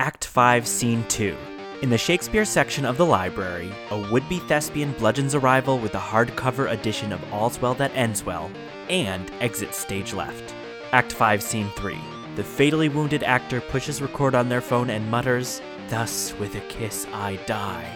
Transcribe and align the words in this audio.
Act 0.00 0.24
5, 0.24 0.66
Scene 0.66 1.04
2. 1.08 1.36
In 1.82 1.88
the 1.88 1.96
Shakespeare 1.98 2.44
section 2.44 2.84
of 2.84 2.96
the 2.96 3.06
library, 3.06 3.72
a 3.90 4.10
would 4.10 4.28
be 4.28 4.40
thespian 4.40 4.90
bludgeons 4.94 5.36
arrival 5.36 5.78
with 5.78 5.94
a 5.94 6.00
hardcover 6.00 6.68
edition 6.72 7.12
of 7.12 7.32
All's 7.32 7.60
Well 7.60 7.74
That 7.74 7.94
Ends 7.94 8.24
Well 8.24 8.50
and 8.90 9.30
exits 9.40 9.78
stage 9.78 10.12
left. 10.12 10.52
Act 10.90 11.12
5, 11.12 11.40
Scene 11.40 11.70
3. 11.76 11.96
The 12.34 12.42
fatally 12.42 12.88
wounded 12.88 13.22
actor 13.22 13.60
pushes 13.60 14.02
record 14.02 14.34
on 14.34 14.48
their 14.48 14.60
phone 14.60 14.90
and 14.90 15.08
mutters, 15.08 15.62
Thus 15.88 16.34
with 16.40 16.56
a 16.56 16.60
kiss 16.62 17.06
I 17.12 17.36
die. 17.46 17.88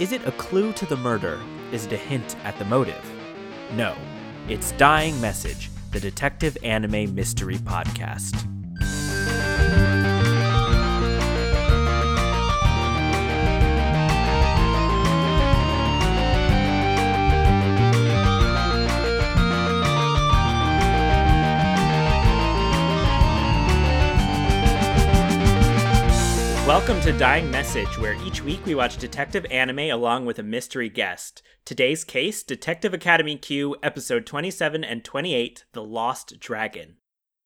Is 0.00 0.10
it 0.10 0.26
a 0.26 0.32
clue 0.32 0.72
to 0.72 0.86
the 0.86 0.96
murder? 0.96 1.40
Is 1.70 1.86
it 1.86 1.92
a 1.92 1.96
hint 1.96 2.34
at 2.42 2.58
the 2.58 2.64
motive? 2.64 3.08
No. 3.72 3.94
It's 4.48 4.72
Dying 4.72 5.20
Message, 5.20 5.70
the 5.92 6.00
detective 6.00 6.58
anime 6.64 7.14
mystery 7.14 7.58
podcast. 7.58 8.55
Welcome 26.66 27.00
to 27.02 27.16
Dying 27.16 27.48
Message, 27.48 27.96
where 27.96 28.20
each 28.26 28.42
week 28.42 28.66
we 28.66 28.74
watch 28.74 28.96
detective 28.96 29.46
anime 29.52 29.78
along 29.78 30.26
with 30.26 30.40
a 30.40 30.42
mystery 30.42 30.88
guest. 30.88 31.40
Today's 31.64 32.02
case 32.02 32.42
Detective 32.42 32.92
Academy 32.92 33.36
Q, 33.36 33.76
episode 33.84 34.26
27 34.26 34.82
and 34.82 35.04
28 35.04 35.64
The 35.74 35.84
Lost 35.84 36.40
Dragon. 36.40 36.96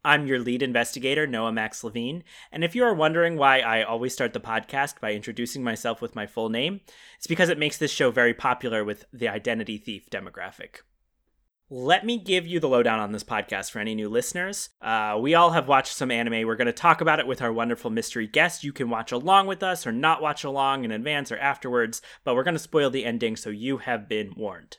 I'm 0.03 0.27
your 0.27 0.39
lead 0.39 0.63
investigator, 0.63 1.27
Noah 1.27 1.53
Max 1.53 1.85
Levine, 1.85 2.25
and 2.51 2.65
if 2.65 2.75
you 2.75 2.83
are 2.83 2.95
wondering 2.95 3.37
why 3.37 3.61
I 3.61 3.83
always 3.83 4.15
start 4.15 4.33
the 4.33 4.41
podcast 4.41 5.01
by 5.03 5.13
introducing 5.13 5.63
myself 5.63 6.01
with 6.01 6.17
my 6.17 6.27
full 6.27 6.49
name, 6.49 6.81
it's 7.19 7.27
because 7.27 7.51
it 7.51 7.59
makes 7.59 7.77
this 7.77 7.91
show 7.91 8.11
very 8.11 8.33
popular 8.33 8.83
with 8.85 9.05
the 9.13 9.29
identity 9.29 9.77
thief 9.77 10.09
demographic. 10.09 10.77
Let 11.73 12.05
me 12.05 12.19
give 12.19 12.49
you 12.49 12.59
the 12.59 12.69
lowdown 12.69 12.99
on 12.99 13.13
this 13.13 13.23
podcast 13.23 13.71
for 13.71 13.79
any 13.79 13.95
new 13.95 14.09
listeners. 14.09 14.71
Uh, 14.83 15.17
we 15.21 15.37
all 15.37 15.51
have 15.53 15.69
watched 15.69 15.95
some 15.95 16.11
anime. 16.11 16.45
We're 16.45 16.57
going 16.57 16.67
to 16.67 16.73
talk 16.73 17.01
about 17.01 17.21
it 17.21 17.29
with 17.29 17.41
our 17.41 17.53
wonderful 17.53 17.93
mystery 17.93 18.27
guest. 18.27 18.65
You 18.65 18.73
can 18.73 18.91
watch 18.91 19.13
along 19.13 19.47
with 19.47 19.63
us 19.63 19.87
or 19.87 19.93
not 19.93 20.21
watch 20.21 20.43
along 20.43 20.85
in 20.85 20.91
advance 20.91 21.31
or 21.31 21.37
afterwards, 21.39 22.03
but 22.25 22.35
we're 22.35 22.43
going 22.43 22.57
to 22.57 22.59
spoil 22.59 22.91
the 22.91 23.05
ending 23.05 23.37
so 23.37 23.51
you 23.51 23.77
have 23.79 24.09
been 24.09 24.35
warned. 24.37 24.79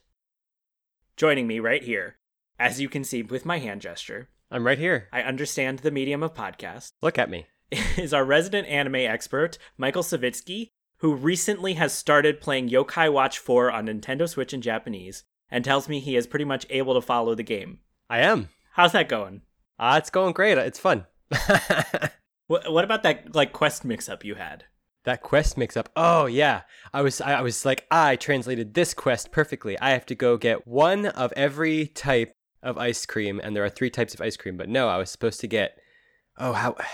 Joining 1.16 1.48
me 1.48 1.61
right 1.61 1.81
here, 1.81 2.17
as 2.59 2.81
you 2.81 2.89
can 2.89 3.05
see 3.05 3.23
with 3.23 3.45
my 3.45 3.59
hand 3.59 3.80
gesture, 3.80 4.28
I'm 4.52 4.67
right 4.67 4.78
here. 4.78 5.08
I 5.14 5.22
understand 5.22 5.80
the 5.80 5.92
medium 5.92 6.22
of 6.22 6.33
podcast, 6.33 6.92
Look 7.02 7.17
at 7.17 7.30
me. 7.30 7.48
is 7.72 8.14
our 8.14 8.26
resident 8.26 8.67
anime 8.67 8.95
expert, 8.95 9.58
Michael 9.78 10.03
Savitsky, 10.03 10.72
who 10.98 11.16
recently 11.16 11.76
has 11.76 11.94
started 11.94 12.42
playing 12.42 12.70
Yokai 12.70 13.09
Watch 13.14 13.39
4 13.39 13.72
on 13.72 13.86
Nintendo 13.86 14.28
Switch 14.28 14.53
in 14.53 14.61
Japanese 14.61 15.23
and 15.52 15.64
tells 15.64 15.88
me 15.88 16.00
he 16.00 16.16
is 16.16 16.26
pretty 16.26 16.46
much 16.46 16.66
able 16.70 16.96
to 16.96 17.02
follow 17.02 17.36
the 17.36 17.44
game. 17.44 17.80
I 18.10 18.20
am. 18.20 18.50
How's 18.74 18.94
that 18.94 19.10
going? 19.10 19.42
Ah, 19.78 19.98
it's 19.98 20.10
going 20.10 20.34
great. 20.34 20.58
It's 20.58 20.80
fun. 20.80 21.06
What, 22.48 22.70
what 22.70 22.84
about 22.84 23.04
that 23.04 23.34
like 23.34 23.54
quest 23.54 23.86
mix 23.86 24.10
up 24.10 24.26
you 24.26 24.36
had? 24.36 24.66
that 25.04 25.22
quest 25.22 25.58
mix 25.58 25.76
up. 25.78 25.90
Oh 25.96 26.26
yeah. 26.26 26.62
I 26.94 27.02
was 27.02 27.22
I 27.22 27.42
was 27.42 27.66
like, 27.66 27.86
I 27.90 28.16
translated 28.16 28.74
this 28.74 28.94
quest 28.94 29.32
perfectly. 29.32 29.80
I 29.80 29.92
have 29.92 30.06
to 30.08 30.16
go 30.16 30.38
get 30.38 30.68
one 30.68 31.08
of 31.08 31.34
every 31.36 31.88
type 31.88 32.36
of 32.62 32.78
ice 32.78 33.06
cream, 33.06 33.40
and 33.44 33.56
there 33.56 33.64
are 33.64 33.70
three 33.70 33.90
types 33.90 34.14
of 34.14 34.22
ice 34.22 34.38
cream. 34.38 34.58
But 34.58 34.70
no, 34.70 34.88
I 34.88 34.98
was 34.98 35.10
supposed 35.10 35.40
to 35.42 35.48
get. 35.48 35.78
Oh 36.38 36.54
how. 36.54 36.76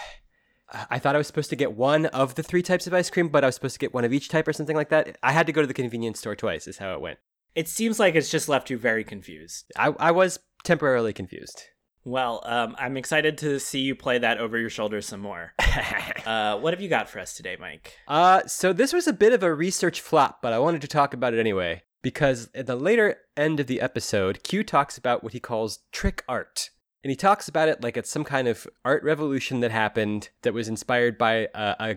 I 0.89 0.99
thought 0.99 1.15
I 1.15 1.17
was 1.17 1.27
supposed 1.27 1.49
to 1.51 1.55
get 1.55 1.77
one 1.77 2.07
of 2.07 2.35
the 2.35 2.43
three 2.43 2.61
types 2.61 2.87
of 2.87 2.93
ice 2.93 3.09
cream, 3.09 3.29
but 3.29 3.41
I 3.41 3.47
was 3.47 3.55
supposed 3.55 3.75
to 3.75 3.79
get 3.79 3.93
one 3.93 4.03
of 4.03 4.11
each 4.11 4.27
type 4.27 4.49
or 4.49 4.53
something 4.53 4.75
like 4.75 4.89
that. 4.89 5.17
I 5.23 5.31
had 5.31 5.47
to 5.47 5.53
go 5.53 5.61
to 5.61 5.67
the 5.67 5.73
convenience 5.73 6.19
store 6.19 6.35
twice, 6.35 6.67
is 6.67 6.79
how 6.79 6.93
it 6.93 6.99
went. 6.99 7.19
It 7.57 7.67
seems 7.67 7.99
like 7.99 8.13
it's 8.13 8.29
just 8.29 8.47
left 8.47 8.69
you 8.69 8.77
very 8.77 9.03
confused. 9.03 9.71
I, 9.75 9.87
I 9.97 10.11
was 10.11 10.37
temporarily 10.63 11.11
confused. 11.11 11.63
Well, 12.05 12.43
um, 12.45 12.75
I'm 12.77 12.97
excited 12.97 13.39
to 13.39 13.59
see 13.59 13.79
you 13.79 13.95
play 13.95 14.19
that 14.19 14.37
over 14.37 14.59
your 14.59 14.69
shoulder 14.69 15.01
some 15.01 15.21
more. 15.21 15.55
uh, 16.27 16.59
what 16.59 16.71
have 16.75 16.81
you 16.81 16.87
got 16.87 17.09
for 17.09 17.19
us 17.19 17.33
today, 17.33 17.57
Mike? 17.59 17.97
Uh, 18.07 18.45
so 18.45 18.73
this 18.73 18.93
was 18.93 19.07
a 19.07 19.13
bit 19.13 19.33
of 19.33 19.41
a 19.41 19.51
research 19.51 20.01
flop, 20.01 20.39
but 20.39 20.53
I 20.53 20.59
wanted 20.59 20.81
to 20.81 20.87
talk 20.87 21.15
about 21.15 21.33
it 21.33 21.39
anyway 21.39 21.81
because 22.03 22.47
at 22.53 22.67
the 22.67 22.75
later 22.75 23.17
end 23.35 23.59
of 23.59 23.65
the 23.65 23.81
episode, 23.81 24.43
Q 24.43 24.63
talks 24.63 24.95
about 24.95 25.23
what 25.23 25.33
he 25.33 25.39
calls 25.39 25.79
trick 25.91 26.23
art. 26.29 26.69
And 27.03 27.09
he 27.09 27.15
talks 27.15 27.47
about 27.47 27.69
it 27.69 27.81
like 27.81 27.97
it's 27.97 28.11
some 28.11 28.23
kind 28.23 28.47
of 28.47 28.67
art 28.85 29.03
revolution 29.03 29.61
that 29.61 29.71
happened 29.71 30.29
that 30.43 30.53
was 30.53 30.67
inspired 30.67 31.17
by 31.17 31.47
a, 31.55 31.75
a 31.79 31.95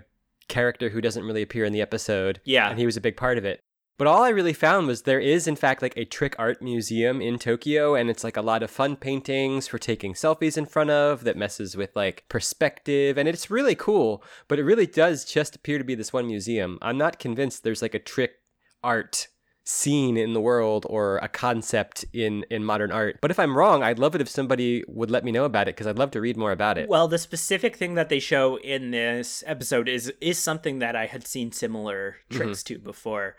character 0.48 0.88
who 0.88 1.02
doesn't 1.02 1.24
really 1.24 1.42
appear 1.42 1.66
in 1.66 1.74
the 1.74 1.82
episode. 1.82 2.40
Yeah. 2.44 2.70
And 2.70 2.78
he 2.78 2.86
was 2.86 2.96
a 2.96 3.02
big 3.02 3.18
part 3.18 3.36
of 3.36 3.44
it. 3.44 3.62
But 4.00 4.06
all 4.06 4.22
I 4.22 4.30
really 4.30 4.54
found 4.54 4.86
was 4.86 5.02
there 5.02 5.20
is, 5.20 5.46
in 5.46 5.56
fact, 5.56 5.82
like 5.82 5.94
a 5.94 6.06
trick 6.06 6.34
art 6.38 6.62
museum 6.62 7.20
in 7.20 7.38
Tokyo, 7.38 7.94
and 7.94 8.08
it's 8.08 8.24
like 8.24 8.38
a 8.38 8.40
lot 8.40 8.62
of 8.62 8.70
fun 8.70 8.96
paintings 8.96 9.68
for 9.68 9.76
taking 9.76 10.14
selfies 10.14 10.56
in 10.56 10.64
front 10.64 10.88
of 10.88 11.24
that 11.24 11.36
messes 11.36 11.76
with 11.76 11.94
like 11.94 12.24
perspective, 12.30 13.18
and 13.18 13.28
it's 13.28 13.50
really 13.50 13.74
cool. 13.74 14.24
But 14.48 14.58
it 14.58 14.64
really 14.64 14.86
does 14.86 15.26
just 15.26 15.54
appear 15.54 15.76
to 15.76 15.84
be 15.84 15.94
this 15.94 16.14
one 16.14 16.26
museum. 16.26 16.78
I'm 16.80 16.96
not 16.96 17.18
convinced 17.18 17.62
there's 17.62 17.82
like 17.82 17.92
a 17.92 17.98
trick 17.98 18.36
art 18.82 19.28
scene 19.64 20.16
in 20.16 20.32
the 20.32 20.40
world 20.40 20.86
or 20.88 21.18
a 21.18 21.28
concept 21.28 22.06
in 22.14 22.46
in 22.50 22.64
modern 22.64 22.90
art. 22.90 23.18
But 23.20 23.30
if 23.30 23.38
I'm 23.38 23.54
wrong, 23.54 23.82
I'd 23.82 23.98
love 23.98 24.14
it 24.14 24.22
if 24.22 24.30
somebody 24.30 24.82
would 24.88 25.10
let 25.10 25.24
me 25.24 25.30
know 25.30 25.44
about 25.44 25.68
it 25.68 25.76
because 25.76 25.86
I'd 25.86 25.98
love 25.98 26.12
to 26.12 26.22
read 26.22 26.38
more 26.38 26.52
about 26.52 26.78
it. 26.78 26.88
Well, 26.88 27.06
the 27.06 27.18
specific 27.18 27.76
thing 27.76 27.96
that 27.96 28.08
they 28.08 28.18
show 28.18 28.56
in 28.60 28.92
this 28.92 29.44
episode 29.46 29.90
is 29.90 30.10
is 30.22 30.38
something 30.38 30.78
that 30.78 30.96
I 30.96 31.04
had 31.04 31.26
seen 31.26 31.52
similar 31.52 32.16
tricks 32.30 32.62
mm-hmm. 32.62 32.76
to 32.76 32.80
before. 32.80 33.36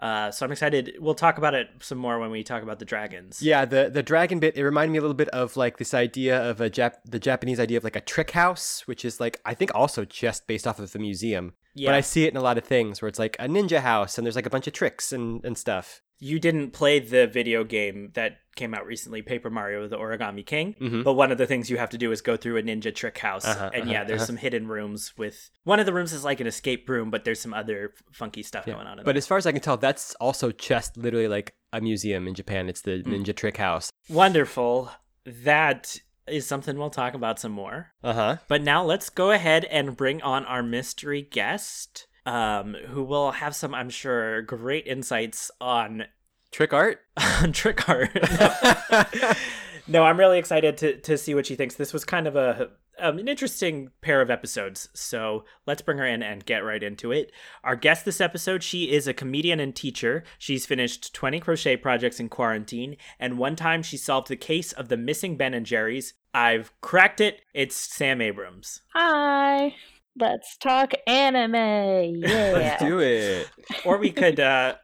Uh, 0.00 0.30
so 0.30 0.46
I'm 0.46 0.52
excited. 0.52 0.96
We'll 0.98 1.14
talk 1.14 1.36
about 1.36 1.54
it 1.54 1.68
some 1.80 1.98
more 1.98 2.18
when 2.18 2.30
we 2.30 2.42
talk 2.42 2.62
about 2.62 2.78
the 2.78 2.86
dragons. 2.86 3.42
Yeah, 3.42 3.66
the 3.66 3.90
the 3.92 4.02
dragon 4.02 4.40
bit 4.40 4.56
it 4.56 4.64
reminded 4.64 4.92
me 4.92 4.98
a 4.98 5.02
little 5.02 5.14
bit 5.14 5.28
of 5.28 5.56
like 5.58 5.76
this 5.76 5.92
idea 5.92 6.42
of 6.42 6.60
a 6.60 6.70
Jap- 6.70 7.00
the 7.04 7.18
Japanese 7.18 7.60
idea 7.60 7.76
of 7.76 7.84
like 7.84 7.96
a 7.96 8.00
trick 8.00 8.30
house, 8.30 8.82
which 8.86 9.04
is 9.04 9.20
like 9.20 9.40
I 9.44 9.52
think 9.52 9.72
also 9.74 10.06
just 10.06 10.46
based 10.46 10.66
off 10.66 10.78
of 10.78 10.92
the 10.92 10.98
museum. 10.98 11.52
Yeah. 11.74 11.90
But 11.90 11.96
I 11.96 12.00
see 12.00 12.24
it 12.24 12.30
in 12.30 12.38
a 12.38 12.42
lot 12.42 12.56
of 12.56 12.64
things 12.64 13.02
where 13.02 13.08
it's 13.08 13.18
like 13.18 13.36
a 13.38 13.46
ninja 13.46 13.80
house 13.80 14.16
and 14.16 14.26
there's 14.26 14.36
like 14.36 14.46
a 14.46 14.50
bunch 14.50 14.66
of 14.66 14.72
tricks 14.72 15.12
and 15.12 15.44
and 15.44 15.56
stuff. 15.58 16.00
You 16.22 16.38
didn't 16.38 16.72
play 16.72 16.98
the 17.00 17.26
video 17.26 17.64
game 17.64 18.10
that 18.14 18.38
came 18.54 18.74
out 18.74 18.84
recently, 18.84 19.22
Paper 19.22 19.48
Mario: 19.48 19.88
The 19.88 19.96
Origami 19.96 20.44
King. 20.44 20.74
Mhm. 20.78 21.02
But 21.02 21.14
one 21.14 21.32
of 21.32 21.38
the 21.38 21.46
things 21.46 21.70
you 21.70 21.78
have 21.78 21.88
to 21.90 21.98
do 21.98 22.12
is 22.12 22.20
go 22.20 22.36
through 22.36 22.58
a 22.58 22.62
ninja 22.62 22.94
trick 22.94 23.16
house, 23.18 23.46
Uh-huh, 23.46 23.70
and 23.72 23.84
uh-huh, 23.84 23.92
yeah, 23.92 24.04
there's 24.04 24.20
uh-huh. 24.20 24.26
some 24.26 24.36
hidden 24.36 24.66
rooms 24.68 25.16
with 25.16 25.50
one 25.64 25.80
of 25.80 25.86
the 25.86 25.92
rooms 25.94 26.12
is 26.12 26.22
like 26.22 26.40
an 26.40 26.46
escape 26.46 26.86
room, 26.88 27.10
but 27.10 27.24
there's 27.24 27.40
some 27.40 27.54
other 27.54 27.94
funky 28.12 28.42
stuff 28.42 28.64
Yeah. 28.66 28.74
going 28.74 28.86
on. 28.86 28.98
In 28.98 29.04
But 29.04 29.12
there. 29.12 29.18
as 29.18 29.26
far 29.26 29.38
as 29.38 29.46
I 29.46 29.52
can 29.52 29.62
tell, 29.62 29.78
that's 29.78 30.14
also 30.16 30.52
just 30.52 30.96
literally 30.98 31.28
like 31.28 31.54
a 31.72 31.80
museum 31.80 32.28
in 32.28 32.34
Japan. 32.34 32.68
It's 32.68 32.82
the 32.82 32.98
Hmm. 33.02 33.14
ninja 33.14 33.34
trick 33.34 33.56
house. 33.56 33.90
wonderful. 34.10 34.90
That 35.24 35.96
is 36.26 36.46
something 36.46 36.76
we'll 36.76 36.90
talk 36.90 37.14
about 37.14 37.38
some 37.40 37.52
more. 37.52 37.92
Uh 38.04 38.12
huh. 38.12 38.36
But 38.46 38.62
now 38.62 38.84
let's 38.84 39.08
go 39.08 39.30
ahead 39.30 39.64
and 39.64 39.96
bring 39.96 40.20
on 40.22 40.44
our 40.44 40.62
mystery 40.62 41.22
guest, 41.22 42.06
um, 42.30 42.76
who 42.88 43.02
will 43.02 43.32
have 43.32 43.56
some, 43.56 43.74
I'm 43.74 43.90
sure, 43.90 44.42
great 44.42 44.86
insights 44.86 45.50
on 45.60 46.04
Trick 46.52 46.72
art. 46.72 47.00
on 47.42 47.52
trick 47.52 47.88
art. 47.88 48.10
no, 49.86 50.02
I'm 50.02 50.18
really 50.18 50.38
excited 50.38 50.76
to 50.78 50.96
to 51.02 51.16
see 51.16 51.32
what 51.32 51.46
she 51.46 51.54
thinks. 51.54 51.76
This 51.76 51.92
was 51.92 52.04
kind 52.04 52.26
of 52.26 52.34
a 52.34 52.70
um, 52.98 53.18
an 53.18 53.28
interesting 53.28 53.90
pair 54.00 54.20
of 54.20 54.30
episodes. 54.30 54.88
So 54.92 55.44
let's 55.66 55.80
bring 55.80 55.98
her 55.98 56.06
in 56.06 56.24
and 56.24 56.44
get 56.44 56.64
right 56.64 56.82
into 56.82 57.12
it. 57.12 57.30
Our 57.62 57.76
guest 57.76 58.04
this 58.04 58.20
episode, 58.20 58.64
she 58.64 58.90
is 58.90 59.06
a 59.06 59.14
comedian 59.14 59.60
and 59.60 59.76
teacher. 59.76 60.24
She's 60.38 60.66
finished 60.66 61.14
20 61.14 61.38
crochet 61.38 61.76
projects 61.76 62.18
in 62.18 62.28
quarantine, 62.28 62.96
and 63.20 63.38
one 63.38 63.54
time 63.54 63.82
she 63.82 63.96
solved 63.96 64.26
the 64.26 64.36
case 64.36 64.72
of 64.72 64.88
the 64.88 64.96
missing 64.96 65.36
Ben 65.36 65.54
and 65.54 65.64
Jerry's. 65.64 66.14
I've 66.34 66.72
cracked 66.80 67.20
it. 67.20 67.42
It's 67.54 67.76
Sam 67.76 68.20
Abrams. 68.20 68.80
Hi. 68.92 69.76
Let's 70.20 70.56
talk 70.58 70.92
anime. 71.06 71.54
Yeah. 72.20 72.52
Let's 72.52 72.82
do 72.82 72.98
it. 73.00 73.48
Or 73.84 73.98
we 73.98 74.10
could. 74.10 74.38
uh 74.40 74.76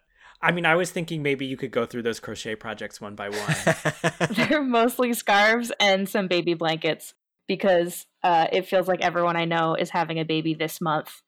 I 0.42 0.52
mean, 0.52 0.66
I 0.66 0.74
was 0.74 0.90
thinking 0.90 1.22
maybe 1.22 1.46
you 1.46 1.56
could 1.56 1.70
go 1.70 1.86
through 1.86 2.02
those 2.02 2.20
crochet 2.20 2.56
projects 2.56 3.00
one 3.00 3.14
by 3.14 3.28
one. 3.30 3.54
They're 4.30 4.62
mostly 4.62 5.12
scarves 5.14 5.72
and 5.80 6.08
some 6.08 6.28
baby 6.28 6.54
blankets 6.54 7.14
because 7.48 8.06
uh, 8.22 8.46
it 8.52 8.66
feels 8.66 8.86
like 8.86 9.00
everyone 9.02 9.36
I 9.36 9.44
know 9.44 9.74
is 9.74 9.90
having 9.90 10.18
a 10.18 10.24
baby 10.24 10.54
this 10.54 10.80
month, 10.80 11.22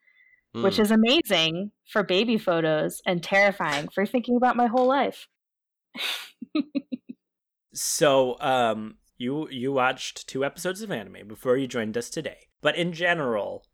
which 0.53 0.77
Mm. 0.77 0.81
is 0.81 0.91
amazing 0.91 1.71
for 1.91 2.03
baby 2.03 2.37
photos 2.39 3.01
and 3.07 3.23
terrifying 3.23 3.89
for 3.95 4.05
thinking 4.05 4.37
about 4.37 4.57
my 4.57 4.67
whole 4.67 4.87
life. 4.87 5.27
So, 7.75 8.37
um, 8.41 8.97
you 9.17 9.49
you 9.51 9.73
watched 9.73 10.27
two 10.29 10.45
episodes 10.45 10.83
of 10.83 10.91
anime 10.91 11.27
before 11.29 11.57
you 11.57 11.67
joined 11.67 11.97
us 11.97 12.11
today. 12.11 12.49
But 12.61 12.77
in 12.77 12.93
general, 12.93 13.65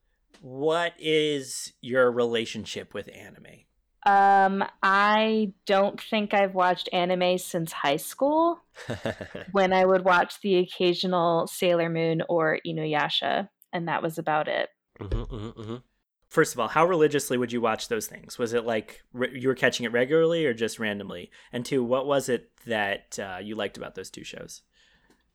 what 0.44 0.92
is 0.98 1.72
your 1.80 2.12
relationship 2.12 2.92
with 2.92 3.08
anime? 3.14 3.64
Um, 4.04 4.62
I 4.82 5.54
don't 5.64 5.98
think 5.98 6.34
I've 6.34 6.54
watched 6.54 6.90
anime 6.92 7.38
since 7.38 7.72
high 7.72 7.96
school 7.96 8.60
when 9.52 9.72
I 9.72 9.86
would 9.86 10.04
watch 10.04 10.42
the 10.42 10.56
occasional 10.56 11.46
Sailor 11.46 11.88
Moon 11.88 12.22
or 12.28 12.58
Inuyasha, 12.66 13.48
and 13.72 13.88
that 13.88 14.02
was 14.02 14.18
about 14.18 14.46
it. 14.48 14.68
Mhm, 15.00 15.26
mhm, 15.28 15.56
mhm. 15.56 15.82
first 16.28 16.52
of 16.52 16.60
all, 16.60 16.68
how 16.68 16.84
religiously 16.84 17.38
would 17.38 17.50
you 17.50 17.62
watch 17.62 17.88
those 17.88 18.06
things? 18.06 18.38
Was 18.38 18.52
it 18.52 18.66
like 18.66 19.00
re- 19.14 19.32
you 19.32 19.48
were 19.48 19.54
catching 19.54 19.86
it 19.86 19.92
regularly 19.92 20.44
or 20.44 20.52
just 20.52 20.78
randomly? 20.78 21.30
And 21.54 21.64
two, 21.64 21.82
what 21.82 22.06
was 22.06 22.28
it 22.28 22.50
that 22.66 23.18
uh, 23.18 23.38
you 23.42 23.54
liked 23.54 23.78
about 23.78 23.94
those 23.94 24.10
two 24.10 24.24
shows? 24.24 24.60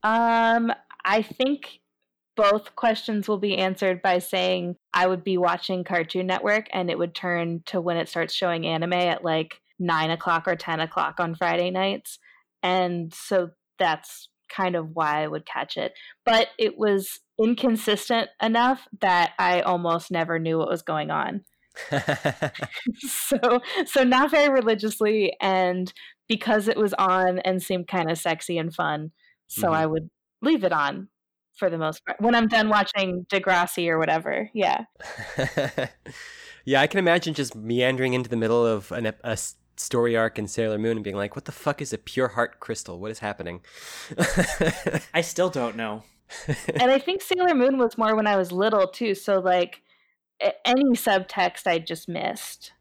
Um, 0.04 0.72
I 1.04 1.24
think 1.24 1.82
both 2.40 2.74
questions 2.78 3.28
will 3.28 3.38
be 3.38 3.58
answered 3.58 4.02
by 4.02 4.18
saying 4.20 4.78
I 4.94 5.08
would 5.08 5.26
be 5.26 5.38
watching 5.38 5.84
Cartoon 5.84 6.26
Network 6.26 6.68
and 6.72 6.90
it 6.90 6.98
would 6.98 7.14
turn 7.14 7.64
to 7.66 7.82
when 7.82 7.98
it 7.98 8.08
starts 8.08 8.34
showing 8.34 8.66
anime 8.66 8.94
at 8.94 9.26
like 9.26 9.60
nine 9.78 10.10
o'clock 10.10 10.48
or 10.48 10.56
10 10.56 10.80
o'clock 10.80 11.16
on 11.20 11.36
Friday 11.36 11.70
nights. 11.70 12.18
And 12.64 13.14
so 13.14 13.50
that's 13.78 14.30
kind 14.48 14.78
of 14.78 14.92
why 14.94 15.22
I 15.22 15.28
would 15.28 15.46
catch 15.46 15.76
it. 15.76 15.92
But 16.26 16.48
it 16.58 16.78
was 16.78 17.20
inconsistent 17.38 18.30
enough 18.42 18.88
that 19.02 19.34
I 19.38 19.60
almost 19.60 20.10
never 20.10 20.40
knew 20.40 20.58
what 20.60 20.70
was 20.70 20.82
going 20.82 21.12
on. 21.12 21.44
so 23.00 23.62
so 23.86 24.04
not 24.04 24.32
very 24.32 24.50
religiously 24.50 25.34
and 25.42 25.94
because 26.30 26.68
it 26.70 26.78
was 26.78 26.94
on 26.94 27.40
and 27.40 27.62
seemed 27.62 27.88
kind 27.90 28.10
of 28.10 28.18
sexy 28.18 28.58
and 28.58 28.74
fun. 28.74 29.12
So 29.48 29.70
Mhm. 29.70 29.76
I 29.76 29.86
would 29.86 30.10
leave 30.42 30.64
it 30.64 30.72
on 30.72 31.10
for 31.60 31.70
the 31.70 31.78
most 31.78 32.04
part 32.06 32.20
when 32.22 32.34
I'm 32.34 32.48
done 32.48 32.70
watching 32.70 33.26
Degrassi 33.30 33.88
or 33.90 34.00
whatever. 34.00 34.50
Yeah. 34.54 34.86
yeah, 36.66 36.82
I 36.82 36.88
can 36.88 37.00
imagine 37.00 37.34
just 37.34 37.56
meandering 37.56 38.14
into 38.14 38.30
the 38.30 38.36
middle 38.38 38.66
of 38.66 38.92
an, 38.92 39.06
ep- 39.08 39.20
a 39.24 39.32
s- 39.32 39.56
story 39.78 40.16
arc 40.16 40.40
in 40.40 40.48
Sailor 40.48 40.78
Moon 40.80 40.98
and 40.98 41.04
being 41.04 41.16
like, 41.16 41.36
"What 41.36 41.46
the 41.46 41.52
fuck 41.52 41.82
is 41.82 41.94
a 41.94 41.98
pure 41.98 42.30
heart 42.30 42.60
crystal? 42.60 43.00
What 43.00 43.12
is 43.12 43.20
happening?" 43.20 43.62
I 45.14 45.22
still 45.22 45.50
don't 45.50 45.76
know. 45.76 46.04
and 46.76 46.92
I 46.92 47.00
think 47.00 47.22
Sailor 47.22 47.56
Moon 47.56 47.78
was 47.78 47.98
more 47.98 48.16
when 48.16 48.28
I 48.28 48.38
was 48.38 48.52
little 48.52 48.88
too. 48.88 49.16
So 49.16 49.40
like 49.40 49.82
any 50.66 50.92
subtext 50.92 51.68
I 51.68 51.80
just 51.80 52.08
missed. 52.08 52.72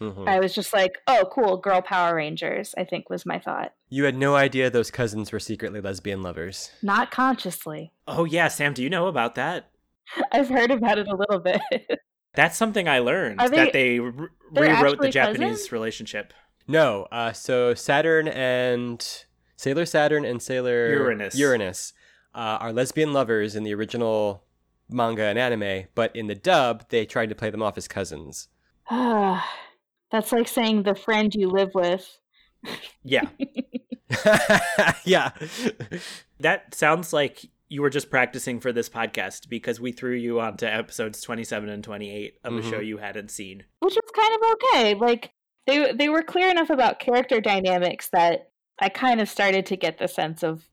Mhm. 0.00 0.28
I 0.28 0.38
was 0.40 0.54
just 0.54 0.72
like, 0.72 0.98
oh, 1.06 1.28
cool, 1.32 1.56
girl 1.56 1.80
Power 1.82 2.14
Rangers. 2.14 2.74
I 2.78 2.84
think 2.84 3.10
was 3.10 3.26
my 3.26 3.38
thought, 3.38 3.72
You 3.88 4.04
had 4.04 4.16
no 4.16 4.36
idea 4.36 4.70
those 4.70 4.90
cousins 4.90 5.32
were 5.32 5.40
secretly 5.40 5.80
lesbian 5.80 6.22
lovers. 6.22 6.70
not 6.82 7.10
consciously. 7.10 7.92
Oh 8.06 8.24
yeah, 8.24 8.48
Sam, 8.48 8.74
do 8.74 8.82
you 8.82 8.90
know 8.90 9.06
about 9.08 9.34
that? 9.34 9.70
I've 10.32 10.48
heard 10.48 10.70
about 10.70 10.98
it 10.98 11.08
a 11.08 11.16
little 11.16 11.40
bit. 11.40 11.60
That's 12.34 12.56
something 12.56 12.88
I 12.88 13.00
learned 13.00 13.40
Are 13.40 13.48
that 13.48 13.72
they- 13.72 13.96
they 13.96 14.00
re- 14.00 14.28
rewrote 14.52 15.00
the 15.00 15.08
Japanese 15.10 15.48
cousins? 15.50 15.72
relationship. 15.72 16.32
No, 16.68 17.08
uh, 17.10 17.32
so 17.32 17.74
Saturn 17.74 18.28
and 18.28 19.04
Sailor 19.56 19.86
Saturn 19.86 20.24
and 20.24 20.40
Sailor 20.40 20.90
Uranus. 20.90 21.34
Uranus 21.34 21.92
uh, 22.34 22.58
are 22.60 22.72
lesbian 22.72 23.12
lovers 23.12 23.56
in 23.56 23.64
the 23.64 23.74
original 23.74 24.44
manga 24.88 25.24
and 25.24 25.38
anime, 25.38 25.86
but 25.94 26.14
in 26.14 26.28
the 26.28 26.34
dub, 26.34 26.88
they 26.90 27.04
tried 27.06 27.30
to 27.30 27.34
play 27.34 27.50
them 27.50 27.62
off 27.62 27.76
as 27.76 27.88
cousins. 27.88 28.48
That's 30.10 30.32
like 30.32 30.48
saying 30.48 30.82
the 30.84 30.94
friend 30.94 31.34
you 31.34 31.48
live 31.48 31.70
with. 31.74 32.18
Yeah, 33.04 33.28
yeah. 35.04 35.30
that 36.40 36.74
sounds 36.74 37.12
like 37.12 37.46
you 37.68 37.82
were 37.82 37.90
just 37.90 38.10
practicing 38.10 38.60
for 38.60 38.72
this 38.72 38.88
podcast 38.88 39.48
because 39.48 39.80
we 39.80 39.92
threw 39.92 40.14
you 40.14 40.40
onto 40.40 40.66
episodes 40.66 41.20
27 41.20 41.68
and 41.68 41.84
28 41.84 42.38
of 42.44 42.54
a 42.54 42.62
show 42.62 42.80
Mhm. 42.80 42.86
you 42.86 42.96
hadn't 42.98 43.30
seen. 43.30 43.64
which 43.80 43.94
was 43.94 44.10
kind 44.14 44.34
of 44.34 44.48
okay. 44.52 44.94
Like 44.94 45.32
they 45.66 45.92
they 45.92 46.08
were 46.08 46.22
clear 46.22 46.50
enough 46.50 46.70
about 46.70 46.98
character 46.98 47.40
dynamics 47.40 48.08
that 48.10 48.50
I 48.78 48.88
kind 48.88 49.20
of 49.20 49.28
started 49.28 49.66
to 49.66 49.76
get 49.76 49.98
the 49.98 50.08
sense 50.08 50.42
of 50.42 50.64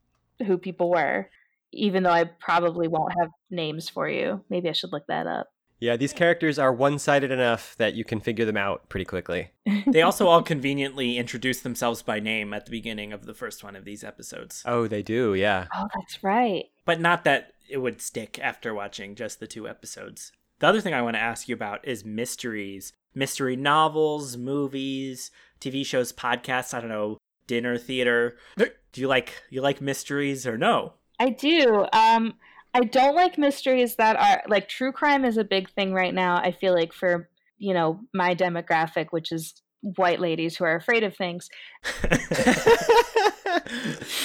who 0.45 0.57
people 0.57 0.89
were, 0.89 1.29
even 1.73 2.03
though 2.03 2.11
I 2.11 2.23
probably 2.25 2.87
won't 2.87 3.13
have 3.19 3.29
names 3.49 3.89
for 3.89 4.07
you. 4.07 4.43
Maybe 4.49 4.69
I 4.69 4.73
should 4.73 4.91
look 4.93 5.07
that 5.07 5.27
up. 5.27 5.47
Yeah, 5.85 5.97
these 5.97 6.13
characters 6.13 6.57
are 6.57 6.73
one 6.73 6.97
sided 6.97 7.29
enough 7.29 7.75
that 7.77 7.93
you 7.93 8.03
can 8.03 8.19
figure 8.19 8.45
them 8.45 8.57
out 8.57 8.89
pretty 8.89 9.05
quickly. 9.05 9.51
They 9.87 10.01
also 10.01 10.27
all 10.27 10.41
conveniently 10.41 11.17
introduce 11.17 11.61
themselves 11.61 12.01
by 12.01 12.19
name 12.19 12.53
at 12.53 12.65
the 12.65 12.71
beginning 12.71 13.13
of 13.13 13.25
the 13.25 13.33
first 13.35 13.63
one 13.63 13.75
of 13.75 13.85
these 13.85 14.03
episodes. 14.03 14.63
Oh, 14.65 14.87
they 14.87 15.03
do, 15.03 15.35
yeah. 15.35 15.67
Oh, 15.75 15.87
that's 15.93 16.23
right. 16.23 16.65
But 16.85 16.99
not 16.99 17.23
that 17.23 17.53
it 17.69 17.77
would 17.77 18.01
stick 18.01 18.39
after 18.39 18.73
watching 18.73 19.15
just 19.15 19.39
the 19.39 19.47
two 19.47 19.67
episodes. 19.67 20.31
The 20.59 20.67
other 20.67 20.81
thing 20.81 20.93
I 20.93 21.01
want 21.03 21.15
to 21.15 21.21
ask 21.21 21.47
you 21.47 21.55
about 21.55 21.87
is 21.87 22.03
mysteries. 22.03 22.93
Mystery 23.13 23.55
novels, 23.55 24.37
movies, 24.37 25.31
TV 25.61 25.85
shows, 25.85 26.11
podcasts, 26.11 26.73
I 26.73 26.79
don't 26.79 26.89
know, 26.89 27.17
dinner 27.47 27.77
theater. 27.77 28.37
Do 28.57 29.01
you 29.01 29.07
like 29.07 29.43
you 29.49 29.61
like 29.61 29.81
mysteries 29.81 30.47
or 30.47 30.57
no? 30.57 30.93
I 31.19 31.29
do. 31.29 31.85
Um, 31.93 32.35
I 32.75 32.81
don't 32.81 33.15
like 33.15 33.37
mysteries 33.37 33.95
that 33.95 34.17
are 34.17 34.43
like 34.49 34.67
true 34.67 34.91
crime 34.91 35.23
is 35.23 35.37
a 35.37 35.45
big 35.45 35.69
thing 35.69 35.93
right 35.93 36.13
now. 36.13 36.35
I 36.35 36.51
feel 36.51 36.73
like 36.73 36.91
for 36.91 37.29
you 37.57 37.73
know 37.73 38.01
my 38.13 38.35
demographic, 38.35 39.07
which 39.11 39.31
is 39.31 39.61
white 39.95 40.19
ladies 40.19 40.57
who 40.57 40.65
are 40.65 40.75
afraid 40.75 41.03
of 41.03 41.15
things. 41.15 41.47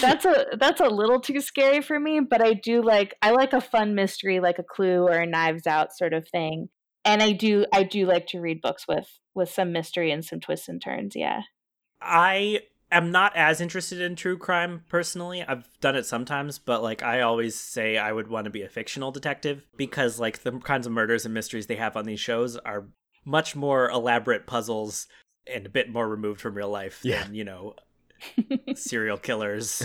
That's 0.01 0.25
a 0.25 0.47
that's 0.59 0.81
a 0.81 0.89
little 0.89 1.21
too 1.21 1.41
scary 1.41 1.81
for 1.81 2.01
me, 2.01 2.21
but 2.21 2.45
I 2.45 2.55
do 2.55 2.83
like 2.83 3.15
I 3.23 3.31
like 3.31 3.53
a 3.53 3.61
fun 3.61 3.95
mystery 3.95 4.41
like 4.41 4.59
a 4.59 4.65
Clue 4.65 5.07
or 5.07 5.13
a 5.13 5.27
Knives 5.27 5.69
Out 5.69 5.97
sort 5.97 6.13
of 6.13 6.27
thing. 6.29 6.71
And 7.05 7.23
I 7.23 7.31
do 7.33 7.67
I 7.73 7.85
do 7.85 8.07
like 8.07 8.27
to 8.29 8.41
read 8.41 8.61
books 8.61 8.87
with 8.89 9.21
with 9.35 9.51
some 9.51 9.73
mystery 9.73 10.11
and 10.11 10.25
some 10.25 10.41
twists 10.41 10.69
and 10.69 10.83
turns. 10.83 11.15
Yeah. 11.15 11.43
I 12.03 12.63
am 12.93 13.11
not 13.11 13.37
as 13.37 13.61
interested 13.61 14.01
in 14.01 14.17
true 14.17 14.37
crime 14.39 14.85
personally. 14.89 15.43
I've 15.43 15.69
done 15.81 15.97
it 15.97 16.07
sometimes, 16.07 16.59
but 16.59 16.83
like 16.83 17.03
I 17.03 17.21
always 17.21 17.55
say 17.55 17.97
I 17.99 18.13
would 18.13 18.29
want 18.29 18.45
to 18.47 18.51
be 18.51 18.63
a 18.63 18.69
fictional 18.69 19.11
detective 19.13 19.67
because 19.77 20.19
like 20.19 20.43
the 20.43 20.53
kinds 20.59 20.87
of 20.87 20.93
murders 20.93 21.25
and 21.25 21.35
mysteries 21.35 21.67
they 21.67 21.77
have 21.77 21.97
on 21.97 22.05
these 22.05 22.21
shows 22.21 22.57
are 22.59 22.87
much 23.25 23.55
more 23.55 23.89
elaborate 23.91 24.47
puzzles 24.47 25.07
and 25.47 25.67
a 25.67 25.71
bit 25.71 25.91
more 25.91 26.09
removed 26.09 26.41
from 26.41 26.55
real 26.55 26.71
life 26.71 27.01
Yeah. 27.03 27.25
than, 27.25 27.35
you 27.35 27.45
know, 27.45 27.75
serial 28.75 29.17
killers. 29.19 29.83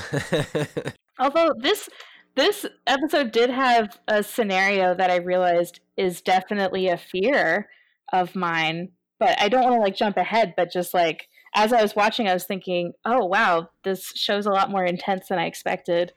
Although 1.19 1.54
this 1.57 1.90
this 2.36 2.66
episode 2.88 3.31
did 3.31 3.50
have 3.50 3.98
a 4.10 4.22
scenario 4.22 4.94
that 4.94 5.10
I 5.10 5.18
realized 5.18 5.80
is 5.96 6.22
definitely 6.22 6.90
a 6.90 6.98
fear 6.98 7.69
of 8.12 8.36
mine, 8.36 8.90
but 9.19 9.40
I 9.42 9.48
don't 9.48 9.63
want 9.63 9.75
to 9.75 9.80
like 9.81 9.96
jump 9.96 10.18
ahead, 10.18 10.54
but 10.57 10.69
just 10.72 10.94
like 10.94 11.30
as 11.56 11.74
I 11.74 11.81
was 11.81 11.96
watching 11.96 12.28
I 12.28 12.34
was 12.34 12.44
thinking, 12.44 12.94
"Oh 13.06 13.25
wow, 13.25 13.69
this 13.84 14.12
show's 14.16 14.46
a 14.46 14.52
lot 14.52 14.69
more 14.69 14.86
intense 14.86 15.28
than 15.30 15.40
I 15.40 15.46
expected." 15.46 16.13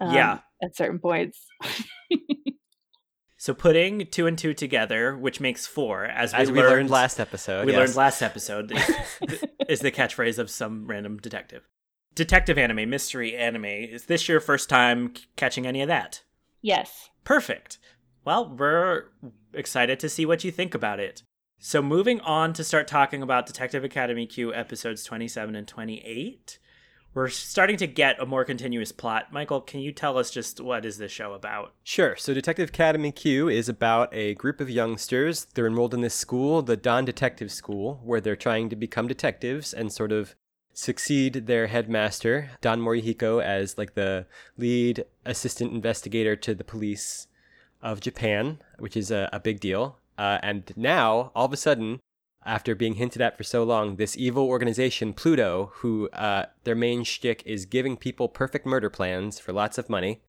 um, 0.00 0.12
Yeah. 0.14 0.40
at 0.62 0.76
certain 0.76 0.98
points. 0.98 1.46
So 3.36 3.52
putting 3.52 4.06
two 4.06 4.26
and 4.26 4.38
two 4.38 4.54
together, 4.54 5.18
which 5.18 5.38
makes 5.38 5.66
four, 5.66 6.06
as 6.06 6.32
we, 6.32 6.38
As 6.38 6.50
we 6.50 6.60
learned 6.62 6.88
last 6.88 7.20
episode. 7.20 7.66
we 7.66 7.72
yes. 7.72 7.78
learned 7.78 7.94
last 7.96 8.22
episode, 8.22 8.72
is, 8.72 8.88
is 9.68 9.80
the 9.80 9.90
catchphrase 9.90 10.38
of 10.38 10.48
some 10.48 10.86
random 10.86 11.18
detective. 11.18 11.68
Detective 12.14 12.56
anime, 12.56 12.88
mystery 12.88 13.36
anime. 13.36 13.66
Is 13.66 14.06
this 14.06 14.30
your 14.30 14.40
first 14.40 14.70
time 14.70 15.14
c- 15.14 15.24
catching 15.36 15.66
any 15.66 15.82
of 15.82 15.88
that? 15.88 16.22
Yes. 16.62 17.10
Perfect. 17.24 17.78
Well, 18.24 18.48
we're 18.48 19.08
excited 19.52 20.00
to 20.00 20.08
see 20.08 20.24
what 20.24 20.42
you 20.42 20.50
think 20.50 20.74
about 20.74 20.98
it. 20.98 21.22
So, 21.66 21.80
moving 21.80 22.20
on 22.20 22.52
to 22.52 22.62
start 22.62 22.86
talking 22.86 23.22
about 23.22 23.46
Detective 23.46 23.84
Academy 23.84 24.26
Q 24.26 24.52
episodes 24.52 25.02
27 25.02 25.56
and 25.56 25.66
28, 25.66 26.58
we're 27.14 27.30
starting 27.30 27.78
to 27.78 27.86
get 27.86 28.20
a 28.20 28.26
more 28.26 28.44
continuous 28.44 28.92
plot. 28.92 29.32
Michael, 29.32 29.62
can 29.62 29.80
you 29.80 29.90
tell 29.90 30.18
us 30.18 30.30
just 30.30 30.60
what 30.60 30.84
is 30.84 30.98
this 30.98 31.10
show 31.10 31.32
about? 31.32 31.72
Sure. 31.82 32.16
So 32.16 32.34
Detective 32.34 32.68
Academy 32.68 33.12
Q 33.12 33.48
is 33.48 33.70
about 33.70 34.12
a 34.12 34.34
group 34.34 34.60
of 34.60 34.68
youngsters. 34.68 35.46
They're 35.54 35.66
enrolled 35.66 35.94
in 35.94 36.02
this 36.02 36.14
school, 36.14 36.60
the 36.60 36.76
Dan 36.76 37.06
Detective 37.06 37.50
School, 37.50 37.98
where 38.04 38.20
they're 38.20 38.36
trying 38.36 38.68
to 38.68 38.76
become 38.76 39.08
detectives 39.08 39.72
and 39.72 39.90
sort 39.90 40.12
of 40.12 40.34
succeed 40.74 41.46
their 41.46 41.68
headmaster, 41.68 42.50
Dan 42.60 42.82
Morihiko, 42.82 43.42
as 43.42 43.78
like 43.78 43.94
the 43.94 44.26
lead 44.58 45.06
assistant 45.24 45.72
investigator 45.72 46.36
to 46.36 46.54
the 46.54 46.62
police 46.62 47.26
of 47.80 48.00
Japan, 48.00 48.60
which 48.78 48.98
is 48.98 49.10
a, 49.10 49.30
a 49.32 49.40
big 49.40 49.60
deal. 49.60 49.98
Uh, 50.16 50.38
and 50.42 50.72
now, 50.76 51.32
all 51.34 51.46
of 51.46 51.52
a 51.52 51.56
sudden, 51.56 52.00
after 52.46 52.74
being 52.74 52.94
hinted 52.94 53.22
at 53.22 53.36
for 53.36 53.42
so 53.42 53.64
long, 53.64 53.96
this 53.96 54.16
evil 54.16 54.46
organization, 54.46 55.12
Pluto, 55.12 55.72
who 55.76 56.08
uh, 56.10 56.46
their 56.64 56.74
main 56.74 57.04
shtick 57.04 57.42
is 57.46 57.64
giving 57.64 57.96
people 57.96 58.28
perfect 58.28 58.66
murder 58.66 58.90
plans 58.90 59.38
for 59.38 59.52
lots 59.52 59.78
of 59.78 59.88
money, 59.88 60.20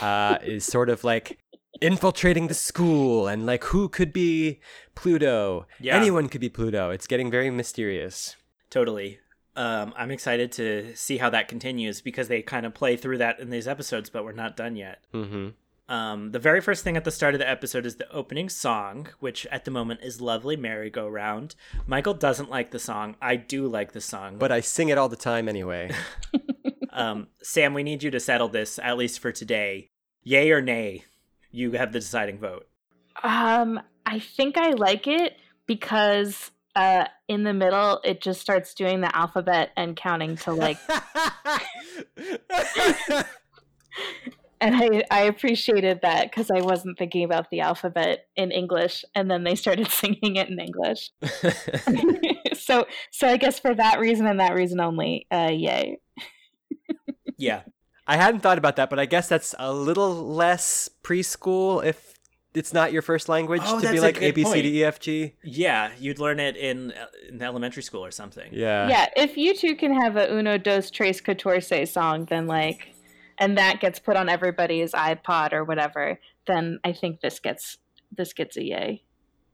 uh, 0.00 0.38
is 0.42 0.64
sort 0.64 0.88
of 0.88 1.04
like 1.04 1.38
infiltrating 1.80 2.48
the 2.48 2.54
school 2.54 3.26
and 3.26 3.46
like 3.46 3.64
who 3.64 3.88
could 3.88 4.12
be 4.12 4.60
Pluto? 4.94 5.66
Yeah. 5.80 5.96
Anyone 5.96 6.28
could 6.28 6.40
be 6.40 6.48
Pluto. 6.48 6.90
It's 6.90 7.06
getting 7.06 7.30
very 7.30 7.50
mysterious. 7.50 8.36
Totally. 8.70 9.20
Um, 9.56 9.94
I'm 9.96 10.10
excited 10.10 10.50
to 10.52 10.96
see 10.96 11.18
how 11.18 11.30
that 11.30 11.46
continues 11.46 12.00
because 12.00 12.26
they 12.26 12.42
kind 12.42 12.66
of 12.66 12.74
play 12.74 12.96
through 12.96 13.18
that 13.18 13.38
in 13.38 13.50
these 13.50 13.68
episodes, 13.68 14.10
but 14.10 14.24
we're 14.24 14.32
not 14.32 14.56
done 14.56 14.74
yet. 14.76 15.04
hmm 15.12 15.50
Um, 15.88 16.32
the 16.32 16.38
very 16.38 16.60
first 16.60 16.82
thing 16.82 16.96
at 16.96 17.04
the 17.04 17.10
start 17.10 17.34
of 17.34 17.40
the 17.40 17.48
episode 17.48 17.84
is 17.84 17.96
the 17.96 18.10
opening 18.10 18.48
song, 18.48 19.08
which 19.20 19.46
at 19.46 19.64
the 19.64 19.70
moment 19.70 20.00
is 20.02 20.20
Lovely 20.20 20.56
Merry 20.56 20.88
Go 20.88 21.08
Round. 21.08 21.54
Michael 21.86 22.14
doesn't 22.14 22.50
like 22.50 22.70
the 22.70 22.78
song. 22.78 23.16
I 23.20 23.36
do 23.36 23.66
like 23.66 23.92
the 23.92 24.00
song. 24.00 24.38
But 24.38 24.50
I 24.50 24.60
sing 24.60 24.88
it 24.88 24.96
all 24.96 25.08
the 25.08 25.16
time 25.16 25.48
anyway. 25.48 25.90
um, 26.92 27.28
Sam, 27.42 27.74
we 27.74 27.82
need 27.82 28.02
you 28.02 28.10
to 28.10 28.20
settle 28.20 28.48
this, 28.48 28.78
at 28.78 28.96
least 28.96 29.20
for 29.20 29.32
today. 29.32 29.90
Yay 30.22 30.50
or 30.50 30.62
nay? 30.62 31.04
You 31.50 31.72
have 31.72 31.92
the 31.92 32.00
deciding 32.00 32.38
vote. 32.38 32.66
Um 33.22 33.80
I 34.06 34.18
think 34.18 34.56
I 34.56 34.70
like 34.70 35.06
it 35.06 35.36
because 35.66 36.50
uh, 36.76 37.06
in 37.28 37.44
the 37.44 37.54
middle 37.54 38.00
it 38.04 38.20
just 38.20 38.40
starts 38.40 38.74
doing 38.74 39.00
the 39.00 39.16
alphabet 39.16 39.70
and 39.76 39.96
counting 39.96 40.36
to 40.36 40.52
like 40.52 40.78
and 44.60 44.74
I, 44.76 45.02
I 45.10 45.22
appreciated 45.22 46.00
that 46.02 46.30
because 46.30 46.50
I 46.50 46.60
wasn't 46.60 46.98
thinking 46.98 47.24
about 47.24 47.50
the 47.50 47.60
alphabet 47.60 48.26
in 48.36 48.50
English, 48.50 49.04
and 49.14 49.30
then 49.30 49.44
they 49.44 49.54
started 49.54 49.88
singing 49.90 50.36
it 50.36 50.48
in 50.48 50.58
English. 50.58 51.10
so, 52.54 52.86
so 53.10 53.28
I 53.28 53.36
guess 53.36 53.58
for 53.58 53.74
that 53.74 54.00
reason 54.00 54.26
and 54.26 54.40
that 54.40 54.54
reason 54.54 54.80
only, 54.80 55.26
uh, 55.30 55.50
yay. 55.52 55.98
yeah, 57.36 57.62
I 58.06 58.16
hadn't 58.16 58.40
thought 58.40 58.58
about 58.58 58.76
that, 58.76 58.90
but 58.90 58.98
I 58.98 59.06
guess 59.06 59.28
that's 59.28 59.54
a 59.58 59.72
little 59.72 60.12
less 60.34 60.88
preschool 61.02 61.84
if 61.84 62.14
it's 62.54 62.72
not 62.72 62.92
your 62.92 63.02
first 63.02 63.28
language 63.28 63.62
Oh, 63.64 63.80
to 63.80 63.90
be 63.90 63.98
like 63.98 64.14
good 64.14 64.24
A 64.24 64.30
B 64.30 64.42
C 64.44 64.48
point. 64.48 64.62
D 64.62 64.78
E 64.78 64.84
F 64.84 65.00
G. 65.00 65.34
yeah. 65.42 65.90
You'd 65.98 66.20
learn 66.20 66.38
it 66.38 66.56
in, 66.56 66.92
uh, 66.92 67.06
in 67.28 67.42
elementary 67.42 67.82
school 67.82 68.04
or 68.04 68.12
something. 68.12 68.48
Yeah. 68.52 68.88
yeah, 68.88 69.06
if 69.16 69.36
you 69.36 69.56
two 69.56 69.74
can 69.74 69.92
have 69.92 70.16
a 70.16 70.32
Uno 70.32 70.56
Dos 70.56 70.88
Tres 70.90 71.20
Catorce 71.20 71.88
song, 71.88 72.26
then 72.26 72.46
like, 72.46 72.93
and 73.38 73.58
that 73.58 73.80
gets 73.80 73.98
put 73.98 74.16
on 74.16 74.28
everybody's 74.28 74.92
iPod 74.92 75.52
or 75.52 75.64
whatever, 75.64 76.18
then 76.46 76.78
I 76.84 76.92
think 76.92 77.20
this 77.20 77.38
gets 77.38 77.78
this 78.16 78.32
gets 78.32 78.56
a 78.56 78.62
yay. 78.62 79.02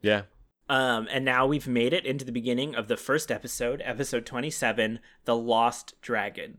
Yeah. 0.03 0.23
Um, 0.69 1.09
and 1.11 1.25
now 1.25 1.47
we've 1.47 1.67
made 1.67 1.93
it 1.93 2.07
into 2.07 2.25
the 2.25 2.31
beginning 2.31 2.77
of 2.77 2.87
the 2.87 2.97
first 2.97 3.33
episode, 3.33 3.83
episode 3.85 4.25
27, 4.25 5.01
The 5.25 5.37
Lost 5.37 5.95
Dragon. 6.01 6.59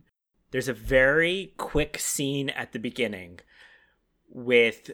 There's 0.51 0.68
a 0.68 0.74
very 0.74 1.54
quick 1.56 1.98
scene 1.98 2.50
at 2.50 2.74
the 2.74 2.80
beginning 2.80 3.40
with 4.30 4.92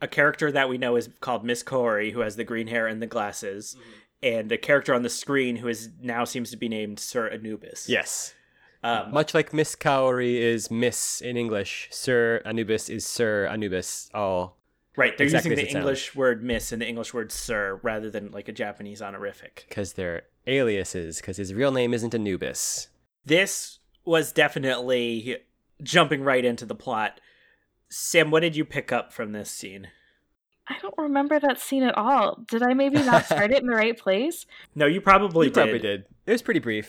a 0.00 0.06
character 0.06 0.52
that 0.52 0.68
we 0.68 0.78
know 0.78 0.94
is 0.94 1.10
called 1.20 1.44
Miss 1.44 1.64
Kaori, 1.64 2.12
who 2.12 2.20
has 2.20 2.36
the 2.36 2.44
green 2.44 2.68
hair 2.68 2.86
and 2.86 3.02
the 3.02 3.08
glasses, 3.08 3.76
and 4.22 4.50
a 4.52 4.58
character 4.58 4.94
on 4.94 5.02
the 5.02 5.10
screen 5.10 5.56
who 5.56 5.66
is 5.66 5.88
now 6.00 6.24
seems 6.24 6.50
to 6.52 6.56
be 6.56 6.68
named 6.68 7.00
Sir 7.00 7.28
Anubis. 7.28 7.88
Yes. 7.88 8.34
Um, 8.82 9.12
Much 9.12 9.34
like 9.34 9.52
Miss 9.52 9.76
Kaori 9.76 10.36
is 10.36 10.70
Miss 10.70 11.20
in 11.20 11.36
English, 11.36 11.88
Sir 11.90 12.40
Anubis 12.46 12.88
is 12.88 13.04
Sir 13.06 13.46
Anubis. 13.46 14.08
All 14.14 14.56
right, 14.96 15.16
they're 15.18 15.26
exactly 15.26 15.50
using 15.50 15.64
the 15.64 15.68
it 15.68 15.72
sounds. 15.72 15.82
English 15.82 16.14
word 16.14 16.42
Miss 16.42 16.72
and 16.72 16.80
the 16.80 16.86
English 16.88 17.12
word 17.12 17.30
Sir 17.30 17.78
rather 17.82 18.08
than 18.10 18.30
like 18.30 18.48
a 18.48 18.52
Japanese 18.52 19.02
honorific. 19.02 19.66
because 19.68 19.92
they're 19.94 20.22
aliases. 20.46 21.18
Because 21.20 21.36
his 21.36 21.52
real 21.52 21.72
name 21.72 21.92
isn't 21.92 22.14
Anubis. 22.14 22.88
this 23.24 23.78
was 24.06 24.32
definitely 24.32 25.36
jumping 25.82 26.22
right 26.22 26.44
into 26.44 26.64
the 26.64 26.74
plot. 26.74 27.20
Sam, 27.90 28.30
what 28.30 28.40
did 28.40 28.56
you 28.56 28.64
pick 28.64 28.92
up 28.92 29.12
from 29.12 29.32
this 29.32 29.50
scene? 29.50 29.88
I 30.66 30.76
don't 30.80 30.94
remember 30.96 31.38
that 31.40 31.60
scene 31.60 31.82
at 31.82 31.98
all. 31.98 32.42
Did 32.48 32.62
I 32.62 32.72
maybe 32.74 32.96
not 33.02 33.26
start 33.26 33.50
it 33.52 33.60
in 33.60 33.66
the 33.66 33.74
right 33.74 33.96
place? 33.98 34.46
No, 34.74 34.86
you 34.86 35.00
probably 35.00 35.48
you 35.48 35.52
did. 35.52 35.60
probably 35.60 35.78
did. 35.80 36.04
It 36.26 36.32
was 36.32 36.42
pretty 36.42 36.60
brief. 36.60 36.88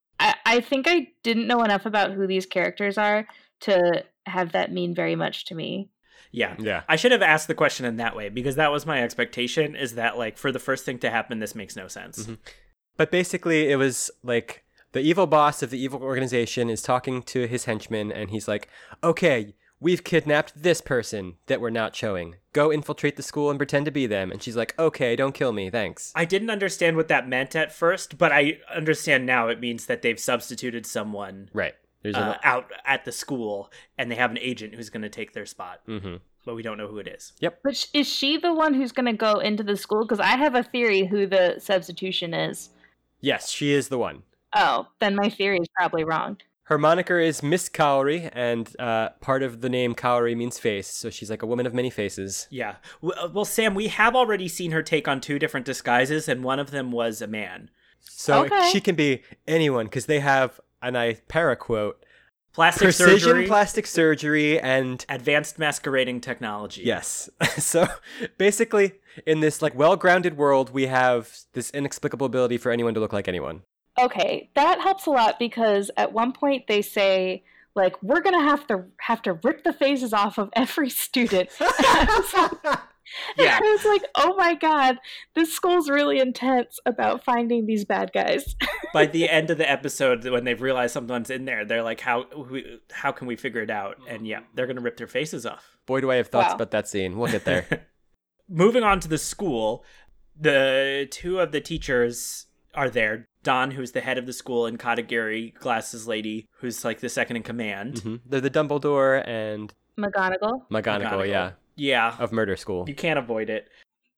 I, 0.51 0.55
I 0.57 0.61
think 0.61 0.87
I 0.87 1.07
didn't 1.23 1.47
know 1.47 1.63
enough 1.63 1.85
about 1.85 2.11
who 2.11 2.27
these 2.27 2.45
characters 2.45 2.97
are 2.97 3.27
to 3.61 4.03
have 4.25 4.51
that 4.51 4.71
mean 4.71 4.93
very 4.93 5.15
much 5.15 5.45
to 5.45 5.55
me. 5.55 5.89
Yeah. 6.31 6.55
Yeah. 6.59 6.83
I 6.87 6.95
should 6.95 7.11
have 7.11 7.21
asked 7.21 7.47
the 7.47 7.55
question 7.55 7.85
in 7.85 7.97
that 7.97 8.15
way 8.15 8.29
because 8.29 8.55
that 8.55 8.71
was 8.71 8.85
my 8.85 9.03
expectation 9.03 9.75
is 9.75 9.95
that 9.95 10.17
like 10.17 10.37
for 10.37 10.51
the 10.51 10.59
first 10.59 10.85
thing 10.85 10.97
to 10.99 11.09
happen 11.09 11.39
this 11.39 11.55
makes 11.55 11.75
no 11.75 11.87
sense. 11.87 12.25
Mhm. 12.25 12.37
But 12.97 13.11
basically, 13.11 13.69
it 13.69 13.77
was 13.77 14.11
like 14.23 14.63
the 14.91 14.99
evil 14.99 15.27
boss 15.27 15.63
of 15.63 15.69
the 15.69 15.79
evil 15.81 16.01
organization 16.03 16.69
is 16.69 16.81
talking 16.81 17.23
to 17.23 17.47
his 17.47 17.65
henchmen, 17.65 18.11
and 18.11 18.29
he's 18.29 18.47
like, 18.47 18.67
"Okay, 19.03 19.55
we've 19.81 20.03
kidnapped 20.05 20.53
this 20.63 20.79
person 20.79 21.33
that 21.47 21.59
we're 21.59 21.69
not 21.69 21.93
showing. 21.95 22.35
Go 22.53 22.71
infiltrate 22.71 23.17
the 23.17 23.23
school 23.23 23.49
and 23.49 23.59
pretend 23.59 23.83
to 23.85 23.91
be 23.91 24.05
them." 24.07 24.31
And 24.31 24.41
she's 24.41 24.55
like, 24.55 24.77
"Okay, 24.79 25.17
don't 25.17 25.33
kill 25.33 25.51
me, 25.51 25.69
thanks." 25.69 26.13
I 26.15 26.23
didn't 26.23 26.49
understand 26.49 26.95
what 26.95 27.09
that 27.09 27.27
meant 27.27 27.55
at 27.55 27.73
first, 27.73 28.17
but 28.17 28.31
I 28.31 28.59
understand 28.73 29.25
now 29.25 29.49
it 29.49 29.59
means 29.59 29.87
that 29.87 30.01
they've 30.01 30.19
substituted 30.19 30.85
someone 30.85 31.49
Right. 31.53 31.73
There's 32.03 32.15
uh, 32.15 32.37
a. 32.41 32.47
out 32.47 32.71
at 32.85 33.03
the 33.05 33.11
school 33.11 33.71
and 33.97 34.09
they 34.09 34.15
have 34.15 34.31
an 34.31 34.39
agent 34.39 34.73
who's 34.75 34.89
going 34.89 35.03
to 35.03 35.09
take 35.09 35.33
their 35.33 35.45
spot, 35.45 35.81
Mm-hmm. 35.87 36.15
but 36.45 36.55
we 36.55 36.63
don't 36.63 36.77
know 36.79 36.87
who 36.87 36.97
it 36.97 37.07
is. 37.07 37.33
Yep. 37.41 37.59
But 37.63 37.75
sh- 37.77 37.85
is 37.93 38.07
she 38.07 38.37
the 38.37 38.53
one 38.53 38.73
who's 38.73 38.91
going 38.91 39.05
to 39.05 39.13
go 39.13 39.39
into 39.39 39.61
the 39.63 39.77
school? 39.77 40.01
Because 40.03 40.19
I 40.19 40.35
have 40.37 40.55
a 40.55 40.63
theory 40.63 41.05
who 41.05 41.27
the 41.27 41.59
substitution 41.59 42.33
is. 42.33 42.69
Yes, 43.19 43.51
she 43.51 43.71
is 43.71 43.89
the 43.89 43.99
one. 43.99 44.23
Oh, 44.55 44.87
then 44.99 45.15
my 45.15 45.29
theory 45.29 45.59
is 45.59 45.67
probably 45.77 46.03
wrong. 46.03 46.37
Her 46.65 46.77
moniker 46.77 47.19
is 47.19 47.43
Miss 47.43 47.67
Kaori, 47.67 48.29
and 48.33 48.73
uh, 48.79 49.09
part 49.19 49.43
of 49.43 49.61
the 49.61 49.69
name 49.69 49.93
Kaori 49.93 50.37
means 50.37 50.57
face, 50.57 50.87
so 50.87 51.09
she's 51.09 51.29
like 51.29 51.41
a 51.41 51.45
woman 51.47 51.65
of 51.65 51.73
many 51.73 51.89
faces. 51.89 52.47
Yeah. 52.49 52.75
Uh, 53.03 53.27
Well, 53.33 53.45
Sam, 53.45 53.73
we 53.75 53.87
have 53.87 54.15
already 54.15 54.47
seen 54.47 54.71
her 54.71 54.81
take 54.83 55.07
on 55.07 55.19
two 55.19 55.37
different 55.39 55.65
disguises, 55.65 56.29
and 56.29 56.43
one 56.43 56.59
of 56.59 56.71
them 56.71 56.91
was 56.91 57.21
a 57.21 57.27
man. 57.27 57.69
So 57.99 58.45
Okay. 58.45 58.69
she 58.71 58.79
can 58.79 58.95
be 58.95 59.23
anyone 59.47 59.85
because 59.87 60.05
they 60.05 60.19
have, 60.21 60.59
and 60.81 60.97
I 60.97 61.15
para 61.27 61.55
quote, 61.55 62.03
Plastic 62.53 62.83
precision 62.83 63.19
surgery, 63.19 63.47
plastic 63.47 63.87
surgery 63.87 64.59
and 64.59 65.05
advanced 65.07 65.57
masquerading 65.57 66.19
technology. 66.19 66.81
Yes. 66.83 67.29
so 67.57 67.87
basically, 68.37 68.93
in 69.25 69.39
this 69.39 69.61
like 69.61 69.73
well-grounded 69.73 70.35
world, 70.35 70.69
we 70.71 70.87
have 70.87 71.33
this 71.53 71.69
inexplicable 71.71 72.25
ability 72.27 72.57
for 72.57 72.69
anyone 72.71 72.93
to 72.93 72.99
look 72.99 73.13
like 73.13 73.29
anyone. 73.29 73.61
Okay, 73.99 74.49
that 74.55 74.79
helps 74.81 75.05
a 75.05 75.09
lot 75.09 75.37
because 75.39 75.91
at 75.97 76.13
one 76.13 76.31
point 76.31 76.67
they 76.67 76.81
say 76.81 77.43
like 77.75 78.01
we're 78.03 78.21
gonna 78.21 78.43
have 78.43 78.67
to 78.67 78.85
have 79.01 79.21
to 79.23 79.33
rip 79.43 79.63
the 79.63 79.73
faces 79.73 80.13
off 80.13 80.37
of 80.37 80.49
every 80.53 80.89
student. 80.89 81.49
Yeah. 83.37 83.59
I 83.61 83.71
was 83.71 83.83
like, 83.83 84.03
oh 84.15 84.35
my 84.37 84.53
god, 84.53 84.97
this 85.35 85.51
school's 85.53 85.89
really 85.89 86.19
intense 86.19 86.79
about 86.85 87.25
finding 87.25 87.65
these 87.65 87.83
bad 87.83 88.11
guys. 88.13 88.55
By 88.93 89.05
the 89.05 89.27
end 89.29 89.49
of 89.49 89.57
the 89.57 89.69
episode, 89.69 90.23
when 90.25 90.45
they've 90.45 90.61
realized 90.61 90.93
someone's 90.93 91.29
in 91.29 91.43
there, 91.43 91.65
they're 91.65 91.83
like, 91.83 91.99
"How 91.99 92.25
we, 92.49 92.79
how 92.91 93.11
can 93.11 93.27
we 93.27 93.35
figure 93.35 93.61
it 93.61 93.69
out?" 93.69 93.97
And 94.07 94.25
yeah, 94.25 94.41
they're 94.53 94.67
gonna 94.67 94.81
rip 94.81 94.95
their 94.97 95.07
faces 95.07 95.45
off. 95.45 95.77
Boy, 95.85 95.99
do 95.99 96.09
I 96.11 96.15
have 96.15 96.27
thoughts 96.27 96.49
Wow. 96.49 96.55
about 96.55 96.71
that 96.71 96.87
scene. 96.87 97.17
We'll 97.17 97.31
get 97.31 97.43
there. 97.43 97.87
Moving 98.49 98.83
on 98.83 98.99
to 99.01 99.07
the 99.09 99.17
school, 99.17 99.83
the 100.39 101.07
two 101.11 101.39
of 101.39 101.51
the 101.51 101.59
teachers 101.61 102.45
are 102.73 102.89
there. 102.89 103.27
Dan, 103.43 103.71
who's 103.71 103.91
the 103.91 104.01
head 104.01 104.17
of 104.17 104.25
the 104.27 104.33
school, 104.33 104.65
and 104.67 104.77
Katagiri, 104.79 105.53
glasses 105.55 106.07
lady, 106.07 106.47
who's 106.59 106.85
like 106.85 106.99
the 106.99 107.09
second 107.09 107.37
in 107.37 107.43
command. 107.43 107.99
hmm 107.99 108.15
They're 108.25 108.39
the 108.41 108.49
Dumbledore 108.51 109.27
and 109.27 109.73
McGonagall. 109.97 110.67
McGonagall, 110.69 111.01
McGonagall. 111.01 111.27
yeah, 111.27 111.51
Yeah, 111.75 112.15
of 112.19 112.31
Murder 112.31 112.55
School. 112.55 112.85
You 112.87 112.95
can't 112.95 113.17
avoid 113.19 113.49
it. 113.49 113.67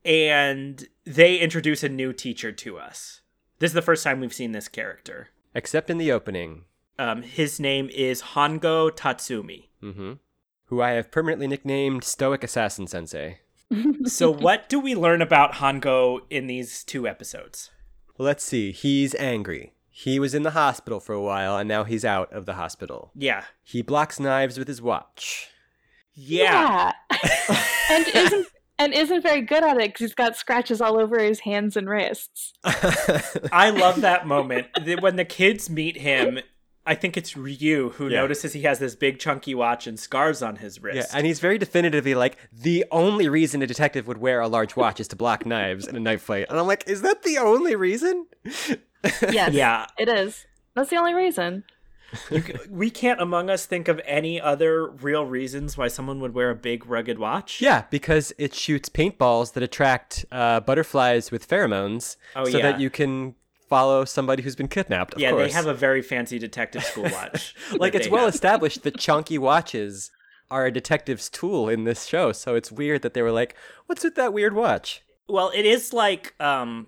And 0.06 0.86
they 1.06 1.38
introduce 1.38 1.84
a 1.84 1.90
new 1.90 2.12
teacher 2.14 2.52
to 2.52 2.78
us. 2.78 3.22
This 3.60 3.70
is 3.72 3.76
the 3.76 3.82
first 3.82 4.04
time 4.04 4.20
we've 4.20 4.34
seen 4.34 4.52
this 4.52 4.68
character. 4.68 5.30
Except 5.56 5.90
in 5.90 5.98
the 5.98 6.12
opening, 6.12 6.66
Um, 7.00 7.22
his 7.22 7.60
name 7.60 7.90
is 7.94 8.22
Hongo 8.22 8.92
Tatsumi. 8.92 9.68
hmm 9.82 10.14
who 10.68 10.82
I 10.82 10.92
have 10.92 11.12
permanently 11.12 11.46
nicknamed 11.48 12.04
Stoic 12.04 12.44
Assassin 12.44 12.88
Sensei. 12.88 13.40
So, 14.06 14.32
what 14.32 14.70
do 14.70 14.80
we 14.80 14.96
learn 14.96 15.22
about 15.22 15.54
Hongo 15.56 16.22
in 16.32 16.48
these 16.48 16.84
two 16.84 17.08
episodes? 17.08 17.70
Let's 18.18 18.44
see. 18.44 18.72
He's 18.72 19.16
angry. 19.16 19.74
He 19.90 20.20
was 20.20 20.34
in 20.34 20.44
the 20.44 20.52
hospital 20.52 21.00
for 21.00 21.14
a 21.14 21.22
while, 21.22 21.58
and 21.58 21.68
now 21.68 21.84
he's 21.84 22.04
out 22.04 22.32
of 22.34 22.46
the 22.46 22.54
hospital. 22.54 23.12
Yeah. 23.16 23.44
He 23.64 23.82
blocks 23.82 24.20
knives 24.20 24.58
with 24.58 24.68
his 24.68 24.82
watch. 24.82 25.50
Yeah. 26.14 26.92
Yeah. 27.12 27.64
and 27.90 28.08
isn't 28.14 28.48
and 28.80 28.94
isn't 28.94 29.22
very 29.22 29.42
good 29.42 29.64
at 29.64 29.78
it 29.78 29.90
because 29.90 30.00
he's 30.00 30.16
got 30.16 30.36
scratches 30.36 30.82
all 30.82 31.00
over 31.00 31.20
his 31.20 31.42
hands 31.42 31.78
and 31.78 31.88
wrists. 31.88 32.54
I 32.64 33.70
love 33.70 34.02
that 34.02 34.26
moment. 34.26 34.68
When 35.00 35.16
the 35.16 35.26
kids 35.26 35.70
meet 35.70 35.98
him, 35.98 36.40
I 36.86 36.96
think 36.96 37.16
it's 37.16 37.38
Ryu 37.38 37.92
who 37.92 38.10
Yeah. 38.10 38.18
notices 38.22 38.52
he 38.54 38.64
has 38.64 38.80
this 38.80 38.94
big 38.96 39.18
chunky 39.20 39.56
watch 39.56 39.88
and 39.88 39.98
scars 40.00 40.42
on 40.42 40.58
his 40.58 40.82
wrist. 40.82 40.98
Yeah, 40.98 41.18
and 41.18 41.26
he's 41.26 41.40
very 41.40 41.58
definitively 41.58 42.14
like 42.14 42.38
the 42.52 42.84
only 42.92 43.30
reason 43.30 43.62
a 43.62 43.68
detective 43.68 44.06
would 44.08 44.18
wear 44.18 44.42
a 44.42 44.48
large 44.50 44.76
watch 44.76 45.00
is 45.00 45.08
to 45.10 45.16
block 45.16 45.46
knives 45.46 45.88
in 45.88 45.96
a 45.96 46.00
knife 46.00 46.22
fight. 46.24 46.48
And 46.50 46.60
I'm 46.60 46.68
like, 46.68 46.84
is 46.88 47.02
that 47.02 47.24
the 47.24 47.38
only 47.38 47.76
reason? 47.76 48.26
Yes. 49.32 49.52
yeah. 49.54 49.86
It 49.98 50.08
is. 50.08 50.46
That's 50.76 50.90
the 50.90 50.96
only 50.96 51.14
reason. 51.14 51.66
You 52.32 52.42
we 52.70 52.90
can't 52.90 53.20
among 53.20 53.50
us 53.50 53.66
think 53.66 53.88
of 53.90 54.00
any 54.06 54.40
other 54.40 54.88
real 54.88 55.26
reasons 55.26 55.76
why 55.78 55.88
someone 55.90 56.20
would 56.22 56.34
wear 56.34 56.50
a 56.52 56.56
big 56.56 56.86
rugged 56.86 57.20
watch. 57.20 57.60
Yeah, 57.60 57.84
because 57.90 58.32
it 58.38 58.54
shoots 58.54 58.88
paintballs 58.88 59.54
that 59.54 59.64
attract 59.64 60.26
uh, 60.32 60.60
butterflies 60.62 61.32
with 61.32 61.48
pheromones, 61.50 62.16
Oh, 62.36 62.46
so 62.46 62.60
yeah. 62.60 62.72
that 62.72 62.80
you 62.80 62.90
can 62.90 63.36
follow 63.74 64.06
somebody 64.06 64.44
who's 64.44 64.56
been 64.56 64.68
kidnapped. 64.68 65.16
Of 65.16 65.20
yeah, 65.20 65.32
course. 65.32 65.48
they 65.48 65.54
have 65.54 65.66
a 65.66 65.74
very 65.74 66.04
fancy 66.04 66.38
detective 66.38 66.84
school 66.84 67.04
watch. 67.12 67.56
like 67.72 67.96
it's 67.96 68.08
well 68.08 68.26
have. 68.26 68.34
established 68.36 68.84
that 68.84 68.98
chunky 68.98 69.40
watches 69.40 70.12
are 70.52 70.68
a 70.68 70.72
detective's 70.72 71.28
tool 71.28 71.70
in 71.70 71.84
this 71.84 72.06
show. 72.06 72.32
So 72.32 72.54
it's 72.54 72.72
weird 72.72 73.02
that 73.02 73.16
they 73.16 73.24
were 73.24 73.32
like, 73.32 73.56
"What's 73.88 74.04
with 74.04 74.14
that 74.16 74.32
weird 74.32 74.54
watch?" 74.54 75.02
Well, 75.28 75.52
it 75.56 75.66
is 75.66 75.92
like 75.92 76.36
um, 76.40 76.88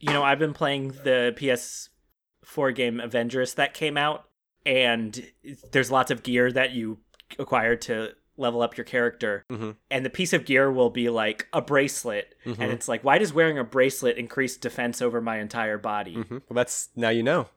you 0.00 0.12
know, 0.12 0.24
I've 0.24 0.40
been 0.40 0.54
playing 0.54 0.88
the 1.04 1.34
PS4 1.36 2.74
game 2.74 2.98
Avengers 2.98 3.54
that 3.54 3.72
came 3.72 3.96
out, 3.96 4.24
and 4.66 5.24
there's 5.70 5.92
lots 5.92 6.10
of 6.10 6.24
gear 6.24 6.50
that 6.50 6.72
you 6.72 6.98
acquire 7.38 7.76
to 7.76 8.10
level 8.36 8.62
up 8.62 8.76
your 8.76 8.84
character, 8.84 9.44
Mhm. 9.50 9.76
and 9.90 10.04
the 10.04 10.10
piece 10.10 10.32
of 10.32 10.44
gear 10.44 10.70
will 10.72 10.90
be 10.90 11.08
like 11.08 11.46
a 11.52 11.60
bracelet, 11.62 12.34
Mhm. 12.44 12.58
and 12.58 12.72
it's 12.72 12.88
like, 12.88 13.04
why 13.04 13.18
does 13.18 13.32
wearing 13.32 13.58
a 13.58 13.64
bracelet 13.64 14.16
increase 14.18 14.56
defense 14.56 15.00
over 15.00 15.20
my 15.20 15.38
entire 15.38 15.78
body? 15.78 16.16
Mhm. 16.16 16.30
Well, 16.48 16.54
that's 16.54 16.88
now 16.96 17.10
you 17.10 17.22
know. 17.22 17.48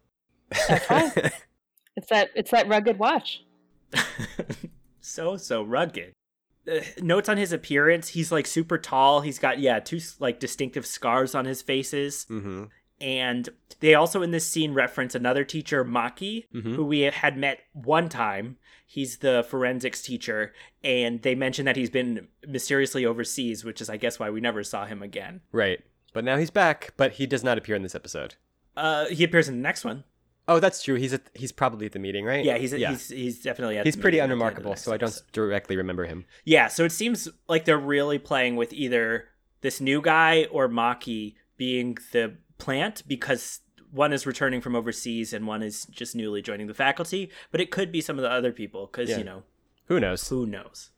fine. 0.88 1.12
It's 1.98 2.10
that 2.10 2.30
it's 2.36 2.52
that 2.52 2.68
rugged 2.68 3.00
watch. 3.00 3.42
so 5.02 5.38
so 5.38 5.64
rugged. 5.64 6.14
Uh, 6.72 6.82
notes 7.02 7.30
on 7.30 7.38
his 7.38 7.52
appearance: 7.52 8.10
he's 8.10 8.32
like 8.32 8.46
super 8.46 8.78
tall. 8.78 9.22
He's 9.22 9.40
got 9.40 9.60
yeah 9.60 9.80
two 9.80 10.00
like 10.20 10.40
distinctive 10.40 10.86
scars 10.86 11.34
on 11.34 11.46
his 11.46 11.62
faces, 11.62 12.26
mm-hmm. 12.30 12.66
and 13.02 13.50
they 13.80 13.96
also 13.96 14.22
in 14.22 14.32
this 14.32 14.48
scene 14.48 14.74
reference 14.74 15.16
another 15.16 15.44
teacher, 15.44 15.84
Maki, 15.86 16.46
Mhm. 16.54 16.76
who 16.76 16.86
we 16.86 17.00
had 17.02 17.38
met 17.38 17.62
one 17.74 18.10
time. 18.10 18.58
He's 18.90 19.18
the 19.18 19.46
forensics 19.48 20.02
teacher, 20.02 20.54
and 20.82 21.22
they 21.22 21.36
mention 21.36 21.66
that 21.66 21.76
he's 21.76 21.90
been 21.90 22.30
mysteriously 22.48 23.06
overseas, 23.06 23.66
which 23.66 23.82
is 23.82 23.90
I 23.90 23.98
guess 23.98 24.18
why 24.18 24.30
we 24.30 24.40
never 24.40 24.64
saw 24.64 24.86
him 24.86 25.04
again. 25.04 25.42
Right. 25.52 25.82
But 26.14 26.24
now 26.24 26.38
he's 26.38 26.50
back, 26.50 26.94
but 26.96 27.12
he 27.14 27.28
does 27.28 27.44
not 27.44 27.58
appear 27.58 27.76
in 27.76 27.84
this 27.84 27.94
episode. 27.96 28.36
Uh, 28.78 29.08
he 29.08 29.26
appears 29.26 29.50
in 29.50 29.56
the 29.56 29.62
next 29.62 29.84
one. 29.84 30.06
Oh, 30.48 30.62
that's 30.62 30.82
true. 30.82 30.96
He's 30.96 31.12
at, 31.12 31.24
he's 31.34 31.52
probably 31.52 31.86
at 31.88 31.92
the 31.92 32.00
meeting, 32.00 32.24
right? 32.24 32.46
Yeah, 32.46 32.58
he's 32.58 32.72
he's 32.72 33.10
he's 33.10 33.42
definitely 33.44 33.78
at 33.78 33.86
He's 33.86 33.96
the 33.96 34.02
pretty 34.02 34.16
meeting 34.16 34.32
at 34.32 34.36
the 34.36 34.36
the 34.36 34.46
unremarkable, 34.46 34.76
so 34.78 34.94
I 34.94 34.98
don't 34.98 35.10
episode. 35.10 35.32
directly 35.34 35.76
remember 35.76 36.06
him. 36.06 36.26
Yeah, 36.46 36.68
so 36.68 36.86
it 36.86 36.94
seems 36.94 37.28
like 37.50 37.66
they're 37.66 37.78
really 37.78 38.18
playing 38.20 38.56
with 38.56 38.72
either 38.72 39.26
this 39.60 39.82
new 39.82 40.02
guy 40.02 40.46
or 40.50 40.70
Maki 40.70 41.36
being 41.58 41.98
the 42.14 42.38
plant 42.58 43.04
because 43.06 43.60
one 43.92 44.12
is 44.14 44.26
returning 44.26 44.62
from 44.62 44.76
overseas 44.76 45.34
and 45.34 45.48
one 45.48 45.62
is 45.64 45.86
just 45.86 46.16
newly 46.16 46.42
joining 46.42 46.68
the 46.68 46.74
faculty, 46.74 47.30
but 47.52 47.62
it 47.62 47.72
could 47.72 47.92
be 47.92 48.02
some 48.02 48.18
of 48.18 48.24
the 48.24 48.32
other 48.32 48.52
people 48.52 48.88
because, 48.88 49.10
Yeah. 49.10 49.18
you 49.20 49.24
know, 49.24 49.44
Who 49.86 50.00
knows? 50.00 50.28
who 50.30 50.46
knows. 50.46 50.92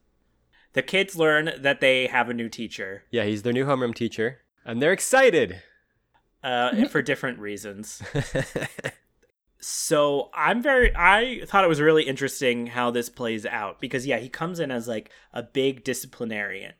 The 0.73 0.81
kids 0.83 1.15
learn 1.15 1.51
that 1.61 1.81
they 1.81 2.07
have 2.07 2.29
a 2.29 2.33
new 2.33 2.49
teacher 2.49 3.03
Yeah, 3.11 3.23
he's 3.25 3.41
their 3.43 3.53
new 3.53 3.65
homeroom 3.65 3.93
teacher, 3.95 4.41
and 4.65 4.81
they're 4.81 4.93
excited. 4.93 5.61
uh, 6.43 6.85
for 6.89 7.01
different 7.01 7.39
reasons. 7.39 8.01
So 9.61 10.29
I'm 10.33 10.61
very 10.61 10.95
I 10.95 11.41
thought 11.45 11.65
it 11.65 11.67
was 11.69 11.81
really 11.81 12.03
interesting 12.03 12.67
how 12.67 12.91
this 12.91 13.09
plays 13.09 13.45
out 13.45 13.81
because 13.81 14.07
yeah, 14.07 14.17
he 14.17 14.29
comes 14.29 14.59
in 14.59 14.71
as 14.71 14.87
like 14.87 15.11
a 15.33 15.43
big 15.43 15.83
disciplinarian. 15.83 16.73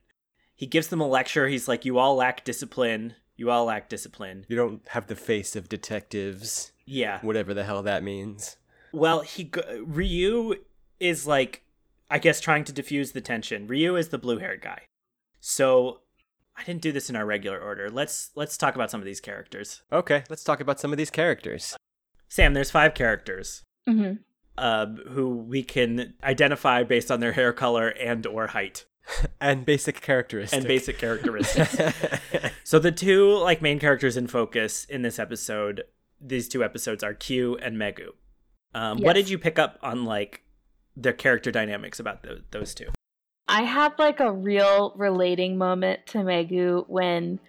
He 0.56 0.66
gives 0.66 0.88
them 0.88 1.01
a 1.01 1.08
lecture. 1.08 1.48
He's 1.50 1.68
like, 1.68 1.84
"You 1.84 1.98
all 1.98 2.16
lack 2.16 2.46
discipline. 2.46 3.16
You 3.39 3.50
all 3.51 3.65
lack 3.65 3.89
discipline." 3.89 4.46
you 4.48 4.55
don't 4.55 4.88
have 4.89 5.08
the 5.08 5.15
face 5.15 5.55
of 5.55 5.67
detectives, 5.69 6.72
Yeah. 6.86 7.19
whatever 7.22 7.53
the 7.53 7.63
hell 7.63 7.81
that 7.84 8.03
means. 8.03 8.58
Well, 8.91 9.22
he 9.22 9.43
go- 9.46 9.84
Ryu 9.88 10.55
is 11.00 11.25
like, 11.27 11.63
I 12.10 12.19
guess, 12.19 12.39
trying 12.41 12.63
to 12.65 12.74
diffuse 12.74 13.12
the 13.13 13.22
tension. 13.22 13.67
Ryu 13.67 13.96
is 13.96 14.10
the 14.10 14.17
blue-haired 14.17 14.62
guy. 14.62 14.81
So 15.39 16.01
I 16.58 16.63
didn't 16.63 16.81
do 16.81 16.91
this 16.91 17.10
in 17.10 17.15
our 17.15 17.25
regular 17.25 17.60
order. 17.60 17.89
Let's 17.89 18.31
let's 18.36 18.58
talk 18.58 18.75
about 18.75 18.91
some 18.91 19.00
of 19.00 19.05
these 19.05 19.22
characters. 19.22 19.84
Okay, 19.91 20.24
let's 20.29 20.43
talk 20.43 20.60
about 20.60 20.79
some 20.79 20.91
of 20.91 20.98
these 20.98 21.10
characters. 21.12 21.77
Sam, 22.27 22.53
there's 22.53 22.72
five 22.72 22.93
characters. 22.93 23.63
hmm 23.88 24.13
um, 24.58 24.98
who 25.12 25.29
we 25.38 25.63
can 25.63 26.15
identify 26.22 26.84
based 26.84 27.10
on 27.10 27.22
their 27.22 27.31
hair 27.31 27.53
color 27.53 27.88
and 27.88 28.25
or 28.27 28.48
height 28.48 28.84
And 29.42 29.66
basic 29.66 30.01
characteristics. 30.01 30.58
and 30.58 30.68
basic 30.68 30.98
characteristics. 30.98 31.75
so 32.63 32.80
the 32.80 32.92
two 32.92 33.34
like 33.38 33.62
main 33.62 33.80
characters 33.80 34.18
in 34.18 34.28
focus 34.28 34.86
in 34.86 35.01
this 35.01 35.18
episode, 35.20 35.84
these 36.22 36.48
two 36.48 36.63
episodes 36.63 37.04
are 37.04 37.13
Q 37.13 37.58
and 37.58 37.78
Megu. 37.78 38.10
Um, 38.74 39.00
What 39.00 39.13
did 39.13 39.30
you 39.30 39.38
pick 39.38 39.58
up 39.58 39.80
on 39.82 40.06
like 40.06 40.44
the 40.96 41.13
character 41.13 41.51
dynamics 41.51 42.00
about 42.00 42.24
tho- 42.24 42.42
those 42.51 42.74
two? 42.75 42.89
I 43.48 43.63
had 43.63 43.94
like 43.98 44.20
a 44.20 44.32
real 44.32 44.94
relating 44.96 45.58
moment 45.58 46.06
to 46.08 46.20
Megu 46.20 46.86
when 46.88 47.39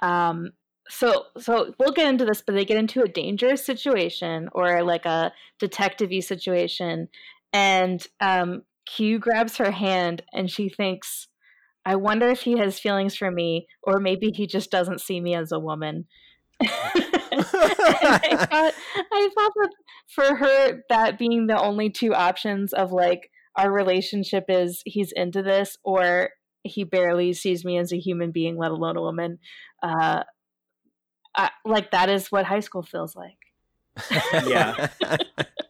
um 0.00 0.52
so 0.88 1.24
so 1.38 1.74
we'll 1.78 1.92
get 1.92 2.06
into 2.06 2.24
this 2.24 2.40
but 2.40 2.54
they 2.54 2.64
get 2.64 2.76
into 2.78 3.02
a 3.02 3.08
dangerous 3.08 3.64
situation 3.64 4.48
or 4.52 4.82
like 4.84 5.04
a 5.04 5.32
detective 5.58 6.10
situation 6.24 7.08
and 7.52 8.06
um 8.20 8.62
Q 8.96 9.18
grabs 9.18 9.56
her 9.58 9.70
hand 9.70 10.22
and 10.32 10.50
she 10.50 10.68
thinks 10.68 11.28
I 11.84 11.96
wonder 11.96 12.28
if 12.28 12.42
he 12.42 12.58
has 12.58 12.78
feelings 12.78 13.16
for 13.16 13.30
me 13.30 13.66
or 13.82 13.98
maybe 13.98 14.30
he 14.34 14.46
just 14.46 14.70
doesn't 14.70 15.00
see 15.00 15.20
me 15.20 15.34
as 15.34 15.52
a 15.52 15.58
woman. 15.58 16.06
And 17.38 17.46
I 17.46 18.46
thought 18.50 18.74
I 19.12 19.28
thought 19.34 19.52
that 19.54 19.70
for 20.08 20.34
her 20.34 20.82
that 20.88 21.18
being 21.18 21.46
the 21.46 21.60
only 21.60 21.90
two 21.90 22.14
options 22.14 22.72
of 22.72 22.92
like 22.92 23.30
our 23.56 23.70
relationship 23.70 24.44
is 24.48 24.82
he's 24.84 25.12
into 25.12 25.42
this 25.42 25.76
or 25.84 26.30
he 26.64 26.84
barely 26.84 27.32
sees 27.32 27.64
me 27.64 27.78
as 27.78 27.92
a 27.92 27.98
human 27.98 28.32
being 28.32 28.56
let 28.56 28.70
alone 28.72 28.96
a 28.96 29.02
woman 29.02 29.38
uh 29.82 30.22
I, 31.36 31.50
like 31.64 31.92
that 31.92 32.08
is 32.08 32.32
what 32.32 32.46
high 32.46 32.60
school 32.60 32.82
feels 32.82 33.14
like 33.14 33.38
Yeah. 34.46 34.88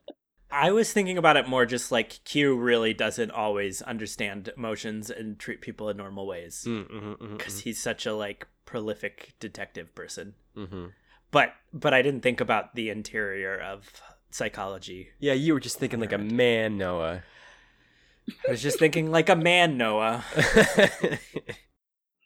I 0.51 0.73
was 0.73 0.93
thinking 0.93 1.19
about 1.19 1.37
it 1.37 1.47
more 1.49 1.67
just 1.67 1.93
like 1.93 2.25
Q 2.25 2.57
really 2.57 2.95
doesn't 2.95 3.31
always 3.31 3.83
understand 3.83 4.51
emotions 4.57 5.11
and 5.11 5.39
treat 5.39 5.61
people 5.61 5.89
in 5.91 5.97
normal 5.97 6.27
ways 6.27 6.65
Mm, 6.67 6.91
mhm, 6.91 7.19
mhm, 7.19 7.37
because 7.39 7.61
he's 7.61 7.79
such 7.81 8.07
a 8.07 8.15
like 8.15 8.47
prolific 8.65 9.35
detective 9.41 9.95
person. 9.95 10.35
mhm, 10.57 10.69
mhm. 10.69 10.93
But 11.31 11.53
but 11.73 11.93
I 11.93 12.01
didn't 12.03 12.23
think 12.23 12.41
about 12.41 12.75
the 12.75 12.89
interior 12.89 13.59
of 13.59 13.91
psychology. 14.31 15.09
Yeah, 15.19 15.35
you 15.35 15.53
were 15.53 15.61
just 15.61 15.79
thinking 15.79 16.01
like 16.01 16.13
a 16.13 16.19
man, 16.19 16.79
Noah. 16.79 17.23
I 18.47 18.51
was 18.51 18.63
just 18.63 18.79
thinking 18.79 19.11
like 19.11 19.29
a 19.29 19.37
man, 19.37 19.77
Noah. 19.77 20.25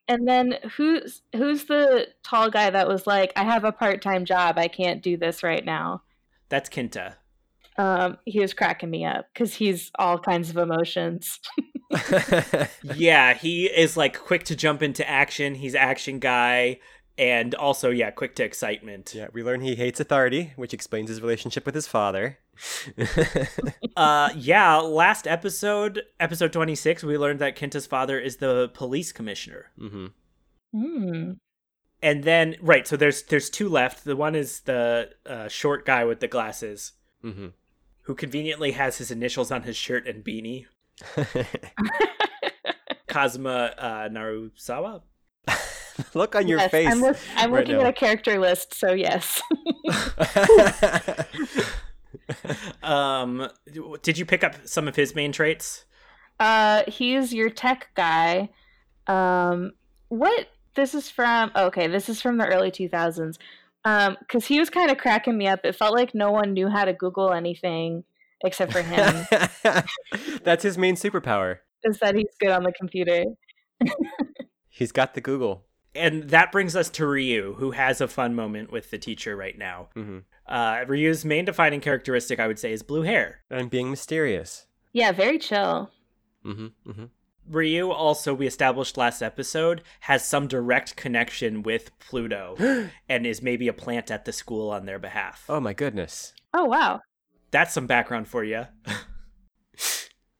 and 0.08 0.26
then 0.28 0.58
who's 0.76 1.22
who's 1.34 1.64
the 1.64 2.08
tall 2.24 2.50
guy 2.50 2.68
that 2.70 2.88
was 2.88 3.06
like 3.06 3.32
i 3.36 3.44
have 3.44 3.62
a 3.64 3.70
part-time 3.72 4.24
job 4.24 4.58
i 4.58 4.66
can't 4.66 5.00
do 5.02 5.16
this 5.16 5.42
right 5.42 5.64
now 5.64 6.02
That's 6.48 6.68
Kinta. 6.68 7.14
Um 7.78 8.18
he 8.26 8.40
was 8.40 8.52
cracking 8.54 8.90
me 8.90 9.04
up 9.04 9.26
because 9.32 9.54
he's 9.54 9.90
all 9.98 10.18
kinds 10.18 10.50
of 10.50 10.56
emotions 10.56 11.38
Yeah, 12.82 13.34
he 13.34 13.66
is 13.66 13.96
like 13.96 14.18
quick 14.18 14.44
to 14.44 14.56
jump 14.56 14.82
into 14.82 15.08
action. 15.08 15.54
He's 15.54 15.74
action 15.74 16.18
guy 16.18 16.80
and 17.18 17.54
also 17.54 17.90
yeah, 17.90 18.10
quick 18.10 18.34
to 18.36 18.44
excitement. 18.44 19.12
yeah, 19.14 19.28
we 19.32 19.42
learn 19.42 19.60
he 19.60 19.74
hates 19.74 20.00
authority, 20.00 20.52
which 20.56 20.72
explains 20.72 21.10
his 21.10 21.20
relationship 21.20 21.66
with 21.66 21.74
his 21.74 21.86
father. 21.86 22.38
Uh 23.96 24.30
yeah, 24.34 24.76
last 24.76 25.26
episode, 25.26 26.02
episode 26.18 26.52
26, 26.52 27.02
we 27.04 27.18
learned 27.18 27.40
that 27.40 27.56
Kinta's 27.56 27.86
father 27.86 28.18
is 28.18 28.38
the 28.38 28.70
police 28.72 29.12
commissioner. 29.12 29.66
hmm 29.78 30.06
Hmm. 30.74 31.32
And 32.02 32.24
then 32.24 32.56
right, 32.62 32.86
so 32.88 32.96
there's 32.96 33.22
there's 33.24 33.50
two 33.50 33.68
left. 33.68 34.04
The 34.04 34.16
one 34.16 34.34
is 34.34 34.60
the 34.60 35.10
uh, 35.26 35.48
short 35.48 35.84
guy 35.84 36.04
with 36.04 36.20
the 36.20 36.28
glasses 36.28 36.92
hmm 37.20 37.48
who 38.02 38.14
conveniently 38.14 38.72
has 38.72 38.98
his 38.98 39.10
initials 39.10 39.50
on 39.50 39.62
his 39.62 39.76
shirt 39.76 40.06
and 40.06 40.24
beanie. 40.24 40.66
Kazuma 43.06 43.74
uh, 43.78 44.08
Narusawa. 44.08 45.02
Look 46.14 46.34
on 46.34 46.48
your 46.48 46.58
yes, 46.58 46.70
face. 46.70 46.88
I'm, 46.88 47.00
look- 47.00 47.16
I'm 47.36 47.52
right 47.52 47.60
looking 47.60 47.76
now. 47.76 47.82
at 47.82 47.88
a 47.88 47.92
character 47.92 48.38
list, 48.38 48.74
so 48.74 48.92
yes. 48.92 49.42
um, 52.82 53.48
did 54.02 54.16
you 54.16 54.24
pick 54.24 54.42
up 54.42 54.54
some 54.66 54.88
of 54.88 54.96
his 54.96 55.14
main 55.14 55.32
traits? 55.32 55.84
Uh, 56.40 56.82
he's 56.88 57.34
your 57.34 57.50
tech 57.50 57.90
guy. 57.94 58.48
Um, 59.06 59.72
what 60.08 60.48
this 60.74 60.94
is 60.94 61.10
from? 61.10 61.52
Okay, 61.54 61.88
this 61.88 62.08
is 62.08 62.22
from 62.22 62.38
the 62.38 62.46
early 62.46 62.70
2000s 62.70 63.36
because 63.82 64.16
um, 64.34 64.40
he 64.42 64.58
was 64.60 64.70
kind 64.70 64.90
of 64.90 64.98
cracking 64.98 65.36
me 65.36 65.48
up. 65.48 65.60
It 65.64 65.74
felt 65.74 65.94
like 65.94 66.14
no 66.14 66.30
one 66.30 66.52
knew 66.52 66.68
how 66.68 66.84
to 66.84 66.92
Google 66.92 67.32
anything 67.32 68.04
except 68.44 68.72
for 68.72 68.82
him. 68.82 69.26
That's 70.44 70.62
his 70.62 70.78
main 70.78 70.96
superpower. 70.96 71.58
Is 71.84 71.98
that 71.98 72.14
he's 72.14 72.34
good 72.40 72.50
on 72.50 72.62
the 72.62 72.72
computer? 72.72 73.24
he's 74.68 74.92
got 74.92 75.14
the 75.14 75.20
Google. 75.20 75.64
And 75.94 76.30
that 76.30 76.52
brings 76.52 76.74
us 76.74 76.88
to 76.90 77.06
Ryu, 77.06 77.54
who 77.58 77.72
has 77.72 78.00
a 78.00 78.08
fun 78.08 78.34
moment 78.34 78.72
with 78.72 78.90
the 78.90 78.98
teacher 78.98 79.36
right 79.36 79.58
now. 79.58 79.88
Mm-hmm. 79.94 80.18
Uh, 80.46 80.84
Ryu's 80.86 81.24
main 81.24 81.44
defining 81.44 81.80
characteristic, 81.80 82.40
I 82.40 82.46
would 82.46 82.58
say, 82.58 82.72
is 82.72 82.82
blue 82.82 83.02
hair 83.02 83.42
and 83.50 83.68
being 83.68 83.90
mysterious. 83.90 84.66
Yeah, 84.92 85.12
very 85.12 85.38
chill. 85.38 85.90
Mm-hmm, 86.44 86.90
mm-hmm. 86.90 87.04
Ryu, 87.48 87.90
also, 87.90 88.32
we 88.34 88.46
established 88.46 88.96
last 88.96 89.22
episode, 89.22 89.82
has 90.00 90.24
some 90.24 90.46
direct 90.46 90.96
connection 90.96 91.62
with 91.62 91.90
Pluto 91.98 92.56
and 93.08 93.26
is 93.26 93.42
maybe 93.42 93.68
a 93.68 93.72
plant 93.72 94.10
at 94.10 94.24
the 94.24 94.32
school 94.32 94.70
on 94.70 94.86
their 94.86 94.98
behalf. 94.98 95.44
Oh 95.48 95.60
my 95.60 95.72
goodness. 95.72 96.32
Oh 96.54 96.64
wow. 96.66 97.00
That's 97.50 97.74
some 97.74 97.86
background 97.86 98.28
for 98.28 98.44
you. 98.44 98.66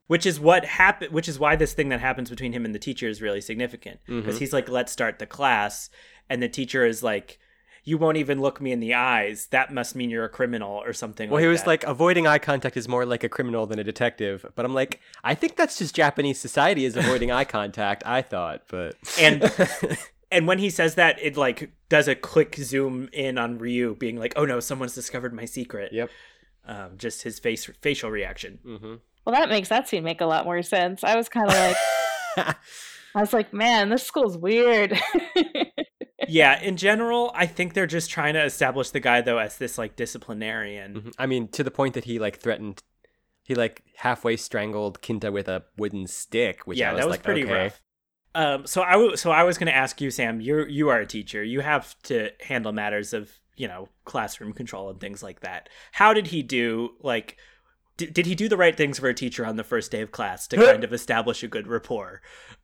which 0.07 0.25
is 0.25 0.39
what 0.39 0.65
happen 0.65 1.11
which 1.11 1.27
is 1.29 1.39
why 1.39 1.55
this 1.55 1.73
thing 1.73 1.89
that 1.89 1.99
happens 2.01 2.29
between 2.29 2.51
him 2.53 2.65
and 2.65 2.75
the 2.75 2.79
teacher 2.79 3.07
is 3.07 3.21
really 3.21 3.41
significant 3.41 3.99
because 4.05 4.35
Mhm. 4.35 4.39
he's 4.39 4.53
like 4.53 4.67
let's 4.69 4.91
start 4.91 5.17
the 5.17 5.25
class 5.25 5.89
and 6.29 6.43
the 6.43 6.49
teacher 6.49 6.85
is 6.85 7.01
like 7.01 7.39
you 7.83 7.97
won't 7.97 8.17
even 8.17 8.39
look 8.41 8.61
me 8.61 8.71
in 8.71 8.79
the 8.79 8.93
eyes. 8.93 9.47
That 9.47 9.73
must 9.73 9.95
mean 9.95 10.09
you're 10.09 10.23
a 10.23 10.29
criminal 10.29 10.71
or 10.85 10.93
something 10.93 11.29
Well, 11.29 11.35
like 11.37 11.43
he 11.43 11.47
was 11.49 11.61
that. 11.61 11.67
like, 11.67 11.83
avoiding 11.83 12.25
eye 12.27 12.37
contact 12.39 12.77
is 12.77 12.87
more 12.87 13.05
like 13.05 13.23
a 13.23 13.29
criminal 13.29 13.65
than 13.65 13.77
a 13.79 13.83
detective. 13.83 14.45
But 14.55 14.65
I'm 14.65 14.73
like, 14.73 15.01
I 15.23 15.35
think 15.35 15.55
that's 15.57 15.77
just 15.77 15.93
Japanese 15.95 16.39
society 16.39 16.85
is 16.85 16.95
avoiding 16.95 17.31
eye 17.31 17.43
contact. 17.45 18.03
I 18.05 18.21
thought, 18.21 18.63
but 18.69 18.95
And- 19.19 19.51
and 20.31 20.47
when 20.47 20.59
he 20.59 20.69
says 20.69 20.95
that, 20.95 21.17
it 21.21 21.35
like 21.37 21.71
does 21.89 22.07
a 22.07 22.15
quick 22.15 22.55
zoom 22.55 23.09
in 23.11 23.37
on 23.37 23.57
Ryu 23.57 23.95
being 23.95 24.17
like, 24.17 24.33
"Oh 24.35 24.45
no, 24.45 24.59
someone's 24.59 24.95
discovered 24.95 25.33
my 25.33 25.45
secret." 25.45 25.91
yep. 25.93 26.09
Um, 26.65 26.91
just 26.97 27.23
his 27.23 27.37
face 27.39 27.69
facial 27.81 28.09
reaction. 28.09 28.59
Mm-hmm. 28.65 28.93
Well, 29.25 29.35
that 29.35 29.49
makes 29.49 29.67
that 29.69 29.87
scene 29.89 30.03
make 30.03 30.21
a 30.21 30.25
lot 30.25 30.45
more 30.45 30.61
sense. 30.63 31.03
I 31.03 31.15
was 31.17 31.27
kind 31.29 31.47
of 31.49 31.53
like, 31.53 31.77
I 33.15 33.19
was 33.21 33.31
like, 33.33 33.53
man, 33.53 33.89
this 33.89 34.03
school's 34.03 34.37
weird. 34.37 34.97
yeah, 36.27 36.61
in 36.61 36.77
general, 36.77 37.31
I 37.35 37.45
think 37.45 37.73
they're 37.73 37.87
just 37.87 38.09
trying 38.09 38.33
to 38.33 38.43
establish 38.43 38.89
the 38.91 38.99
guy 38.99 39.21
though 39.21 39.37
as 39.37 39.57
this 39.57 39.77
like 39.77 39.95
disciplinarian. 39.95 41.01
Mhm. 41.01 41.13
I 41.17 41.25
mean, 41.25 41.47
to 41.49 41.63
the 41.63 41.71
point 41.71 41.93
that 41.95 42.05
he 42.05 42.19
like 42.19 42.39
threatened, 42.39 42.81
he 43.43 43.55
like 43.55 43.83
halfway 43.97 44.37
strangled 44.37 45.01
Kinta 45.01 45.31
with 45.31 45.47
a 45.47 45.63
wooden 45.77 46.07
stick, 46.07 46.65
which 46.65 46.77
yeah, 46.77 46.91
was 46.91 46.99
that 46.99 47.07
was 47.07 47.13
like, 47.13 47.23
pretty 47.23 47.43
okay. 47.43 47.63
rough. 47.65 47.81
Um, 48.35 48.65
so 48.65 48.81
I 48.81 48.93
w- 48.93 49.15
so 49.15 49.31
I 49.31 49.43
was 49.43 49.57
going 49.57 49.67
to 49.67 49.75
ask 49.75 50.01
you, 50.01 50.09
Sam. 50.09 50.41
You 50.41 50.65
you 50.65 50.89
are 50.89 50.99
a 50.99 51.05
teacher. 51.05 51.43
You 51.43 51.61
have 51.61 51.95
to 52.03 52.31
handle 52.41 52.71
matters 52.71 53.13
of 53.13 53.39
you 53.55 53.67
know 53.67 53.89
classroom 54.05 54.53
control 54.53 54.89
and 54.89 54.99
things 54.99 55.21
like 55.21 55.41
that. 55.41 55.69
How 55.91 56.13
did 56.13 56.27
he 56.27 56.41
do? 56.41 56.91
Like, 57.01 57.37
d- 57.97 58.07
did 58.07 58.25
he 58.25 58.35
do 58.35 58.49
the 58.49 58.57
right 58.57 58.75
things 58.75 58.99
for 58.99 59.07
a 59.07 59.13
teacher 59.13 59.45
on 59.45 59.55
the 59.55 59.63
first 59.63 59.91
day 59.91 60.01
of 60.01 60.11
class 60.11 60.47
to 60.47 60.57
kind 60.57 60.83
of 60.83 60.93
establish 60.93 61.43
a 61.43 61.47
good 61.47 61.67
rapport? 61.67 62.21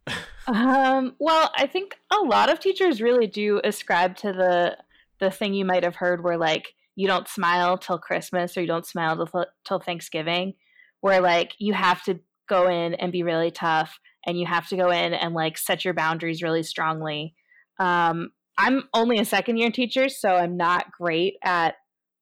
um, 0.48 1.16
well, 1.20 1.52
I 1.56 1.68
think 1.68 1.96
a 2.12 2.24
lot 2.24 2.52
of 2.52 2.60
teachers 2.60 3.02
really 3.02 3.28
do 3.28 3.62
ascribe 3.64 4.16
to 4.18 4.34
the 4.34 4.78
the 5.20 5.30
thing 5.30 5.54
you 5.54 5.66
might 5.66 5.84
have 5.84 5.96
heard 5.96 6.24
where 6.24 6.38
like 6.38 6.74
you 6.96 7.08
don't 7.08 7.28
smile 7.28 7.78
till 7.78 7.98
Christmas 7.98 8.58
or 8.58 8.62
you 8.62 8.68
don't 8.68 8.86
smile 8.86 9.26
till, 9.26 9.46
till 9.66 9.80
Thanksgiving, 9.80 10.54
where 11.02 11.22
like 11.22 11.54
you 11.60 11.74
have 11.74 12.04
to 12.04 12.20
go 12.48 12.68
in 12.68 12.94
and 12.96 13.12
be 13.12 13.24
really 13.24 13.52
tough 13.52 14.00
and 14.26 14.40
you 14.40 14.46
have 14.46 14.68
to 14.70 14.76
go 14.76 14.90
in 14.90 15.14
and 15.14 15.34
like 15.34 15.58
set 15.58 15.86
your 15.86 15.94
boundaries 15.94 16.42
really 16.42 16.64
strongly. 16.64 17.36
Um, 17.80 18.32
I'm 18.58 18.84
only 18.94 19.20
a 19.20 19.26
second 19.26 19.58
year 19.58 19.72
teacher, 19.72 20.10
so 20.10 20.30
I'm 20.30 20.58
not 20.58 20.92
great 20.92 21.36
at 21.44 21.76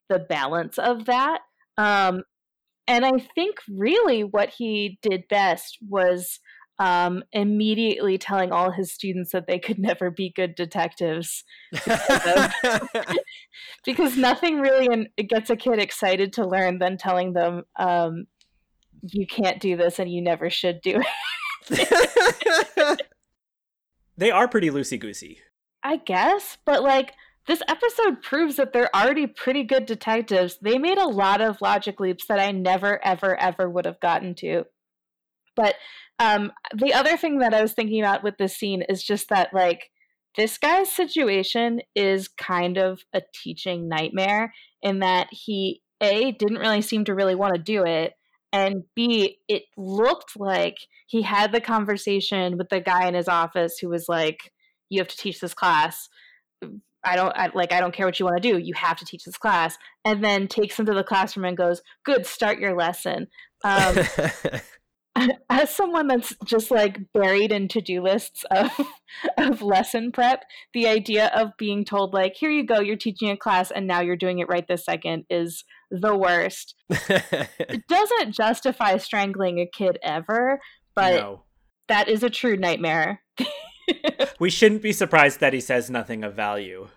the 0.09 0.19
balance 0.19 0.77
of 0.77 1.05
that. 1.05 1.39
Um, 1.77 2.23
and 2.87 3.05
I 3.05 3.11
think 3.35 3.57
really 3.69 4.23
what 4.23 4.49
he 4.49 4.97
did 5.01 5.27
best 5.27 5.77
was 5.87 6.39
um, 6.79 7.23
immediately 7.33 8.17
telling 8.17 8.51
all 8.51 8.71
his 8.71 8.91
students 8.91 9.31
that 9.31 9.47
they 9.47 9.59
could 9.59 9.79
never 9.79 10.11
be 10.11 10.31
good 10.35 10.55
detectives 10.55 11.43
because 13.85 14.17
nothing 14.17 14.59
really 14.59 15.07
gets 15.27 15.49
a 15.49 15.55
kid 15.55 15.79
excited 15.79 16.33
to 16.33 16.47
learn 16.47 16.79
than 16.79 16.97
telling 16.97 17.33
them 17.33 17.63
um, 17.77 18.25
you 19.01 19.25
can't 19.27 19.59
do 19.59 19.75
this 19.75 19.99
and 19.99 20.11
you 20.11 20.21
never 20.21 20.49
should 20.49 20.81
do 20.81 21.01
it. 21.69 23.01
They 24.17 24.31
are 24.31 24.47
pretty 24.47 24.71
loosey 24.71 24.99
goosey. 24.99 25.39
I 25.83 25.97
guess, 25.97 26.57
but 26.65 26.81
like 26.81 27.13
this 27.47 27.61
episode 27.67 28.21
proves 28.21 28.57
that 28.57 28.73
they're 28.73 28.95
already 28.95 29.25
pretty 29.25 29.63
good 29.63 29.85
detectives. 29.85 30.57
They 30.61 30.77
made 30.77 30.97
a 30.97 31.07
lot 31.07 31.41
of 31.41 31.61
logic 31.61 31.99
leaps 31.99 32.27
that 32.27 32.39
I 32.39 32.51
never, 32.51 33.03
ever, 33.05 33.39
ever 33.39 33.69
would 33.69 33.85
have 33.85 33.99
gotten 33.99 34.35
to. 34.35 34.65
But 35.55 35.75
um, 36.19 36.51
the 36.75 36.93
other 36.93 37.17
thing 37.17 37.39
that 37.39 37.53
I 37.53 37.61
was 37.61 37.73
thinking 37.73 38.01
about 38.01 38.23
with 38.23 38.37
this 38.37 38.55
scene 38.55 38.83
is 38.89 39.03
just 39.03 39.29
that, 39.29 39.53
like, 39.53 39.89
this 40.35 40.57
guy's 40.57 40.91
situation 40.91 41.81
is 41.95 42.27
kind 42.27 42.77
of 42.77 43.01
a 43.13 43.21
teaching 43.33 43.89
nightmare 43.89 44.53
in 44.83 44.99
that 44.99 45.27
he, 45.31 45.81
A, 46.01 46.31
didn't 46.33 46.59
really 46.59 46.81
seem 46.81 47.05
to 47.05 47.15
really 47.15 47.33
want 47.33 47.55
to 47.55 47.61
do 47.61 47.83
it, 47.83 48.13
and 48.53 48.83
B, 48.95 49.39
it 49.47 49.63
looked 49.75 50.39
like 50.39 50.75
he 51.07 51.21
had 51.21 51.51
the 51.51 51.61
conversation 51.61 52.57
with 52.57 52.69
the 52.69 52.79
guy 52.79 53.07
in 53.07 53.13
his 53.13 53.27
office 53.27 53.77
who 53.79 53.89
was 53.89 54.05
like, 54.07 54.51
you 54.89 54.99
have 54.99 55.07
to 55.07 55.17
teach 55.17 55.39
this 55.39 55.53
class. 55.53 56.07
I 57.03 57.15
don't 57.15 57.35
I, 57.35 57.49
like. 57.53 57.71
I 57.71 57.79
don't 57.79 57.93
care 57.93 58.05
what 58.05 58.19
you 58.19 58.25
want 58.25 58.41
to 58.41 58.51
do. 58.51 58.57
You 58.57 58.73
have 58.75 58.97
to 58.97 59.05
teach 59.05 59.23
this 59.23 59.37
class, 59.37 59.77
and 60.03 60.23
then 60.23 60.47
takes 60.47 60.77
them 60.77 60.85
to 60.87 60.93
the 60.93 61.03
classroom 61.03 61.45
and 61.45 61.57
goes, 61.57 61.81
"Good, 62.03 62.25
start 62.25 62.59
your 62.59 62.75
lesson." 62.75 63.27
Um, 63.63 63.97
as 65.49 65.69
someone 65.69 66.07
that's 66.07 66.35
just 66.45 66.71
like 66.71 66.99
buried 67.13 67.51
in 67.51 67.67
to-do 67.67 68.01
lists 68.01 68.43
of 68.51 68.69
of 69.37 69.61
lesson 69.61 70.11
prep, 70.11 70.43
the 70.73 70.87
idea 70.87 71.27
of 71.35 71.51
being 71.57 71.85
told 71.85 72.13
like, 72.13 72.35
"Here 72.35 72.51
you 72.51 72.65
go, 72.65 72.79
you're 72.79 72.95
teaching 72.95 73.29
a 73.29 73.37
class, 73.37 73.71
and 73.71 73.87
now 73.87 74.01
you're 74.01 74.15
doing 74.15 74.39
it 74.39 74.49
right 74.49 74.67
this 74.67 74.85
second 74.85 75.25
is 75.29 75.63
the 75.91 76.15
worst. 76.15 76.75
It 76.89 77.83
doesn't 77.87 78.33
justify 78.33 78.97
strangling 78.97 79.59
a 79.59 79.67
kid 79.67 79.97
ever, 80.03 80.59
but 80.95 81.13
no. 81.13 81.43
that 81.87 82.09
is 82.09 82.23
a 82.23 82.29
true 82.29 82.57
nightmare. 82.57 83.21
We 84.39 84.49
shouldn't 84.51 84.83
be 84.83 84.91
surprised 84.91 85.39
that 85.39 85.53
he 85.53 85.59
says 85.59 85.89
nothing 85.89 86.23
of 86.23 86.35
value. 86.35 86.89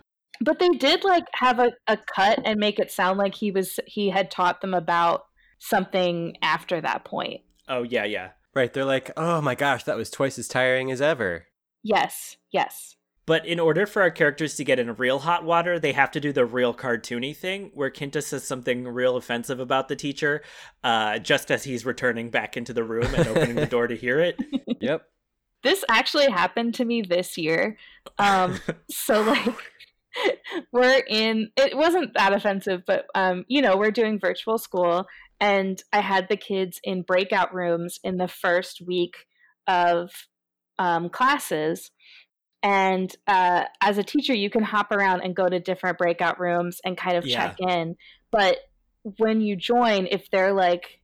But 0.42 0.58
they 0.58 0.68
did 0.70 1.04
like 1.04 1.24
have 1.34 1.58
a, 1.58 1.72
a 1.86 1.96
cut 1.96 2.38
and 2.44 2.60
make 2.60 2.78
it 2.78 2.90
sound 2.90 3.18
like 3.18 3.34
he 3.34 3.50
was 3.50 3.80
he 3.86 4.10
had 4.10 4.30
taught 4.30 4.60
them 4.60 4.74
about 4.74 5.24
something 5.58 6.36
after 6.42 6.80
that 6.80 7.04
point. 7.04 7.40
Oh 7.68 7.82
yeah, 7.82 8.04
yeah. 8.04 8.30
right, 8.54 8.72
they're 8.72 8.84
like, 8.84 9.10
oh 9.16 9.40
my 9.40 9.54
gosh, 9.54 9.84
that 9.84 9.96
was 9.96 10.10
twice 10.10 10.38
as 10.38 10.48
tiring 10.48 10.90
as 10.90 11.00
ever. 11.00 11.46
Yes, 11.82 12.36
yes. 12.50 12.96
But 13.26 13.46
in 13.46 13.60
order 13.60 13.86
for 13.86 14.02
our 14.02 14.10
characters 14.10 14.56
to 14.56 14.64
get 14.64 14.80
in 14.80 14.92
real 14.96 15.20
hot 15.20 15.44
water, 15.44 15.78
they 15.78 15.92
have 15.92 16.10
to 16.12 16.20
do 16.20 16.32
the 16.32 16.44
real 16.44 16.74
cartoony 16.74 17.36
thing 17.36 17.70
where 17.74 17.90
Kinta 17.90 18.22
says 18.22 18.44
something 18.44 18.88
real 18.88 19.16
offensive 19.16 19.60
about 19.60 19.88
the 19.88 19.94
teacher, 19.94 20.42
uh, 20.82 21.18
just 21.20 21.50
as 21.50 21.62
he's 21.62 21.86
returning 21.86 22.30
back 22.30 22.56
into 22.56 22.72
the 22.72 22.82
room 22.82 23.14
and 23.14 23.28
opening 23.28 23.54
the 23.56 23.66
door 23.66 23.86
to 23.86 23.96
hear 23.96 24.18
it. 24.18 24.36
Yep. 24.80 25.02
This 25.62 25.84
actually 25.88 26.30
happened 26.30 26.74
to 26.74 26.84
me 26.84 27.02
this 27.02 27.36
year. 27.36 27.76
Um 28.18 28.60
so 28.90 29.22
like 29.22 29.54
we're 30.72 31.02
in 31.08 31.50
it 31.56 31.76
wasn't 31.76 32.12
that 32.14 32.32
offensive 32.32 32.82
but 32.86 33.06
um 33.14 33.44
you 33.48 33.62
know 33.62 33.76
we're 33.76 33.90
doing 33.90 34.18
virtual 34.18 34.58
school 34.58 35.06
and 35.40 35.82
i 35.92 36.00
had 36.00 36.28
the 36.28 36.36
kids 36.36 36.80
in 36.84 37.02
breakout 37.02 37.54
rooms 37.54 38.00
in 38.02 38.16
the 38.16 38.28
first 38.28 38.80
week 38.80 39.26
of 39.66 40.10
um, 40.78 41.10
classes 41.10 41.90
and 42.62 43.14
uh, 43.26 43.64
as 43.80 43.98
a 43.98 44.02
teacher 44.02 44.34
you 44.34 44.50
can 44.50 44.62
hop 44.62 44.90
around 44.92 45.20
and 45.20 45.36
go 45.36 45.48
to 45.48 45.60
different 45.60 45.98
breakout 45.98 46.40
rooms 46.40 46.80
and 46.84 46.96
kind 46.96 47.16
of 47.16 47.26
check 47.26 47.56
in 47.60 47.96
but 48.30 48.58
when 49.18 49.40
you 49.40 49.56
join 49.56 50.06
if 50.10 50.30
they're 50.30 50.52
like 50.52 50.99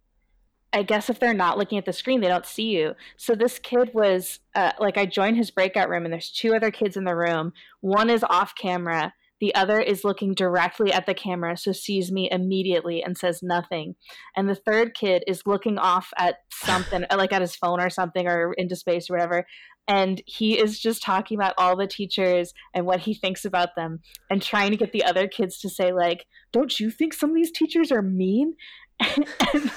I 0.72 0.82
guess 0.82 1.08
if 1.08 1.18
they're 1.18 1.32
not 1.32 1.58
looking 1.58 1.78
at 1.78 1.86
the 1.86 1.92
screen, 1.92 2.20
they 2.20 2.28
don't 2.28 2.46
see 2.46 2.70
you. 2.76 2.94
So 3.16 3.34
this 3.34 3.58
kid 3.58 3.90
was 3.94 4.40
uh, 4.54 4.72
like, 4.78 4.98
I 4.98 5.06
joined 5.06 5.36
his 5.36 5.50
breakout 5.50 5.88
room, 5.88 6.04
and 6.04 6.12
there's 6.12 6.30
two 6.30 6.54
other 6.54 6.70
kids 6.70 6.96
in 6.96 7.04
the 7.04 7.16
room. 7.16 7.52
One 7.80 8.10
is 8.10 8.24
off 8.28 8.54
camera, 8.54 9.14
the 9.40 9.54
other 9.54 9.80
is 9.80 10.04
looking 10.04 10.32
directly 10.32 10.92
at 10.92 11.04
the 11.04 11.14
camera, 11.14 11.56
so 11.56 11.72
sees 11.72 12.10
me 12.10 12.28
immediately 12.30 13.02
and 13.02 13.18
says 13.18 13.42
nothing. 13.42 13.94
And 14.34 14.48
the 14.48 14.54
third 14.54 14.94
kid 14.94 15.24
is 15.26 15.42
looking 15.46 15.78
off 15.78 16.10
at 16.18 16.36
something, 16.50 17.04
like 17.16 17.32
at 17.32 17.42
his 17.42 17.54
phone 17.54 17.80
or 17.80 17.90
something, 17.90 18.26
or 18.26 18.54
into 18.54 18.76
space 18.76 19.10
or 19.10 19.14
whatever. 19.14 19.46
And 19.88 20.20
he 20.26 20.58
is 20.58 20.80
just 20.80 21.02
talking 21.02 21.38
about 21.38 21.54
all 21.58 21.76
the 21.76 21.86
teachers 21.86 22.52
and 22.74 22.86
what 22.86 23.00
he 23.00 23.14
thinks 23.14 23.44
about 23.44 23.76
them, 23.76 24.00
and 24.30 24.42
trying 24.42 24.70
to 24.70 24.76
get 24.76 24.92
the 24.92 25.04
other 25.04 25.28
kids 25.28 25.58
to 25.60 25.68
say, 25.68 25.92
like, 25.92 26.26
"Don't 26.50 26.80
you 26.80 26.90
think 26.90 27.12
some 27.12 27.30
of 27.30 27.36
these 27.36 27.52
teachers 27.52 27.92
are 27.92 28.02
mean?" 28.02 28.54
and, 29.00 29.70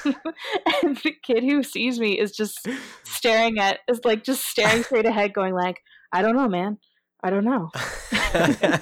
and 0.83 0.97
the 0.97 1.13
kid 1.23 1.43
who 1.43 1.61
sees 1.61 1.99
me 1.99 2.17
is 2.17 2.31
just 2.31 2.67
staring 3.03 3.59
at 3.59 3.79
is 3.87 3.99
like 4.05 4.23
just 4.23 4.45
staring 4.45 4.83
straight 4.83 5.05
ahead 5.05 5.33
going 5.33 5.53
like 5.53 5.81
i 6.13 6.21
don't 6.21 6.35
know 6.35 6.47
man. 6.47 6.77
I 7.21 7.29
don't 7.31 7.43
know. 7.43 7.69
I 7.73 8.79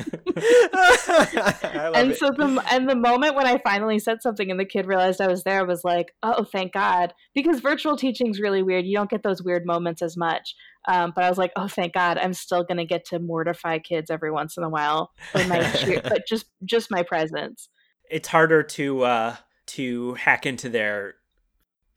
and 1.96 2.12
it. 2.12 2.18
so 2.18 2.30
the 2.30 2.64
and 2.70 2.88
the 2.88 2.96
moment 2.96 3.34
when 3.36 3.48
i 3.48 3.58
finally 3.64 3.98
said 3.98 4.22
something 4.22 4.52
and 4.52 4.60
the 4.60 4.66
kid 4.66 4.86
realized 4.86 5.22
i 5.22 5.28
was 5.28 5.44
there 5.44 5.62
I 5.62 5.64
was 5.64 5.84
like 5.84 6.14
oh 6.22 6.44
thank 6.44 6.74
god. 6.74 7.16
Because 7.34 7.62
virtual 7.62 7.98
teaching 7.98 8.28
is 8.28 8.40
really 8.40 8.62
weird. 8.62 8.86
You 8.86 8.96
don't 8.96 9.10
get 9.10 9.24
those 9.24 9.42
weird 9.42 9.66
moments 9.66 10.04
as 10.04 10.16
much. 10.16 10.54
Um, 10.88 11.14
but 11.16 11.24
i 11.24 11.30
was 11.30 11.40
like 11.40 11.52
oh 11.56 11.68
thank 11.68 11.94
god. 11.94 12.20
I'm 12.20 12.34
still 12.34 12.64
going 12.64 12.78
to 12.78 12.86
get 12.86 13.06
to 13.06 13.18
mortify 13.18 13.80
kids 13.80 14.12
every 14.12 14.32
once 14.32 14.56
in 14.56 14.64
a 14.64 14.70
while 14.70 15.12
with 15.34 15.48
my 15.48 15.64
cheer, 15.78 16.02
but 16.04 16.28
just 16.28 16.46
just 16.64 16.92
my 16.92 17.02
presence. 17.02 17.70
It's 18.10 18.28
harder 18.28 18.62
to 18.62 19.04
uh, 19.04 19.36
to 19.68 20.16
hack 20.16 20.46
into 20.46 20.70
their 20.70 21.16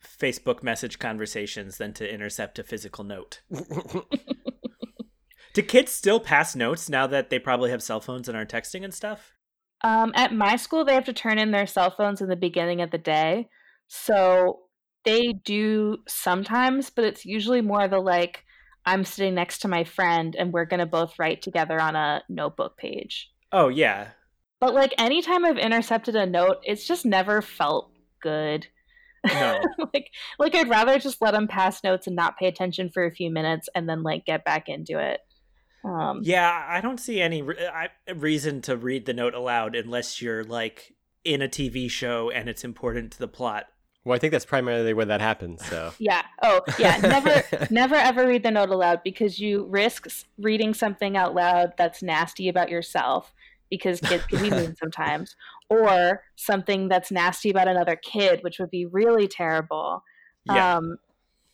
Facebook 0.02 0.62
message 0.62 0.98
conversations 0.98 1.78
than 1.78 1.92
to 1.94 2.12
intercept 2.12 2.58
a 2.58 2.64
physical 2.64 3.04
note. 3.04 3.40
Do 5.52 5.62
kids 5.62 5.92
still 5.92 6.20
pass 6.20 6.54
notes 6.54 6.88
now 6.88 7.06
that 7.08 7.30
they 7.30 7.38
probably 7.38 7.70
have 7.70 7.82
cell 7.82 8.00
phones 8.00 8.28
and 8.28 8.36
are 8.36 8.46
texting 8.46 8.84
and 8.84 8.94
stuff? 8.94 9.32
Um, 9.82 10.12
at 10.14 10.32
my 10.32 10.56
school, 10.56 10.84
they 10.84 10.94
have 10.94 11.06
to 11.06 11.12
turn 11.12 11.38
in 11.38 11.50
their 11.50 11.66
cell 11.66 11.90
phones 11.90 12.20
in 12.20 12.28
the 12.28 12.36
beginning 12.36 12.80
of 12.82 12.90
the 12.90 12.98
day. 12.98 13.48
So 13.88 14.60
they 15.04 15.32
do 15.32 15.98
sometimes, 16.06 16.90
but 16.90 17.04
it's 17.04 17.24
usually 17.24 17.62
more 17.62 17.88
the 17.88 17.98
like, 17.98 18.44
I'm 18.86 19.04
sitting 19.04 19.34
next 19.34 19.58
to 19.60 19.68
my 19.68 19.84
friend 19.84 20.36
and 20.38 20.52
we're 20.52 20.66
going 20.66 20.80
to 20.80 20.86
both 20.86 21.18
write 21.18 21.42
together 21.42 21.80
on 21.80 21.96
a 21.96 22.22
notebook 22.28 22.76
page. 22.76 23.30
Oh 23.52 23.68
yeah. 23.68 24.08
But 24.60 24.74
like 24.74 24.94
anytime 24.98 25.44
I've 25.44 25.58
intercepted 25.58 26.14
a 26.14 26.26
note, 26.26 26.58
it's 26.64 26.86
just 26.86 27.06
never 27.06 27.40
felt 27.40 27.90
good. 28.22 28.66
No. 29.26 29.60
like 29.94 30.10
like 30.38 30.54
I'd 30.54 30.68
rather 30.68 30.98
just 30.98 31.20
let 31.20 31.32
them 31.32 31.48
pass 31.48 31.82
notes 31.82 32.06
and 32.06 32.14
not 32.14 32.38
pay 32.38 32.46
attention 32.46 32.90
for 32.90 33.04
a 33.04 33.10
few 33.10 33.30
minutes 33.30 33.68
and 33.74 33.88
then 33.88 34.02
like 34.02 34.26
get 34.26 34.44
back 34.44 34.68
into 34.68 34.98
it. 34.98 35.20
Um 35.84 36.20
Yeah, 36.22 36.66
I 36.68 36.80
don't 36.82 37.00
see 37.00 37.20
any 37.20 37.42
re- 37.42 37.66
I, 37.66 37.88
reason 38.12 38.60
to 38.62 38.76
read 38.76 39.06
the 39.06 39.14
note 39.14 39.34
aloud 39.34 39.74
unless 39.74 40.20
you're 40.20 40.44
like 40.44 40.94
in 41.24 41.40
a 41.42 41.48
TV 41.48 41.90
show 41.90 42.30
and 42.30 42.48
it's 42.48 42.64
important 42.64 43.12
to 43.12 43.18
the 43.18 43.28
plot. 43.28 43.66
Well, 44.04 44.16
I 44.16 44.18
think 44.18 44.32
that's 44.32 44.46
primarily 44.46 44.94
where 44.94 45.06
that 45.06 45.20
happens. 45.20 45.64
So 45.66 45.92
yeah. 45.98 46.22
Oh, 46.42 46.60
yeah, 46.78 46.98
never 46.98 47.66
never 47.70 47.94
ever 47.94 48.26
read 48.26 48.42
the 48.42 48.50
note 48.50 48.70
aloud 48.70 49.00
because 49.04 49.38
you 49.38 49.66
risk 49.70 50.06
reading 50.38 50.74
something 50.74 51.16
out 51.16 51.34
loud 51.34 51.72
that's 51.78 52.02
nasty 52.02 52.50
about 52.50 52.68
yourself 52.68 53.32
because 53.70 54.00
kids 54.04 54.24
can 54.26 54.42
be 54.42 54.50
mean 54.50 54.76
sometimes 54.76 55.36
or 55.68 56.22
something 56.36 56.88
that's 56.88 57.10
nasty 57.10 57.50
about 57.50 57.68
another 57.68 57.96
kid 57.96 58.40
which 58.42 58.58
would 58.58 58.70
be 58.70 58.86
really 58.86 59.28
terrible. 59.28 60.02
Yeah. 60.46 60.76
um 60.76 60.98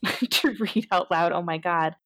to 0.31 0.55
read 0.61 0.87
out 0.93 1.11
loud 1.11 1.33
oh 1.33 1.43
my 1.43 1.59
god 1.59 1.97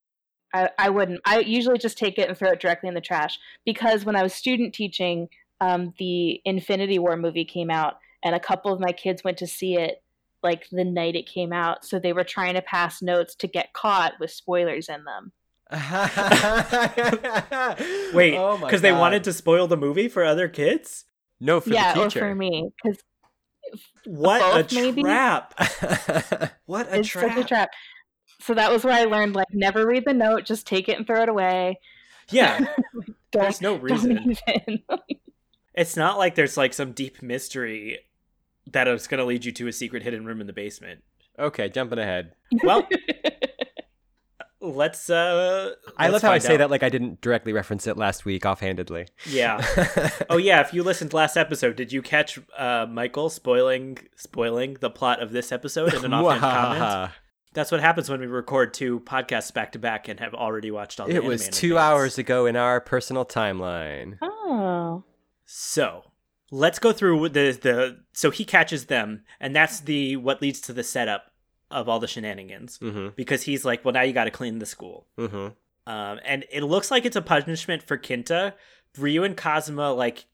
I, 0.53 0.69
I 0.77 0.89
wouldn't 0.89 1.21
i 1.25 1.39
usually 1.39 1.77
just 1.77 1.97
take 1.97 2.17
it 2.17 2.27
and 2.27 2.37
throw 2.37 2.51
it 2.51 2.59
directly 2.59 2.89
in 2.89 2.95
the 2.95 3.01
trash 3.01 3.39
because 3.65 4.03
when 4.03 4.15
i 4.15 4.23
was 4.23 4.33
student 4.33 4.73
teaching 4.73 5.29
um, 5.59 5.93
the 5.99 6.41
infinity 6.43 6.97
war 6.97 7.15
movie 7.15 7.45
came 7.45 7.69
out 7.69 7.99
and 8.23 8.33
a 8.33 8.39
couple 8.39 8.73
of 8.73 8.79
my 8.79 8.91
kids 8.91 9.23
went 9.23 9.37
to 9.37 9.47
see 9.47 9.77
it 9.77 10.01
like 10.41 10.67
the 10.71 10.83
night 10.83 11.15
it 11.15 11.27
came 11.27 11.53
out 11.53 11.85
so 11.85 11.99
they 11.99 12.13
were 12.13 12.23
trying 12.23 12.55
to 12.55 12.61
pass 12.61 13.01
notes 13.01 13.35
to 13.35 13.47
get 13.47 13.73
caught 13.73 14.13
with 14.19 14.31
spoilers 14.31 14.89
in 14.89 15.03
them 15.03 15.31
Wait, 18.13 18.35
Oh 18.37 18.57
because 18.61 18.81
they 18.81 18.91
wanted 18.91 19.23
to 19.25 19.33
spoil 19.33 19.67
the 19.67 19.77
movie 19.77 20.07
for 20.07 20.23
other 20.23 20.47
kids? 20.47 21.05
no 21.39 21.59
for 21.59 21.69
yeah 21.71 21.93
the 21.93 22.01
or 22.01 22.03
teacher. 22.05 22.19
for 22.19 22.35
me 22.35 22.69
because 22.83 22.99
What 24.05 24.39
Both, 24.41 24.71
a 24.71 24.75
maybe? 24.75 25.03
trap! 25.03 25.53
What 26.65 26.87
a 26.89 26.99
it's 26.99 27.07
trap! 27.07 27.35
such 27.35 27.45
a 27.45 27.47
trap 27.47 27.69
so 28.41 28.53
that 28.53 28.71
was 28.71 28.83
where 28.83 28.93
i 28.93 29.05
learned 29.05 29.35
like 29.35 29.47
never 29.53 29.85
read 29.87 30.03
the 30.05 30.13
note 30.13 30.45
just 30.45 30.67
take 30.67 30.89
it 30.89 30.97
and 30.97 31.07
throw 31.07 31.21
it 31.23 31.29
away 31.29 31.79
Yeah, 32.31 32.59
don't, 33.31 33.43
there's 33.43 33.61
no 33.61 33.75
reason. 33.75 34.37
It's 35.73 35.95
not 35.95 36.17
like 36.17 36.35
there's 36.35 36.57
like 36.57 36.73
some 36.73 36.91
deep 36.91 37.21
mystery 37.21 37.99
that 38.71 38.87
is 38.87 39.07
going 39.07 39.19
to 39.19 39.25
lead 39.25 39.45
you 39.45 39.51
to 39.53 39.67
a 39.67 39.73
secret 39.73 40.03
hidden 40.03 40.25
room 40.25 40.41
in 40.41 40.47
the 40.47 40.53
basement. 40.53 41.03
okay, 41.39 41.69
jumping 41.69 41.99
ahead. 41.99 42.33
Well, 42.63 42.87
let's. 44.61 45.09
uh 45.09 45.71
I 45.97 46.05
let's 46.09 46.13
love 46.13 46.21
how 46.21 46.29
I 46.29 46.31
find 46.33 46.43
say 46.43 46.53
out. 46.53 46.57
that 46.59 46.69
like 46.71 46.83
I 46.83 46.89
didn't 46.89 47.19
directly 47.21 47.51
reference 47.53 47.87
it 47.87 47.97
last 47.97 48.23
week 48.25 48.45
offhandedly. 48.45 49.07
Yeah. 49.27 49.65
Oh 50.29 50.37
yeah, 50.37 50.61
if 50.61 50.73
you 50.73 50.81
listened 50.83 51.13
last 51.13 51.35
episode, 51.35 51.75
did 51.75 51.91
you 51.91 52.01
catch 52.01 52.39
uh, 52.57 52.85
Michael 52.89 53.29
spoiling 53.29 53.97
spoiling 54.15 54.75
the 54.79 54.89
plot 54.89 55.21
of 55.21 55.31
this 55.31 55.51
episode 55.51 55.93
in 55.93 56.05
an 56.05 56.13
offhand 56.13 56.39
comment? 56.41 57.11
That's 57.53 57.69
what 57.69 57.81
happens 57.81 58.09
when 58.09 58.21
we 58.21 58.27
record 58.27 58.73
two 58.73 59.01
podcasts 59.01 59.53
back 59.53 59.73
to 59.73 59.79
back 59.79 60.07
and 60.07 60.19
have 60.21 60.33
already 60.33 60.71
watched 60.71 61.01
all 61.01 61.07
the 61.07 61.15
It 61.15 61.23
was 61.25 61.49
two 61.49 61.71
advance. 61.71 61.81
hours 61.83 62.17
ago 62.17 62.45
in 62.45 62.55
our 62.55 62.79
personal 62.79 63.25
timeline. 63.25 64.17
oh 64.21 65.03
So 65.45 66.03
let's 66.49 66.79
go 66.79 66.93
through 66.93 67.27
the 67.29 67.57
the. 67.61 67.99
So 68.13 68.31
he 68.31 68.45
catches 68.45 68.85
them, 68.85 69.23
and 69.39 69.53
that's 69.55 69.81
the 69.81 70.15
what 70.15 70.41
leads 70.41 70.61
to 70.61 70.73
the 70.73 70.83
setup 70.83 71.30
of 71.71 71.89
all 71.89 71.99
the 71.99 72.07
shenanigans. 72.07 72.77
Mm-hmm. 72.79 73.09
Because 73.15 73.43
he's 73.43 73.65
like, 73.65 73.83
well, 73.85 73.93
now 73.93 74.01
you 74.01 74.13
got 74.13 74.25
to 74.25 74.31
clean 74.31 74.59
the 74.59 74.65
school, 74.65 75.07
Mm-hmm. 75.17 75.47
um, 75.91 76.19
and 76.25 76.45
it 76.51 76.63
looks 76.63 76.91
like 76.91 77.05
it's 77.05 77.15
a 77.15 77.21
punishment 77.21 77.83
for 77.83 77.97
Kinta. 77.97 78.53
Ryu 78.97 79.23
and 79.23 79.37
Kazuma 79.37 79.93
like 79.93 80.25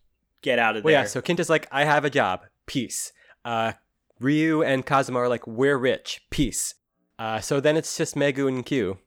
get 0.42 0.58
out 0.60 0.76
of 0.78 0.84
Well, 0.84 0.94
there. 0.94 1.02
yeah. 1.04 1.08
So 1.08 1.22
Kinta's 1.22 1.50
like, 1.50 1.68
I 1.72 1.86
have 1.86 2.06
a 2.06 2.10
job. 2.10 2.42
Peace. 2.66 3.12
Uh, 3.46 3.74
Ryu 4.20 4.64
and 4.64 4.86
Kazuma 4.86 5.20
are 5.20 5.30
like, 5.30 5.46
we're 5.46 5.78
rich. 5.78 6.22
Peace. 6.32 6.74
Uh, 7.20 7.40
so 7.40 7.60
then 7.60 7.78
it's 7.78 7.96
just 7.98 8.16
Megu 8.16 8.48
and 8.48 8.66
Q. 8.66 8.98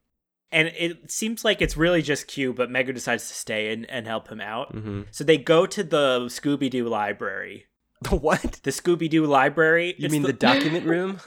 and 0.52 0.68
it 0.68 1.10
seems 1.10 1.44
like 1.44 1.60
it's 1.62 1.76
really 1.76 2.02
just 2.02 2.26
Q, 2.28 2.52
but 2.52 2.70
Megu 2.70 2.92
decides 2.94 3.28
to 3.28 3.34
stay 3.34 3.72
and, 3.72 3.88
and 3.90 4.06
help 4.06 4.28
him 4.28 4.40
out. 4.40 4.74
Mm-hmm. 4.74 5.02
So 5.10 5.22
they 5.24 5.38
go 5.38 5.66
to 5.66 5.82
the 5.84 6.20
Scooby 6.26 6.70
Doo 6.70 6.88
library. 6.88 7.66
The 8.02 8.16
what? 8.16 8.60
The 8.62 8.70
Scooby 8.70 9.10
Doo 9.10 9.26
library. 9.26 9.94
You 9.98 10.06
it's 10.06 10.12
mean 10.12 10.22
the, 10.22 10.32
document 10.32 10.86
room? 10.94 11.20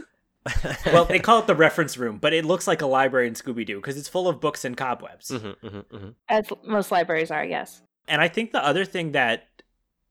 Well, 0.88 1.06
they 1.06 1.20
call 1.20 1.40
it 1.40 1.48
the 1.48 1.56
reference 1.56 1.98
room, 1.98 2.18
but 2.18 2.34
it 2.34 2.46
looks 2.46 2.68
like 2.68 2.82
a 2.82 2.86
library 2.86 3.28
in 3.28 3.34
Scooby 3.34 3.66
Doo 3.66 3.78
because 3.78 3.98
it's 3.98 4.10
full 4.10 4.28
of 4.28 4.42
books 4.42 4.66
and 4.66 4.76
cobwebs. 4.76 5.30
Mm-hmm, 5.30 5.66
mm-hmm, 5.68 5.96
mm-hmm. 5.96 6.10
as 6.30 6.48
most 6.66 6.92
libraries 6.92 7.32
are 7.32 7.46
yes 7.46 7.82
And 8.08 8.22
I 8.22 8.28
think 8.28 8.52
the 8.52 8.66
other 8.66 8.86
thing 8.86 9.14
that 9.14 9.48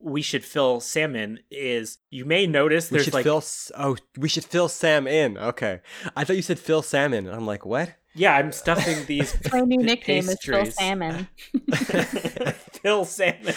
we 0.03 0.23
should 0.23 0.45
fill 0.45 0.81
Sam 0.81 1.15
in 1.15 1.41
is 1.51 1.99
you 2.11 2.25
may 2.25 2.47
notice 2.47 2.91
We 2.91 2.97
there's 2.97 3.05
should 3.05 3.15
like 3.15 3.25
fill. 3.25 3.43
Oh, 3.77 3.97
we 4.19 4.29
should 4.29 4.45
fill 4.45 4.69
Sam 4.69 5.07
in. 5.07 5.39
Okay, 5.39 5.81
I 6.17 6.25
thought 6.25 6.37
you 6.37 6.43
said 6.43 6.59
Phil 6.59 6.83
Salmon. 6.83 7.27
And 7.27 7.35
I'm 7.35 7.47
like, 7.47 7.65
what? 7.65 7.95
Yeah, 8.15 8.37
I'm 8.37 8.53
stuffing 8.53 9.05
these 9.07 9.37
my 9.53 9.61
new 9.61 9.79
nickname 9.79 10.29
is 10.29 10.39
phil 10.43 10.67
salmon 10.67 11.29
Phil 12.83 13.05
Salmon. 13.05 13.55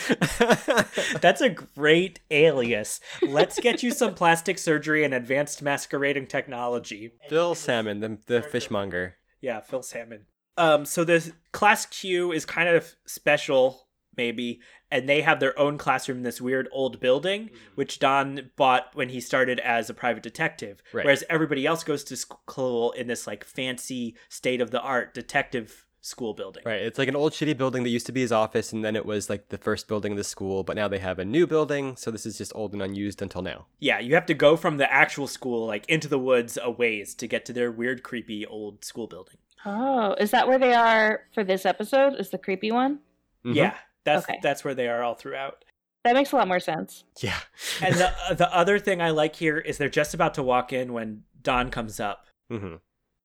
That's 1.19 1.41
a 1.41 1.49
great 1.49 2.19
alias. 2.29 2.99
Let's 3.23 3.59
get 3.59 3.81
you 3.81 3.91
some 3.91 4.13
plastic 4.13 4.59
surgery 4.59 5.03
and 5.03 5.13
advanced 5.13 5.63
masquerading 5.63 6.27
technology. 6.27 7.11
Phil 7.27 7.55
Salmon, 7.55 7.99
the 7.99 8.19
the 8.27 8.41
fishmonger. 8.43 9.17
Yeah, 9.41 9.61
Phil 9.61 9.81
Salmon. 9.81 10.25
Um, 10.57 10.85
so 10.85 11.03
the 11.03 11.33
class 11.51 11.85
Q 11.87 12.31
is 12.31 12.45
kind 12.45 12.69
of 12.69 12.95
special, 13.05 13.87
maybe, 14.15 14.61
and 14.95 15.10
they 15.10 15.21
have 15.21 15.39
their 15.39 15.58
own 15.60 15.77
classroom 15.77 16.19
in 16.19 16.23
this 16.23 16.39
weird 16.39 16.69
old 16.71 16.99
building, 16.99 17.49
which 17.75 17.99
Dan 17.99 18.51
bought 18.55 18.91
when 18.93 19.10
he 19.10 19.19
started 19.19 19.60
as 19.60 19.89
a 19.89 19.93
private 19.93 20.23
detective. 20.23 20.81
Right. 20.93 21.03
Whereas 21.05 21.23
everybody 21.29 21.65
else 21.65 21.84
goes 21.84 22.03
to 22.05 22.15
school 22.15 22.91
in 22.93 23.08
this 23.08 23.27
like 23.27 23.43
fancy, 23.43 24.15
state 24.29 24.62
of 24.62 24.71
the 24.71 24.79
art 24.81 25.13
detective 25.13 25.86
school 26.01 26.34
building. 26.36 26.62
Right. 26.65 26.81
It's 26.84 26.99
like 26.99 27.08
an 27.08 27.15
old 27.15 27.34
shitty 27.34 27.58
building 27.58 27.81
that 27.84 27.89
used 27.89 28.05
to 28.05 28.12
be 28.12 28.21
his 28.21 28.31
office, 28.31 28.71
and 28.71 28.86
then 28.86 28.95
it 28.95 29.05
was 29.05 29.29
like 29.29 29.49
the 29.49 29.58
first 29.58 29.88
building 29.88 30.12
of 30.13 30.17
the 30.19 30.23
school. 30.23 30.63
But 30.63 30.75
now 30.75 30.88
they 30.88 30.99
have 30.99 31.17
a 31.19 31.25
new 31.25 31.45
building, 31.47 31.95
so 31.95 32.12
this 32.12 32.25
is 32.25 32.38
just 32.38 32.51
old 32.55 32.73
and 32.73 32.81
unused 32.81 33.21
until 33.23 33.41
now. 33.41 33.65
Yeah, 33.79 33.99
you 33.99 34.13
have 34.13 34.27
to 34.27 34.34
go 34.36 34.55
from 34.55 34.77
the 34.77 34.91
actual 34.93 35.27
school 35.27 35.65
like 35.65 35.84
into 35.89 36.08
the 36.08 36.19
woods 36.19 36.58
a 36.62 36.69
ways 36.71 37.15
to 37.15 37.27
get 37.27 37.43
to 37.45 37.53
their 37.53 37.71
weird, 37.71 38.03
creepy 38.03 38.45
old 38.45 38.86
school 38.86 39.08
building. 39.08 39.38
oh 39.65 40.13
is 40.19 40.29
that 40.31 40.47
where 40.47 40.60
they 40.60 40.73
are 40.75 41.21
for 41.34 41.43
this 41.43 41.65
episode 41.65 42.13
is 42.19 42.29
the 42.29 42.38
creepy 42.38 42.71
one 42.71 42.99
Mhm. 43.43 43.55
Yeah, 43.55 43.73
that's 44.05 44.23
Okay. 44.29 44.39
that's 44.41 44.63
where 44.63 44.73
they 44.75 44.87
are 44.87 45.03
all 45.03 45.15
throughout. 45.15 45.65
that 46.05 46.13
makes 46.13 46.31
a 46.31 46.35
lot 46.35 46.47
more 46.47 46.59
sense 46.59 47.03
Yeah. 47.21 47.39
And 47.81 47.95
the 47.95 48.13
uh, 48.29 48.33
the 48.43 48.55
other 48.55 48.79
thing 48.79 49.01
I 49.01 49.09
like 49.09 49.35
here 49.35 49.57
is 49.57 49.77
they're 49.77 49.89
just 49.89 50.13
about 50.13 50.33
to 50.35 50.43
walk 50.43 50.71
in 50.71 50.93
when 50.93 51.23
Dan 51.41 51.69
comes 51.71 51.99
up 51.99 52.27
hmm 52.49 52.75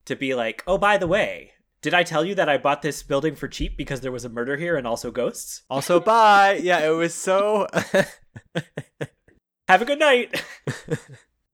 to 0.07 0.17
be 0.17 0.35
like, 0.35 0.65
"Oh, 0.67 0.79
by 0.79 0.97
the 0.97 1.07
way, 1.07 1.53
did 1.83 1.93
I 1.95 2.03
tell 2.03 2.25
you 2.25 2.35
that 2.35 2.49
I 2.49 2.57
bought 2.59 2.81
this 2.83 3.03
building 3.03 3.35
for 3.37 3.47
cheap 3.49 3.77
because 3.77 4.01
there 4.01 4.11
was 4.11 4.25
a 4.25 4.29
murder 4.31 4.57
here 4.57 4.77
and 4.77 4.87
also 4.87 5.11
ghosts? 5.11 5.63
Also, 5.71 6.01
bye. 6.01 6.55
Yeah, 6.63 6.81
it 6.81 6.91
was 6.97 7.15
so. 7.15 7.67
Have 9.69 9.83
a 9.83 9.85
good 9.85 9.99
night." 10.01 10.43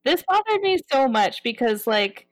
this 0.04 0.22
bothered 0.26 0.62
me 0.62 0.78
so 0.90 1.08
much 1.08 1.42
because 1.42 1.86
like 1.86 2.28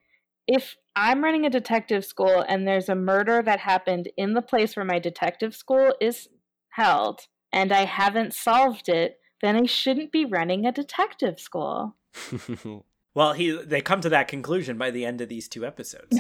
if 0.46 0.76
i'm 0.94 1.24
running 1.24 1.44
a 1.44 1.50
detective 1.50 2.04
school 2.04 2.44
and 2.48 2.66
there's 2.68 2.88
a 2.88 2.94
murder 2.94 3.42
that 3.42 3.59
happened 3.59 4.09
in 4.16 4.33
the 4.33 4.40
place 4.42 4.76
where 4.76 4.85
my 4.85 4.98
detective 5.00 5.57
school 5.57 5.92
is 6.00 6.28
held 6.74 7.22
and 7.52 7.72
i 7.72 7.84
haven't 7.84 8.32
solved 8.34 8.88
it 8.88 9.18
then 9.40 9.56
i 9.56 9.66
shouldn't 9.66 10.12
be 10.12 10.24
running 10.24 10.64
a 10.64 10.72
detective 10.72 11.40
school 11.40 11.96
well, 13.14 13.32
he 13.32 13.50
they 13.64 13.80
come 13.80 14.00
to 14.00 14.08
that 14.08 14.28
conclusion 14.28 14.78
by 14.78 14.90
the 14.90 15.04
end 15.04 15.20
of 15.20 15.28
these 15.28 15.48
two 15.48 15.66
episodes. 15.66 16.16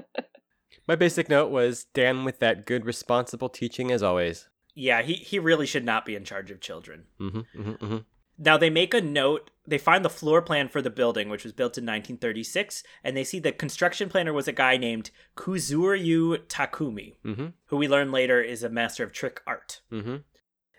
My 0.86 0.96
basic 0.96 1.28
note 1.28 1.50
was 1.50 1.84
Dan 1.92 2.24
with 2.24 2.38
that 2.38 2.66
good, 2.66 2.86
responsible 2.86 3.48
teaching 3.48 3.90
as 3.90 4.02
always. 4.02 4.48
yeah, 4.74 5.02
he 5.02 5.14
he 5.14 5.38
really 5.38 5.66
should 5.66 5.84
not 5.84 6.04
be 6.06 6.14
in 6.14 6.24
charge 6.24 6.50
of 6.50 6.60
children. 6.60 7.04
hmm 7.18 7.40
hmm 7.54 7.72
hmm 7.72 7.96
Now 8.38 8.56
they 8.56 8.70
make 8.70 8.94
a 8.94 9.00
note. 9.00 9.50
They 9.66 9.78
find 9.78 10.04
the 10.04 10.10
floor 10.10 10.40
plan 10.40 10.68
for 10.68 10.80
the 10.80 10.90
building, 10.90 11.28
which 11.28 11.44
was 11.44 11.52
built 11.52 11.76
in 11.76 11.84
1936, 11.84 12.82
and 13.04 13.16
they 13.16 13.24
see 13.24 13.38
the 13.38 13.52
construction 13.52 14.08
planner 14.08 14.32
was 14.32 14.48
a 14.48 14.52
guy 14.52 14.76
named 14.76 15.10
Kuzuryu 15.36 16.38
Takumi, 16.46 17.16
hmm 17.22 17.48
who 17.66 17.76
we 17.76 17.88
learn 17.88 18.10
later 18.10 18.40
is 18.40 18.62
a 18.62 18.70
master 18.70 19.04
of 19.04 19.12
trick 19.12 19.42
art. 19.46 19.82
hmm 19.90 20.16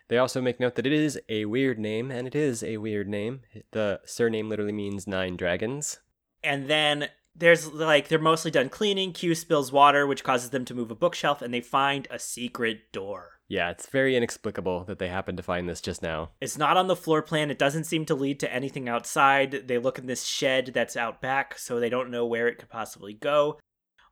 They 0.08 0.18
also 0.18 0.42
make 0.42 0.60
note 0.60 0.76
that 0.76 0.88
it 0.88 0.94
is 0.94 1.20
a 1.30 1.46
weird 1.46 1.78
name, 1.78 2.10
and 2.10 2.26
it 2.26 2.36
is 2.36 2.64
a 2.64 2.78
weird 2.78 3.08
name. 3.08 3.42
The 3.72 4.00
surname 4.06 4.50
literally 4.50 4.72
means 4.72 5.06
nine 5.06 5.38
dragons. 5.38 6.00
And 6.44 6.68
then 6.68 7.10
there's 7.36 7.72
like 7.72 8.08
they're 8.08 8.20
mostly 8.20 8.52
done 8.52 8.70
cleaning. 8.70 9.14
Q 9.14 9.36
spills 9.36 9.72
water, 9.72 10.08
which 10.08 10.24
causes 10.24 10.50
them 10.50 10.66
to 10.66 10.74
move 10.74 10.90
a 10.90 10.96
bookshelf, 10.96 11.42
and 11.42 11.54
they 11.54 11.62
find 11.62 12.08
a 12.10 12.18
secret 12.18 12.92
door. 12.92 13.39
Yeah, 13.50 13.72
it's 13.72 13.88
very 13.88 14.16
inexplicable 14.16 14.84
that 14.86 15.00
they 15.00 15.10
happen 15.10 15.36
to 15.36 15.44
find 15.44 15.68
this 15.68 15.82
just 15.82 16.04
now. 16.04 16.30
It's 16.40 16.58
not 16.58 16.78
on 16.78 16.86
the 16.86 16.96
floor 16.96 17.24
plan. 17.24 17.50
It 17.50 17.58
doesn't 17.58 17.86
seem 17.86 18.06
to 18.06 18.16
lead 18.16 18.40
to 18.42 18.54
anything 18.54 18.88
outside. 18.88 19.64
They 19.68 19.80
look 19.80 19.98
in 19.98 20.06
this 20.06 20.24
shed 20.24 20.72
that's 20.74 20.96
out 20.96 21.20
back, 21.20 21.58
so 21.58 21.80
they 21.80 21.90
don't 21.90 22.12
know 22.12 22.28
where 22.28 22.48
it 22.48 22.60
could 22.60 22.70
possibly 22.70 23.14
go. 23.14 23.60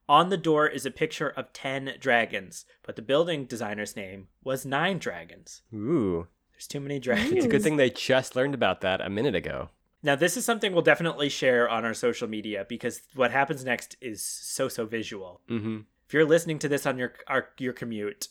On 0.09 0.29
the 0.29 0.37
door 0.37 0.67
is 0.67 0.87
a 0.87 0.91
picture 0.91 1.29
of 1.29 1.53
10 1.53 1.97
dragons, 1.99 2.65
but 2.83 2.95
the 2.95 3.01
building 3.03 3.45
designer's 3.45 3.95
name 3.95 4.29
was 4.43 4.65
Nine 4.65 4.97
Dragons. 4.97 5.61
Ooh, 5.71 6.27
There's 6.51 6.65
too 6.65 6.79
many 6.79 6.97
dragons. 6.97 7.33
It's 7.33 7.45
a 7.45 7.49
good 7.49 7.61
thing 7.61 7.77
they 7.77 7.91
just 7.91 8.35
learned 8.35 8.55
about 8.55 8.81
that 8.81 9.01
a 9.01 9.09
minute 9.09 9.35
ago. 9.35 9.69
Now, 10.01 10.15
this 10.15 10.37
is 10.37 10.45
something 10.45 10.73
we'll 10.73 10.81
definitely 10.81 11.29
share 11.29 11.69
on 11.69 11.85
our 11.85 11.93
social 11.93 12.27
media 12.27 12.65
because 12.67 13.01
what 13.13 13.31
happens 13.31 13.65
next 13.65 13.97
is 14.01 14.23
so 14.23 14.67
so 14.67 14.85
visual. 14.85 15.41
Mm-hmm. 15.49 15.79
If 16.07 16.13
you're 16.13 16.25
listening 16.25 16.57
to 16.59 16.69
this 16.69 16.85
on 16.85 16.97
your 16.97 17.13
our, 17.27 17.49
your 17.59 17.73
commute, 17.73 18.29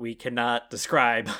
we 0.00 0.14
cannot 0.14 0.70
describe. 0.70 1.28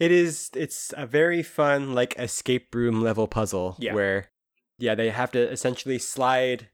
It 0.00 0.12
is. 0.12 0.50
It's 0.54 0.94
a 0.96 1.06
very 1.06 1.42
fun, 1.42 1.92
like 1.92 2.14
escape 2.20 2.72
room 2.72 3.02
level 3.02 3.26
puzzle 3.26 3.74
Yeah. 3.80 3.94
where, 3.94 4.30
yeah, 4.78 4.94
they 4.94 5.10
have 5.10 5.32
to 5.32 5.40
essentially 5.50 5.98
slide 5.98 6.68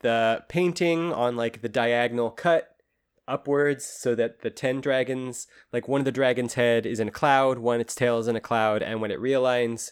the 0.00 0.44
painting 0.48 1.12
on 1.12 1.34
like 1.34 1.60
the 1.60 1.68
diagonal 1.68 2.30
cut 2.30 2.68
upwards 3.26 3.84
so 3.84 4.14
that 4.14 4.42
the 4.42 4.50
10 4.50 4.80
dragons 4.80 5.48
like 5.72 5.88
one 5.88 6.00
of 6.00 6.04
the 6.04 6.12
dragons 6.12 6.54
head 6.54 6.86
is 6.86 7.00
in 7.00 7.08
a 7.08 7.10
cloud 7.10 7.58
one 7.58 7.80
its 7.80 7.94
tail 7.96 8.18
is 8.20 8.28
in 8.28 8.36
a 8.36 8.40
cloud 8.40 8.80
and 8.80 9.00
when 9.02 9.10
it 9.10 9.18
realigns 9.20 9.90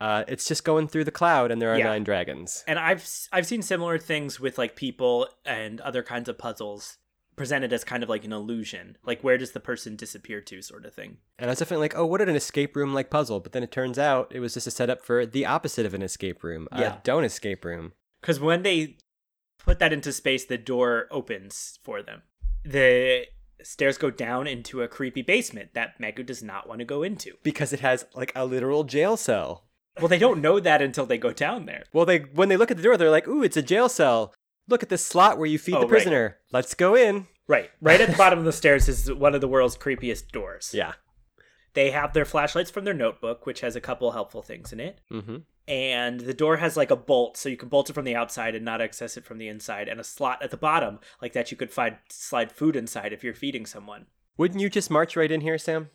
uh, 0.00 0.22
it's 0.28 0.46
just 0.46 0.64
going 0.64 0.86
through 0.88 1.04
the 1.04 1.10
cloud 1.10 1.50
and 1.50 1.60
there 1.60 1.70
are 1.74 1.76
Yeah. 1.78 1.84
nine 1.86 2.04
dragons 2.04 2.62
And 2.68 2.78
I've 2.78 3.04
I've 3.32 3.46
seen 3.48 3.62
similar 3.62 3.98
things 3.98 4.38
with 4.40 4.56
like 4.58 4.76
people 4.76 5.28
and 5.44 5.80
other 5.80 6.02
kinds 6.04 6.28
of 6.28 6.38
puzzles 6.38 6.98
presented 7.38 7.72
as 7.72 7.84
kind 7.84 8.02
of 8.02 8.08
like 8.08 8.24
an 8.24 8.32
illusion, 8.32 8.96
like 9.04 9.22
where 9.22 9.38
does 9.38 9.52
the 9.52 9.60
person 9.60 9.96
disappear 9.96 10.40
to, 10.42 10.60
sort 10.60 10.84
of 10.84 10.92
thing. 10.94 11.16
and 11.38 11.48
i 11.48 11.52
was 11.52 11.58
definitely 11.58 11.84
like 11.84 11.96
oh 11.96 12.04
what 12.04 12.20
an 12.20 12.28
escape 12.36 12.76
room 12.76 12.92
like 12.92 13.08
puzzle 13.10 13.40
but 13.40 13.52
then 13.52 13.62
it 13.62 13.70
turns 13.72 13.98
out 13.98 14.30
it 14.34 14.40
was 14.40 14.54
just 14.54 14.66
a 14.66 14.70
setup 14.70 15.02
for 15.04 15.24
the 15.24 15.46
opposite 15.46 15.86
of 15.86 15.94
an 15.94 16.02
escape 16.02 16.42
room 16.44 16.68
Yeah. 16.76 16.96
a 16.96 17.00
don't 17.02 17.24
escape 17.24 17.64
room 17.64 17.92
Because 18.20 18.38
when 18.40 18.62
they 18.62 18.96
put 19.64 19.78
that 19.78 19.92
into 19.92 20.12
space, 20.12 20.44
the 20.44 20.58
door 20.58 21.06
opens 21.10 21.78
for 21.82 22.02
them. 22.02 22.22
The 22.64 23.26
stairs 23.62 23.98
go 23.98 24.10
down 24.10 24.46
into 24.46 24.82
a 24.82 24.88
creepy 24.88 25.22
basement 25.22 25.74
that 25.74 25.98
Megu 26.00 26.24
does 26.24 26.42
not 26.42 26.68
want 26.68 26.78
to 26.80 26.84
go 26.84 27.02
into. 27.02 27.34
because 27.42 27.72
it 27.72 27.80
has 27.80 28.04
like 28.14 28.32
a 28.36 28.44
literal 28.46 28.84
jail 28.84 29.16
cell 29.16 29.64
Well, 30.00 30.08
they 30.08 30.18
don't 30.18 30.40
know 30.40 30.60
that 30.60 30.80
until 30.80 31.06
they 31.06 31.18
go 31.18 31.32
down 31.32 31.66
there. 31.66 31.84
Well, 31.92 32.06
they 32.06 32.18
when 32.20 32.48
they 32.48 32.56
look 32.56 32.70
at 32.70 32.76
the 32.76 32.82
door, 32.84 32.96
they're 32.96 33.10
like, 33.10 33.26
"Ooh, 33.26 33.42
it's 33.42 33.56
a 33.56 33.62
jail 33.62 33.88
cell. 33.88 34.32
Look 34.68 34.82
at 34.82 34.88
this 34.88 35.04
slot 35.04 35.38
where 35.38 35.46
you 35.46 35.58
feed 35.58 35.74
Oh, 35.74 35.80
the 35.80 35.86
right. 35.86 35.90
prisoner. 35.90 36.36
Let's 36.52 36.74
go 36.74 36.94
in." 36.94 37.26
Right. 37.46 37.70
Right 37.80 38.00
at 38.00 38.10
the 38.10 38.16
bottom 38.16 38.38
of 38.38 38.44
the 38.44 38.52
stairs 38.52 38.88
is 38.88 39.10
one 39.12 39.34
of 39.34 39.40
the 39.40 39.48
world's 39.48 39.76
creepiest 39.76 40.28
doors. 40.32 40.72
Yeah. 40.74 40.92
They 41.74 41.90
have 41.92 42.12
their 42.12 42.24
flashlights 42.26 42.70
from 42.70 42.84
their 42.84 42.92
notebook, 42.94 43.46
which 43.46 43.60
has 43.60 43.74
a 43.76 43.80
couple 43.80 44.10
helpful 44.12 44.42
things 44.42 44.72
in 44.72 44.80
it. 44.80 45.00
Mm-hmm. 45.10 45.36
and 45.66 46.20
the 46.20 46.34
door 46.34 46.56
has 46.58 46.76
like 46.76 46.90
a 46.90 46.96
bolt 46.96 47.36
so 47.36 47.48
you 47.48 47.56
can 47.56 47.68
bolt 47.68 47.90
it 47.90 47.92
from 47.92 48.04
the 48.06 48.14
outside 48.16 48.54
and 48.54 48.64
not 48.64 48.80
access 48.80 49.16
it 49.18 49.24
from 49.24 49.36
the 49.38 49.48
inside 49.48 49.86
and 49.88 50.00
a 50.00 50.04
slot 50.04 50.42
at 50.42 50.50
the 50.50 50.56
bottom 50.56 50.98
like 51.20 51.34
that 51.34 51.50
you 51.50 51.58
could 51.58 51.70
find 51.70 51.96
slide 52.08 52.50
food 52.50 52.74
inside 52.74 53.12
if 53.12 53.22
you're 53.22 53.34
feeding 53.34 53.66
someone 53.66 54.06
Wouldn't 54.38 54.60
you 54.62 54.70
just 54.70 54.90
march 54.90 55.14
right 55.14 55.30
in 55.30 55.42
here, 55.42 55.58
Sam? 55.58 55.90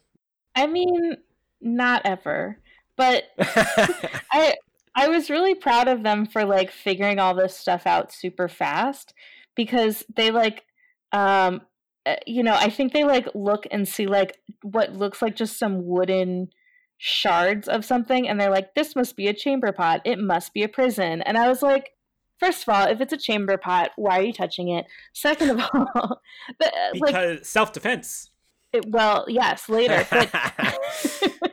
I 0.56 0.68
mean, 0.68 1.18
not 1.60 2.04
ever. 2.06 2.60
But 2.96 3.24
I 3.40 4.56
I 4.96 5.08
was 5.08 5.30
really 5.30 5.56
proud 5.56 5.88
of 5.88 6.04
them 6.04 6.26
for 6.26 6.46
like 6.46 6.72
figuring 6.72 7.20
all 7.20 7.34
this 7.34 7.58
stuff 7.58 7.88
out 7.88 8.12
super 8.12 8.48
fast 8.48 9.14
because 9.56 10.04
they 10.16 10.32
like 10.32 10.64
um 11.12 11.62
uh, 12.06 12.16
you 12.28 12.44
know, 12.44 12.54
I 12.54 12.70
think 12.70 12.92
they 12.92 13.06
like 13.06 13.30
look 13.34 13.66
and 13.72 13.88
see 13.88 14.08
like 14.08 14.38
what 14.62 14.94
looks 14.94 15.22
like 15.22 15.38
just 15.38 15.58
some 15.58 15.86
wooden 15.86 16.50
shards 16.98 17.70
of 17.70 17.86
something 17.86 18.28
and 18.28 18.40
they're 18.40 18.52
like 18.52 18.76
this 18.76 18.96
must 18.96 19.16
be 19.16 19.28
a 19.28 19.34
chamber 19.34 19.72
pot. 19.72 20.02
It 20.06 20.20
must 20.20 20.54
be 20.54 20.64
a 20.64 20.70
prison. 20.70 21.22
And 21.22 21.38
I 21.38 21.48
was 21.48 21.62
like 21.62 21.92
First 22.40 22.64
of 22.64 22.74
all, 22.74 22.88
if 22.88 23.00
it's 23.00 23.14
a 23.14 23.18
chamber 23.18 23.58
pot, 23.58 23.92
why 23.96 24.20
are 24.20 24.24
you 24.24 24.34
touching 24.34 24.68
it? 24.68 24.86
Second 25.14 25.52
of 25.52 25.60
all, 25.74 26.22
the, 26.60 26.72
like 27.00 27.14
because 27.14 27.48
self-defense 27.48 28.32
it, 28.74 28.90
well, 28.90 29.26
yes, 29.28 29.70
later, 29.70 30.06
but 30.10 30.32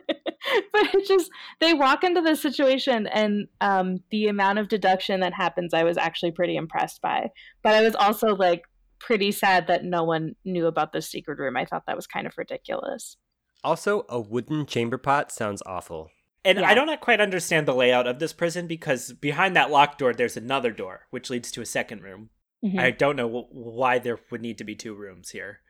but 0.73 0.93
it 0.93 1.07
just 1.07 1.29
they 1.59 1.73
walk 1.73 2.03
into 2.03 2.21
this 2.21 2.41
situation 2.41 3.07
and 3.07 3.47
um 3.61 3.99
the 4.11 4.27
amount 4.27 4.59
of 4.59 4.67
deduction 4.67 5.19
that 5.19 5.33
happens 5.33 5.73
i 5.73 5.83
was 5.83 5.97
actually 5.97 6.31
pretty 6.31 6.55
impressed 6.55 7.01
by 7.01 7.29
but 7.63 7.73
i 7.73 7.81
was 7.81 7.95
also 7.95 8.35
like 8.35 8.63
pretty 8.99 9.31
sad 9.31 9.67
that 9.67 9.83
no 9.83 10.03
one 10.03 10.35
knew 10.45 10.67
about 10.67 10.93
this 10.93 11.09
secret 11.09 11.39
room 11.39 11.57
i 11.57 11.65
thought 11.65 11.83
that 11.87 11.95
was 11.95 12.07
kind 12.07 12.27
of 12.27 12.37
ridiculous 12.37 13.17
also, 13.63 14.05
a 14.09 14.19
wooden 14.19 14.65
chamber 14.65 14.97
pot 14.97 15.31
sounds 15.31 15.61
awful. 15.67 16.09
and 16.43 16.59
Yeah. 16.59 16.67
i 16.69 16.73
don't 16.73 16.99
quite 17.01 17.21
understand 17.21 17.67
the 17.67 17.75
layout 17.75 18.07
of 18.07 18.17
this 18.19 18.33
prison 18.33 18.65
because 18.67 19.13
behind 19.13 19.55
that 19.55 19.69
locked 19.69 19.99
door 19.99 20.13
there's 20.13 20.35
another 20.37 20.71
door 20.71 21.07
which 21.11 21.29
leads 21.29 21.51
to 21.51 21.61
a 21.61 21.65
second 21.65 22.01
room 22.01 22.29
Mhm. 22.63 22.79
i 22.79 22.89
don't 22.91 23.15
know 23.15 23.47
why 23.51 23.99
there 23.99 24.19
would 24.31 24.41
need 24.41 24.57
to 24.57 24.63
be 24.63 24.75
two 24.75 24.93
rooms 24.95 25.29
here 25.29 25.61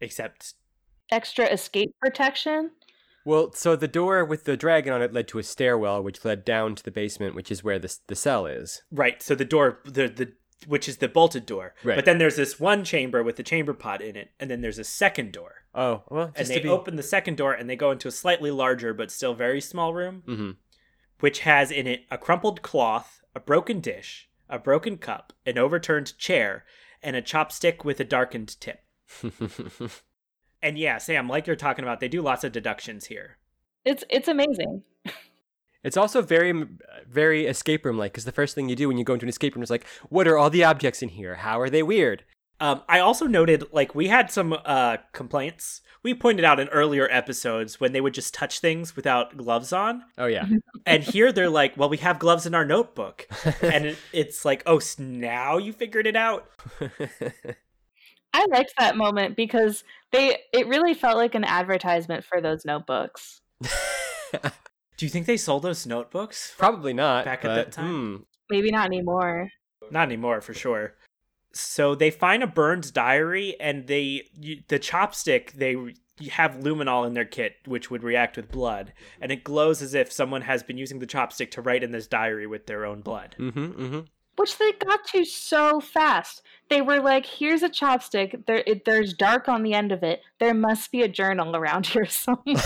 except 0.00 0.54
extra 1.10 1.46
escape 1.46 1.94
protection 2.00 2.70
Well, 3.26 3.52
so 3.52 3.74
the 3.76 3.88
door 3.88 4.24
with 4.24 4.44
the 4.44 4.56
dragon 4.56 4.92
on 4.92 5.02
it 5.02 5.12
led 5.12 5.26
to 5.28 5.38
a 5.38 5.42
stairwell, 5.42 6.02
which 6.02 6.24
led 6.24 6.44
down 6.44 6.76
to 6.76 6.82
the 6.82 6.90
basement, 6.92 7.34
which 7.34 7.50
is 7.50 7.64
where 7.64 7.78
the 7.78 7.94
the 8.06 8.14
cell 8.14 8.46
is. 8.46 8.82
right 8.90 9.20
so 9.20 9.34
the 9.34 9.44
door 9.44 9.80
the 9.84 10.08
the 10.08 10.32
which 10.66 10.88
is 10.88 10.96
the 10.98 11.08
bolted 11.08 11.44
door 11.44 11.74
Right. 11.84 11.96
but 11.96 12.06
then 12.06 12.16
there's 12.18 12.36
this 12.36 12.58
one 12.58 12.82
chamber 12.84 13.22
with 13.22 13.36
the 13.36 13.42
chamber 13.42 13.74
pot 13.74 14.00
in 14.00 14.16
it 14.16 14.30
and 14.40 14.50
then 14.50 14.62
there's 14.62 14.78
a 14.78 14.84
second 14.84 15.32
door 15.32 15.64
Oh, 15.74 16.04
well, 16.08 16.32
and 16.34 16.46
they 16.46 16.56
to 16.56 16.62
be. 16.62 16.68
open 16.70 16.96
the 16.96 17.02
second 17.02 17.36
door 17.36 17.52
and 17.52 17.68
they 17.68 17.76
go 17.76 17.90
into 17.90 18.08
a 18.08 18.12
slightly 18.12 18.50
larger 18.50 18.94
but 18.94 19.10
still 19.10 19.34
very 19.34 19.60
small 19.60 19.92
room 19.92 20.22
hmm 20.24 20.50
which 21.20 21.40
has 21.40 21.70
in 21.70 21.86
it 21.86 22.02
a 22.10 22.16
crumpled 22.16 22.62
cloth 22.62 23.20
a 23.34 23.40
broken 23.40 23.80
dish 23.80 24.30
a 24.48 24.58
broken 24.58 24.96
cup 24.96 25.32
an 25.44 25.58
overturned 25.58 26.16
chair 26.16 26.64
and 27.02 27.16
a 27.16 27.22
chopstick 27.22 27.84
with 27.84 28.00
a 28.00 28.04
darkened 28.04 28.58
tip 28.60 28.80
and 30.66 30.78
yeah 30.78 30.98
sam 30.98 31.28
like 31.28 31.46
you're 31.46 31.56
talking 31.56 31.84
about 31.84 32.00
they 32.00 32.08
do 32.08 32.20
lots 32.20 32.44
of 32.44 32.52
deductions 32.52 33.06
here 33.06 33.36
it's 33.84 34.04
it's 34.10 34.28
amazing 34.28 34.82
It's 35.84 35.96
also 35.96 36.20
very, 36.20 36.64
very 37.08 37.46
escape 37.46 37.84
room 37.84 37.96
like, 37.96 38.10
because 38.12 38.24
the 38.24 38.32
first 38.32 38.56
thing 38.56 38.68
you 38.68 38.74
do 38.74 38.88
when 38.88 38.98
you 38.98 39.04
go 39.04 39.12
into 39.14 39.24
an 39.24 39.28
escape 39.28 39.54
room 39.54 39.62
is 39.62 39.70
like, 39.70 39.86
what 40.08 40.26
are 40.26 40.36
all 40.36 40.50
the 40.50 40.64
objects 40.64 41.00
in 41.00 41.10
here? 41.10 41.36
How 41.36 41.60
are 41.60 41.70
they 41.70 41.84
weird? 41.84 42.24
um, 42.58 42.82
i 42.88 42.98
also 42.98 43.26
noted 43.26 43.64
like 43.72 43.94
we 43.94 44.08
had 44.08 44.30
some 44.30 44.56
uh, 44.64 44.96
complaints 45.12 45.82
we 46.02 46.14
pointed 46.14 46.44
out 46.44 46.58
in 46.58 46.68
earlier 46.68 47.06
episodes 47.10 47.78
when 47.80 47.92
they 47.92 48.00
would 48.00 48.14
just 48.14 48.32
touch 48.32 48.60
things 48.60 48.96
without 48.96 49.36
gloves 49.36 49.72
on 49.72 50.02
Oh, 50.16 50.26
yeah. 50.26 50.46
and 50.86 51.02
here 51.02 51.32
they're 51.32 51.50
like 51.50 51.76
well 51.76 51.88
we 51.88 51.98
have 51.98 52.18
gloves 52.18 52.46
in 52.46 52.54
our 52.54 52.64
notebook 52.64 53.28
and 53.62 53.86
it, 53.86 53.98
it's 54.12 54.44
like 54.44 54.62
oh 54.66 54.80
now 54.98 55.58
you 55.58 55.72
figured 55.72 56.06
it 56.06 56.16
out 56.16 56.48
i 58.36 58.46
liked 58.50 58.72
that 58.78 58.96
moment 58.96 59.36
because 59.36 59.82
they 60.12 60.36
it 60.52 60.66
really 60.66 60.94
felt 60.94 61.16
like 61.16 61.34
an 61.34 61.44
advertisement 61.44 62.24
for 62.24 62.40
those 62.40 62.64
notebooks 62.64 63.40
do 64.96 65.06
you 65.06 65.08
think 65.08 65.26
they 65.26 65.36
sold 65.36 65.62
those 65.62 65.86
notebooks 65.86 66.54
Probably 66.58 66.92
not. 66.92 67.24
Back 67.24 67.44
at 67.44 67.54
that 67.54 67.72
time? 67.72 68.16
hmm. 68.16 68.22
maybe 68.50 68.70
not 68.70 68.86
anymore 68.86 69.50
Not 69.90 70.08
anymore, 70.08 70.40
for 70.40 70.52
sure. 70.54 70.94
So 71.52 71.94
they 71.94 72.10
find 72.10 72.42
a 72.42 72.46
Burns 72.46 72.90
diary, 72.90 73.56
and 73.60 73.86
they 73.86 74.28
the 74.68 74.78
chopstick 74.78 75.52
they 75.52 75.94
have 76.30 76.56
luminol 76.56 77.06
in 77.06 77.14
their 77.14 77.24
kit, 77.24 77.56
which 77.66 77.90
would 77.90 78.02
react 78.02 78.36
with 78.36 78.50
blood, 78.50 78.92
and 79.20 79.32
it 79.32 79.44
glows 79.44 79.80
as 79.80 79.94
if 79.94 80.12
someone 80.12 80.42
has 80.42 80.62
been 80.62 80.76
using 80.76 80.98
the 80.98 81.06
chopstick 81.06 81.50
to 81.52 81.62
write 81.62 81.82
in 81.82 81.92
this 81.92 82.06
diary 82.06 82.46
with 82.46 82.66
their 82.66 82.84
own 82.84 83.00
blood. 83.00 83.36
Mhm, 83.38 83.74
mhm. 83.74 84.06
which 84.36 84.58
they 84.58 84.72
got 84.72 85.06
to 85.08 85.24
so 85.24 85.80
fast. 85.80 86.42
They 86.68 86.80
were 86.82 87.00
like, 87.00 87.26
"Here's 87.26 87.62
a 87.62 87.68
chopstick. 87.68 88.46
There, 88.46 88.62
it, 88.66 88.84
there's 88.84 89.12
dark 89.14 89.48
on 89.48 89.62
the 89.62 89.74
end 89.74 89.92
of 89.92 90.02
it. 90.02 90.22
There 90.40 90.54
must 90.54 90.90
be 90.90 91.02
a 91.02 91.08
journal 91.08 91.54
around 91.54 91.86
here 91.86 92.06
somewhere." 92.06 92.56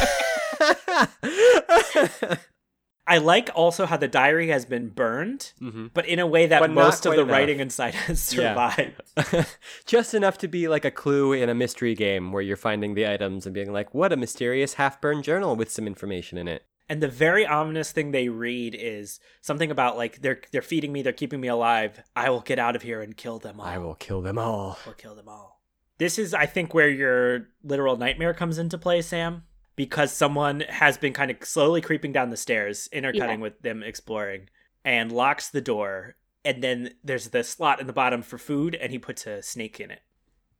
I 3.06 3.18
like 3.18 3.50
also 3.56 3.86
how 3.86 3.96
the 3.96 4.06
diary 4.06 4.48
has 4.48 4.64
been 4.64 4.88
burned, 4.90 5.52
Mhm. 5.60 5.90
but 5.92 6.06
in 6.06 6.20
a 6.20 6.26
way 6.28 6.46
that 6.46 6.60
But 6.60 6.70
most 6.70 7.06
of 7.06 7.14
the 7.16 7.22
enough. 7.22 7.32
writing 7.32 7.58
inside 7.58 7.94
has 7.94 8.32
Yeah. 8.32 8.54
survived. 8.54 9.48
Just 9.86 10.14
enough 10.14 10.38
to 10.38 10.48
be 10.48 10.68
like 10.68 10.84
a 10.84 10.92
clue 10.92 11.32
in 11.32 11.48
a 11.48 11.54
mystery 11.54 11.94
game 11.96 12.30
where 12.30 12.42
you're 12.42 12.56
finding 12.56 12.94
the 12.94 13.08
items 13.08 13.46
and 13.46 13.54
being 13.54 13.72
like, 13.72 13.92
what 13.94 14.12
a 14.12 14.16
mysterious 14.16 14.74
half 14.74 15.00
burned 15.00 15.24
journal 15.24 15.56
with 15.56 15.70
some 15.72 15.88
information 15.88 16.38
in 16.38 16.46
it. 16.46 16.64
And 16.90 17.00
the 17.00 17.08
very 17.08 17.46
ominous 17.46 17.92
thing 17.92 18.10
they 18.10 18.28
read 18.28 18.74
is 18.78 19.20
something 19.40 19.70
about 19.70 19.96
like 19.96 20.20
they're 20.22 20.40
they're 20.50 20.60
feeding 20.60 20.92
me, 20.92 21.02
they're 21.02 21.12
keeping 21.12 21.40
me 21.40 21.46
alive. 21.46 22.02
I 22.16 22.30
will 22.30 22.40
get 22.40 22.58
out 22.58 22.74
of 22.74 22.82
here 22.82 23.00
and 23.00 23.16
kill 23.16 23.38
them 23.38 23.60
all. 23.60 23.66
I 23.66 23.78
will 23.78 23.94
kill 23.94 24.20
them 24.20 24.38
all. 24.38 24.76
Or 24.84 24.92
kill 24.94 25.14
them 25.14 25.28
all. 25.28 25.62
This 25.98 26.18
is, 26.18 26.34
I 26.34 26.46
think, 26.46 26.74
where 26.74 26.88
your 26.88 27.48
literal 27.62 27.96
nightmare 27.96 28.34
comes 28.34 28.58
into 28.58 28.76
play, 28.76 29.02
Sam, 29.02 29.44
because 29.76 30.12
someone 30.12 30.60
has 30.68 30.98
been 30.98 31.12
kind 31.12 31.30
of 31.30 31.36
slowly 31.44 31.80
creeping 31.80 32.10
down 32.10 32.30
the 32.30 32.36
stairs, 32.36 32.88
intercutting 32.90 33.38
Yeah. 33.38 33.42
with 33.42 33.60
them 33.62 33.82
exploring, 33.84 34.48
and 34.84 35.12
locks 35.12 35.48
the 35.48 35.60
door. 35.60 36.16
And 36.44 36.60
then 36.60 36.94
there's 37.04 37.28
the 37.28 37.44
slot 37.44 37.80
in 37.80 37.86
the 37.86 37.92
bottom 37.92 38.22
for 38.22 38.36
food, 38.36 38.74
and 38.74 38.90
he 38.90 38.98
puts 38.98 39.26
a 39.28 39.42
snake 39.42 39.78
in 39.78 39.90
it. 39.92 40.00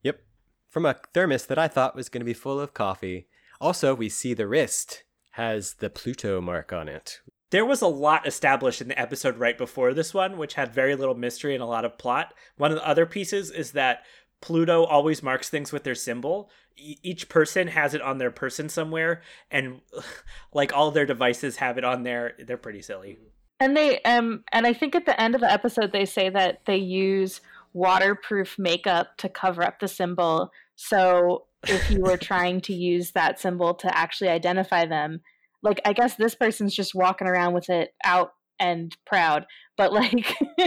Yep. 0.03 0.21
From 0.69 0.87
a 0.87 0.95
thermos 1.13 1.47
that 1.47 1.59
I 1.59 1.67
thought 1.67 1.97
was 1.97 2.09
going 2.09 2.21
to 2.21 2.25
be 2.25 2.35
full 2.35 2.61
of 2.61 2.73
coffee. 2.73 3.27
Also, 3.61 3.95
we 3.97 4.09
see 4.09 4.33
the 4.33 4.47
wrist 4.47 5.03
has 5.41 5.75
the 5.75 5.91
Pluto 5.91 6.41
mark 6.41 6.73
on 6.73 6.89
it. 6.89 7.21
There 7.51 7.65
was 7.65 7.83
a 7.83 7.89
lot 7.89 8.27
established 8.27 8.81
in 8.81 8.89
the 8.89 9.01
episode 9.01 9.39
right 9.39 9.59
before 9.59 9.93
this 9.93 10.15
one, 10.15 10.39
which 10.39 10.55
had 10.55 10.73
very 10.73 10.95
little 10.95 11.17
mystery 11.17 11.55
and 11.55 11.63
a 11.63 11.67
lot 11.67 11.85
of 11.85 11.99
plot. 11.99 12.35
One 12.57 12.71
of 12.71 12.77
the 12.77 12.87
other 12.87 13.07
pieces 13.07 13.51
is 13.51 13.73
that 13.73 14.05
Pluto 14.41 14.85
always 14.85 15.23
marks 15.23 15.49
things 15.49 15.73
with 15.73 15.83
their 15.83 15.95
symbol, 15.95 16.51
e- 16.77 16.99
each 17.03 17.29
person 17.29 17.69
has 17.69 17.95
it 17.95 18.03
on 18.03 18.19
their 18.19 18.31
person 18.31 18.69
somewhere 18.69 19.23
and 19.51 19.81
like 20.53 20.73
all 20.73 20.91
their 20.91 21.07
devices 21.07 21.57
have 21.57 21.79
it 21.79 21.85
on 21.85 22.03
there 22.03 22.35
they're 22.47 22.57
pretty 22.57 22.83
silly 22.83 23.19
And 23.59 23.77
they 23.77 24.01
um 24.03 24.45
and 24.53 24.67
I 24.67 24.73
think 24.73 24.95
at 24.95 25.07
the 25.07 25.21
end 25.21 25.35
of 25.35 25.41
the 25.41 25.51
episode 25.51 25.93
they 25.93 26.07
say 26.07 26.31
that 26.31 26.61
they 26.67 26.77
use 26.77 27.41
waterproof 27.73 28.59
makeup 28.59 29.17
to 29.19 29.29
cover 29.29 29.63
up 29.63 29.79
the 29.79 29.89
symbol. 29.89 30.51
So 30.77 31.45
if 31.65 31.91
you 31.91 32.01
were 32.01 32.17
trying 32.31 32.61
to 32.63 32.75
use 32.75 33.13
that 33.13 33.39
symbol 33.39 33.75
to 33.75 33.97
actually 33.97 34.31
identify 34.31 34.87
them, 34.87 35.21
like 35.63 35.81
I 35.85 35.93
guess 35.93 36.17
this 36.17 36.35
person's 36.35 36.75
just 36.75 36.95
walking 36.95 37.29
around 37.29 37.55
with 37.55 37.69
it 37.69 37.91
out 38.05 38.33
and 38.59 38.97
proud, 39.07 39.47
but 39.77 39.93
like 39.93 40.35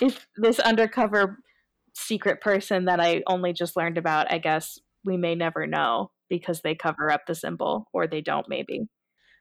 if 0.00 0.26
this 0.36 0.58
undercover 0.58 1.38
secret 1.94 2.40
person 2.40 2.86
that 2.86 3.00
I 3.00 3.22
only 3.26 3.52
just 3.52 3.76
learned 3.76 3.98
about, 3.98 4.32
I 4.32 4.38
guess 4.38 4.78
we 5.04 5.16
may 5.16 5.34
never 5.34 5.66
know 5.66 6.10
because 6.28 6.60
they 6.62 6.74
cover 6.74 7.10
up 7.10 7.22
the 7.26 7.34
symbol 7.34 7.88
or 7.92 8.06
they 8.06 8.20
don't 8.20 8.48
maybe. 8.48 8.88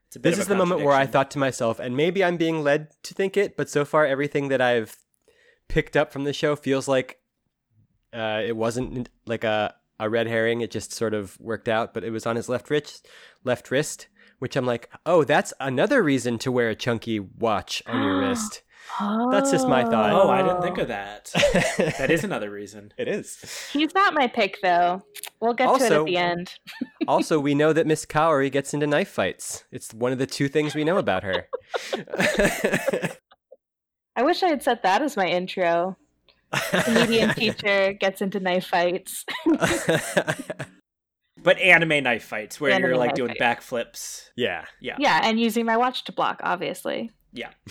it's 0.07 0.15
a 0.15 0.19
bit 0.19 0.32
This 0.32 0.39
is 0.39 0.47
the 0.47 0.55
moment 0.55 0.82
where 0.82 0.95
I 0.95 1.05
thought 1.05 1.32
to 1.32 1.39
myself, 1.39 1.80
and 1.80 1.95
maybe 1.95 2.23
I'm 2.23 2.38
being 2.38 2.63
led 2.63 2.89
to 3.03 3.13
think 3.13 3.38
it, 3.38 3.55
but 3.55 3.69
so 3.69 3.86
far 3.86 4.05
everything 4.05 4.49
that 4.49 4.61
I've 4.61 4.97
picked 5.67 5.95
up 5.95 6.11
from 6.11 6.23
the 6.23 6.34
show 6.34 6.55
feels 6.55 6.88
like 6.88 7.19
uh, 8.11 8.41
it 8.43 8.57
wasn't 8.57 9.09
like 9.25 9.43
a, 9.43 9.75
a 9.99 10.09
red 10.09 10.27
herring. 10.27 10.61
It 10.61 10.71
just 10.71 10.91
sort 10.91 11.13
of 11.13 11.39
worked 11.39 11.69
out, 11.69 11.93
but 11.93 12.03
it 12.03 12.09
was 12.09 12.25
on 12.25 12.36
his 12.36 12.49
left 12.49 12.69
wrist, 12.69 13.07
left 13.43 13.69
wrist, 13.69 14.07
which 14.39 14.55
I'm 14.55 14.65
like, 14.65 14.89
oh, 15.05 15.23
that's 15.23 15.53
another 15.59 16.01
reason 16.01 16.37
to 16.39 16.51
wear 16.51 16.69
a 16.69 16.75
chunky 16.75 17.19
watch 17.19 17.83
on 17.85 18.01
your 18.03 18.19
wrist. 18.27 18.63
That's 19.31 19.51
just 19.51 19.67
my 19.67 19.83
thought. 19.83 20.11
oh 20.11 20.29
i 20.29 20.41
didn't 20.41 20.63
think 20.63 20.79
of 20.79 20.87
that 20.87 21.29
that 21.99 22.09
is 22.09 22.23
another 22.23 22.49
reason 22.49 22.91
It 22.97 23.07
is. 23.07 23.69
He's 23.71 23.93
not 23.93 24.13
my 24.15 24.27
pick, 24.27 24.57
though. 24.63 25.03
We'll 25.39 25.53
get 25.53 25.67
to 25.77 25.85
it 25.85 25.91
at 25.91 26.05
the 26.05 26.17
end. 26.17 26.53
also, 27.07 27.39
we 27.39 27.53
know 27.55 27.71
that 27.71 27.85
Miss 27.87 28.05
Kaori 28.05 28.51
gets 28.51 28.73
into 28.73 28.87
knife 28.87 29.09
fights. 29.09 29.63
It's 29.71 29.93
one 29.93 30.11
of 30.11 30.17
the 30.17 30.25
two 30.25 30.47
things 30.49 30.75
we 30.75 30.83
know 30.83 30.97
about 30.97 31.23
her. 31.23 31.47
I 34.15 34.23
wish 34.23 34.43
I 34.43 34.49
had 34.49 34.63
set 34.63 34.83
that 34.83 35.01
as 35.01 35.15
my 35.15 35.27
intro. 35.27 35.95
Comedian 36.51 37.33
teacher 37.35 37.93
gets 37.93 38.21
into 38.21 38.39
knife 38.39 38.65
fights. 38.65 39.23
But 41.43 41.57
anime 41.59 42.03
knife 42.03 42.23
fights 42.23 42.59
where 42.59 42.71
Anime 42.71 42.89
you're 42.89 42.97
like 42.97 43.15
doing 43.15 43.33
fight. 43.37 43.59
backflips 43.59 44.29
yeah. 44.35 44.65
yeah 44.79 44.95
yeah, 44.99 45.21
and 45.23 45.39
using 45.39 45.65
my 45.65 45.77
watch 45.77 46.03
to 46.05 46.11
block, 46.11 46.39
obviously. 46.43 47.11
yeah 47.33 47.51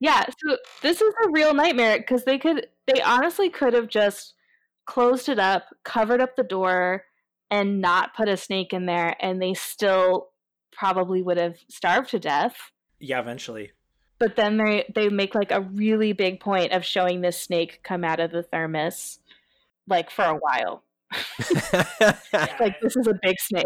Yeah, 0.00 0.24
so 0.26 0.56
this 0.80 1.00
is 1.00 1.12
a 1.24 1.30
real 1.30 1.54
nightmare 1.54 1.98
because 1.98 2.24
they 2.24 2.38
could, 2.38 2.68
they 2.86 3.02
honestly 3.02 3.50
could 3.50 3.74
have 3.74 3.88
just 3.88 4.34
closed 4.86 5.28
it 5.28 5.40
up, 5.40 5.64
covered 5.84 6.20
up 6.20 6.36
the 6.36 6.44
door, 6.44 7.04
and 7.50 7.80
not 7.80 8.14
put 8.14 8.28
a 8.28 8.36
snake 8.36 8.72
in 8.72 8.86
there, 8.86 9.16
and 9.20 9.42
they 9.42 9.54
still 9.54 10.28
probably 10.70 11.20
would 11.20 11.36
have 11.36 11.56
starved 11.68 12.10
to 12.10 12.20
death. 12.20 12.70
yeah 13.00 13.18
eventually 13.18 13.72
But 14.20 14.36
then 14.36 14.56
they 14.58 14.84
they 14.94 15.08
make 15.08 15.34
like 15.34 15.50
a 15.50 15.62
really 15.62 16.12
big 16.12 16.38
point 16.38 16.70
of 16.72 16.84
showing 16.84 17.20
this 17.20 17.40
snake 17.40 17.80
come 17.82 18.04
out 18.04 18.20
of 18.20 18.30
the 18.30 18.44
thermos, 18.44 19.18
like 19.88 20.10
for 20.10 20.24
a 20.24 20.36
while. 20.36 20.84
Like 22.60 22.80
this 22.80 22.96
is 22.96 23.06
a 23.06 23.14
big 23.22 23.38
snake. 23.40 23.64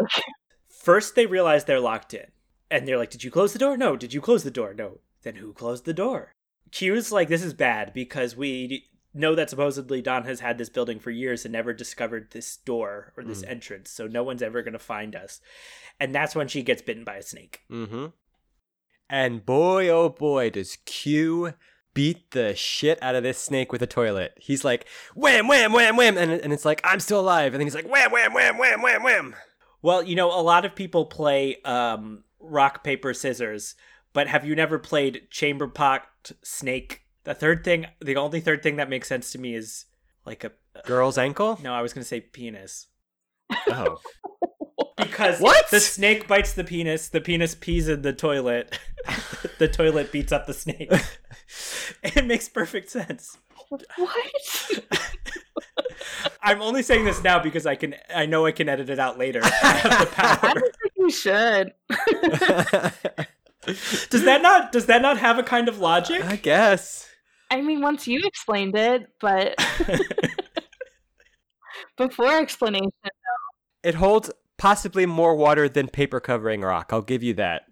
First, 0.69 1.15
they 1.15 1.25
realize 1.25 1.65
they're 1.65 1.79
locked 1.79 2.13
in. 2.13 2.25
And 2.71 2.87
they're 2.87 2.97
like, 2.97 3.09
Did 3.11 3.23
you 3.23 3.31
close 3.31 3.53
the 3.53 3.59
door? 3.59 3.77
No. 3.77 3.95
Did 3.95 4.13
you 4.13 4.21
close 4.21 4.43
the 4.43 4.51
door? 4.51 4.73
No. 4.73 4.99
Then 5.23 5.35
who 5.35 5.53
closed 5.53 5.85
the 5.85 5.93
door? 5.93 6.31
Q's 6.71 7.11
like, 7.11 7.27
This 7.29 7.43
is 7.43 7.53
bad 7.53 7.93
because 7.93 8.35
we 8.35 8.85
know 9.13 9.35
that 9.35 9.49
supposedly 9.49 10.01
Dan 10.01 10.23
has 10.23 10.39
had 10.39 10.57
this 10.57 10.69
building 10.69 10.99
for 10.99 11.11
years 11.11 11.45
and 11.45 11.51
never 11.51 11.71
discovered 11.71 12.31
this 12.31 12.57
door 12.57 13.13
or 13.15 13.23
this 13.23 13.43
Mm. 13.43 13.49
entrance. 13.51 13.91
So 13.91 14.07
no 14.07 14.23
one's 14.23 14.41
ever 14.41 14.63
going 14.63 14.73
to 14.73 14.79
find 14.79 15.15
us. 15.15 15.39
And 15.99 16.15
that's 16.15 16.35
when 16.35 16.47
she 16.47 16.63
gets 16.63 16.81
bitten 16.81 17.03
by 17.03 17.17
a 17.17 17.21
snake. 17.21 17.61
mm-hmm. 17.69 18.07
And 19.09 19.45
boy, 19.45 19.89
oh 19.89 20.09
boy, 20.09 20.49
does 20.49 20.77
Q 20.85 21.53
beat 21.93 22.31
the 22.31 22.55
shit 22.55 23.01
out 23.01 23.15
of 23.15 23.23
this 23.23 23.37
snake 23.37 23.71
with 23.71 23.81
a 23.81 23.87
toilet. 23.87 24.33
He's 24.37 24.63
like, 24.63 24.87
wham, 25.15 25.47
wham, 25.47 25.73
wham, 25.73 25.95
wham. 25.95 26.17
And, 26.17 26.31
and 26.31 26.53
it's 26.53 26.65
like, 26.65 26.81
I'm 26.83 26.99
still 26.99 27.19
alive. 27.19 27.53
And 27.53 27.59
then 27.59 27.67
he's 27.67 27.75
like, 27.75 27.87
wham, 27.87 28.11
wham, 28.11 28.33
wham, 28.33 28.57
wham, 28.57 28.81
wham, 28.81 29.03
wham. 29.03 29.35
Well, 29.81 30.01
you 30.01 30.15
know, 30.15 30.29
a 30.29 30.41
lot 30.41 30.65
of 30.65 30.75
people 30.75 31.05
play 31.05 31.61
um, 31.63 32.23
rock, 32.39 32.83
paper, 32.83 33.13
scissors, 33.13 33.75
but 34.13 34.27
have 34.27 34.45
you 34.45 34.55
never 34.55 34.79
played 34.79 35.27
chamber 35.29 35.67
pot, 35.67 36.03
snake? 36.43 37.01
The 37.25 37.33
third 37.33 37.63
thing, 37.63 37.87
the 37.99 38.15
only 38.15 38.39
third 38.39 38.63
thing 38.63 38.77
that 38.77 38.89
makes 38.89 39.07
sense 39.07 39.31
to 39.31 39.39
me 39.39 39.55
is 39.55 39.85
like 40.25 40.43
a. 40.43 40.51
Girl's 40.85 41.17
ankle? 41.17 41.59
No, 41.61 41.73
I 41.73 41.81
was 41.81 41.93
going 41.93 42.03
to 42.03 42.07
say 42.07 42.21
penis. 42.21 42.87
Oh. 43.67 43.97
Because 44.97 45.39
What? 45.39 45.69
the 45.71 45.79
snake 45.79 46.27
bites 46.27 46.53
the 46.53 46.63
penis, 46.63 47.09
the 47.09 47.21
penis 47.21 47.55
pees 47.55 47.87
in 47.87 48.01
the 48.03 48.13
toilet, 48.13 48.77
the 49.59 49.67
toilet 49.67 50.11
beats 50.11 50.31
up 50.31 50.45
the 50.45 50.53
snake. 50.53 50.91
it 52.03 52.25
makes 52.25 52.47
perfect 52.49 52.89
sense. 52.89 53.37
What? 53.69 53.83
I'm 56.43 56.61
only 56.61 56.83
saying 56.83 57.05
this 57.05 57.23
now 57.23 57.39
because 57.39 57.65
I 57.65 57.75
can 57.75 57.95
I 58.13 58.25
know 58.25 58.45
I 58.45 58.51
can 58.51 58.69
edit 58.69 58.89
it 58.89 58.99
out 58.99 59.17
later. 59.17 59.41
I 59.43 59.47
have 59.47 59.99
the 59.99 60.09
I 60.21 60.35
power. 60.35 60.53
don't 60.53 60.75
think 60.75 60.93
you 60.97 61.09
should. 61.11 61.73
Does 64.09 64.25
that 64.25 64.41
not 64.41 64.71
does 64.71 64.85
that 64.87 65.01
not 65.01 65.17
have 65.17 65.39
a 65.39 65.43
kind 65.43 65.67
of 65.69 65.79
logic? 65.79 66.23
I 66.23 66.35
guess. 66.35 67.09
I 67.49 67.61
mean, 67.61 67.81
once 67.81 68.07
you 68.07 68.19
explained 68.25 68.75
it, 68.75 69.07
but 69.21 69.55
before 71.97 72.31
explanation, 72.39 72.91
It 73.83 73.95
holds 73.95 74.31
possibly 74.63 75.05
more 75.05 75.35
water 75.35 75.67
than 75.67 75.89
paper 75.89 76.21
covering 76.21 76.61
rock. 76.61 76.91
I'll 76.93 77.01
give 77.01 77.21
you 77.21 77.33
that. 77.33 77.63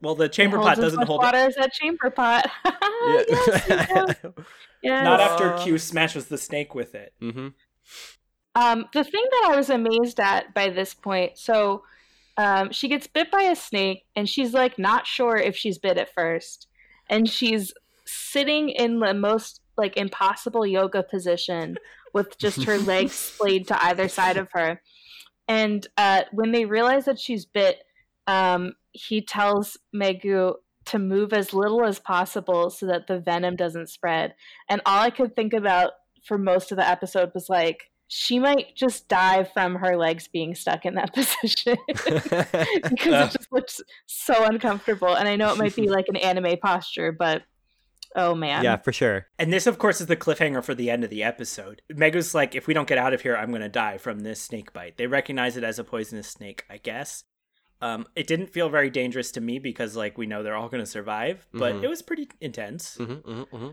well, 0.00 0.14
the 0.14 0.28
chamber 0.28 0.58
pot 0.58 0.76
doesn't 0.76 1.06
hold 1.08 1.20
water 1.20 1.38
as 1.38 1.56
that 1.56 1.72
chamber 1.72 2.08
pot. 2.08 2.48
yes. 3.28 4.22
Yes. 4.82 5.02
not 5.02 5.18
after 5.18 5.54
Uh, 5.54 5.64
Q 5.64 5.78
smashes 5.78 6.26
the 6.26 6.36
snake 6.36 6.74
with 6.74 6.94
it. 6.94 7.14
mm-hmm. 7.20 7.48
Um, 8.54 8.84
the 8.92 9.02
thing 9.02 9.24
that 9.30 9.48
I 9.50 9.56
was 9.56 9.70
amazed 9.70 10.20
at 10.20 10.52
by 10.52 10.68
this 10.68 10.92
point, 10.92 11.38
so 11.38 11.84
um, 12.36 12.70
she 12.70 12.88
gets 12.88 13.06
bit 13.06 13.30
by 13.30 13.44
a 13.44 13.56
snake, 13.56 14.04
and 14.14 14.28
she's 14.28 14.52
like 14.52 14.78
not 14.78 15.06
sure 15.06 15.36
if 15.36 15.56
she's 15.56 15.78
bit 15.78 15.96
at 15.96 16.12
first, 16.12 16.68
and 17.08 17.28
she's 17.28 17.72
sitting 18.04 18.68
in 18.68 19.00
the 19.00 19.14
most 19.14 19.62
like 19.78 19.96
impossible 19.96 20.66
yoga 20.66 21.02
position 21.02 21.78
with 22.12 22.36
just 22.36 22.64
her 22.64 22.76
legs 22.92 23.12
splayed 23.14 23.66
to 23.68 23.84
either 23.86 24.06
side 24.06 24.36
of 24.36 24.48
her. 24.52 24.82
And 25.48 25.86
uh, 25.96 26.22
when 26.32 26.52
they 26.52 26.64
realize 26.64 27.04
that 27.04 27.20
she's 27.20 27.44
bit, 27.44 27.84
um, 28.26 28.74
he 28.92 29.20
tells 29.20 29.76
Megu 29.94 30.54
to 30.86 30.98
move 30.98 31.32
as 31.32 31.54
little 31.54 31.84
as 31.84 31.98
possible 31.98 32.70
so 32.70 32.86
that 32.86 33.06
the 33.06 33.18
venom 33.18 33.56
doesn't 33.56 33.88
spread. 33.88 34.34
And 34.68 34.80
all 34.86 35.02
I 35.02 35.10
could 35.10 35.34
think 35.34 35.52
about 35.52 35.92
for 36.24 36.38
most 36.38 36.72
of 36.72 36.76
the 36.76 36.88
episode 36.88 37.32
was 37.34 37.48
like, 37.48 37.90
she 38.08 38.38
might 38.38 38.76
just 38.76 39.08
die 39.08 39.44
from 39.44 39.76
her 39.76 39.96
legs 39.96 40.28
being 40.28 40.54
stuck 40.54 40.84
in 40.84 40.94
that 40.94 41.14
position 41.14 41.76
because 41.86 43.28
it 43.28 43.38
just 43.38 43.52
looks 43.52 43.80
so 44.06 44.44
uncomfortable. 44.44 45.14
And 45.14 45.28
I 45.28 45.36
know 45.36 45.52
it 45.52 45.58
might 45.58 45.74
be 45.74 45.88
like 45.88 46.06
an 46.08 46.16
anime 46.16 46.58
posture, 46.58 47.12
but 47.12 47.42
oh 48.14 48.34
man. 48.34 48.62
yeah, 48.64 48.76
for 48.76 48.92
sure. 48.92 49.26
And 49.38 49.52
this, 49.52 49.66
of 49.66 49.78
course, 49.78 50.00
is 50.00 50.06
the 50.06 50.16
cliffhanger 50.16 50.62
for 50.64 50.74
the 50.74 50.90
end 50.90 51.04
of 51.04 51.10
the 51.10 51.22
episode. 51.22 51.82
Megu's 51.92 52.34
like, 52.34 52.54
if 52.54 52.66
we 52.66 52.74
don't 52.74 52.88
get 52.88 52.98
out 52.98 53.12
of 53.14 53.20
here, 53.22 53.36
I'm 53.36 53.50
going 53.50 53.62
to 53.62 53.68
die 53.68 53.98
from 53.98 54.20
this 54.20 54.40
snake 54.40 54.72
bite. 54.72 54.96
They 54.96 55.06
recognize 55.06 55.56
it 55.56 55.64
as 55.64 55.78
a 55.78 55.84
poisonous 55.84 56.28
snake, 56.28 56.64
I 56.70 56.76
guess. 56.78 57.24
Um, 57.82 58.06
it 58.16 58.26
didn't 58.26 58.50
feel 58.50 58.68
very 58.70 58.88
dangerous 58.88 59.30
to 59.32 59.40
me 59.40 59.58
because, 59.58 59.94
like, 59.96 60.16
we 60.16 60.26
know 60.26 60.42
they're 60.42 60.56
all 60.56 60.68
going 60.68 60.82
to 60.82 60.90
survive, 60.90 61.46
but 61.52 61.74
Mhm. 61.74 61.82
it 61.84 61.88
was 61.88 62.00
pretty 62.02 62.28
intense. 62.40 62.96
Mm-hmm, 62.98 63.12
mm-hmm, 63.30 63.56
mm-hmm. 63.56 63.68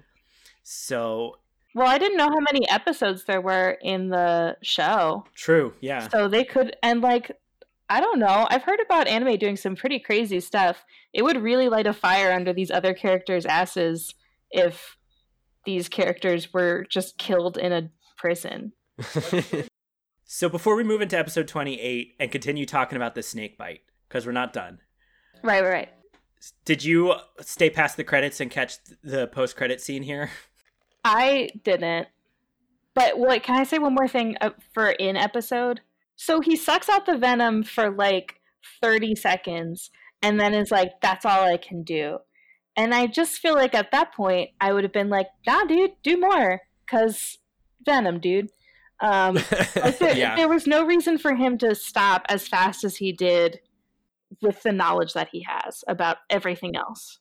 So, 0.64 1.38
Well, 1.74 1.88
I 1.88 1.98
didn't 1.98 2.18
know 2.18 2.28
how 2.28 2.40
many 2.40 2.68
episodes 2.70 3.24
there 3.26 3.40
were 3.42 3.78
in 3.82 4.10
the 4.10 4.58
show. 4.62 5.26
true, 5.36 5.74
yeah. 5.80 6.08
So 6.10 6.28
they 6.28 6.44
could, 6.44 6.76
and 6.84 7.02
like, 7.02 7.32
I 7.90 8.00
don't 8.02 8.20
know. 8.20 8.48
I've 8.50 8.64
heard 8.64 8.80
about 8.82 9.08
anime 9.08 9.38
doing 9.38 9.56
some 9.58 9.76
pretty 9.76 10.00
crazy 10.00 10.40
stuff. 10.40 10.84
It 11.14 11.24
would 11.24 11.42
really 11.42 11.70
light 11.70 11.88
a 11.88 11.94
fire 11.94 12.32
under 12.32 12.54
these 12.54 12.72
other 12.72 12.94
characters' 12.94 13.46
asses 13.46 14.14
if 14.52 14.98
these 15.66 15.90
characters 15.90 16.54
were 16.54 16.86
just 16.90 17.18
killed 17.18 17.58
in 17.58 17.72
a 17.72 17.90
prison. 18.18 18.74
So, 20.34 20.48
before 20.48 20.78
we 20.78 20.86
move 20.86 21.02
into 21.02 21.18
episode 21.18 21.50
28 21.50 22.16
and 22.18 22.32
continue 22.32 22.66
talking 22.66 22.96
about 22.96 23.16
the 23.16 23.22
snake 23.22 23.58
bite, 23.58 23.82
because 24.08 24.26
we're 24.26 24.32
not 24.32 24.54
done, 24.54 24.80
Right, 25.44 25.62
right, 25.62 25.70
right. 25.70 25.90
did 26.64 26.86
you 26.86 27.16
stay 27.42 27.70
past 27.70 27.98
the 27.98 28.06
credits 28.06 28.40
and 28.40 28.50
catch 28.50 28.76
the 29.04 29.28
post 29.28 29.58
credit 29.58 29.82
scene 29.82 30.04
here? 30.04 30.30
I 31.04 31.50
didn't. 31.66 32.08
But 32.94 33.18
what 33.20 33.44
can 33.44 33.60
I 33.60 33.66
say 33.66 33.78
one 33.78 33.94
more 33.94 34.08
thing 34.08 34.38
uh, 34.40 34.52
for 34.74 34.92
in 34.92 35.18
episode? 35.18 35.82
So 36.16 36.40
he 36.40 36.56
sucks 36.56 36.88
out 36.88 37.06
the 37.06 37.18
venom 37.18 37.64
for 37.64 37.92
like 37.92 38.36
30 38.82 39.16
seconds 39.16 39.92
and 40.22 40.40
then 40.40 40.54
is 40.54 40.72
like, 40.72 40.92
that's 41.02 41.26
all 41.26 41.44
I 41.44 41.58
can 41.58 41.84
do. 41.84 42.20
And 42.78 42.94
I 42.94 43.08
just 43.08 43.40
feel 43.40 43.54
like 43.56 43.76
at 43.76 43.92
that 43.92 44.14
point, 44.14 44.52
I 44.62 44.72
would 44.74 44.84
have 44.84 44.94
been 44.94 45.10
like, 45.10 45.28
nah, 45.46 45.66
dude, 45.66 45.92
do 46.04 46.18
more. 46.20 46.62
Because 46.86 47.38
venom, 47.86 48.20
dude. 48.20 48.50
Um, 49.02 49.36
like 49.76 50.00
there, 50.00 50.16
Yeah. 50.16 50.36
there 50.36 50.48
was 50.50 50.68
no 50.68 50.86
reason 50.86 51.18
for 51.18 51.36
him 51.36 51.58
to 51.60 51.76
stop 51.76 52.26
as 52.30 52.48
fast 52.48 52.84
as 52.84 52.98
he 52.98 53.12
did 53.12 53.60
with 54.42 54.62
the 54.64 54.72
knowledge 54.72 55.14
that 55.14 55.30
he 55.32 55.46
has 55.48 55.84
about 55.88 56.18
everything 56.30 56.76
else. 56.76 57.20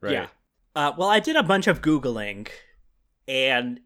Right. 0.00 0.12
Yeah. 0.12 0.26
Uh, 0.74 0.92
well, 0.96 1.08
I 1.08 1.20
did 1.20 1.36
a 1.36 1.42
bunch 1.42 1.66
of 1.66 1.82
Googling, 1.82 2.48
and 3.26 3.80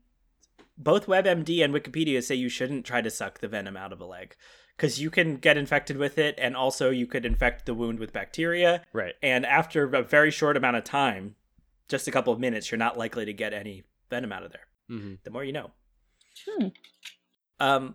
both 0.77 1.07
WebMD 1.07 1.65
and 1.65 1.73
Wikipedia 1.73 2.23
say 2.23 2.35
you 2.35 2.49
shouldn't 2.49 2.85
try 2.85 3.01
to 3.01 3.11
suck 3.11 3.39
the 3.39 3.49
venom 3.49 3.77
out 3.77 3.93
of 3.93 4.01
a 4.01 4.05
leg 4.05 4.35
because 4.77 5.01
you 5.01 5.11
can 5.11 5.37
get 5.37 5.57
infected 5.57 5.97
with 5.97 6.19
it, 6.19 6.35
and 6.39 6.57
also 6.57 6.91
you 6.91 7.07
could 7.07 7.25
infect 7.25 7.67
the 7.67 7.75
wound 7.75 7.99
with 7.99 8.13
bacteria. 8.13 8.83
Right. 8.93 9.15
And 9.23 9.47
after 9.47 9.85
a 9.85 10.03
very 10.03 10.31
short 10.31 10.57
amount 10.57 10.77
of 10.77 10.85
time, 10.85 11.37
just 11.89 12.09
a 12.09 12.11
couple 12.11 12.33
of 12.33 12.41
minutes, 12.41 12.71
you're 12.71 12.79
not 12.79 12.99
likely 12.99 13.25
to 13.25 13.33
get 13.33 13.53
any 13.53 13.85
venom 14.11 14.33
out 14.33 14.45
of 14.45 14.53
there. 14.53 14.67
hmm 14.89 15.15
The 15.23 15.31
more 15.31 15.45
you 15.45 15.53
know. 15.53 15.71
Hmm. 16.49 16.69
Um, 17.61 17.95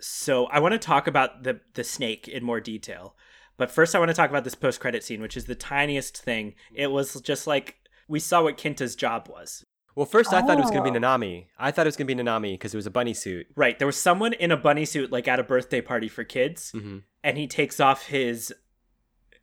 so 0.00 0.46
I 0.46 0.58
want 0.58 0.72
to 0.72 0.78
talk 0.78 1.06
about 1.06 1.44
the 1.44 1.60
the 1.74 1.84
snake 1.84 2.28
in 2.28 2.44
more 2.44 2.60
detail, 2.60 3.14
but 3.56 3.70
first 3.70 3.94
I 3.94 3.98
want 3.98 4.10
to 4.10 4.14
talk 4.14 4.30
about 4.30 4.44
this 4.44 4.54
post 4.54 4.80
credit 4.80 5.04
scene, 5.04 5.22
which 5.22 5.36
is 5.36 5.44
the 5.44 5.54
tiniest 5.54 6.18
thing. 6.18 6.54
It 6.74 6.90
was 6.90 7.20
just 7.20 7.46
like 7.46 7.76
we 8.08 8.20
saw 8.20 8.42
what 8.42 8.58
Kinta's 8.58 8.96
job 8.96 9.28
was. 9.28 9.64
Well, 9.96 10.06
first 10.06 10.32
I 10.32 10.42
thought 10.42 10.58
it 10.58 10.62
was 10.62 10.70
going 10.70 10.84
to 10.84 10.90
be 10.92 10.96
Oh. 10.96 11.00
Nanami. 11.00 11.46
I 11.58 11.70
thought 11.72 11.86
it 11.86 11.88
was 11.88 11.96
going 11.96 12.06
to 12.06 12.14
be 12.14 12.22
Nanami 12.22 12.52
because 12.52 12.72
it 12.74 12.76
was 12.76 12.86
a 12.86 12.90
bunny 12.90 13.14
suit. 13.14 13.46
Right, 13.56 13.76
there 13.78 13.86
was 13.86 13.96
someone 13.96 14.34
in 14.34 14.52
a 14.52 14.56
bunny 14.56 14.84
suit, 14.84 15.10
like 15.10 15.26
at 15.26 15.40
a 15.40 15.42
birthday 15.42 15.80
party 15.80 16.08
for 16.08 16.22
kids, 16.22 16.70
hmm 16.70 16.98
and 17.24 17.36
he 17.36 17.48
takes 17.48 17.80
off 17.80 18.06
his 18.06 18.54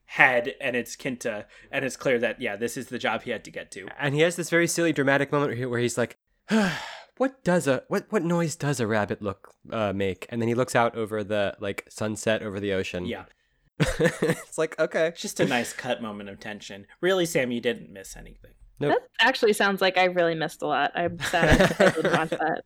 head, 0.05 0.53
and 0.61 0.75
it's 0.75 0.95
Kinta, 0.95 1.45
and 1.71 1.83
it's 1.83 1.97
clear 1.97 2.17
that 2.19 2.39
yeah, 2.39 2.55
this 2.55 2.77
is 2.77 2.87
the 2.87 2.99
job 2.99 3.23
he 3.23 3.31
had 3.31 3.43
to 3.45 3.51
get 3.51 3.71
to. 3.71 3.87
And 3.99 4.15
he 4.15 4.21
has 4.21 4.35
this 4.37 4.49
very 4.49 4.67
silly, 4.67 4.93
dramatic 4.93 5.31
moment 5.31 5.57
where 5.57 5.67
where 5.69 5.79
he's 5.79 5.97
like, 5.97 6.17
"What 7.17 7.43
does 7.43 7.67
a 7.67 7.83
what 7.87 8.05
what 8.09 8.23
noise 8.23 8.55
does 8.55 8.79
a 8.79 8.87
rabbit 8.87 9.21
look 9.21 9.53
uh, 9.71 9.91
make?" 9.91 10.27
And 10.29 10.41
then 10.41 10.47
he 10.47 10.55
looks 10.55 10.75
out 10.75 10.95
over 10.95 11.23
the 11.23 11.55
like 11.59 11.85
sunset 11.89 12.41
over 12.43 12.59
the 12.59 12.73
ocean. 12.73 13.05
Yeah, 13.05 13.25
it's 13.79 14.57
like 14.57 14.79
okay. 14.79 15.11
just 15.15 15.39
a 15.39 15.45
nice 15.45 15.73
cut 15.73 16.01
moment 16.01 16.29
of 16.29 16.39
tension. 16.39 16.85
Really, 17.01 17.25
Sam, 17.25 17.51
you 17.51 17.59
didn't 17.59 17.91
miss 17.91 18.15
anything. 18.15 18.51
Nope. 18.89 19.01
That 19.19 19.27
actually 19.27 19.53
sounds 19.53 19.81
like 19.81 19.97
I 19.97 20.05
really 20.05 20.35
missed 20.35 20.61
a 20.61 20.67
lot. 20.67 20.91
I'm 20.95 21.19
sad 21.19 21.75
I 21.79 21.89
didn't 21.91 22.13
watch 22.13 22.29
that. 22.29 22.63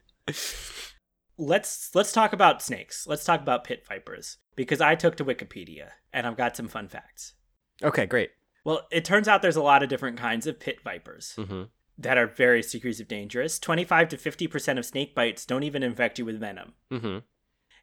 let's 1.38 1.94
let's 1.94 2.12
talk 2.12 2.34
about 2.34 2.62
snakes. 2.62 3.06
Let's 3.08 3.24
talk 3.24 3.42
about 3.42 3.64
pit 3.64 3.86
vipers 3.88 4.38
because 4.56 4.82
I 4.82 4.96
took 4.96 5.16
to 5.18 5.26
Wikipedia 5.26 5.90
and 6.14 6.26
I've 6.26 6.38
got 6.38 6.56
some 6.56 6.68
fun 6.68 6.88
facts. 6.88 7.34
Okay, 7.84 8.06
great. 8.06 8.32
Well, 8.64 8.88
it 8.92 9.06
turns 9.06 9.28
out 9.28 9.42
there's 9.42 9.56
a 9.56 9.62
lot 9.62 9.84
of 9.84 9.90
different 9.90 10.18
kinds 10.18 10.48
of 10.48 10.60
pit 10.60 10.80
vipers 10.84 11.34
hmm 11.36 11.64
that 12.00 12.16
are 12.16 12.28
various 12.28 12.72
degrees 12.72 13.00
of 13.00 13.08
dangerous. 13.08 13.58
25 13.58 14.10
to 14.10 14.18
50% 14.18 14.78
of 14.78 14.86
snake 14.86 15.16
bites 15.16 15.48
don't 15.48 15.64
even 15.64 15.82
infect 15.82 16.20
you 16.20 16.26
with 16.26 16.40
venom. 16.40 16.74
hmm 16.92 17.20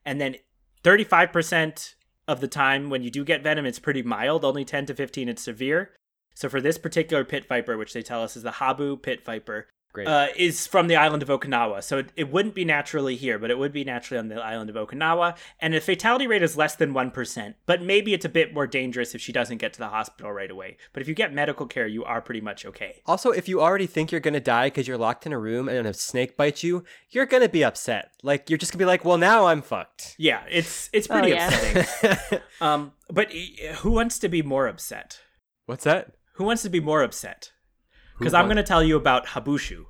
And 0.05 0.20
then 0.20 0.37
35% 0.85 1.95
of 2.28 2.41
the 2.41 2.47
time 2.47 2.91
when 2.91 3.03
you 3.03 3.11
do 3.11 3.24
get 3.24 3.43
venom 3.43 3.66
it's 3.66 3.80
pretty 3.80 4.03
mild, 4.05 4.45
only 4.45 4.64
10 4.64 4.87
to 4.87 4.95
15 4.95 5.28
it's 5.28 5.43
severe. 5.43 5.91
So 6.35 6.49
for 6.49 6.61
this 6.61 6.78
particular 6.78 7.24
pit 7.24 7.47
viper, 7.49 7.76
which 7.76 7.93
they 7.93 8.03
tell 8.03 8.22
us 8.22 8.37
is 8.37 8.43
the 8.43 8.53
Habu 8.53 8.97
pit 8.97 9.24
viper, 9.24 9.68
uh, 10.07 10.26
is 10.35 10.66
from 10.66 10.89
the 10.89 10.97
island 10.97 11.22
of 11.22 11.28
Okinawa. 11.28 11.80
So 11.80 11.99
it, 11.99 12.09
it 12.16 12.28
wouldn't 12.32 12.57
be 12.57 12.64
naturally 12.64 13.14
here, 13.14 13.39
but 13.39 13.53
it 13.53 13.59
would 13.59 13.72
be 13.72 13.85
naturally 13.85 14.18
on 14.18 14.26
the 14.26 14.43
island 14.43 14.68
of 14.68 14.74
Okinawa. 14.74 15.37
And 15.61 15.72
the 15.72 15.80
fatality 15.80 16.26
rate 16.26 16.43
is 16.43 16.57
less 16.57 16.74
than 16.74 16.93
1%, 16.93 17.55
but 17.64 17.80
maybe 17.80 18.12
it's 18.12 18.24
a 18.24 18.28
bit 18.28 18.53
more 18.53 18.66
dangerous 18.66 19.14
if 19.14 19.20
she 19.20 19.30
doesn't 19.30 19.59
get 19.59 19.72
to 19.74 19.78
the 19.78 19.87
hospital 19.91 20.32
right 20.32 20.51
away. 20.51 20.78
But 20.93 21.03
if 21.03 21.07
you 21.09 21.14
get 21.14 21.32
medical 21.32 21.66
care, 21.66 21.87
you 21.87 22.03
are 22.03 22.20
pretty 22.20 22.41
much 22.41 22.66
okay. 22.66 23.03
also, 23.07 23.30
if 23.30 23.49
you 23.49 23.62
already 23.62 23.87
think 23.87 24.11
you're 24.11 24.20
gonna 24.20 24.41
die 24.41 24.66
because 24.66 24.89
you're 24.89 24.99
locked 24.99 25.26
in 25.26 25.32
a 25.32 25.39
room 25.39 25.68
and 25.68 25.87
a 25.87 25.95
snake 25.95 26.37
bites 26.37 26.64
you, 26.64 26.82
you're 27.11 27.26
gonna 27.26 27.49
be 27.49 27.62
upset. 27.62 28.11
Like 28.24 28.51
you're 28.51 28.59
just 28.59 28.72
gonna 28.72 28.80
be 28.80 28.87
like, 28.87 29.05
"Well, 29.05 29.18
now 29.18 29.47
I'm 29.47 29.62
fucked." 29.62 30.16
Yeah, 30.18 30.43
it's 30.51 30.91
it's 30.93 31.07
Oh, 31.09 31.14
pretty 31.20 31.30
yeah. 31.37 31.49
upsetting. 31.78 32.41
Um, 32.61 32.93
but 33.11 33.28
uh, 33.30 33.74
who 33.76 33.93
wants 33.93 34.18
to 34.18 34.28
be 34.28 34.43
more 34.43 34.66
upset? 34.66 35.20
What's 35.66 35.85
that? 35.85 36.14
Who 36.35 36.45
wants 36.45 36.62
to 36.62 36.68
be 36.70 36.80
more 36.80 37.03
upset? 37.03 37.53
Because 38.18 38.35
I'm 38.35 38.47
going 38.47 38.57
to 38.57 38.62
tell 38.62 38.82
you 38.82 38.97
about 38.97 39.26
Habushu, 39.26 39.87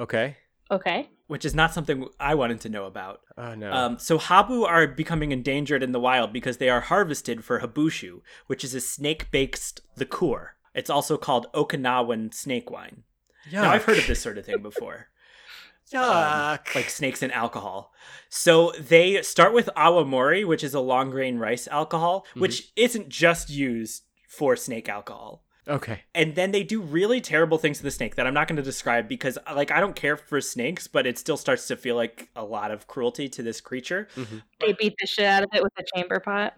Okay. 0.00 0.36
Okay. 0.70 1.08
which 1.28 1.44
is 1.44 1.54
not 1.54 1.72
something 1.72 2.06
I 2.20 2.34
wanted 2.34 2.60
to 2.60 2.68
know 2.68 2.84
about. 2.84 3.20
Oh 3.36 3.54
no. 3.54 3.72
Um, 3.72 3.98
so 3.98 4.18
Habu 4.18 4.64
are 4.64 4.86
becoming 4.86 5.32
endangered 5.32 5.82
in 5.82 5.92
the 5.92 6.00
wild 6.00 6.32
because 6.32 6.58
they 6.58 6.68
are 6.68 6.80
harvested 6.80 7.44
for 7.44 7.60
habushu, 7.60 8.20
which 8.48 8.64
is 8.64 8.74
a 8.74 8.80
snake-based 8.80 9.80
liqueur. 9.96 10.54
It's 10.74 10.90
also 10.90 11.16
called 11.16 11.50
Okinawan 11.54 12.34
snake 12.34 12.70
wine. 12.70 13.04
Now 13.50 13.70
I've 13.70 13.84
heard 13.84 13.98
of 13.98 14.06
this 14.06 14.20
sort 14.20 14.36
of 14.38 14.44
thing 14.44 14.60
before, 14.62 15.08
um, 15.94 16.58
like 16.74 16.90
snakes 16.90 17.22
and 17.22 17.32
alcohol. 17.32 17.92
So 18.28 18.72
they 18.78 19.22
start 19.22 19.54
with 19.54 19.70
awamori, 19.76 20.46
which 20.46 20.62
is 20.62 20.74
a 20.74 20.80
long 20.80 21.10
grain 21.10 21.38
rice 21.38 21.66
alcohol, 21.68 22.26
which 22.34 22.72
isn't 22.76 23.08
just 23.08 23.48
used 23.48 24.02
for 24.28 24.54
snake 24.54 24.88
alcohol. 24.88 25.44
Okay. 25.68 26.02
and 26.14 26.34
then 26.34 26.50
they 26.50 26.62
do 26.62 26.80
really 26.80 27.20
terrible 27.20 27.58
things 27.58 27.78
to 27.78 27.84
the 27.84 27.90
snake 27.90 28.14
that 28.16 28.26
I'm 28.26 28.34
not 28.34 28.48
going 28.48 28.56
to 28.56 28.62
describe 28.62 29.08
because 29.08 29.38
like 29.54 29.70
I 29.70 29.80
don't 29.80 29.96
care 29.96 30.16
for 30.16 30.40
snakes, 30.40 30.86
but 30.86 31.06
it 31.06 31.18
still 31.18 31.36
starts 31.36 31.66
to 31.68 31.76
feel 31.76 31.96
like 31.96 32.28
a 32.34 32.44
lot 32.44 32.70
of 32.70 32.86
cruelty 32.86 33.28
to 33.30 33.42
this 33.42 33.60
creature. 33.60 34.08
Mm-hmm. 34.16 34.38
They 34.60 34.72
beat 34.72 34.94
the 35.00 35.06
shit 35.06 35.26
out 35.26 35.42
of 35.42 35.50
it 35.52 35.62
with 35.62 35.72
a 35.78 35.84
chamber 35.94 36.20
pot. 36.20 36.54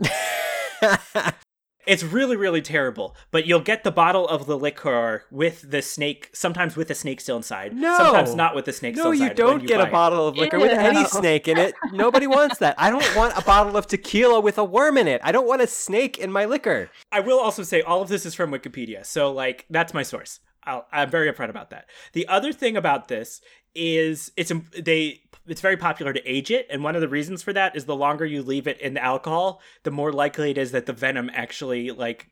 It's 1.86 2.02
really 2.02 2.36
really 2.36 2.62
terrible, 2.62 3.14
but 3.30 3.46
you'll 3.46 3.60
get 3.60 3.84
the 3.84 3.90
bottle 3.92 4.26
of 4.28 4.46
the 4.46 4.56
liquor 4.58 5.24
with 5.30 5.70
the 5.70 5.82
snake, 5.82 6.30
sometimes 6.32 6.76
with 6.76 6.88
the 6.88 6.94
snake 6.94 7.20
still 7.20 7.36
inside, 7.36 7.74
No. 7.74 7.96
sometimes 7.96 8.34
not 8.34 8.54
with 8.54 8.64
the 8.64 8.72
snake 8.72 8.96
no, 8.96 9.02
still 9.02 9.14
you 9.14 9.22
inside. 9.30 9.38
when 9.38 9.58
don't 9.58 9.66
get 9.66 9.80
a 9.80 9.84
it. 9.86 9.92
bottle 9.92 10.26
of 10.28 10.36
liquor 10.36 10.58
with 10.58 10.70
any 10.72 11.04
snake 11.04 11.48
in 11.48 11.58
it. 11.58 11.74
Nobody 11.92 12.26
wants 12.26 12.58
that. 12.58 12.74
I 12.78 12.90
don't 12.90 13.16
want 13.16 13.36
a 13.36 13.42
bottle 13.42 13.76
of 13.76 13.86
tequila 13.86 14.40
with 14.40 14.58
a 14.58 14.64
worm 14.64 14.96
in 14.98 15.08
it. 15.08 15.20
I 15.24 15.32
don't 15.32 15.46
want 15.46 15.62
a 15.62 15.66
snake 15.66 16.18
in 16.18 16.32
my 16.32 16.44
liquor. 16.44 16.90
I 17.12 17.20
will 17.20 17.38
also 17.38 17.62
say 17.62 17.82
all 17.82 18.02
of 18.02 18.08
this 18.08 18.24
is 18.26 18.34
from 18.34 18.50
Wikipedia, 18.50 19.04
so 19.04 19.32
like 19.32 19.66
that's 19.70 19.92
my 19.94 20.02
source. 20.02 20.40
I'll, 20.66 20.86
I'm 20.90 21.10
very 21.10 21.30
upfront 21.30 21.50
about 21.50 21.70
that. 21.70 21.90
The 22.14 22.26
other 22.28 22.50
thing 22.52 22.74
about 22.76 23.08
this 23.08 23.42
is 23.74 24.30
it's 24.36 24.50
im- 24.50 24.70
they 24.80 25.20
it's 25.46 25.60
very 25.60 25.76
popular 25.76 26.12
to 26.12 26.24
age 26.30 26.50
it, 26.50 26.66
and 26.70 26.82
one 26.84 26.94
of 26.94 27.00
the 27.00 27.08
reasons 27.08 27.42
for 27.42 27.52
that 27.52 27.76
is 27.76 27.84
the 27.84 27.96
longer 27.96 28.24
you 28.24 28.42
leave 28.42 28.66
it 28.66 28.80
in 28.80 28.94
the 28.94 29.02
alcohol, 29.04 29.60
the 29.82 29.90
more 29.90 30.12
likely 30.12 30.50
it 30.50 30.58
is 30.58 30.72
that 30.72 30.86
the 30.86 30.92
venom 30.92 31.30
actually 31.34 31.90
like 31.90 32.30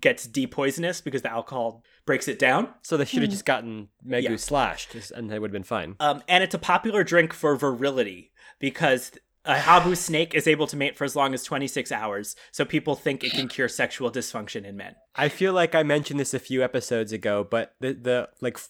gets 0.00 0.26
depoisonous 0.26 1.00
because 1.00 1.22
the 1.22 1.30
alcohol 1.30 1.82
breaks 2.06 2.28
it 2.28 2.38
down. 2.38 2.68
So 2.82 2.96
they 2.96 3.04
should 3.04 3.22
have 3.22 3.30
just 3.30 3.44
gotten 3.44 3.88
Megu 4.06 4.22
Yeah. 4.22 4.36
slashed, 4.36 4.94
and 5.10 5.30
they 5.30 5.38
would 5.38 5.48
have 5.48 5.52
been 5.52 5.62
fine. 5.64 5.96
Um, 6.00 6.22
and 6.28 6.44
it's 6.44 6.54
a 6.54 6.58
popular 6.58 7.02
drink 7.04 7.32
for 7.32 7.56
virility 7.56 8.32
because 8.60 9.12
a 9.44 9.58
habu 9.58 9.94
snake 9.94 10.34
is 10.34 10.46
able 10.46 10.66
to 10.68 10.76
mate 10.76 10.96
for 10.96 11.04
as 11.04 11.16
long 11.16 11.32
as 11.34 11.42
26 11.42 11.90
hours, 11.90 12.36
so 12.52 12.64
people 12.64 12.94
think 12.94 13.24
it 13.24 13.32
can 13.32 13.48
cure 13.56 13.68
sexual 13.68 14.10
dysfunction 14.10 14.64
in 14.64 14.76
men. 14.76 14.94
I 15.16 15.28
feel 15.28 15.52
like 15.52 15.74
I 15.74 15.82
mentioned 15.82 16.20
this 16.20 16.32
a 16.34 16.38
few 16.38 16.62
episodes 16.62 17.12
ago, 17.12 17.46
but 17.48 17.74
the 17.80 17.92
the 17.94 18.28
like 18.40 18.56
f- 18.56 18.68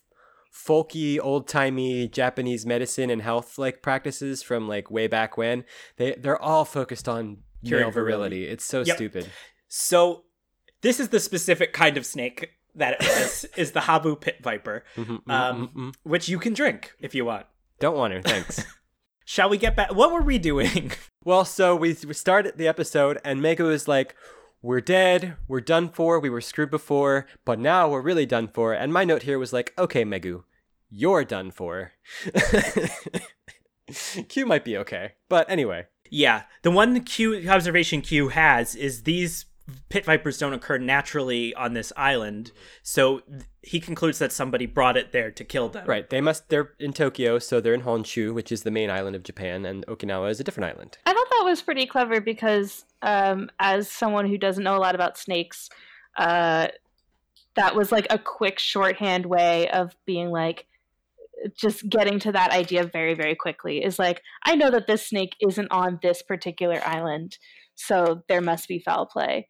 folky 0.66 1.18
old 1.22 1.46
timey 1.48 2.08
Japanese 2.08 2.66
medicine 2.66 3.10
and 3.10 3.22
health 3.22 3.58
like 3.58 3.82
practices 3.82 4.42
from 4.42 4.66
like 4.68 4.90
way 4.90 5.06
back 5.06 5.36
when 5.36 5.64
they 5.96 6.12
they're 6.18 6.40
all 6.40 6.64
focused 6.64 7.08
on 7.08 7.38
Curing 7.64 7.84
male 7.84 7.90
virility. 7.90 8.36
virility. 8.36 8.52
It's 8.52 8.64
so 8.64 8.82
Yep. 8.82 8.96
stupid. 8.96 9.30
So 9.68 10.24
this 10.82 11.00
is 11.00 11.08
the 11.10 11.20
specific 11.20 11.72
kind 11.72 11.96
of 11.96 12.04
snake 12.06 12.50
that 12.74 13.00
it 13.00 13.06
is, 13.06 13.44
is 13.56 13.72
the 13.72 13.80
Habu 13.82 14.16
pit 14.16 14.36
viper, 14.42 14.84
Mhm, 14.96 15.22
mhm, 15.24 15.32
Um, 15.32 15.68
mhm, 15.68 15.74
mhm. 15.74 15.94
which 16.04 16.28
you 16.28 16.38
can 16.38 16.52
drink 16.54 16.92
if 17.00 17.14
you 17.14 17.24
want. 17.24 17.46
Don't 17.80 17.96
want 17.96 18.14
to. 18.14 18.22
Thanks. 18.22 18.64
Shall 19.24 19.48
we 19.50 19.58
get 19.58 19.76
back? 19.76 19.94
What 19.94 20.10
were 20.12 20.22
we 20.22 20.38
doing? 20.38 20.92
well, 21.24 21.44
so 21.44 21.76
we 21.76 21.96
we 22.06 22.14
started 22.14 22.56
the 22.56 22.66
episode, 22.68 23.18
and 23.24 23.40
Megu 23.40 23.60
was 23.66 23.86
like. 23.88 24.14
We're 24.60 24.80
dead. 24.80 25.36
We're 25.46 25.60
done 25.60 25.88
for. 25.88 26.18
We 26.18 26.30
were 26.30 26.40
screwed 26.40 26.70
before, 26.70 27.26
but 27.44 27.58
now 27.58 27.88
we're 27.88 28.00
really 28.00 28.26
done 28.26 28.48
for. 28.48 28.72
And 28.72 28.92
my 28.92 29.04
note 29.04 29.22
here 29.22 29.38
was 29.38 29.52
like, 29.52 29.72
okay, 29.78 30.04
Megu, 30.04 30.42
you're 30.90 31.24
done 31.24 31.50
for. 31.50 31.92
Q 34.28 34.46
might 34.46 34.64
be 34.64 34.76
okay. 34.76 35.12
But 35.28 35.48
anyway. 35.48 35.86
yeah, 36.10 36.42
the 36.62 36.70
one 36.70 37.02
Q 37.04 37.48
observation 37.48 38.02
Q 38.02 38.28
has 38.28 38.74
is 38.74 39.04
these 39.04 39.46
pit 39.88 40.04
vipers 40.04 40.38
don't 40.38 40.52
occur 40.54 40.78
naturally 40.78 41.54
on 41.54 41.74
this 41.74 41.92
island, 41.96 42.52
so 42.82 43.20
th- 43.20 43.42
he 43.62 43.80
concludes 43.80 44.18
that 44.18 44.32
somebody 44.32 44.66
brought 44.66 44.96
it 44.96 45.12
there 45.12 45.30
to 45.30 45.44
kill 45.44 45.68
them. 45.68 45.86
Right. 45.86 46.08
They 46.08 46.20
must 46.20 46.48
they're 46.48 46.72
in 46.78 46.92
Tokyo, 46.92 47.38
so 47.38 47.60
they're 47.60 47.74
in 47.74 47.82
Honshu, 47.82 48.32
which 48.32 48.50
is 48.50 48.62
the 48.62 48.70
main 48.70 48.90
island 48.90 49.14
of 49.14 49.22
Japan, 49.22 49.64
and 49.64 49.86
Okinawa 49.86 50.30
is 50.30 50.40
a 50.40 50.44
different 50.44 50.74
island. 50.74 50.98
I 51.06 51.12
thought 51.12 51.26
that 51.27 51.27
was 51.48 51.62
pretty 51.62 51.86
clever 51.86 52.20
because, 52.20 52.84
um, 53.02 53.50
as 53.58 53.90
someone 53.90 54.26
who 54.26 54.38
doesn't 54.38 54.64
know 54.64 54.76
a 54.76 54.78
lot 54.78 54.94
about 54.94 55.18
snakes, 55.18 55.68
uh, 56.16 56.68
that 57.54 57.74
was 57.74 57.90
like 57.90 58.06
a 58.10 58.18
quick 58.18 58.58
shorthand 58.58 59.26
way 59.26 59.68
of 59.70 59.96
being 60.06 60.30
like, 60.30 60.66
just 61.56 61.88
getting 61.88 62.18
to 62.18 62.32
that 62.32 62.50
idea 62.50 62.84
very, 62.84 63.14
very 63.14 63.34
quickly. 63.34 63.84
Is 63.84 63.98
like, 63.98 64.22
I 64.44 64.56
know 64.56 64.70
that 64.70 64.86
this 64.86 65.06
snake 65.06 65.34
isn't 65.40 65.70
on 65.70 65.98
this 66.02 66.22
particular 66.22 66.80
island, 66.84 67.38
so 67.74 68.22
there 68.28 68.40
must 68.40 68.68
be 68.68 68.78
foul 68.78 69.06
play. 69.06 69.46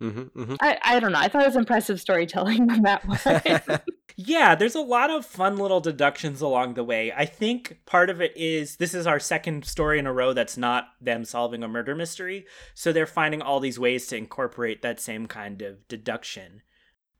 Mm-hmm, 0.00 0.40
mm-hmm. 0.40 0.54
I, 0.60 0.78
I 0.82 1.00
don't 1.00 1.12
know. 1.12 1.18
I 1.18 1.28
thought 1.28 1.42
it 1.42 1.46
was 1.46 1.56
impressive 1.56 2.00
storytelling 2.00 2.70
on 2.70 2.82
that 2.82 3.04
one. 3.68 3.80
Yeah, 4.18 4.54
there's 4.54 4.74
a 4.74 4.80
lot 4.80 5.10
of 5.10 5.26
fun 5.26 5.58
little 5.58 5.80
deductions 5.80 6.40
along 6.40 6.72
the 6.72 6.84
way. 6.84 7.12
I 7.12 7.26
think 7.26 7.80
part 7.84 8.08
of 8.08 8.22
it 8.22 8.34
is 8.34 8.76
this 8.76 8.94
is 8.94 9.06
our 9.06 9.20
second 9.20 9.66
story 9.66 9.98
in 9.98 10.06
a 10.06 10.12
row 10.12 10.32
that's 10.32 10.56
not 10.56 10.88
them 11.02 11.26
solving 11.26 11.62
a 11.62 11.68
murder 11.68 11.94
mystery. 11.94 12.46
So 12.72 12.92
they're 12.92 13.06
finding 13.06 13.42
all 13.42 13.60
these 13.60 13.78
ways 13.78 14.06
to 14.06 14.16
incorporate 14.16 14.80
that 14.80 15.00
same 15.00 15.26
kind 15.26 15.60
of 15.60 15.86
deduction. 15.86 16.62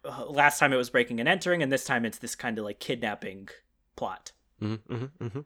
Uh, 0.02 0.24
last 0.24 0.58
time 0.58 0.72
it 0.72 0.76
was 0.76 0.88
breaking 0.88 1.20
and 1.20 1.28
entering, 1.28 1.62
and 1.62 1.70
this 1.70 1.84
time 1.84 2.06
it's 2.06 2.18
this 2.18 2.34
kind 2.34 2.58
of 2.58 2.64
like 2.64 2.80
kidnapping 2.80 3.50
plot. 3.94 4.32
Mm-hmm, 4.62 4.94
mm-hmm, 4.94 5.24
mm-hmm. 5.24 5.40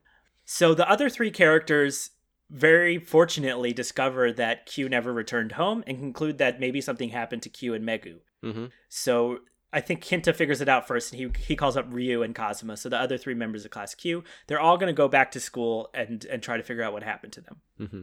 So 0.45 0.73
the 0.73 0.89
other 0.89 1.11
three 1.11 1.33
characters 1.33 2.11
very 2.51 2.99
fortunately 2.99 3.73
discover 3.73 4.33
that 4.33 4.67
Q 4.67 4.89
never 4.89 5.13
returned 5.13 5.53
home 5.53 5.85
and 5.87 5.99
conclude 5.99 6.39
that 6.39 6.61
maybe 6.61 6.81
something 6.81 7.11
happened 7.11 7.43
to 7.43 7.49
Q 7.49 7.75
and 7.75 7.85
Megu. 7.87 8.17
Mm-hmm. 8.45 8.67
So 8.89 9.39
I 9.73 9.81
think 9.81 10.05
Kinta 10.05 10.35
figures 10.35 10.61
it 10.61 10.69
out 10.69 10.89
first, 10.89 11.13
and 11.13 11.21
he 11.21 11.31
he 11.43 11.57
calls 11.57 11.77
up 11.77 11.87
Ryu 11.89 12.23
and 12.23 12.35
Kazuma. 12.35 12.77
So 12.77 12.89
the 12.89 12.99
other 12.99 13.17
three 13.17 13.35
members 13.35 13.65
of 13.65 13.71
Class 13.71 13.95
Q, 13.95 14.25
they're 14.47 14.61
all 14.61 14.77
going 14.77 14.89
to 14.89 14.97
go 14.97 15.09
back 15.09 15.31
to 15.33 15.41
school 15.41 15.91
and 15.95 16.25
and 16.25 16.43
try 16.43 16.57
to 16.57 16.63
figure 16.63 16.83
out 16.83 16.93
what 16.93 17.03
happened 17.03 17.33
to 17.35 17.41
them. 17.41 17.57
Mm-hmm. 17.81 18.03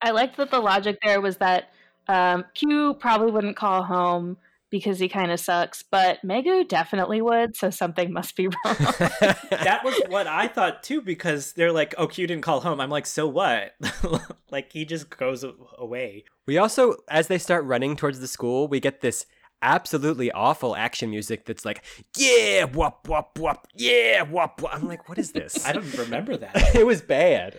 I 0.00 0.10
liked 0.12 0.36
that 0.36 0.50
the 0.50 0.60
logic 0.60 0.98
there 1.02 1.20
was 1.20 1.38
that 1.38 1.72
um, 2.06 2.44
Q 2.54 2.94
probably 2.94 3.32
wouldn't 3.32 3.56
call 3.56 3.82
home 3.82 4.36
because 4.70 4.98
he 4.98 5.08
kind 5.08 5.30
of 5.30 5.40
sucks, 5.40 5.82
but 5.82 6.18
Megu 6.24 6.68
definitely 6.68 7.22
would, 7.22 7.56
so 7.56 7.70
something 7.70 8.12
must 8.12 8.36
be 8.36 8.46
wrong. 8.64 8.76
That 8.80 9.80
was 9.84 10.00
what 10.08 10.26
I 10.26 10.48
thought 10.48 10.82
too, 10.82 11.00
because 11.00 11.52
they're 11.52 11.72
like, 11.72 11.94
"Oh, 11.98 12.06
Q 12.06 12.26
didn't 12.26 12.42
call 12.42 12.60
home." 12.60 12.80
I'm 12.80 12.90
like, 12.90 13.06
"So 13.06 13.26
what?" 13.26 13.72
like 14.50 14.72
he 14.72 14.84
just 14.84 15.10
goes 15.10 15.44
away. 15.76 16.24
We 16.46 16.58
also, 16.58 16.96
as 17.08 17.28
they 17.28 17.38
start 17.38 17.64
running 17.64 17.96
towards 17.96 18.20
the 18.20 18.28
school, 18.28 18.68
we 18.68 18.80
get 18.80 19.00
this 19.00 19.26
absolutely 19.62 20.30
awful 20.32 20.76
action 20.76 21.10
music 21.10 21.44
that's 21.44 21.64
like, 21.64 21.84
yeah, 22.16 22.64
wop, 22.64 23.08
wop, 23.08 23.38
wop, 23.38 23.66
yeah, 23.74 24.22
wop, 24.22 24.62
wop. 24.62 24.74
I'm 24.74 24.86
like, 24.86 25.08
what 25.08 25.18
is 25.18 25.32
this? 25.32 25.66
I 25.66 25.72
don't 25.72 25.98
remember 25.98 26.36
that. 26.36 26.54
it 26.74 26.86
was 26.86 27.02
bad. 27.02 27.58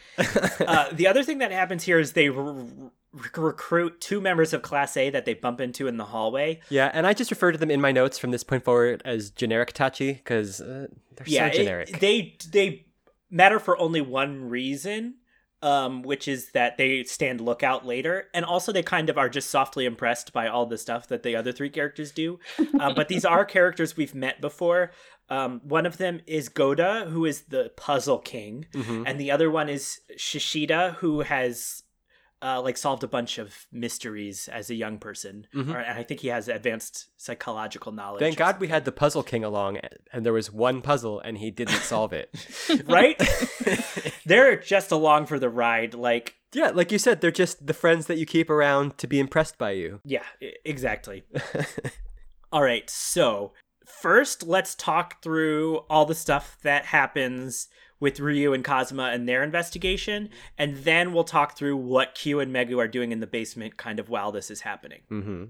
uh, 0.66 0.90
the 0.92 1.08
other 1.08 1.24
thing 1.24 1.40
that 1.40 1.52
happens 1.52 1.84
here 1.84 2.00
is 2.00 2.14
they 2.14 2.30
r- 2.30 2.66
r- 3.14 3.44
recruit 3.44 4.00
two 4.02 4.20
members 4.22 4.54
of 4.54 4.62
Class 4.62 4.96
A 4.98 5.10
that 5.10 5.26
they 5.26 5.34
bump 5.34 5.62
into 5.62 5.88
in 5.88 5.98
the 5.98 6.06
hallway. 6.06 6.60
yeah, 6.70 6.90
and 6.94 7.06
I 7.08 7.14
just 7.14 7.32
refer 7.32 7.52
to 7.52 7.58
them 7.58 7.72
in 7.72 7.82
my 7.82 7.92
notes 7.92 8.18
from 8.18 8.32
this 8.32 8.44
point 8.44 8.64
forward 8.64 9.02
as 9.06 9.30
generic 9.32 9.74
Tachi 9.74 10.16
because 10.16 10.62
uh, 10.62 10.88
they're 11.16 11.28
yeah, 11.28 11.48
so 11.48 11.54
it- 11.54 11.64
generic. 11.64 12.00
they 12.00 12.38
they 12.52 12.86
matter 13.30 13.60
for 13.60 13.78
only 13.80 14.02
one 14.02 14.50
reason, 14.50 15.16
um, 15.62 16.02
which 16.02 16.28
is 16.28 16.52
that 16.54 16.78
they 16.78 17.04
stand 17.04 17.42
lookout 17.42 17.86
later, 17.86 18.28
and 18.34 18.44
also 18.46 18.72
they 18.72 18.82
kind 18.84 19.10
of 19.10 19.18
are 19.18 19.30
just 19.30 19.50
softly 19.50 19.86
impressed 19.86 20.32
by 20.34 20.48
all 20.48 20.66
the 20.66 20.78
stuff 20.78 21.08
that 21.10 21.22
the 21.24 21.36
other 21.36 21.52
three 21.52 21.70
characters 21.70 22.12
do. 22.12 22.40
Um, 22.80 22.96
but 22.96 23.08
these 23.08 23.26
are 23.26 23.46
characters 23.58 23.96
we've 23.98 24.16
met 24.16 24.40
before. 24.42 24.92
Um, 25.32 25.62
one 25.64 25.86
of 25.86 25.98
them 25.98 26.22
is 26.26 26.50
Goda, 26.50 27.06
who 27.10 27.24
is 27.26 27.42
the 27.50 27.72
puzzle 27.78 28.18
king, 28.18 28.66
Mhm. 28.74 29.04
and 29.06 29.20
the 29.20 29.30
other 29.30 29.52
one 29.52 29.70
is 29.70 30.00
Shishida, 30.18 30.96
who 30.96 31.20
has 31.22 31.84
uh, 32.42 32.62
like 32.62 32.78
solved 32.78 33.04
a 33.04 33.08
bunch 33.08 33.38
of 33.38 33.66
mysteries 33.72 34.48
as 34.48 34.70
a 34.70 34.76
young 34.76 34.98
person, 34.98 35.46
Mhm. 35.54 35.74
or, 35.74 35.80
and 35.80 36.00
I 36.00 36.04
think 36.04 36.22
he 36.22 36.30
has 36.30 36.48
advanced 36.48 37.10
psychological 37.18 37.92
knowledge. 37.92 38.20
Thank 38.22 38.38
God 38.38 38.60
we 38.62 38.70
had 38.70 38.86
the 38.86 38.92
Puzzle 38.94 39.24
King 39.24 39.44
along, 39.44 39.80
and 40.14 40.26
there 40.26 40.32
was 40.34 40.52
one 40.52 40.82
puzzle, 40.82 41.20
and 41.20 41.38
he 41.38 41.52
didn't 41.52 41.82
solve 41.82 42.14
it. 42.14 42.34
right? 42.86 43.22
They're 44.26 44.56
just 44.58 44.92
along 44.92 45.26
for 45.26 45.38
the 45.40 45.50
ride. 45.50 45.94
Like, 45.94 46.36
yeah, 46.54 46.70
like 46.70 46.92
you 46.92 46.98
said, 46.98 47.22
they're 47.22 47.30
just 47.32 47.68
the 47.68 47.74
friends 47.74 48.08
that 48.08 48.18
you 48.18 48.26
keep 48.26 48.50
around 48.50 48.98
to 49.00 49.08
be 49.08 49.20
impressed 49.20 49.58
by 49.58 49.72
you. 49.72 50.00
yeah, 50.06 50.24
exactly. 50.66 51.24
All 52.52 52.64
right, 52.64 52.90
so 52.90 53.54
first, 53.86 54.44
let's 54.44 54.74
talk 54.76 55.22
through 55.22 55.78
all 55.90 56.06
the 56.06 56.16
stuff 56.16 56.58
that 56.64 56.86
happens 56.86 57.68
with 58.00 58.20
Ryu 58.20 58.54
and 58.54 58.64
Kazuma 58.64 59.10
and 59.12 59.28
their 59.28 59.44
investigation, 59.44 60.30
and 60.58 60.78
then 60.78 61.14
we'll 61.14 61.24
talk 61.24 61.58
through 61.58 61.78
what 61.78 62.16
Q 62.16 62.40
and 62.40 62.54
Megu 62.54 62.78
are 62.78 62.88
doing 62.88 63.12
in 63.12 63.20
the 63.20 63.28
basement 63.28 63.78
kind 63.78 64.00
of 64.00 64.10
while 64.10 64.32
this 64.32 64.50
is 64.50 64.62
happening. 64.62 65.02
mm-hmm. 65.12 65.44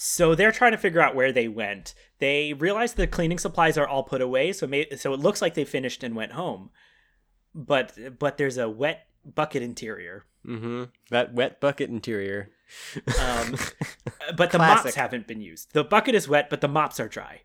So 0.00 0.36
they're 0.36 0.52
trying 0.52 0.70
to 0.70 0.78
figure 0.78 1.00
out 1.00 1.16
where 1.16 1.32
they 1.32 1.48
went. 1.48 1.92
They 2.20 2.52
realize 2.52 2.94
the 2.94 3.08
cleaning 3.08 3.40
supplies 3.40 3.76
are 3.76 3.88
all 3.88 4.04
put 4.04 4.20
away, 4.20 4.52
so 4.52 4.68
may- 4.68 4.94
so 4.96 5.12
it 5.12 5.18
looks 5.18 5.42
like 5.42 5.54
they 5.54 5.64
finished 5.64 6.04
and 6.04 6.14
went 6.14 6.32
home. 6.32 6.70
But 7.52 8.16
but 8.16 8.38
there's 8.38 8.58
a 8.58 8.68
wet 8.68 9.08
bucket 9.24 9.60
interior. 9.60 10.24
Mm-hmm. 10.46 10.84
That 11.10 11.34
wet 11.34 11.60
bucket 11.60 11.90
interior. 11.90 12.50
Um, 13.20 13.56
but 14.36 14.52
the 14.52 14.58
mops 14.58 14.94
haven't 14.94 15.26
been 15.26 15.40
used. 15.40 15.72
The 15.72 15.82
bucket 15.82 16.14
is 16.14 16.28
wet, 16.28 16.48
but 16.48 16.60
the 16.60 16.68
mops 16.68 17.00
are 17.00 17.08
dry. 17.08 17.42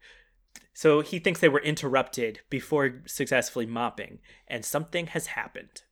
So 0.73 1.01
he 1.01 1.19
thinks 1.19 1.39
they 1.39 1.49
were 1.49 1.61
interrupted 1.61 2.39
before 2.49 3.03
successfully 3.05 3.65
mopping, 3.65 4.19
and 4.47 4.65
something 4.65 5.07
has 5.07 5.27
happened. 5.27 5.83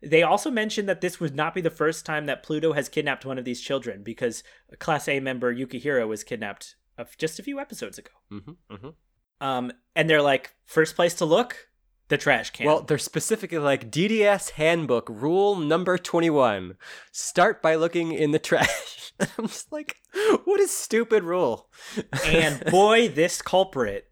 They 0.00 0.22
also 0.22 0.50
mentioned 0.50 0.88
that 0.88 1.00
this 1.00 1.20
would 1.20 1.34
not 1.34 1.54
be 1.54 1.60
the 1.60 1.70
first 1.70 2.04
time 2.04 2.26
that 2.26 2.42
Pluto 2.42 2.72
has 2.72 2.88
kidnapped 2.88 3.24
one 3.24 3.38
of 3.38 3.44
these 3.44 3.60
children, 3.60 4.02
because 4.02 4.42
a 4.70 4.76
Class 4.76 5.08
A 5.08 5.20
member 5.20 5.54
Yukihiro 5.54 6.08
was 6.08 6.24
kidnapped 6.24 6.76
of 6.98 7.16
just 7.18 7.38
a 7.38 7.42
few 7.42 7.58
episodes 7.58 7.98
ago. 7.98 8.10
mm-hmm. 8.30 8.74
Mm-hmm. 8.74 8.88
Um, 9.46 9.72
and 9.96 10.08
they're 10.08 10.22
like, 10.22 10.54
first 10.66 10.94
place 10.94 11.14
to 11.14 11.24
look, 11.24 11.68
the 12.08 12.16
trash 12.16 12.50
can. 12.50 12.66
Well, 12.66 12.82
they're 12.82 12.98
specifically 12.98 13.58
like 13.58 13.90
DDS 13.90 14.50
Handbook 14.50 15.08
Rule 15.08 15.56
Number 15.56 15.98
Twenty 15.98 16.30
One: 16.30 16.76
Start 17.10 17.60
by 17.60 17.74
looking 17.74 18.12
in 18.12 18.30
the 18.30 18.38
trash. 18.38 19.12
I'm 19.20 19.48
just 19.48 19.72
like, 19.72 19.96
what 20.44 20.60
a 20.60 20.68
stupid 20.68 21.24
rule. 21.24 21.70
and 22.24 22.64
boy, 22.70 23.08
this 23.08 23.42
culprit 23.42 24.11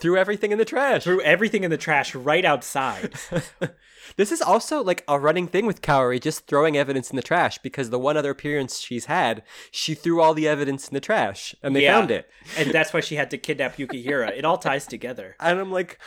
threw 0.00 0.16
everything 0.16 0.52
in 0.52 0.58
the 0.58 0.64
trash. 0.64 1.04
threw 1.04 1.20
everything 1.22 1.64
in 1.64 1.70
the 1.70 1.76
trash 1.76 2.14
right 2.14 2.44
outside. 2.44 3.12
this 4.16 4.32
is 4.32 4.40
also 4.42 4.82
like 4.82 5.04
a 5.06 5.18
running 5.18 5.46
thing 5.46 5.66
with 5.66 5.82
Kaori, 5.82 6.20
just 6.20 6.46
throwing 6.46 6.76
evidence 6.76 7.10
in 7.10 7.16
the 7.16 7.22
trash 7.22 7.58
because 7.58 7.90
the 7.90 7.98
one 7.98 8.16
other 8.16 8.30
appearance 8.30 8.78
she's 8.80 9.04
had, 9.06 9.42
she 9.70 9.94
threw 9.94 10.20
all 10.20 10.34
the 10.34 10.48
evidence 10.48 10.88
in 10.88 10.94
the 10.94 11.00
trash 11.00 11.54
and 11.62 11.76
they 11.76 11.82
Yeah. 11.84 11.98
found 11.98 12.10
it. 12.10 12.28
and 12.56 12.70
that's 12.72 12.92
why 12.92 13.00
she 13.00 13.16
had 13.16 13.30
to 13.30 13.38
kidnap 13.38 13.76
Yukihira. 13.76 14.30
It 14.36 14.44
all 14.44 14.58
ties 14.58 14.86
together. 14.86 15.36
And 15.38 15.60
I'm 15.60 15.70
like, 15.72 15.98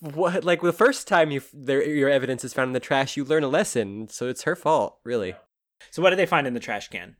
what? 0.00 0.44
Like 0.44 0.60
the 0.62 0.72
first 0.72 1.06
time 1.08 1.30
you 1.30 1.40
there, 1.52 1.82
your 1.84 2.10
evidence 2.10 2.44
is 2.44 2.52
found 2.52 2.68
in 2.68 2.72
the 2.74 2.80
trash, 2.80 3.16
you 3.16 3.24
learn 3.24 3.44
a 3.44 3.48
lesson, 3.48 4.08
so 4.08 4.28
it's 4.28 4.42
her 4.42 4.56
fault, 4.56 4.98
really. 5.04 5.34
So 5.90 6.02
what 6.02 6.10
did 6.10 6.18
they 6.18 6.26
find 6.26 6.46
in 6.46 6.54
the 6.54 6.60
trash 6.60 6.88
can? 6.88 7.16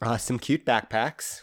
Uh, 0.00 0.16
some 0.16 0.38
cute 0.38 0.64
backpacks, 0.64 1.42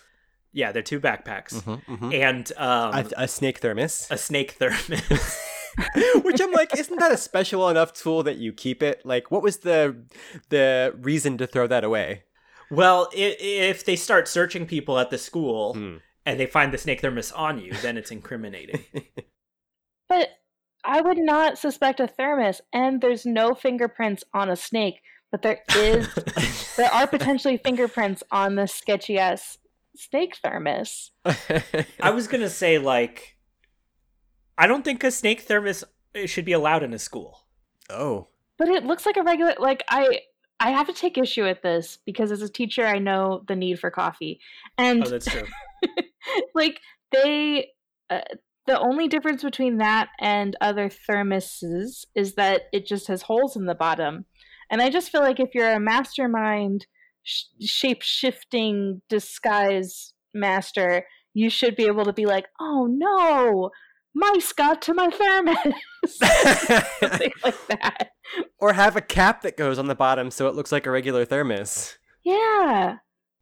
Yeah, 0.56 0.72
they're 0.72 0.82
two 0.82 1.02
backpacks 1.02 1.54
mm-hmm. 1.64 2.14
and 2.14 2.50
um, 2.56 2.94
a, 2.94 3.06
a 3.18 3.28
snake 3.28 3.58
thermos, 3.60 4.08
a 4.10 4.18
snake 4.18 4.52
thermos. 4.54 5.02
which 6.24 6.40
I'm 6.42 6.54
like, 6.54 6.74
isn't 6.78 6.98
that 7.00 7.12
a 7.12 7.18
special 7.18 7.68
enough 7.68 7.92
tool 7.92 8.24
that 8.24 8.38
you 8.38 8.54
keep 8.54 8.82
it? 8.82 9.02
Like, 9.06 9.30
what 9.32 9.44
was 9.44 9.58
the 9.58 10.06
the 10.50 10.96
reason 10.98 11.38
to 11.40 11.46
throw 11.48 11.68
that 11.68 11.84
away? 11.84 12.24
well, 12.72 13.10
i- 13.14 13.38
if 13.40 13.86
they 13.86 13.96
start 13.98 14.28
searching 14.28 14.66
people 14.66 14.98
at 14.98 15.10
the 15.12 15.18
school 15.18 15.74
Hmm. 15.74 15.98
and 16.26 16.40
they 16.40 16.46
find 16.48 16.74
the 16.74 16.78
snake 16.78 17.02
thermos 17.02 17.32
on 17.34 17.60
you, 17.60 17.74
then 17.82 17.98
it's 17.98 18.10
incriminating. 18.10 18.86
but 20.10 20.30
I 20.86 21.02
would 21.02 21.18
not 21.18 21.58
suspect 21.58 22.00
a 22.00 22.08
thermos, 22.08 22.62
and 22.72 23.02
there's 23.02 23.26
no 23.26 23.54
fingerprints 23.56 24.24
on 24.34 24.50
a 24.50 24.56
snake, 24.56 25.02
but 25.32 25.42
there 25.42 25.60
is 25.76 26.08
there 26.78 26.92
are 26.92 27.08
potentially 27.08 27.58
fingerprints 27.58 28.24
on 28.32 28.56
this 28.56 28.74
sketchy 28.74 29.20
ass 29.20 29.58
snake 29.96 30.38
thermos. 30.44 31.12
I 32.02 32.12
was 32.12 32.28
gonna 32.28 32.50
say 32.50 32.78
like, 32.78 33.38
I 34.58 34.68
don't 34.68 34.84
think 34.84 35.04
a 35.04 35.12
snake 35.12 35.42
thermos 35.42 35.84
uh, 36.16 36.26
should 36.26 36.46
be 36.46 36.54
allowed 36.54 36.84
in 36.84 36.94
a 36.94 37.00
school. 37.00 37.46
oh, 37.90 38.28
But 38.58 38.70
it 38.70 38.86
looks 38.86 39.06
like 39.06 39.18
a 39.18 39.24
regular 39.24 39.56
like 39.60 39.84
I 39.90 40.22
I 40.60 40.72
have 40.72 40.88
to 40.88 40.94
take 40.94 41.18
issue 41.18 41.44
with 41.44 41.62
this 41.62 41.98
because 42.06 42.32
as 42.32 42.42
a 42.42 42.50
teacher 42.50 42.86
I 42.86 43.00
know 43.00 43.44
the 43.48 43.56
need 43.56 43.80
for 43.80 43.92
coffee. 43.92 44.40
And 44.78 45.06
Oh, 45.06 45.10
that's 45.10 45.26
true. 45.26 45.48
like 46.56 46.80
they 47.12 47.68
uh, 48.10 48.22
the 48.66 48.80
only 48.80 49.08
difference 49.08 49.44
between 49.44 49.78
that 49.78 50.10
and 50.20 50.56
other 50.62 50.90
thermoses 50.90 52.06
is 52.16 52.34
that 52.36 52.64
it 52.74 52.86
just 52.86 53.08
has 53.08 53.22
holes 53.24 53.56
in 53.56 53.66
the 53.66 53.76
bottom. 53.76 54.26
And 54.72 54.82
I 54.82 54.90
just 54.90 55.12
feel 55.12 55.22
like 55.22 55.40
if 55.40 55.54
you're 55.54 55.72
a 55.74 55.80
mastermind 55.80 56.88
sh- 57.26 57.44
shape 57.60 58.02
shifting 58.02 59.02
disguise 59.10 60.14
master, 60.34 61.06
you 61.34 61.50
should 61.50 61.76
be 61.76 61.84
able 61.86 62.06
to 62.06 62.14
be 62.14 62.26
like, 62.26 62.46
"Oh 62.62 62.88
no, 62.90 63.72
mice 64.14 64.54
got 64.54 64.82
to 64.84 64.94
my 64.94 65.10
thermos." 65.10 65.58
Something 66.08 67.32
like 67.44 67.68
that. 67.68 68.12
or 68.60 68.74
have 68.74 68.96
a 68.96 69.02
cap 69.02 69.42
that 69.42 69.58
goes 69.58 69.78
on 69.78 69.88
the 69.88 69.96
bottom 69.96 70.32
so 70.32 70.48
it 70.48 70.56
looks 70.56 70.72
like 70.72 70.86
a 70.86 70.92
regular 70.92 71.26
thermos. 71.26 71.98
Yeah. 72.24 72.98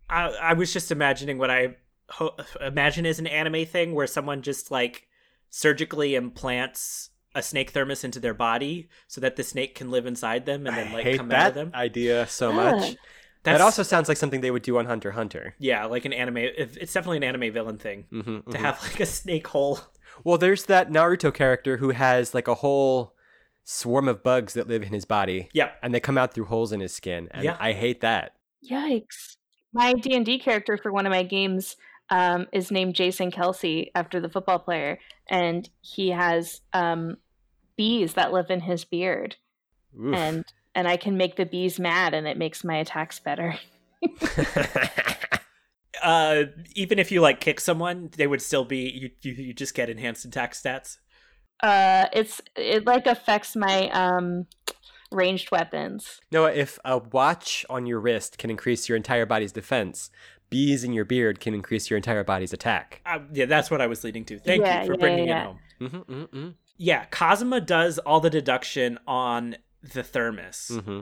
I, 0.10 0.28
I 0.42 0.54
was 0.54 0.74
just 0.74 0.92
imagining 0.92 1.38
what 1.38 1.50
I 1.52 1.76
ho- 2.10 2.36
imagine 2.62 3.06
is 3.06 3.20
an 3.20 3.28
anime 3.28 3.66
thing 3.66 3.94
where 3.96 4.08
someone 4.08 4.42
just 4.42 4.70
like 4.72 5.08
surgically 5.50 6.16
implants 6.16 7.10
a 7.36 7.42
snake 7.42 7.72
thermos 7.72 8.04
into 8.04 8.20
their 8.20 8.34
body 8.34 8.90
so 9.08 9.22
that 9.22 9.36
the 9.38 9.44
snake 9.44 9.74
can 9.76 9.90
live 9.90 10.06
inside 10.06 10.46
them 10.46 10.68
and 10.68 10.76
then 10.78 10.90
I 10.90 10.94
like 10.94 11.04
hate 11.04 11.18
come 11.18 11.30
that 11.30 11.40
out 11.40 11.48
of 11.50 11.56
them. 11.56 11.72
idea 11.74 12.28
so 12.28 12.52
much. 12.52 12.96
That's 13.44 13.58
That 13.60 13.64
also 13.64 13.84
sounds 13.84 14.08
like 14.08 14.18
something 14.18 14.42
they 14.42 14.52
would 14.52 14.62
do 14.64 14.78
on 14.78 14.86
Hunter 14.86 15.12
Hunter. 15.12 15.56
yeah, 15.60 15.86
like 15.86 16.06
an 16.06 16.14
anime. 16.14 16.38
It's 16.38 16.94
definitely 16.94 17.18
an 17.18 17.24
anime 17.24 17.54
villain 17.54 17.78
thing 17.78 18.06
Mm-hmm, 18.12 18.52
to 18.52 18.58
have 18.58 18.82
like 18.84 19.00
a 19.00 19.06
snake 19.06 19.48
hole. 19.48 19.80
Well, 20.24 20.38
there's 20.38 20.66
that 20.66 20.90
Naruto 20.92 21.34
character 21.34 21.78
who 21.78 21.90
has 21.90 22.34
like 22.34 22.48
a 22.48 22.54
whole 22.56 23.16
swarm 23.64 24.08
of 24.08 24.22
bugs 24.24 24.54
that 24.54 24.68
live 24.68 24.84
in 24.84 24.94
his 24.94 25.06
body, 25.06 25.50
Yeah. 25.54 25.72
and 25.82 25.94
they 25.94 26.00
come 26.00 26.18
out 26.18 26.34
through 26.34 26.46
holes 26.46 26.72
in 26.72 26.80
his 26.82 26.94
skin, 26.94 27.28
and 27.32 27.44
Yeah. 27.44 27.58
I 27.60 27.74
hate 27.74 28.02
that. 28.02 28.36
Yikes. 28.70 29.38
My 29.74 29.94
D&D 29.94 30.40
character 30.40 30.78
for 30.78 30.92
one 30.94 31.06
of 31.06 31.12
my 31.12 31.24
games 31.24 31.76
um, 32.10 32.46
is 32.52 32.70
named 32.72 32.94
Jason 32.96 33.32
Kelce 33.32 33.90
after 33.96 34.20
the 34.20 34.30
football 34.30 34.60
player, 34.60 35.00
and 35.30 35.68
he 35.82 36.10
has 36.10 36.62
um, 36.74 37.18
bees 37.76 38.14
that 38.14 38.32
live 38.32 38.52
in 38.52 38.62
his 38.62 38.86
beard, 38.86 39.36
Oof. 40.00 40.14
and 40.16 40.46
and 40.76 40.88
I 40.88 40.98
can 40.98 41.18
make 41.18 41.36
the 41.36 41.46
bees 41.46 41.80
mad, 41.80 42.14
and 42.14 42.28
it 42.28 42.38
makes 42.38 42.64
my 42.64 42.78
attacks 42.78 43.20
better. 43.20 43.56
Uh, 46.02 46.46
even 46.76 47.00
if 47.00 47.12
you 47.14 47.22
like 47.22 47.40
kick 47.40 47.62
someone, 47.62 48.10
they 48.18 48.28
would 48.28 48.42
still 48.42 48.66
be 48.66 48.90
you. 48.90 49.10
You, 49.22 49.32
you 49.42 49.54
just 49.54 49.74
get 49.74 49.90
enhanced 49.90 50.26
attack 50.26 50.54
stats. 50.54 50.98
Uh, 51.62 52.08
it's 52.12 52.42
it 52.58 52.86
like 52.86 53.08
affects 53.08 53.56
my 53.56 53.90
um, 53.92 54.46
ranged 55.12 55.50
weapons. 55.50 56.20
Noah, 56.30 56.52
if 56.52 56.78
a 56.84 56.98
watch 56.98 57.66
on 57.70 57.86
your 57.86 58.02
wrist 58.02 58.38
can 58.38 58.50
increase 58.50 58.90
your 58.90 58.98
entire 58.98 59.26
body's 59.26 59.54
defense, 59.54 60.10
bees 60.50 60.84
in 60.84 60.92
your 60.92 61.06
beard 61.06 61.40
can 61.40 61.54
increase 61.54 61.90
your 61.90 61.96
entire 61.96 62.26
body's 62.26 62.52
attack. 62.52 63.02
Uh, 63.06 63.20
yeah, 63.32 63.46
that's 63.46 63.72
what 63.72 63.80
I 63.80 63.88
was 63.88 64.04
leading 64.04 64.26
to. 64.26 64.40
Thank 64.40 64.62
Yeah, 64.62 64.82
you 64.82 64.88
for 64.88 64.94
yeah, 64.96 65.00
bringing 65.00 65.28
yeah. 65.28 65.42
it 65.42 65.46
home. 65.46 65.60
Mm-hmm, 65.80 66.14
mm-hmm, 66.14 66.50
Yeah, 66.78 67.06
Kazuma 67.06 67.62
does 67.62 67.98
all 68.00 68.20
the 68.20 68.30
deduction 68.30 69.00
on 69.08 69.56
the 69.84 70.04
thermos. 70.04 70.72
mm-hmm. 70.74 71.02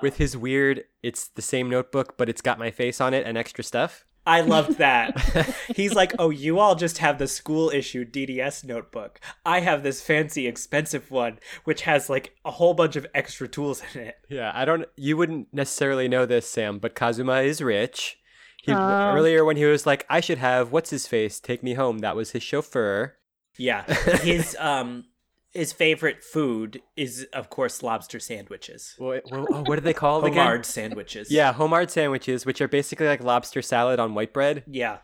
With 0.00 0.16
his 0.16 0.36
weird, 0.36 0.84
it's 1.02 1.28
the 1.28 1.42
same 1.42 1.70
notebook, 1.70 2.16
but 2.16 2.28
it's 2.28 2.40
got 2.40 2.58
my 2.58 2.70
face 2.70 3.00
on 3.00 3.14
it 3.14 3.26
and 3.26 3.38
extra 3.38 3.62
stuff. 3.62 4.04
I 4.24 4.40
loved 4.40 4.78
that. 4.78 5.56
He's 5.76 5.94
like, 5.94 6.12
"Oh, 6.18 6.30
you 6.30 6.60
all 6.60 6.74
just 6.74 6.98
have 6.98 7.18
the 7.18 7.26
school 7.26 7.70
issue 7.70 8.04
DDS 8.04 8.64
notebook. 8.64 9.20
I 9.44 9.60
have 9.60 9.82
this 9.82 10.00
fancy, 10.00 10.46
expensive 10.46 11.10
one, 11.10 11.38
which 11.64 11.82
has 11.82 12.08
like 12.08 12.34
a 12.44 12.52
whole 12.52 12.74
bunch 12.74 12.94
of 12.94 13.06
extra 13.14 13.48
tools 13.48 13.82
in 13.94 14.02
it." 14.02 14.16
Yeah, 14.28 14.52
I 14.54 14.64
don't. 14.64 14.86
You 14.96 15.16
wouldn't 15.16 15.52
necessarily 15.52 16.06
know 16.06 16.24
this, 16.24 16.48
Sam, 16.48 16.78
but 16.78 16.94
Kazuma 16.94 17.40
is 17.40 17.60
rich. 17.60 18.18
He 18.62 18.72
earlier 18.72 19.44
when 19.44 19.56
he 19.56 19.64
was 19.64 19.86
like, 19.86 20.06
"I 20.08 20.20
should 20.20 20.38
have 20.38 20.70
what's 20.70 20.90
his 20.90 21.08
face 21.08 21.40
take 21.40 21.64
me 21.64 21.74
home." 21.74 21.98
That 21.98 22.14
was 22.14 22.30
his 22.30 22.44
chauffeur. 22.44 23.16
Yeah, 23.58 23.82
his 24.22 24.56
um, 24.60 25.06
his 25.52 25.72
favorite 25.72 26.24
food 26.24 26.80
is 26.96 27.26
of 27.32 27.50
course 27.50 27.82
lobster 27.82 28.18
sandwiches, 28.18 28.94
Well, 28.98 29.12
it- 29.12 29.24
well, 29.30 29.46
oh, 29.50 29.62
what 29.64 29.78
are 29.78 29.82
they 29.82 29.92
called 30.04 30.24
again? 30.24 30.38
homard 30.46 30.64
sandwiches. 30.64 31.30
Yeah, 31.30 31.52
homard 31.52 31.90
sandwiches, 31.90 32.46
which 32.46 32.60
are 32.60 32.68
basically 32.68 33.06
like 33.06 33.22
lobster 33.22 33.62
salad 33.62 34.00
on 34.00 34.14
white 34.14 34.32
bread. 34.32 34.64
yeah. 34.68 34.98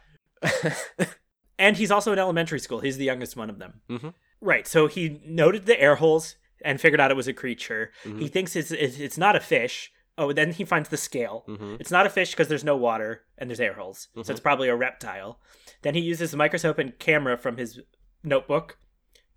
And 1.58 1.76
he's 1.76 1.90
also 1.90 2.12
in 2.12 2.18
elementary 2.20 2.60
school. 2.60 2.80
He's 2.80 2.98
the 2.98 3.04
youngest 3.04 3.36
one 3.36 3.50
of 3.50 3.58
them. 3.58 3.80
Mhm. 3.90 4.14
Right. 4.40 4.66
So 4.66 4.86
he 4.86 5.20
noted 5.26 5.66
the 5.66 5.80
air 5.80 5.96
holes 5.96 6.36
and 6.64 6.80
figured 6.80 7.00
out 7.00 7.10
it 7.10 7.16
was 7.16 7.26
a 7.26 7.32
creature. 7.32 7.90
Mhm. 8.04 8.20
He 8.20 8.28
thinks 8.28 8.54
it's 8.54 8.70
it's 8.70 8.98
it's 9.00 9.18
not 9.18 9.34
a 9.34 9.40
fish. 9.40 9.90
Oh, 10.16 10.32
then 10.32 10.52
he 10.52 10.64
finds 10.64 10.88
the 10.88 10.96
scale. 10.96 11.42
hmm 11.46 11.76
It's 11.80 11.90
not 11.90 12.06
a 12.06 12.10
fish 12.10 12.30
because 12.30 12.48
there's 12.48 12.64
no 12.64 12.76
water 12.76 13.22
and 13.36 13.50
there's 13.50 13.60
air 13.60 13.74
holes. 13.74 14.08
So 14.22 14.30
it's 14.32 14.40
probably 14.40 14.68
a 14.68 14.76
reptile. 14.76 15.40
Then 15.82 15.94
he 15.94 16.00
uses 16.00 16.30
the 16.30 16.36
microscope 16.36 16.78
and 16.78 16.96
camera 16.98 17.36
from 17.36 17.56
his 17.56 17.80
notebook 18.24 18.78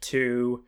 to 0.01 0.63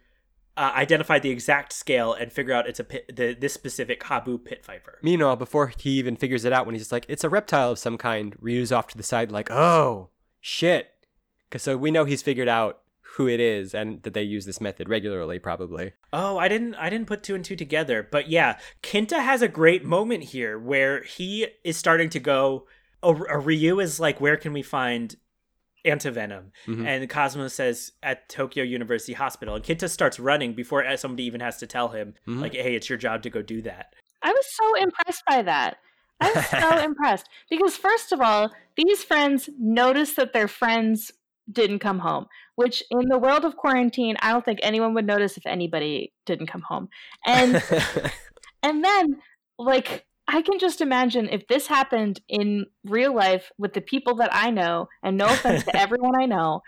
uh, 0.55 0.71
identify 0.75 1.19
the 1.19 1.29
exact 1.29 1.73
scale 1.73 2.13
and 2.13 2.31
figure 2.31 2.53
out 2.53 2.67
it's 2.67 2.79
a 2.79 2.83
pit, 2.83 3.15
the, 3.15 3.33
this 3.33 3.53
specific 3.53 4.03
Habu 4.03 4.37
pit 4.37 4.63
viper. 4.65 4.99
Meanwhile, 5.01 5.35
before 5.35 5.71
he 5.77 5.91
even 5.91 6.15
figures 6.15 6.45
it 6.45 6.53
out, 6.53 6.65
when 6.65 6.75
he's 6.75 6.83
just 6.83 6.91
like, 6.91 7.05
"It's 7.09 7.23
a 7.23 7.29
reptile 7.29 7.71
of 7.71 7.79
some 7.79 7.97
kind," 7.97 8.35
Ryu's 8.39 8.71
off 8.71 8.87
to 8.89 8.97
the 8.97 9.03
side, 9.03 9.31
like, 9.31 9.49
"Oh 9.51 10.09
shit," 10.41 10.91
because 11.49 11.63
so 11.63 11.77
we 11.77 11.91
know 11.91 12.05
he's 12.05 12.21
figured 12.21 12.47
out 12.47 12.79
who 13.15 13.27
it 13.27 13.39
is 13.39 13.75
and 13.75 14.01
that 14.03 14.13
they 14.13 14.23
use 14.23 14.45
this 14.45 14.59
method 14.59 14.89
regularly, 14.89 15.37
probably. 15.37 15.93
Oh, 16.11 16.37
I 16.37 16.47
didn't 16.47 16.75
I 16.75 16.89
didn't 16.89 17.07
put 17.07 17.23
two 17.23 17.35
and 17.35 17.45
two 17.45 17.55
together. 17.55 18.07
But 18.09 18.29
yeah, 18.29 18.57
Kinta 18.81 19.23
has 19.23 19.41
a 19.41 19.47
great 19.47 19.83
moment 19.83 20.25
here 20.25 20.57
where 20.57 21.03
he 21.03 21.47
is 21.63 21.77
starting 21.77 22.09
to 22.09 22.19
go 22.19 22.65
uh, 23.03 23.13
Ryu 23.13 23.79
is 23.79 23.99
like 23.99 24.19
where 24.21 24.37
can 24.37 24.53
we 24.53 24.61
find 24.61 25.15
antivenom? 25.85 26.51
Mhm. 26.65 26.85
And 26.85 27.09
Kazuma 27.09 27.49
says 27.49 27.91
at 28.01 28.29
Tokyo 28.29 28.63
University 28.63 29.13
Hospital. 29.13 29.55
And 29.55 29.63
Kinta 29.63 29.89
starts 29.89 30.19
running 30.19 30.53
before 30.53 30.85
somebody 30.97 31.23
even 31.23 31.41
has 31.41 31.57
to 31.57 31.67
tell 31.67 31.89
him 31.89 32.15
Mhm. 32.27 32.41
like 32.41 32.53
hey, 32.53 32.75
it's 32.75 32.89
your 32.89 32.97
job 32.97 33.23
to 33.23 33.29
go 33.29 33.41
do 33.41 33.61
that. 33.63 33.93
I 34.21 34.31
was 34.31 34.45
so 34.55 34.75
impressed 34.75 35.23
by 35.27 35.41
that. 35.41 35.77
I 36.21 36.31
was 36.31 36.47
so 36.47 36.77
impressed 36.85 37.27
because 37.49 37.75
first 37.75 38.11
of 38.11 38.21
all, 38.21 38.51
these 38.77 39.03
friends 39.03 39.49
notice 39.59 40.13
that 40.13 40.31
their 40.33 40.47
friends 40.47 41.11
didn't 41.51 41.79
come 41.79 41.99
home, 41.99 42.27
which 42.55 42.81
in 42.89 43.09
the 43.09 43.17
world 43.17 43.43
of 43.43 43.57
quarantine, 43.57 44.15
I 44.21 44.31
don't 44.31 44.45
think 44.45 44.59
anyone 44.63 44.93
would 44.93 45.05
notice 45.05 45.35
if 45.37 45.45
anybody 45.45 46.13
didn't 46.25 46.47
come 46.47 46.61
home. 46.61 46.87
And 47.25 47.61
and 48.63 48.83
then 48.85 49.21
like 49.59 50.05
I 50.27 50.41
can 50.41 50.57
just 50.57 50.79
imagine 50.79 51.27
if 51.29 51.47
this 51.47 51.67
happened 51.67 52.21
in 52.29 52.65
real 52.85 53.13
life 53.13 53.51
with 53.57 53.73
the 53.73 53.81
people 53.81 54.15
that 54.15 54.29
I 54.31 54.51
know, 54.51 54.87
and 55.03 55.17
no 55.17 55.25
offense 55.25 55.63
to 55.65 55.75
everyone 55.79 56.13
I 56.19 56.25
know, 56.25 56.61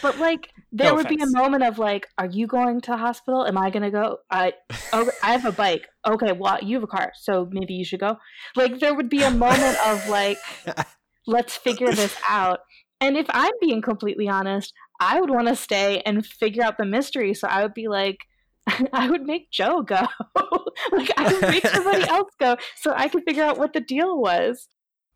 but 0.00 0.18
like 0.18 0.52
there 0.70 0.90
No 0.90 0.96
would 0.96 1.08
be 1.08 1.20
a 1.20 1.26
moment 1.26 1.64
of 1.64 1.78
like, 1.78 2.06
are 2.18 2.26
you 2.26 2.46
going 2.46 2.80
to 2.82 2.90
the 2.92 2.96
hospital? 2.96 3.46
Am 3.46 3.58
I 3.58 3.70
going 3.70 3.82
to 3.82 3.90
go? 3.90 4.18
I 4.30 4.52
oh, 4.92 5.10
I 5.22 5.32
have 5.32 5.44
a 5.44 5.52
bike. 5.52 5.88
Okay, 6.06 6.32
well, 6.32 6.58
you 6.62 6.76
have 6.76 6.84
a 6.84 6.86
car, 6.86 7.12
so 7.16 7.48
maybe 7.50 7.74
you 7.74 7.84
should 7.84 8.00
go. 8.00 8.16
Like 8.54 8.78
there 8.78 8.94
would 8.94 9.10
be 9.10 9.22
a 9.22 9.30
moment 9.30 9.76
of 9.86 10.08
like, 10.08 10.38
let's 11.26 11.56
figure 11.56 11.92
this 11.92 12.16
out. 12.28 12.60
And 13.00 13.16
if 13.16 13.26
I'm 13.30 13.52
being 13.60 13.82
completely 13.82 14.28
honest, 14.28 14.72
I 15.00 15.20
would 15.20 15.30
want 15.30 15.48
to 15.48 15.56
stay 15.56 16.00
and 16.06 16.24
figure 16.24 16.62
out 16.62 16.78
the 16.78 16.84
mystery. 16.84 17.34
So 17.34 17.48
I 17.48 17.62
would 17.62 17.74
be 17.74 17.88
like, 17.88 18.18
I 18.92 19.10
would 19.10 19.22
make 19.22 19.50
Joe 19.50 19.82
go. 19.82 20.00
like 20.92 21.10
I 21.16 21.32
would 21.32 21.42
make 21.42 21.66
somebody 21.66 22.02
else 22.08 22.32
go 22.38 22.56
so 22.76 22.92
I 22.94 23.08
could 23.08 23.24
figure 23.24 23.44
out 23.44 23.58
what 23.58 23.72
the 23.72 23.80
deal 23.80 24.18
was. 24.18 24.68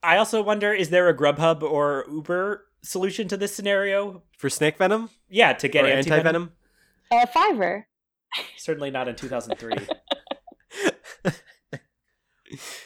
I 0.03 0.17
also 0.17 0.43
wonder 0.43 0.73
is 0.73 0.91
there 0.91 1.09
a 1.09 1.17
Grubhub 1.17 1.63
or 1.63 2.05
Uber 2.11 2.67
solution 2.83 3.29
to 3.29 3.37
this 3.37 3.55
scenario? 3.55 4.23
For 4.37 4.51
snake 4.51 4.77
venom 4.77 5.11
Yeah, 5.29 5.55
to 5.55 5.69
get 5.69 5.87
anti 5.87 6.21
venom. 6.21 6.53
Uh, 7.11 7.27
Fiverr. 7.27 7.85
Certainly 8.57 8.91
not 8.91 9.09
in 9.09 9.17
2003. 9.17 9.75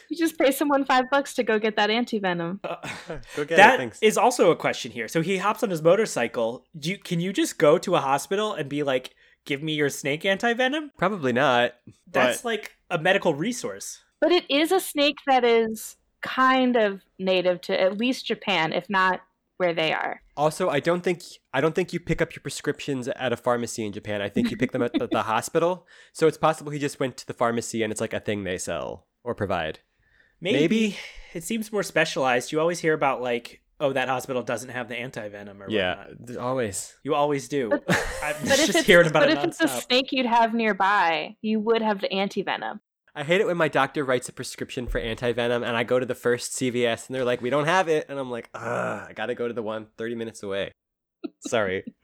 You 0.09 0.17
just 0.17 0.37
pay 0.37 0.51
someone 0.51 0.85
five 0.85 1.05
bucks 1.11 1.33
to 1.35 1.43
go 1.43 1.59
get 1.59 1.75
that 1.75 1.89
anti 1.89 2.19
venom. 2.19 2.59
Uh, 2.63 2.77
Go 3.35 3.45
get 3.45 3.51
it. 3.51 3.57
That 3.57 3.77
Thanks. 3.77 3.99
is 4.01 4.17
also 4.17 4.51
a 4.51 4.55
question 4.55 4.91
here. 4.91 5.07
So 5.07 5.21
he 5.21 5.37
hops 5.37 5.63
on 5.63 5.69
his 5.69 5.81
motorcycle. 5.81 6.65
Do 6.77 6.89
you, 6.89 6.97
can 6.97 7.19
you 7.19 7.31
just 7.31 7.57
go 7.57 7.77
to 7.79 7.95
a 7.95 7.99
hospital 7.99 8.53
and 8.53 8.67
be 8.69 8.83
like, 8.83 9.13
"Give 9.49 9.63
me 9.63 9.73
your 9.73 9.89
snake 9.89 10.21
antivenom"? 10.23 10.91
Probably 10.97 11.33
not. 11.33 11.73
That's 12.07 12.43
but 12.43 12.47
like 12.47 12.77
a 12.89 12.97
medical 12.97 13.33
resource. 13.33 14.01
But 14.21 14.31
it 14.31 14.49
is 14.49 14.71
a 14.71 14.79
snake 14.79 15.17
that 15.27 15.43
is 15.43 15.97
kind 16.21 16.75
of 16.75 17.01
native 17.17 17.61
to 17.61 17.81
at 17.81 17.97
least 17.97 18.25
Japan, 18.25 18.73
if 18.73 18.89
not 18.89 19.21
where 19.57 19.73
they 19.73 19.91
are. 19.91 20.21
also, 20.37 20.69
I 20.69 20.79
don't 20.79 21.01
think 21.01 21.21
I 21.53 21.59
don't 21.59 21.75
think 21.75 21.91
you 21.91 21.99
pick 21.99 22.21
up 22.21 22.33
your 22.33 22.41
prescriptions 22.41 23.07
at 23.09 23.33
a 23.33 23.37
pharmacy 23.37 23.85
in 23.85 23.91
Japan. 23.91 24.21
I 24.21 24.29
think 24.29 24.51
you 24.51 24.57
pick 24.57 24.71
them 24.71 24.81
at 24.81 24.93
the, 24.93 25.07
the 25.07 25.23
hospital. 25.33 25.85
So 26.13 26.27
it's 26.27 26.37
possible 26.37 26.71
he 26.71 26.79
just 26.79 26.99
went 26.99 27.17
to 27.17 27.27
the 27.27 27.33
pharmacy 27.33 27.83
and 27.83 27.91
it's 27.91 27.99
like 27.99 28.13
a 28.13 28.21
thing 28.21 28.43
they 28.43 28.57
sell 28.57 29.07
or 29.23 29.35
provide. 29.35 29.79
Maybe, 30.39 30.57
Maybe. 30.59 30.97
it 31.33 31.43
seems 31.43 31.73
more 31.73 31.83
specialized. 31.83 32.53
You 32.53 32.61
always 32.61 32.79
hear 32.79 32.93
about 32.93 33.21
like, 33.21 33.61
oh, 33.79 33.93
that 33.93 34.07
hospital 34.09 34.43
doesn't 34.43 34.69
have 34.69 34.87
the 34.89 34.95
anti 34.97 35.27
venom 35.29 35.61
or 35.61 35.69
Yeah, 35.69 36.05
whatnot. 36.07 36.37
always. 36.37 36.95
You 37.03 37.15
always 37.15 37.47
do. 37.47 37.69
But- 37.69 37.83
I'm 38.23 38.35
But 38.43 38.51
if 38.59 38.65
just 38.67 38.69
it's, 38.69 38.87
hearing 38.87 39.07
about 39.07 39.21
but 39.23 39.29
it 39.31 39.37
if 39.37 39.43
it's 39.45 39.61
a 39.61 39.67
snake 39.67 40.11
you'd 40.11 40.25
have 40.25 40.53
nearby, 40.53 41.35
you 41.41 41.59
would 41.59 41.81
have 41.81 42.01
the 42.01 42.11
anti 42.11 42.41
venom. 42.43 42.81
I 43.15 43.23
hate 43.23 43.41
it 43.41 43.47
when 43.47 43.57
my 43.57 43.67
doctor 43.67 44.05
writes 44.05 44.29
a 44.29 44.31
prescription 44.33 44.85
for 44.87 44.99
anti-venom 44.99 45.63
and 45.63 45.75
I 45.75 45.83
go 45.83 45.99
to 45.99 46.05
the 46.05 46.15
first 46.15 46.53
CVS 46.53 47.07
and 47.07 47.15
they're 47.15 47.25
like, 47.25 47.41
"We 47.41 47.49
don't 47.49 47.65
have 47.65 47.89
it." 47.89 48.05
And 48.07 48.19
I'm 48.19 48.29
like, 48.29 48.49
"Ugh, 48.53 49.05
I 49.09 49.13
got 49.13 49.25
to 49.25 49.35
go 49.35 49.47
to 49.47 49.53
the 49.53 49.63
one 49.63 49.87
30 49.97 50.15
minutes 50.15 50.43
away." 50.43 50.71
Sorry. 51.39 51.83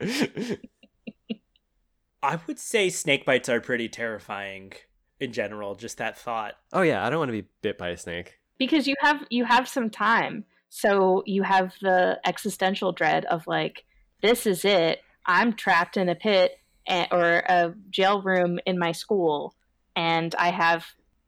I 2.22 2.38
would 2.46 2.58
say 2.58 2.90
snake 2.90 3.24
bites 3.24 3.48
are 3.48 3.60
pretty 3.60 3.88
terrifying 3.88 4.72
in 5.20 5.32
general. 5.32 5.74
Just 5.74 5.98
that 5.98 6.18
thought. 6.18 6.54
oh 6.72 6.82
yeah, 6.82 7.06
I 7.06 7.10
don't 7.10 7.18
want 7.20 7.28
to 7.30 7.40
be 7.42 7.48
bit 7.62 7.78
by 7.78 7.90
a 7.90 7.96
snake. 7.96 8.38
because 8.58 8.86
you 8.88 8.94
have 9.00 9.24
you 9.30 9.44
have 9.44 9.68
some 9.68 9.90
time 9.90 10.44
so 10.68 11.22
you 11.26 11.42
have 11.42 11.72
the 11.80 12.18
existential 12.26 12.92
dread 12.92 13.24
of 13.26 13.46
like 13.46 13.84
this 14.22 14.46
is 14.46 14.64
it 14.64 15.00
i'm 15.26 15.52
trapped 15.52 15.96
in 15.96 16.08
a 16.08 16.14
pit 16.14 16.52
a- 16.88 17.08
or 17.12 17.38
a 17.48 17.74
jail 17.90 18.22
room 18.22 18.58
in 18.66 18.78
my 18.78 18.92
school 18.92 19.54
and 19.94 20.34
i 20.38 20.50
have 20.50 20.84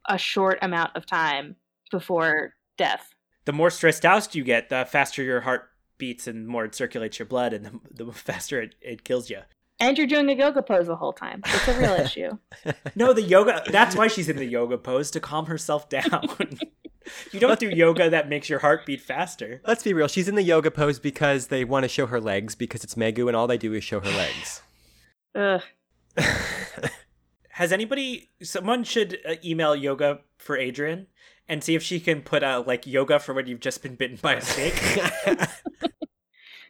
a 0.08 0.18
short 0.18 0.58
amount 0.62 0.90
of 0.96 1.04
time 1.06 1.56
before 1.90 2.54
death 2.76 3.14
The 3.44 3.52
more 3.52 3.70
stressed 3.70 4.04
out 4.04 4.34
you 4.34 4.44
get, 4.44 4.68
the 4.68 4.86
faster 4.88 5.22
your 5.22 5.40
heart 5.42 5.70
beats 5.98 6.26
and 6.26 6.46
more 6.46 6.64
it 6.64 6.74
circulates 6.74 7.18
your 7.18 7.26
blood, 7.26 7.52
and 7.52 7.80
the, 7.90 8.04
the 8.04 8.12
faster 8.12 8.60
it, 8.62 8.74
it 8.80 9.04
kills 9.04 9.28
you. 9.30 9.40
and 9.80 9.96
you're 9.98 10.06
doing 10.06 10.28
a 10.30 10.34
yoga 10.34 10.62
pose 10.62 10.86
the 10.86 10.96
whole 10.96 11.12
time 11.12 11.40
it's 11.46 11.68
a 11.68 11.78
real 11.78 11.92
issue 12.06 12.30
No, 12.94 13.12
the 13.12 13.22
yoga. 13.22 13.62
That's 13.70 13.96
why 13.96 14.06
she's 14.08 14.28
in 14.28 14.36
the 14.36 14.44
yoga 14.46 14.78
pose 14.78 15.10
to 15.12 15.20
calm 15.20 15.46
herself 15.46 15.88
down. 15.88 16.28
you 17.32 17.40
don't 17.40 17.58
do 17.58 17.68
yoga 17.68 18.10
that 18.10 18.28
makes 18.28 18.48
your 18.48 18.58
heart 18.58 18.86
beat 18.86 19.00
faster. 19.00 19.60
Let's 19.66 19.82
be 19.82 19.92
real. 19.92 20.08
She's 20.08 20.28
in 20.28 20.34
the 20.34 20.42
yoga 20.42 20.70
pose 20.70 20.98
because 20.98 21.48
they 21.48 21.64
want 21.64 21.84
to 21.84 21.88
show 21.88 22.06
her 22.06 22.20
legs 22.20 22.54
because 22.54 22.84
it's 22.84 22.94
Megu 22.94 23.26
and 23.28 23.36
all 23.36 23.46
they 23.46 23.58
do 23.58 23.72
is 23.74 23.84
show 23.84 24.00
her 24.00 24.10
legs. 24.10 24.62
Ugh. 25.34 25.62
Has 27.50 27.72
anybody? 27.72 28.30
Someone 28.42 28.84
should 28.84 29.18
uh, 29.28 29.34
email 29.44 29.74
yoga 29.74 30.20
for 30.38 30.56
Adriene 30.56 31.06
and 31.48 31.64
see 31.64 31.74
if 31.74 31.82
she 31.82 31.98
can 31.98 32.22
put 32.22 32.42
uh, 32.42 32.62
like 32.66 32.86
yoga 32.86 33.18
for 33.18 33.34
when 33.34 33.46
you've 33.46 33.60
just 33.60 33.82
been 33.82 33.96
bitten 33.96 34.18
by 34.20 34.34
a 34.34 34.40
snake. 34.40 34.80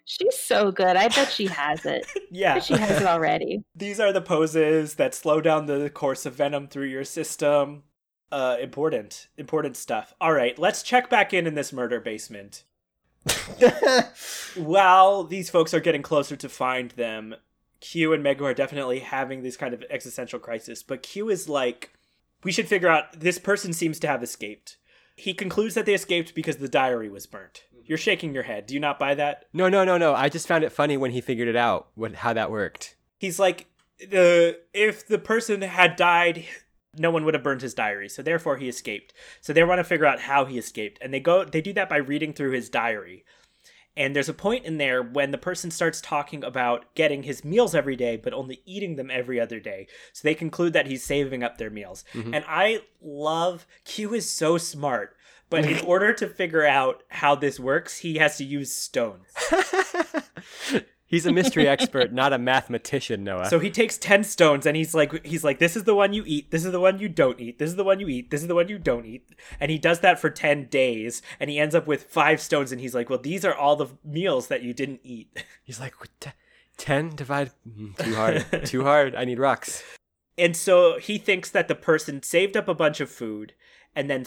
She's 0.05 0.39
so 0.39 0.72
good. 0.72 0.97
I 0.97 1.09
bet 1.09 1.30
she 1.30 1.49
has 1.49 1.84
it. 1.84 2.07
I 2.16 2.20
yeah, 2.30 2.55
bet 2.55 2.64
she 2.64 2.74
has 2.74 3.03
it 3.03 3.07
already. 3.07 3.62
these 3.74 4.01
are 4.01 4.11
the 4.11 4.22
poses 4.22 4.95
that 4.95 5.14
slow 5.14 5.43
down 5.43 5.66
the 5.66 5.91
course 5.91 6.24
of 6.24 6.34
venom 6.34 6.68
through 6.68 6.86
your 6.86 7.05
system. 7.05 7.82
Uh, 8.30 8.56
important, 8.60 9.28
important 9.38 9.76
stuff. 9.76 10.14
All 10.20 10.32
right, 10.32 10.58
let's 10.58 10.82
check 10.82 11.08
back 11.08 11.32
in 11.32 11.46
in 11.46 11.54
this 11.54 11.72
murder 11.72 11.98
basement. 11.98 12.64
While 14.54 15.24
these 15.24 15.50
folks 15.50 15.72
are 15.72 15.80
getting 15.80 16.02
closer 16.02 16.36
to 16.36 16.48
find 16.48 16.90
them, 16.92 17.36
Q 17.80 18.12
and 18.12 18.24
Megu 18.24 18.42
are 18.42 18.54
definitely 18.54 19.00
having 19.00 19.42
this 19.42 19.56
kind 19.56 19.72
of 19.72 19.84
existential 19.90 20.38
crisis. 20.38 20.82
But 20.82 21.02
Q 21.02 21.30
is 21.30 21.48
like, 21.48 21.92
we 22.44 22.52
should 22.52 22.68
figure 22.68 22.88
out 22.88 23.20
this 23.20 23.38
person 23.38 23.72
seems 23.72 23.98
to 24.00 24.06
have 24.08 24.22
escaped. 24.22 24.76
He 25.16 25.34
concludes 25.34 25.74
that 25.74 25.86
they 25.86 25.94
escaped 25.94 26.34
because 26.34 26.58
the 26.58 26.68
diary 26.68 27.08
was 27.08 27.26
burnt. 27.26 27.64
You're 27.84 27.98
shaking 27.98 28.34
your 28.34 28.42
head. 28.42 28.66
Do 28.66 28.74
you 28.74 28.80
not 28.80 28.98
buy 28.98 29.14
that? 29.14 29.46
no, 29.52 29.68
no, 29.68 29.84
no, 29.84 29.96
no. 29.96 30.14
I 30.14 30.28
just 30.28 30.46
found 30.46 30.62
it 30.62 30.72
funny 30.72 30.96
when 30.96 31.10
he 31.12 31.20
figured 31.22 31.48
it 31.48 31.56
out, 31.56 31.88
what 31.94 32.14
how 32.14 32.34
that 32.34 32.50
worked. 32.50 32.96
He's 33.18 33.38
like, 33.38 33.66
the 33.98 34.60
if 34.72 35.06
the 35.08 35.18
person 35.18 35.62
had 35.62 35.96
died, 35.96 36.44
no 36.99 37.11
one 37.11 37.24
would 37.24 37.34
have 37.34 37.42
burned 37.42 37.62
his 37.62 37.74
diary. 37.74 38.09
So 38.09 38.22
therefore, 38.22 38.57
he 38.57 38.68
escaped. 38.68 39.12
So 39.40 39.53
they 39.53 39.64
want 39.64 39.78
to 39.78 39.84
figure 39.84 40.07
out 40.07 40.20
how 40.20 40.44
he 40.44 40.59
escaped, 40.59 40.99
and 41.01 41.12
they 41.12 41.20
go. 41.20 41.44
They 41.44 41.61
do 41.61 41.72
that 41.74 41.88
by 41.88 41.96
reading 41.96 42.32
through 42.32 42.53
his 42.53 42.68
diary. 42.68 43.24
And 43.99 44.14
there's 44.14 44.28
a 44.28 44.34
point 44.34 44.64
in 44.64 44.78
there 44.78 45.03
when 45.03 45.32
the 45.32 45.38
person 45.38 45.72
starts 45.72 46.01
talking 46.01 46.44
about 46.44 46.94
getting 46.94 47.24
his 47.24 47.44
meals 47.44 47.74
every 47.74 47.96
day, 47.96 48.16
but 48.16 48.32
only 48.32 48.62
eating 48.64 48.94
them 48.94 49.11
every 49.11 49.40
other 49.40 49.59
day. 49.59 49.88
So 50.12 50.20
they 50.22 50.36
conclude 50.36 50.72
that 50.74 50.86
he's 50.86 51.03
saving 51.03 51.42
up 51.42 51.59
their 51.59 51.68
meals. 51.68 52.05
Mm-hmm. 52.14 52.32
And 52.32 52.44
I 52.46 52.82
love 53.03 53.66
Q 53.84 54.14
is 54.14 54.30
so 54.30 54.57
smart, 54.57 55.16
but 55.51 55.66
in 55.66 55.80
order 55.84 56.12
to 56.12 56.28
figure 56.28 56.64
out 56.64 57.03
how 57.09 57.34
this 57.34 57.59
works, 57.59 57.99
he 57.99 58.18
has 58.18 58.36
to 58.38 58.44
use 58.44 58.72
stones. 58.72 59.26
He's 61.09 61.26
a 61.26 61.32
mystery 61.32 61.66
expert, 61.66 62.12
not 62.12 62.32
a 62.32 62.38
mathematician, 62.38 63.24
Noah. 63.24 63.46
So 63.46 63.59
he 63.59 63.70
takes 63.70 63.96
10 63.98 64.24
stones 64.24 64.66
and 64.66 64.76
he's 64.76 64.94
like 64.94 65.24
he's 65.24 65.42
like 65.42 65.59
this 65.59 65.74
is 65.74 65.84
the 65.84 65.94
one 65.94 66.12
you 66.12 66.22
eat, 66.26 66.50
this 66.50 66.64
is 66.64 66.72
the 66.72 66.80
one 66.80 66.98
you 66.98 67.09
don't 67.09 67.40
eat, 67.40 67.59
this 67.59 67.70
is 67.70 67.76
the 67.76 67.84
one 67.84 67.98
you 67.98 68.09
eat, 68.09 68.30
this 68.30 68.42
is 68.42 68.46
the 68.46 68.54
one 68.54 68.68
you 68.68 68.78
don't 68.78 69.06
eat. 69.06 69.26
And 69.59 69.70
he 69.70 69.78
does 69.78 70.00
that 70.00 70.18
for 70.18 70.28
10 70.30 70.66
days 70.66 71.22
and 71.40 71.48
he 71.48 71.59
ends 71.59 71.74
up 71.74 71.86
with 71.86 72.04
5 72.04 72.40
stones 72.40 72.72
and 72.72 72.80
he's 72.80 72.94
like, 72.94 73.09
"Well, 73.09 73.18
these 73.18 73.44
are 73.44 73.54
all 73.54 73.74
the 73.74 73.88
meals 74.04 74.48
that 74.48 74.62
you 74.62 74.74
didn't 74.74 75.00
eat." 75.02 75.44
He's 75.64 75.80
like, 75.80 75.98
"What 76.00 76.11
t- 76.20 76.30
10 76.78 77.16
divide 77.16 77.50
mm, 77.68 77.96
too 77.96 78.14
hard. 78.14 78.66
too 78.66 78.84
hard. 78.84 79.14
I 79.14 79.24
need 79.24 79.38
rocks. 79.38 79.82
And 80.38 80.56
so 80.56 80.98
he 80.98 81.18
thinks 81.18 81.50
that 81.50 81.68
the 81.68 81.74
person 81.74 82.22
saved 82.22 82.56
up 82.56 82.68
a 82.68 82.74
bunch 82.74 83.00
of 83.00 83.11
food 83.11 83.54
and 83.94 84.09
then 84.09 84.24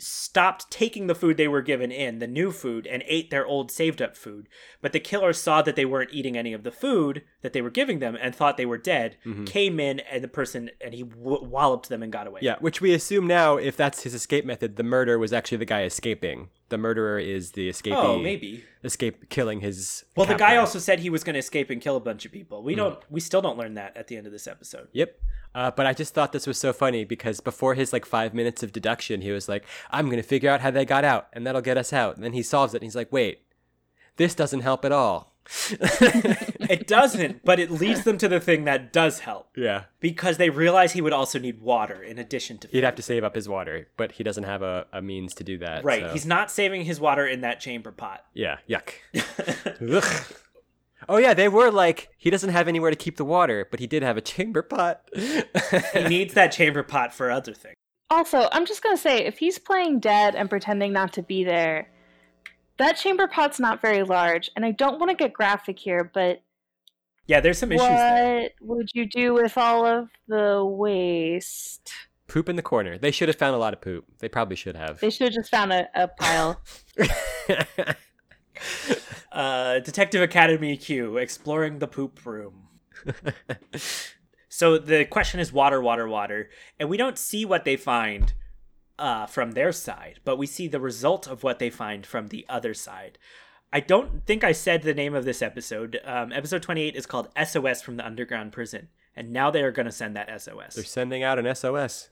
stopped 0.00 0.70
taking 0.70 1.06
the 1.06 1.14
food 1.14 1.36
they 1.36 1.48
were 1.48 1.62
given 1.62 1.90
in, 1.90 2.18
the 2.18 2.26
new 2.26 2.52
food, 2.52 2.86
and 2.86 3.02
ate 3.06 3.30
their 3.30 3.46
old 3.46 3.70
saved 3.70 4.00
up 4.00 4.16
food. 4.16 4.48
But 4.80 4.92
the 4.92 5.00
killer 5.00 5.32
saw 5.32 5.62
that 5.62 5.76
they 5.76 5.84
weren't 5.84 6.12
eating 6.12 6.36
any 6.36 6.52
of 6.52 6.62
the 6.62 6.70
food 6.70 7.24
that 7.42 7.52
they 7.52 7.62
were 7.62 7.70
giving 7.70 7.98
them 7.98 8.16
and 8.20 8.34
thought 8.34 8.56
they 8.56 8.66
were 8.66 8.78
dead, 8.78 9.16
mm-hmm. 9.24 9.44
came 9.44 9.80
in 9.80 10.00
and 10.00 10.22
the 10.22 10.28
person, 10.28 10.70
and 10.80 10.94
he 10.94 11.02
w- 11.02 11.44
walloped 11.44 11.88
them 11.88 12.02
and 12.02 12.12
got 12.12 12.26
away. 12.26 12.40
Yeah, 12.42 12.56
which 12.60 12.80
we 12.80 12.92
assume 12.94 13.26
now, 13.26 13.56
if 13.56 13.76
that's 13.76 14.04
his 14.04 14.14
escape 14.14 14.44
method, 14.44 14.76
the 14.76 14.82
murder 14.82 15.18
was 15.18 15.32
actually 15.32 15.58
the 15.58 15.64
guy 15.64 15.82
escaping. 15.82 16.50
The 16.68 16.78
murderer 16.78 17.18
is 17.18 17.52
the 17.52 17.70
escapee. 17.70 17.96
Oh, 17.96 18.18
maybe. 18.18 18.62
Escape 18.84 19.30
killing 19.30 19.60
his. 19.60 20.04
Well, 20.16 20.26
the 20.26 20.34
guy 20.34 20.56
also 20.56 20.78
said 20.78 21.00
he 21.00 21.08
was 21.08 21.24
going 21.24 21.34
to 21.34 21.40
escape 21.40 21.70
and 21.70 21.80
kill 21.80 21.96
a 21.96 22.00
bunch 22.00 22.26
of 22.26 22.32
people. 22.32 22.60
Hmm. 22.60 22.66
We 22.66 22.74
don't. 22.74 22.98
We 23.10 23.20
still 23.20 23.40
don't 23.40 23.56
learn 23.56 23.74
that 23.74 23.96
at 23.96 24.08
the 24.08 24.16
end 24.16 24.26
of 24.26 24.32
this 24.32 24.46
episode. 24.46 24.88
Yep. 24.92 25.18
Uh, 25.54 25.70
but 25.70 25.86
I 25.86 25.94
just 25.94 26.12
thought 26.12 26.32
this 26.32 26.46
was 26.46 26.58
so 26.58 26.72
funny 26.72 27.04
because 27.04 27.40
before 27.40 27.74
his 27.74 27.92
like 27.92 28.04
five 28.04 28.34
minutes 28.34 28.62
of 28.62 28.72
deduction, 28.72 29.22
he 29.22 29.32
was 29.32 29.48
like, 29.48 29.64
"I'm 29.90 30.10
gonna 30.10 30.22
figure 30.22 30.50
out 30.50 30.60
how 30.60 30.70
they 30.70 30.84
got 30.84 31.04
out, 31.04 31.28
and 31.32 31.46
that'll 31.46 31.62
get 31.62 31.78
us 31.78 31.92
out." 31.92 32.16
And 32.16 32.24
then 32.24 32.34
he 32.34 32.42
solves 32.42 32.74
it, 32.74 32.78
and 32.78 32.84
he's 32.84 32.96
like, 32.96 33.10
"Wait, 33.10 33.42
this 34.16 34.34
doesn't 34.34 34.60
help 34.60 34.84
at 34.84 34.92
all." 34.92 35.34
It 36.68 36.86
doesn't, 36.86 37.44
but 37.44 37.58
it 37.58 37.70
leads 37.70 38.04
them 38.04 38.18
to 38.18 38.28
the 38.28 38.40
thing 38.40 38.64
that 38.64 38.92
does 38.92 39.20
help 39.20 39.48
yeah. 39.56 39.84
because 40.00 40.36
they 40.36 40.50
realize 40.50 40.92
he 40.92 41.00
would 41.00 41.14
also 41.14 41.38
need 41.38 41.62
water 41.62 42.02
in 42.02 42.18
addition 42.18 42.58
to. 42.58 42.68
He'd 42.68 42.84
have 42.84 42.96
to 42.96 43.02
save 43.02 43.24
up 43.24 43.34
his 43.34 43.48
water, 43.48 43.88
but 43.96 44.12
he 44.12 44.22
doesn't 44.22 44.44
have 44.44 44.60
a, 44.60 44.86
a 44.92 45.00
means 45.00 45.32
to 45.34 45.44
do 45.44 45.56
that. 45.58 45.82
Right. 45.82 46.02
so- 46.02 46.12
He's 46.12 46.26
not 46.26 46.50
saving 46.50 46.84
his 46.84 47.00
water 47.00 47.26
in 47.26 47.40
that 47.40 47.60
chamber 47.60 47.90
pot. 47.90 48.24
Yeah, 48.34 48.58
yuck. 48.68 48.92
Ugh. 49.96 50.34
Oh 51.08 51.16
yeah, 51.16 51.32
they 51.32 51.48
were 51.48 51.70
like 51.70 52.10
he 52.18 52.28
doesn't 52.28 52.50
have 52.50 52.68
anywhere 52.68 52.90
to 52.90 52.96
keep 52.96 53.16
the 53.16 53.24
water, 53.24 53.66
but 53.70 53.80
he 53.80 53.86
did 53.86 54.02
have 54.02 54.16
a 54.16 54.20
chamber 54.20 54.62
pot. 54.62 55.08
he 55.14 56.04
needs 56.04 56.34
that 56.34 56.52
chamber 56.52 56.82
pot 56.82 57.14
for 57.14 57.30
other 57.30 57.54
things. 57.54 57.76
Also, 58.10 58.48
I'm 58.52 58.66
just 58.66 58.82
gonna 58.82 58.96
say, 58.96 59.24
if 59.24 59.38
he's 59.38 59.58
playing 59.58 60.00
dead 60.00 60.34
and 60.34 60.50
pretending 60.50 60.92
not 60.92 61.12
to 61.14 61.22
be 61.22 61.44
there, 61.44 61.90
that 62.78 62.92
chamber 62.96 63.26
pot's 63.26 63.60
not 63.60 63.80
very 63.80 64.02
large. 64.02 64.50
And 64.56 64.64
I 64.64 64.70
don't 64.72 64.98
want 64.98 65.10
to 65.10 65.16
get 65.16 65.32
graphic 65.32 65.78
here, 65.78 66.10
but 66.12 66.42
Yeah, 67.26 67.40
there's 67.40 67.58
some 67.58 67.72
issues 67.72 67.86
there. 67.86 68.50
what 68.60 68.78
would 68.78 68.90
you 68.94 69.06
do 69.06 69.34
with 69.34 69.56
all 69.58 69.84
of 69.86 70.08
the 70.26 70.64
waste? 70.64 71.90
poop 72.26 72.48
in 72.50 72.56
the 72.56 72.62
corner. 72.62 72.98
They 72.98 73.10
should 73.10 73.28
have 73.28 73.38
found 73.38 73.54
a 73.54 73.58
lot 73.58 73.72
of 73.72 73.80
poop. 73.80 74.04
They 74.18 74.28
probably 74.28 74.54
should 74.56 74.76
have. 74.76 75.00
They 75.00 75.08
should 75.08 75.28
have 75.28 75.34
just 75.34 75.50
found 75.50 75.72
a, 75.72 75.88
a 75.94 76.08
pile. 76.08 76.60
Uh, 79.30 79.78
Detective 79.80 80.20
Academy 80.22 80.76
Q, 80.76 81.16
exploring 81.18 81.78
the 81.78 81.86
poop 81.86 82.24
room. 82.26 82.68
So 84.50 84.76
the 84.78 85.04
question 85.04 85.38
is 85.38 85.52
water, 85.52 85.80
water, 85.80 86.08
water, 86.08 86.50
and 86.80 86.88
we 86.88 86.96
don't 86.96 87.16
see 87.16 87.44
what 87.44 87.64
they 87.64 87.76
find 87.76 88.32
uh, 88.98 89.26
from 89.26 89.52
their 89.52 89.72
side, 89.72 90.20
but 90.24 90.38
we 90.38 90.46
see 90.46 90.68
the 90.68 90.80
result 90.80 91.26
of 91.26 91.42
what 91.42 91.58
they 91.58 91.70
find 91.70 92.04
from 92.04 92.28
the 92.28 92.44
other 92.48 92.74
side. 92.74 93.18
I 93.72 93.80
don't 93.80 94.24
think 94.24 94.44
I 94.44 94.52
said 94.52 94.82
the 94.82 94.94
name 94.94 95.14
of 95.14 95.24
this 95.24 95.42
episode. 95.42 96.00
Um, 96.04 96.32
episode 96.32 96.62
28 96.62 96.96
is 96.96 97.06
called 97.06 97.28
SOS 97.42 97.82
from 97.82 97.96
the 97.96 98.06
Underground 98.06 98.52
Prison, 98.52 98.88
and 99.14 99.32
now 99.32 99.50
they 99.50 99.62
are 99.62 99.72
going 99.72 99.86
to 99.86 99.92
send 99.92 100.16
that 100.16 100.40
SOS. 100.40 100.74
They're 100.74 100.84
sending 100.84 101.22
out 101.22 101.38
an 101.38 101.54
SOS. 101.54 102.08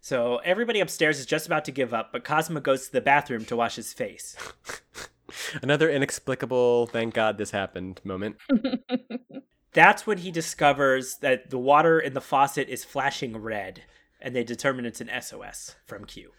So 0.00 0.36
everybody 0.44 0.80
upstairs 0.80 1.18
is 1.18 1.24
just 1.24 1.46
about 1.46 1.64
to 1.64 1.72
give 1.72 1.94
up, 1.94 2.12
but 2.12 2.24
Kazuma 2.24 2.60
goes 2.60 2.86
to 2.86 2.92
the 2.92 3.00
bathroom 3.00 3.46
to 3.46 3.56
wash 3.56 3.76
his 3.76 3.94
face. 3.94 4.36
Another 5.62 5.88
inexplicable 5.88 6.86
thank 6.88 7.14
God 7.14 7.38
this 7.38 7.52
happened 7.52 8.02
moment. 8.04 8.36
That's 9.72 10.06
when 10.06 10.18
he 10.18 10.30
discovers 10.30 11.16
that 11.22 11.48
the 11.48 11.58
water 11.58 11.98
in 11.98 12.12
the 12.12 12.20
faucet 12.20 12.68
is 12.68 12.84
flashing 12.84 13.38
red, 13.38 13.82
and 14.24 14.34
they 14.34 14.42
determine 14.42 14.84
it's 14.86 15.00
an 15.00 15.10
SOS 15.20 15.76
from 15.86 16.04
Q. 16.04 16.32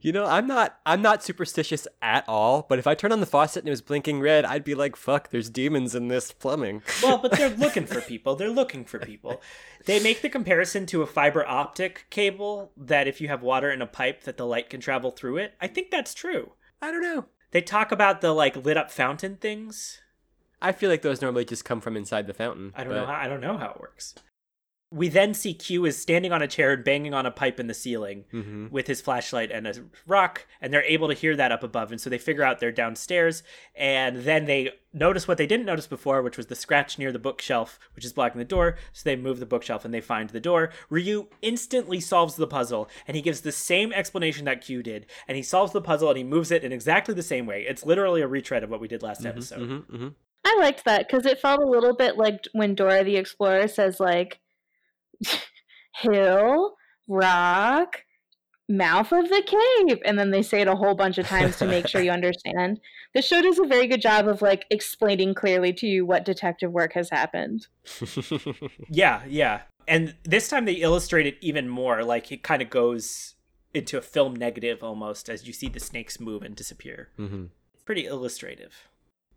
You 0.00 0.12
know, 0.12 0.24
I'm 0.24 0.46
not 0.46 0.78
I'm 0.86 1.02
not 1.02 1.24
superstitious 1.24 1.88
at 2.00 2.24
all, 2.28 2.64
but 2.68 2.78
if 2.78 2.86
I 2.86 2.94
turn 2.94 3.10
on 3.10 3.18
the 3.18 3.26
faucet 3.26 3.62
and 3.62 3.68
it 3.68 3.72
was 3.72 3.82
blinking 3.82 4.20
red, 4.20 4.44
I'd 4.44 4.62
be 4.62 4.76
like, 4.76 4.94
fuck, 4.94 5.30
there's 5.30 5.50
demons 5.50 5.96
in 5.96 6.06
this 6.06 6.30
plumbing. 6.30 6.82
Well, 7.02 7.18
but 7.18 7.32
they're 7.32 7.48
looking 7.50 7.86
for 7.86 8.00
people. 8.12 8.36
They're 8.36 8.50
looking 8.50 8.84
for 8.84 9.00
people. 9.00 9.40
They 9.86 10.00
make 10.00 10.22
the 10.22 10.28
comparison 10.28 10.86
to 10.86 11.02
a 11.02 11.06
fiber 11.06 11.44
optic 11.44 12.06
cable 12.10 12.70
that 12.76 13.08
if 13.08 13.20
you 13.20 13.26
have 13.28 13.42
water 13.42 13.68
in 13.72 13.82
a 13.82 13.86
pipe 13.86 14.22
that 14.24 14.36
the 14.36 14.46
light 14.46 14.70
can 14.70 14.80
travel 14.80 15.10
through 15.10 15.38
it. 15.38 15.54
I 15.60 15.66
think 15.66 15.90
that's 15.90 16.14
true. 16.14 16.52
I 16.80 16.92
don't 16.92 17.02
know. 17.02 17.24
They 17.50 17.60
talk 17.62 17.90
about 17.90 18.20
the 18.20 18.32
like 18.32 18.54
lit 18.64 18.76
up 18.76 18.92
fountain 18.92 19.36
things. 19.38 19.98
I 20.62 20.70
feel 20.70 20.88
like 20.90 21.02
those 21.02 21.20
normally 21.20 21.46
just 21.46 21.64
come 21.64 21.80
from 21.80 21.96
inside 21.96 22.28
the 22.28 22.34
fountain. 22.34 22.72
I 22.76 22.84
don't 22.84 22.92
but- 22.92 23.00
know 23.00 23.06
how 23.06 23.14
I 23.14 23.26
don't 23.26 23.40
know 23.40 23.56
how 23.56 23.70
it 23.70 23.80
works. 23.80 24.14
We 24.92 25.08
then 25.08 25.34
see 25.34 25.54
Q 25.54 25.84
is 25.86 25.96
standing 26.00 26.32
on 26.32 26.42
a 26.42 26.48
chair 26.48 26.72
and 26.72 26.82
banging 26.82 27.14
on 27.14 27.24
a 27.24 27.30
pipe 27.30 27.60
in 27.60 27.68
the 27.68 27.74
ceiling 27.74 28.24
Mhm. 28.32 28.72
with 28.72 28.88
his 28.88 29.00
flashlight 29.00 29.52
and 29.52 29.64
a 29.68 29.74
rock, 30.04 30.46
and 30.60 30.72
they're 30.74 30.82
able 30.82 31.06
to 31.06 31.14
hear 31.14 31.36
that 31.36 31.52
up 31.52 31.62
above, 31.62 31.92
and 31.92 32.00
so 32.00 32.10
they 32.10 32.18
figure 32.18 32.42
out 32.42 32.58
they're 32.58 32.72
downstairs, 32.72 33.44
and 33.76 34.22
then 34.24 34.46
they 34.46 34.72
notice 34.92 35.28
what 35.28 35.38
they 35.38 35.46
didn't 35.46 35.66
notice 35.66 35.86
before, 35.86 36.22
which 36.22 36.36
was 36.36 36.46
the 36.46 36.56
scratch 36.56 36.98
near 36.98 37.12
the 37.12 37.20
bookshelf, 37.20 37.78
which 37.94 38.04
is 38.04 38.12
blocking 38.12 38.40
the 38.40 38.44
door. 38.44 38.76
So 38.92 39.02
they 39.04 39.14
move 39.14 39.38
the 39.38 39.46
bookshelf 39.46 39.84
and 39.84 39.94
they 39.94 40.00
find 40.00 40.30
the 40.30 40.40
door. 40.40 40.70
Ryu 40.88 41.28
instantly 41.40 42.00
solves 42.00 42.34
the 42.34 42.48
puzzle, 42.48 42.88
and 43.06 43.14
he 43.16 43.22
gives 43.22 43.42
the 43.42 43.52
same 43.52 43.92
explanation 43.92 44.44
that 44.46 44.60
Q 44.60 44.82
did, 44.82 45.06
and 45.28 45.36
he 45.36 45.42
solves 45.44 45.72
the 45.72 45.80
puzzle 45.80 46.08
and 46.08 46.18
he 46.18 46.24
moves 46.24 46.50
it 46.50 46.64
in 46.64 46.72
exactly 46.72 47.14
the 47.14 47.22
same 47.22 47.46
way. 47.46 47.64
It's 47.68 47.86
literally 47.86 48.22
a 48.22 48.26
retread 48.26 48.64
of 48.64 48.70
what 48.70 48.80
we 48.80 48.88
did 48.88 49.04
last 49.04 49.24
episode. 49.24 49.60
Mhm, 49.60 49.86
mhm. 49.86 50.14
I 50.44 50.56
liked 50.58 50.84
that 50.84 51.06
because 51.06 51.26
it 51.26 51.38
felt 51.38 51.60
a 51.60 51.66
little 51.66 51.94
bit 51.94 52.16
like 52.16 52.46
when 52.54 52.74
Dora 52.74 53.04
the 53.04 53.16
Explorer 53.16 53.68
says 53.68 54.00
like 54.00 54.40
hill, 55.94 56.74
rock, 57.08 58.04
mouth 58.68 59.12
of 59.12 59.28
the 59.28 59.42
cave, 59.42 59.98
and 60.04 60.18
then 60.18 60.30
they 60.30 60.42
say 60.42 60.60
it 60.60 60.68
a 60.68 60.76
whole 60.76 60.94
bunch 60.94 61.18
of 61.18 61.26
times 61.26 61.56
to 61.58 61.66
make 61.66 61.88
sure 61.88 62.00
you 62.00 62.10
understand. 62.12 62.80
The 63.14 63.22
show 63.22 63.42
does 63.42 63.58
a 63.58 63.64
very 63.66 63.86
good 63.88 64.00
job 64.00 64.28
of 64.28 64.42
like 64.42 64.64
explaining 64.70 65.34
clearly 65.34 65.72
to 65.74 65.86
you 65.86 66.06
what 66.06 66.24
detective 66.24 66.70
work 66.70 66.92
has 66.92 67.10
happened. 67.10 67.66
Yeah, 68.88 69.22
yeah. 69.28 69.62
And 69.88 70.14
this 70.24 70.48
time 70.48 70.64
they 70.66 70.74
illustrate 70.74 71.26
it 71.26 71.36
even 71.40 71.68
more. 71.68 72.04
Like 72.04 72.30
it 72.30 72.42
kind 72.42 72.62
of 72.62 72.70
goes 72.70 73.34
into 73.74 73.98
a 73.98 74.02
film 74.02 74.34
negative 74.36 74.82
almost 74.82 75.28
as 75.28 75.46
you 75.46 75.52
see 75.52 75.68
the 75.68 75.80
snakes 75.80 76.20
move 76.20 76.42
and 76.42 76.54
disappear. 76.54 77.08
Mhm. 77.18 77.48
Pretty 77.84 78.06
illustrative. 78.06 78.88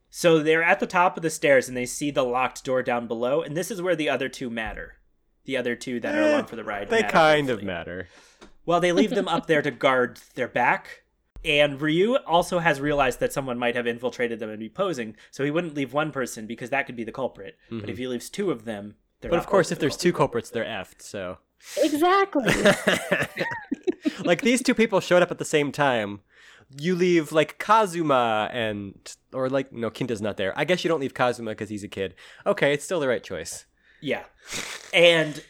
So 0.10 0.40
they're 0.44 0.64
at 0.64 0.80
the 0.80 0.86
top 0.88 1.18
of 1.18 1.24
the 1.24 1.30
stairs 1.32 1.68
and 1.68 1.76
they 1.76 1.86
see 1.88 2.12
the 2.12 2.24
locked 2.24 2.64
door 2.64 2.84
down 2.84 3.08
below, 3.08 3.42
and 3.42 3.58
this 3.58 3.72
is 3.72 3.82
where 3.82 3.96
the 3.96 4.10
other 4.10 4.30
two 4.30 4.50
matter. 4.52 4.98
The 5.46 5.58
other 5.58 5.76
two 5.76 6.00
that 6.00 6.16
are 6.16 6.22
Eh, 6.22 6.32
along 6.32 6.46
for 6.46 6.56
the 6.56 6.64
ride. 6.64 6.90
They 6.90 7.02
matter 7.02 7.12
kind 7.12 7.50
of 7.50 7.64
matter. 7.64 8.08
Well, 8.66 8.80
they 8.80 8.92
leave 8.92 9.10
them 9.12 9.28
up 9.36 9.48
there 9.48 9.62
to 9.62 9.72
guard 9.72 10.20
their 10.36 10.48
back. 10.48 11.04
And 11.46 11.82
Ryu 11.82 12.16
also 12.26 12.60
has 12.60 12.80
realized 12.80 13.20
that 13.20 13.34
someone 13.34 13.60
might 13.60 13.76
have 13.76 13.86
infiltrated 13.86 14.40
them 14.40 14.50
and 14.50 14.58
be 14.60 14.70
posing, 14.70 15.18
so 15.30 15.44
he 15.44 15.52
wouldn't 15.52 15.76
leave 15.76 15.92
one 15.92 16.12
person 16.14 16.48
because 16.48 16.70
that 16.70 16.86
could 16.86 16.96
be 16.96 17.04
the 17.04 17.12
culprit. 17.12 17.58
But 17.70 17.90
if 17.90 17.98
he 17.98 18.08
leaves 18.08 18.30
two 18.30 18.50
of 18.50 18.64
them, 18.64 18.96
they're 19.20 19.30
But 19.30 19.36
not 19.38 19.44
of 19.46 19.50
course, 19.50 19.70
if 19.70 19.78
the 19.78 19.82
there's 19.82 19.98
two 19.98 20.14
culprits, 20.14 20.50
they're 20.50 20.64
effed. 20.64 21.02
So, 21.02 21.40
Exactly. 21.82 22.46
like 24.24 24.42
these 24.42 24.62
two 24.62 24.74
people 24.74 25.00
showed 25.00 25.22
up 25.22 25.32
at 25.32 25.38
the 25.38 25.46
same 25.46 25.72
time. 25.74 26.22
You 26.80 26.96
leave 26.96 27.32
like 27.34 27.60
Kazuma 27.60 28.50
and 28.52 28.96
or 29.34 29.50
like 29.50 29.72
no 29.74 29.90
Kinta's 29.90 30.22
not 30.22 30.38
there. 30.38 30.58
I 30.58 30.64
guess 30.66 30.84
you 30.84 30.88
don't 30.88 31.00
leave 31.02 31.14
Kazuma 31.14 31.52
because 31.52 31.70
he's 31.70 31.84
a 31.84 31.88
kid. 31.90 32.16
Okay, 32.46 32.74
it's 32.74 32.86
still 32.86 33.00
the 33.00 33.08
right 33.08 33.24
choice. 33.24 33.66
Yeah. 34.04 34.24
And 34.94 35.42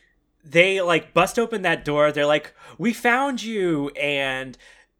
they 0.45 0.81
like 0.81 1.13
bust 1.13 1.39
open 1.39 1.63
that 1.63 1.83
door. 1.83 2.11
They're 2.11 2.25
like, 2.25 2.53
"We 2.77 2.93
found 2.93 3.41
you." 3.41 3.89
And 3.89 4.57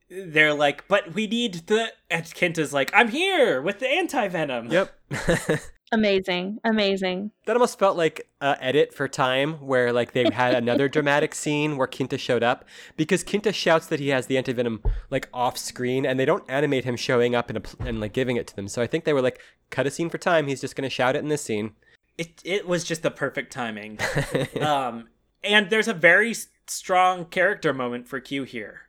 they're 0.10 0.54
like, 0.54 0.88
"But 0.88 1.14
we 1.14 1.28
need 1.28 1.68
the 1.68 1.94
and 2.10 2.26
Kinta's 2.26 2.74
like, 2.74 2.92
"I'm 2.94 3.10
here 3.10 3.62
with 3.62 3.80
the 3.80 3.88
anti-venom." 3.88 4.72
Yep. 4.72 5.00
amazing. 5.92 6.58
Amazing. 6.64 7.30
that 7.46 7.56
almost 7.56 7.78
felt 7.78 7.96
like 7.96 8.28
a 8.42 8.58
edit 8.60 8.96
for 8.96 9.08
time 9.08 9.54
where 9.66 9.94
like 9.94 10.14
they 10.14 10.28
had 10.32 10.56
another 10.64 10.90
dramatic 10.90 11.36
scene 11.36 11.78
where 11.78 11.88
Kinta 11.88 12.18
showed 12.18 12.42
up 12.42 12.66
because 12.98 13.24
Kinta 13.24 13.54
shouts 13.54 13.86
that 13.88 14.00
he 14.00 14.08
has 14.10 14.26
the 14.26 14.38
anti 14.38 14.54
venom 14.54 14.82
like 15.12 15.30
off 15.32 15.58
screen 15.58 16.08
and 16.08 16.20
they 16.20 16.26
don't 16.26 16.44
animate 16.50 16.86
him 16.86 16.96
showing 16.96 17.36
up 17.36 17.50
and, 17.50 17.58
a 17.58 17.62
pl- 17.62 17.88
and 17.88 18.02
like 18.02 18.14
giving 18.14 18.38
it 18.38 18.48
to 18.48 18.56
them. 18.56 18.68
So 18.68 18.82
I 18.82 18.88
think 18.88 19.04
they 19.04 19.14
were 19.14 19.22
like 19.22 19.40
cut 19.70 19.86
a 19.86 19.92
scene 19.92 20.10
for 20.10 20.18
time. 20.18 20.48
He's 20.48 20.62
just 20.62 20.76
going 20.76 20.90
to 20.90 20.94
shout 20.94 21.16
it 21.16 21.20
in 21.20 21.30
this 21.30 21.44
scene. 21.44 21.74
It 22.18 22.42
it 22.46 22.68
was 22.68 22.84
just 22.84 23.02
the 23.04 23.12
perfect 23.12 23.52
timing. 23.52 24.00
um 24.62 25.10
and 25.44 25.70
there's 25.70 25.88
a 25.88 25.94
very 25.94 26.34
strong 26.68 27.26
character 27.26 27.74
moment 27.74 28.08
for 28.08 28.20
Q 28.20 28.44
here. 28.44 28.82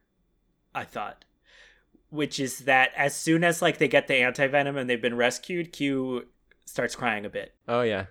I 0.75 0.85
thought 0.85 1.25
which 2.11 2.39
is 2.39 2.61
that 2.61 2.91
as 2.97 3.16
soon 3.16 3.43
as 3.43 3.61
like 3.61 3.79
they 3.79 3.89
get 3.89 4.07
the 4.07 4.14
anti-venom 4.16 4.77
and 4.77 4.89
they've 4.89 5.03
been 5.03 5.16
rescued, 5.16 5.72
Q 5.72 6.27
starts 6.64 6.95
crying 6.95 7.25
a 7.25 7.29
bit. 7.31 7.55
oh 7.66 7.81
yeah. 7.83 8.07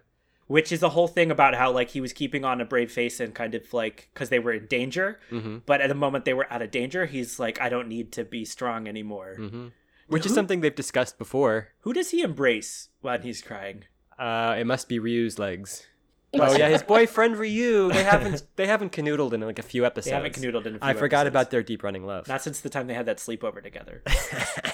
which 0.47 0.71
is 0.73 0.81
the 0.81 0.89
whole 0.89 1.07
thing 1.07 1.31
about 1.31 1.55
how 1.55 1.71
like 1.71 1.89
he 1.89 2.01
was 2.01 2.11
keeping 2.11 2.43
on 2.43 2.59
a 2.59 2.65
brave 2.65 2.91
face 2.91 3.19
and 3.21 3.33
kind 3.33 3.55
of 3.55 3.73
like 3.73 4.09
because 4.13 4.27
they 4.29 4.39
were 4.39 4.51
in 4.53 4.65
danger 4.67 5.19
hmm 5.29 5.57
but 5.65 5.79
at 5.81 5.87
the 5.87 5.95
moment 5.95 6.25
they 6.25 6.33
were 6.33 6.51
out 6.51 6.61
of 6.61 6.69
danger 6.69 7.05
he's 7.05 7.39
like 7.39 7.59
i 7.61 7.69
don't 7.69 7.87
need 7.87 8.11
to 8.11 8.23
be 8.25 8.43
strong 8.45 8.87
anymore 8.87 9.35
hmm 9.37 9.67
Which 10.07 10.25
is 10.25 10.33
something 10.33 10.59
they've 10.61 10.75
discussed 10.75 11.17
before. 11.17 11.69
who 11.81 11.93
does 11.93 12.11
he 12.11 12.21
embrace 12.21 12.89
when 13.01 13.21
he's 13.21 13.41
crying 13.41 13.85
Uh, 14.23 14.55
it 14.57 14.65
must 14.65 14.87
be 14.87 14.99
Ryu's 14.99 15.37
legs. 15.37 15.85
Oh 16.33 16.55
yeah, 16.55 16.69
his 16.69 16.81
boyfriend 16.93 17.35
Ryu. 17.35 17.91
They 17.91 18.03
haven't 18.05 18.43
they 18.55 18.67
haven't 18.67 18.93
canoodled 18.93 19.33
in 19.33 19.41
like 19.41 19.59
a 19.59 19.63
few 19.63 19.85
episodes. 19.85 20.05
they 20.11 20.15
haven't 20.15 20.33
canoodled 20.33 20.65
in 20.65 20.75
a 20.75 20.79
few 20.79 20.87
I 20.87 20.93
forgot 20.93 21.27
episodes. 21.27 21.33
about 21.33 21.51
their 21.51 21.61
deep 21.63 21.83
running 21.83 22.05
love. 22.05 22.27
not 22.29 22.41
since 22.41 22.61
the 22.61 22.69
time 22.69 22.87
they 22.87 22.93
had 22.93 23.05
that 23.05 23.17
sleepover 23.17 23.61
together 23.61 24.01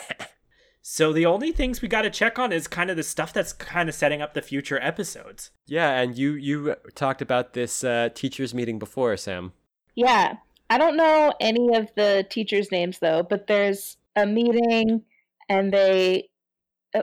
so 0.81 1.11
the 1.11 1.25
only 1.25 1.51
things 1.51 1.81
we 1.81 1.87
got 1.87 2.03
to 2.03 2.09
check 2.09 2.37
on 2.39 2.53
is 2.53 2.67
kind 2.67 2.89
of 2.89 2.95
the 2.95 3.03
stuff 3.03 3.33
that's 3.33 3.51
kind 3.53 3.89
of 3.89 3.95
setting 3.95 4.21
up 4.21 4.33
the 4.33 4.41
future 4.41 4.79
episodes 4.81 5.51
yeah, 5.65 5.99
and 5.99 6.17
you 6.17 6.33
you 6.33 6.75
talked 6.95 7.21
about 7.21 7.53
this 7.53 7.83
uh, 7.83 8.09
teachers 8.13 8.53
meeting 8.53 8.79
before, 8.79 9.17
Sam. 9.17 9.53
Yeah. 9.95 10.37
I 10.69 10.77
don't 10.77 10.95
know 10.97 11.33
any 11.39 11.75
of 11.75 11.89
the 11.95 12.25
teachers' 12.29 12.71
names 12.71 12.99
though, 12.99 13.23
but 13.23 13.47
there's 13.47 13.97
a 14.15 14.25
meeting 14.25 15.03
and 15.49 15.73
they 15.73 16.29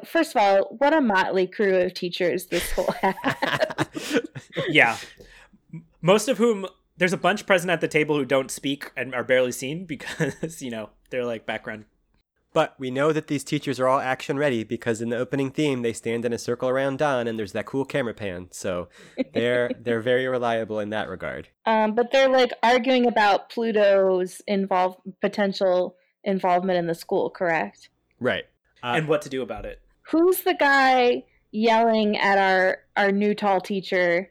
first 0.05 0.35
of 0.35 0.43
all, 0.43 0.77
what 0.79 0.93
a 0.95 1.01
motley 1.01 1.47
crew 1.47 1.77
of 1.77 1.95
teachers 1.95 2.47
this 2.47 2.73
whole 2.73 2.93
had. 3.03 3.15
yeah 4.69 4.97
most 6.03 6.29
of 6.29 6.39
whom 6.39 6.67
there's 6.97 7.13
a 7.13 7.17
bunch 7.19 7.47
present 7.47 7.71
at 7.71 7.81
the 7.81 7.89
table 7.89 8.17
who 8.17 8.25
don't 8.25 8.51
speak 8.51 8.91
and 8.97 9.15
are 9.15 9.25
barely 9.25 9.53
seen 9.53 9.85
because 9.85 10.61
you 10.63 10.71
know 10.71 10.91
they're 11.11 11.25
like 11.27 11.47
background 11.47 11.85
But 12.53 12.75
we 12.79 12.91
know 12.91 13.13
that 13.13 13.27
these 13.27 13.45
teachers 13.45 13.79
are 13.79 13.87
all 13.87 14.01
action 14.01 14.39
ready 14.39 14.65
because 14.65 15.03
in 15.03 15.11
the 15.11 15.19
opening 15.19 15.51
theme 15.51 15.83
they 15.83 15.93
stand 15.93 16.25
in 16.25 16.33
a 16.33 16.39
circle 16.39 16.69
around 16.71 16.99
Dan 16.99 17.27
and 17.29 17.39
there's 17.39 17.53
that 17.53 17.67
cool 17.67 17.85
camera 17.85 18.15
pan. 18.15 18.49
So 18.51 18.89
they're 19.35 19.71
they're 19.85 20.01
very 20.01 20.27
reliable 20.27 20.81
in 20.81 20.89
that 20.91 21.09
regard. 21.11 21.49
um, 21.67 21.95
but 21.95 22.11
they're 22.13 22.31
like 22.31 22.53
arguing 22.63 23.07
about 23.07 23.51
Pluto's 23.51 24.41
involve 24.47 24.97
potential 25.21 25.97
involvement 26.25 26.79
in 26.79 26.87
the 26.87 26.95
school, 26.95 27.29
correct? 27.31 27.91
Right. 28.21 28.45
Uh, 28.87 28.95
and 28.97 29.09
what 29.09 29.21
to 29.23 29.29
do 29.29 29.43
about 29.43 29.65
it 29.67 29.81
Who's 30.11 30.43
the 30.43 30.55
guy 30.55 31.25
yelling 31.51 32.17
at 32.17 32.39
our 32.39 32.79
our 32.97 33.11
new 33.11 33.35
tall 33.35 33.61
teacher 33.61 34.31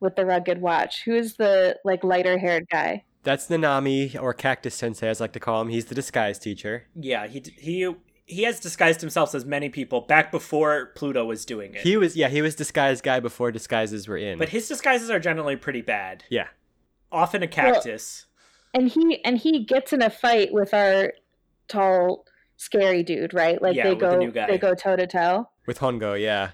with 0.00 0.16
the 0.16 0.26
rugged 0.26 0.60
watch? 0.60 1.02
Who's 1.04 1.34
the 1.36 1.78
like 1.84 2.04
lighter 2.04 2.36
haired 2.38 2.68
guy? 2.70 3.04
that's 3.22 3.48
Nanami 3.48 4.20
or 4.20 4.34
Cactus 4.34 4.74
Sensei, 4.74 5.08
as 5.08 5.18
I 5.20 5.24
like 5.24 5.32
to 5.32 5.40
call 5.40 5.62
him. 5.62 5.68
He's 5.68 5.86
the 5.86 5.94
disguise 5.94 6.38
teacher. 6.38 6.86
yeah 6.94 7.26
he 7.26 7.42
he 7.58 7.94
he 8.26 8.42
has 8.42 8.60
disguised 8.60 9.00
himself 9.00 9.34
as 9.34 9.44
many 9.46 9.68
people 9.70 10.02
back 10.02 10.30
before 10.30 10.92
pluto 10.94 11.24
was 11.24 11.44
doing 11.46 11.72
it 11.74 11.80
He 11.82 11.96
was 11.96 12.16
yeah 12.16 12.28
he 12.28 12.42
was 12.42 12.54
disguised 12.54 13.02
guy 13.02 13.20
before 13.20 13.50
disguises 13.50 14.06
were 14.08 14.18
in. 14.18 14.38
but 14.38 14.50
his 14.50 14.68
disguises 14.68 15.08
are 15.10 15.18
generally 15.20 15.56
pretty 15.56 15.80
bad 15.82 16.24
yeah. 16.30 16.48
often 17.10 17.42
a 17.42 17.46
cactus 17.48 18.26
and 18.74 18.88
he 18.88 19.24
and 19.24 19.38
he 19.38 19.64
gets 19.64 19.92
in 19.92 20.02
a 20.02 20.10
fight 20.10 20.52
with 20.52 20.74
our 20.74 21.12
tall 21.68 22.26
scary 22.56 23.02
dude 23.02 23.34
right 23.34 23.60
like 23.60 23.76
Yeah, 23.76 23.84
they 23.84 23.90
with 23.90 24.00
the 24.00 24.30
go 24.30 24.46
they 24.46 24.58
go 24.58 24.74
toe 24.74 24.96
to 24.96 25.06
toe 25.06 25.48
With 25.66 25.78
Hongo, 25.78 26.20
yeah. 26.20 26.50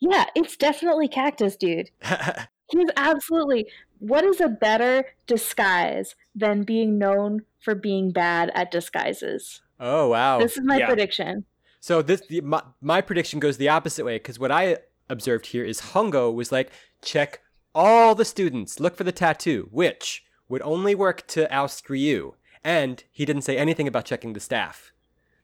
yeah 0.00 0.26
it's 0.34 0.56
definitely 0.56 1.08
cactus 1.08 1.56
dude 1.56 1.90
he's 2.70 2.88
absolutely 2.96 3.66
what 3.98 4.24
is 4.24 4.40
a 4.40 4.48
better 4.48 5.04
disguise 5.26 6.14
than 6.34 6.62
being 6.62 6.98
known 6.98 7.42
for 7.60 7.74
being 7.74 8.10
bad 8.10 8.50
at 8.54 8.70
disguises 8.70 9.62
oh 9.80 10.08
wow. 10.08 10.38
this 10.38 10.56
is 10.56 10.64
my 10.64 10.78
yeah. 10.78 10.86
prediction 10.86 11.44
So 11.80 12.00
this 12.00 12.22
the, 12.30 12.40
my, 12.40 12.62
my 12.80 13.02
prediction 13.02 13.40
goes 13.40 13.58
the 13.58 13.68
opposite 13.68 14.06
way 14.06 14.16
because 14.16 14.38
what 14.38 14.50
I 14.50 14.78
observed 15.10 15.46
here 15.46 15.64
is 15.64 15.92
Hongo 15.92 16.32
was 16.32 16.50
like 16.50 16.70
check 17.02 17.40
all 17.74 18.14
the 18.14 18.24
students, 18.24 18.80
look 18.80 18.96
for 18.96 19.04
the 19.04 19.12
tattoo, 19.12 19.68
which 19.70 20.24
would 20.48 20.62
only 20.62 20.94
work 20.94 21.26
to 21.26 21.52
oust 21.54 21.90
Ryu, 21.90 22.34
and 22.62 23.04
he 23.10 23.24
didn't 23.24 23.42
say 23.42 23.58
anything 23.58 23.88
about 23.88 24.06
checking 24.06 24.32
the 24.32 24.40
staff. 24.40 24.93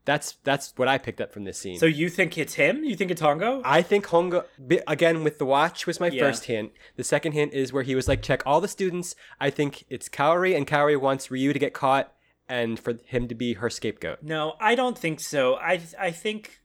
That's 0.07 0.39
that's 0.45 0.73
what 0.77 0.89
I 0.89 0.97
picked 0.99 1.21
up 1.21 1.33
from 1.33 1.45
this 1.45 1.59
scene. 1.59 1.79
so 1.79 1.87
you 1.87 2.09
think 2.09 2.37
it's 2.39 2.55
him 2.55 2.83
you 2.85 2.97
think 2.97 3.11
it's 3.11 3.21
hongo 3.21 3.61
I 3.65 3.83
think 3.83 4.07
Hongo 4.07 4.45
again 4.87 5.23
with 5.25 5.39
the 5.39 5.45
watch 5.47 5.87
was 5.87 6.01
my 6.01 6.09
Yeah. 6.09 6.23
first 6.23 6.45
hint. 6.47 6.73
The 6.97 7.05
second 7.05 7.33
hint 7.33 7.53
is 7.53 7.73
where 7.73 7.83
he 7.83 7.95
was 7.95 8.09
like 8.09 8.23
check 8.23 8.43
all 8.47 8.61
the 8.61 8.69
students. 8.69 9.15
I 9.41 9.51
think 9.51 9.85
it's 9.91 10.09
Kaori 10.09 10.57
and 10.57 10.67
Kaori 10.67 10.99
wants 11.01 11.31
Ryu 11.31 11.53
to 11.53 11.59
get 11.59 11.75
caught 11.75 12.13
and 12.49 12.81
for 12.81 12.95
him 13.05 13.29
to 13.29 13.35
be 13.35 13.53
her 13.55 13.71
scapegoat. 13.71 14.23
no 14.23 14.55
i 14.61 14.75
don't 14.75 14.99
think 14.99 15.21
so 15.21 15.55
i 15.57 15.81
i 15.99 16.11
think 16.11 16.61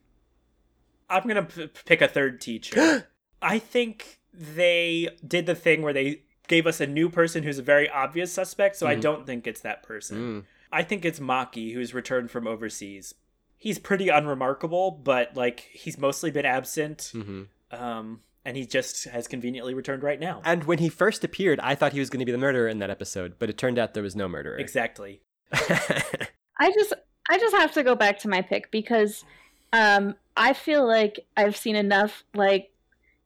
i'm 1.08 1.28
gonna 1.28 1.44
p- 1.44 1.68
pick 1.84 2.00
a 2.02 2.08
third 2.08 2.40
teacher 2.40 3.08
I 3.42 3.58
think 3.58 4.18
they 4.32 5.10
did 5.24 5.44
the 5.46 5.54
thing 5.54 5.82
where 5.82 5.92
they 5.92 6.22
gave 6.48 6.66
us 6.66 6.80
a 6.80 6.86
new 6.86 7.08
person 7.10 7.42
who's 7.44 7.58
a 7.58 7.62
very 7.62 7.88
obvious 7.88 8.32
suspect, 8.32 8.76
so 8.76 8.86
I 8.86 8.96
Mhm. 8.96 9.00
don't 9.02 9.26
think 9.26 9.46
it's 9.46 9.60
that 9.60 9.82
person. 9.82 10.16
Mm. 10.18 10.44
I 10.72 10.82
think 10.82 11.04
it's 11.04 11.20
Maki, 11.20 11.74
who's 11.74 11.92
returned 11.92 12.30
from 12.30 12.46
overseas. 12.46 13.14
He's 13.58 13.78
pretty 13.78 14.08
unremarkable, 14.08 14.90
but 14.90 15.36
like 15.36 15.60
he's 15.72 15.98
mostly 15.98 16.30
been 16.30 16.46
absent, 16.46 17.10
hmm 17.12 17.44
um, 17.70 18.20
and 18.44 18.56
he 18.56 18.64
just 18.64 19.04
has 19.08 19.26
conveniently 19.26 19.74
returned 19.74 20.02
right 20.04 20.20
now. 20.20 20.40
And 20.44 20.64
when 20.64 20.78
he 20.78 20.88
first 20.88 21.24
appeared, 21.24 21.58
I 21.60 21.74
thought 21.74 21.92
he 21.92 21.98
was 21.98 22.10
going 22.10 22.20
to 22.20 22.26
be 22.26 22.32
the 22.32 22.38
murderer 22.38 22.68
in 22.68 22.78
that 22.78 22.90
episode, 22.90 23.34
but 23.40 23.50
it 23.50 23.58
turned 23.58 23.78
out 23.78 23.94
there 23.94 24.04
was 24.04 24.14
no 24.14 24.28
murderer. 24.28 24.56
Exactly. 24.56 25.20
I 25.52 26.70
just 26.72 26.92
I 27.28 27.38
just 27.38 27.56
have 27.56 27.72
to 27.72 27.82
go 27.82 27.94
back 27.94 28.18
to 28.20 28.28
my 28.28 28.42
pick 28.42 28.70
because 28.70 29.24
um 29.72 30.14
I 30.36 30.52
feel 30.52 30.86
like 30.86 31.20
I've 31.36 31.56
seen 31.56 31.76
enough 31.76 32.24
like 32.34 32.70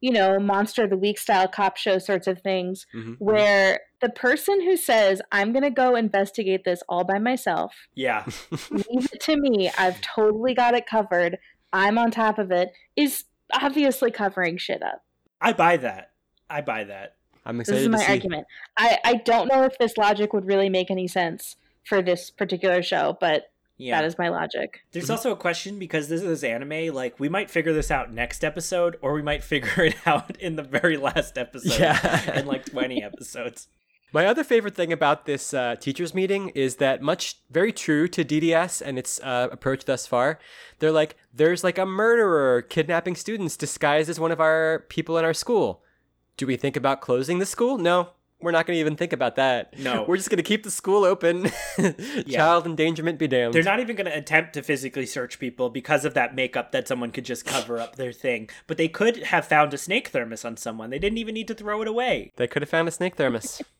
you 0.01 0.11
know 0.13 0.39
monster 0.39 0.85
of 0.85 0.91
the 0.91 0.97
week 0.97 1.19
style 1.19 1.47
cop 1.49 1.77
show 1.77 1.99
sorts 1.99 2.27
of 2.27 2.41
things 2.41 2.87
Mhm. 2.95 3.17
where 3.19 3.81
the 4.01 4.09
person 4.09 4.61
who 4.63 4.77
says 4.77 5.21
I'm 5.31 5.53
going 5.53 5.63
to 5.63 5.71
go 5.71 5.95
investigate 5.95 6.65
this 6.65 6.83
all 6.89 7.05
by 7.05 7.19
myself 7.19 7.75
Yeah. 7.95 8.25
leave 8.71 9.09
it 9.13 9.21
to 9.23 9.37
me 9.37 9.71
I've 9.79 10.01
totally 10.01 10.55
got 10.55 10.75
it 10.75 10.87
covered 10.87 11.39
I'm 11.73 11.99
on 11.99 12.11
top 12.11 12.39
of 12.39 12.51
it 12.51 12.71
is 12.97 13.25
obviously 13.53 14.11
covering 14.11 14.57
shit 14.57 14.83
up 14.83 15.05
I 15.41 15.53
buy 15.53 15.77
that. 15.79 16.11
I 16.51 16.61
buy 16.61 16.85
that. 16.85 17.17
I'm 17.47 17.61
excited. 17.61 17.79
this 17.79 17.83
is 17.85 17.89
my 17.91 17.99
to 17.99 18.05
see. 18.05 18.11
argument 18.13 18.47
I 18.77 18.99
I 19.05 19.15
don't 19.15 19.49
know 19.49 19.63
if 19.65 19.77
this 19.79 19.97
logic 19.97 20.33
would 20.33 20.47
really 20.47 20.69
make 20.69 20.91
any 20.91 21.09
sense 21.09 21.57
for 21.85 22.01
this 22.03 22.31
particular 22.31 22.83
show 22.83 23.17
but 23.21 23.51
Yeah. 23.81 24.01
that 24.01 24.07
is 24.07 24.19
my 24.19 24.29
logic 24.29 24.81
There's 24.93 25.07
Mhm. 25.07 25.11
also 25.11 25.33
a 25.33 25.37
question 25.37 25.79
because 25.79 26.09
this 26.09 26.23
is 26.23 26.45
anime. 26.45 26.95
Like, 26.95 27.19
we 27.19 27.29
might 27.29 27.51
figure 27.51 27.73
this 27.73 27.91
out 27.91 28.13
next 28.13 28.45
episode, 28.45 28.97
or 29.03 29.13
we 29.15 29.23
might 29.23 29.43
figure 29.53 29.85
it 29.85 29.97
out 30.07 30.37
in 30.39 30.57
the 30.57 30.63
very 30.63 30.97
last 30.97 31.39
episode 31.39 31.79
Yeah. 31.81 32.35
in 32.39 32.47
like 32.47 32.67
20 32.67 33.03
episodes. 33.11 33.69
My 34.13 34.27
other 34.27 34.43
favorite 34.43 34.75
thing 34.75 34.93
about 34.93 35.25
this 35.25 35.55
uh, 35.55 35.77
teachers 35.77 36.15
meeting 36.15 36.49
is 36.51 36.77
that 36.77 37.01
much 37.01 37.37
very 37.49 37.73
true 37.73 38.09
to 38.09 38.25
DDS 38.25 38.83
and 38.83 38.99
its 38.99 39.21
uh, 39.21 39.47
approach 39.53 39.85
thus 39.85 40.05
far. 40.05 40.41
They're 40.81 40.91
like, 40.91 41.15
there's 41.33 41.63
like 41.63 41.79
a 41.79 41.87
murderer 41.87 42.61
kidnapping 42.63 43.15
students 43.15 43.57
disguised 43.57 44.11
as 44.11 44.19
one 44.19 44.33
of 44.33 44.41
our 44.41 44.85
people 44.89 45.17
in 45.17 45.25
our 45.25 45.33
school. 45.33 45.85
Do 46.37 46.45
we 46.47 46.57
think 46.57 46.75
about 46.77 47.01
closing 47.01 47.39
the 47.39 47.47
school? 47.47 47.79
No, 47.79 48.11
we're 48.43 48.51
not 48.53 48.67
going 48.67 48.77
to 48.77 48.81
even 48.81 48.97
think 48.97 49.13
about 49.13 49.37
that. 49.37 49.79
No. 49.79 50.05
we're 50.09 50.17
just 50.17 50.31
going 50.31 50.39
to 50.39 50.43
keep 50.43 50.63
the 50.63 50.71
school 50.71 51.05
open. 51.05 51.51
Child 52.29 52.67
endangerment 52.67 53.19
be 53.19 53.29
damned. 53.29 53.55
They're 53.55 53.63
not 53.63 53.81
even 53.81 53.97
going 53.97 54.07
to 54.11 54.17
attempt 54.17 54.55
to 54.55 54.63
physically 54.63 55.07
search 55.07 55.39
people 55.39 55.71
because 55.71 56.05
of 56.05 56.15
that 56.15 56.35
makeup 56.35 56.73
that 56.73 56.89
someone 56.89 57.11
could 57.11 57.25
just 57.25 57.45
cover 57.45 57.79
up 57.79 57.97
their 57.97 58.13
thing. 58.13 58.49
But 58.67 58.77
they 58.79 58.89
could 58.89 59.25
have 59.25 59.47
found 59.47 59.75
a 59.75 59.79
snake 59.79 60.09
thermos 60.09 60.45
on 60.45 60.57
someone. 60.57 60.91
They 60.91 60.99
didn't 60.99 61.19
even 61.19 61.35
need 61.35 61.49
to 61.49 61.55
throw 61.55 61.83
it 61.83 61.89
away. 61.89 62.33
They 62.37 62.47
could 62.47 62.63
have 62.63 62.69
found 62.71 62.89
a 62.89 62.93
snake 62.93 63.17
thermos. 63.17 63.63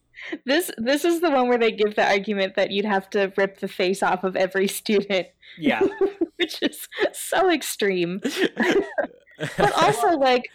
This 0.45 0.71
this 0.77 1.07
is 1.07 1.23
the 1.23 1.31
one 1.31 1.49
where 1.49 1.57
they 1.57 1.73
give 1.73 1.97
the 1.97 2.07
argument 2.07 2.55
that 2.57 2.71
you'd 2.71 2.85
have 2.85 3.09
to 3.11 3.33
rip 3.39 3.59
the 3.61 3.69
face 3.69 4.03
off 4.03 4.23
of 4.23 4.37
every 4.37 4.69
student, 4.69 5.29
Yeah. 5.59 5.81
which 6.37 6.63
is 6.63 6.87
so 7.15 7.51
extreme. 7.51 8.21
but 9.57 9.73
also 9.83 10.19
like 10.19 10.51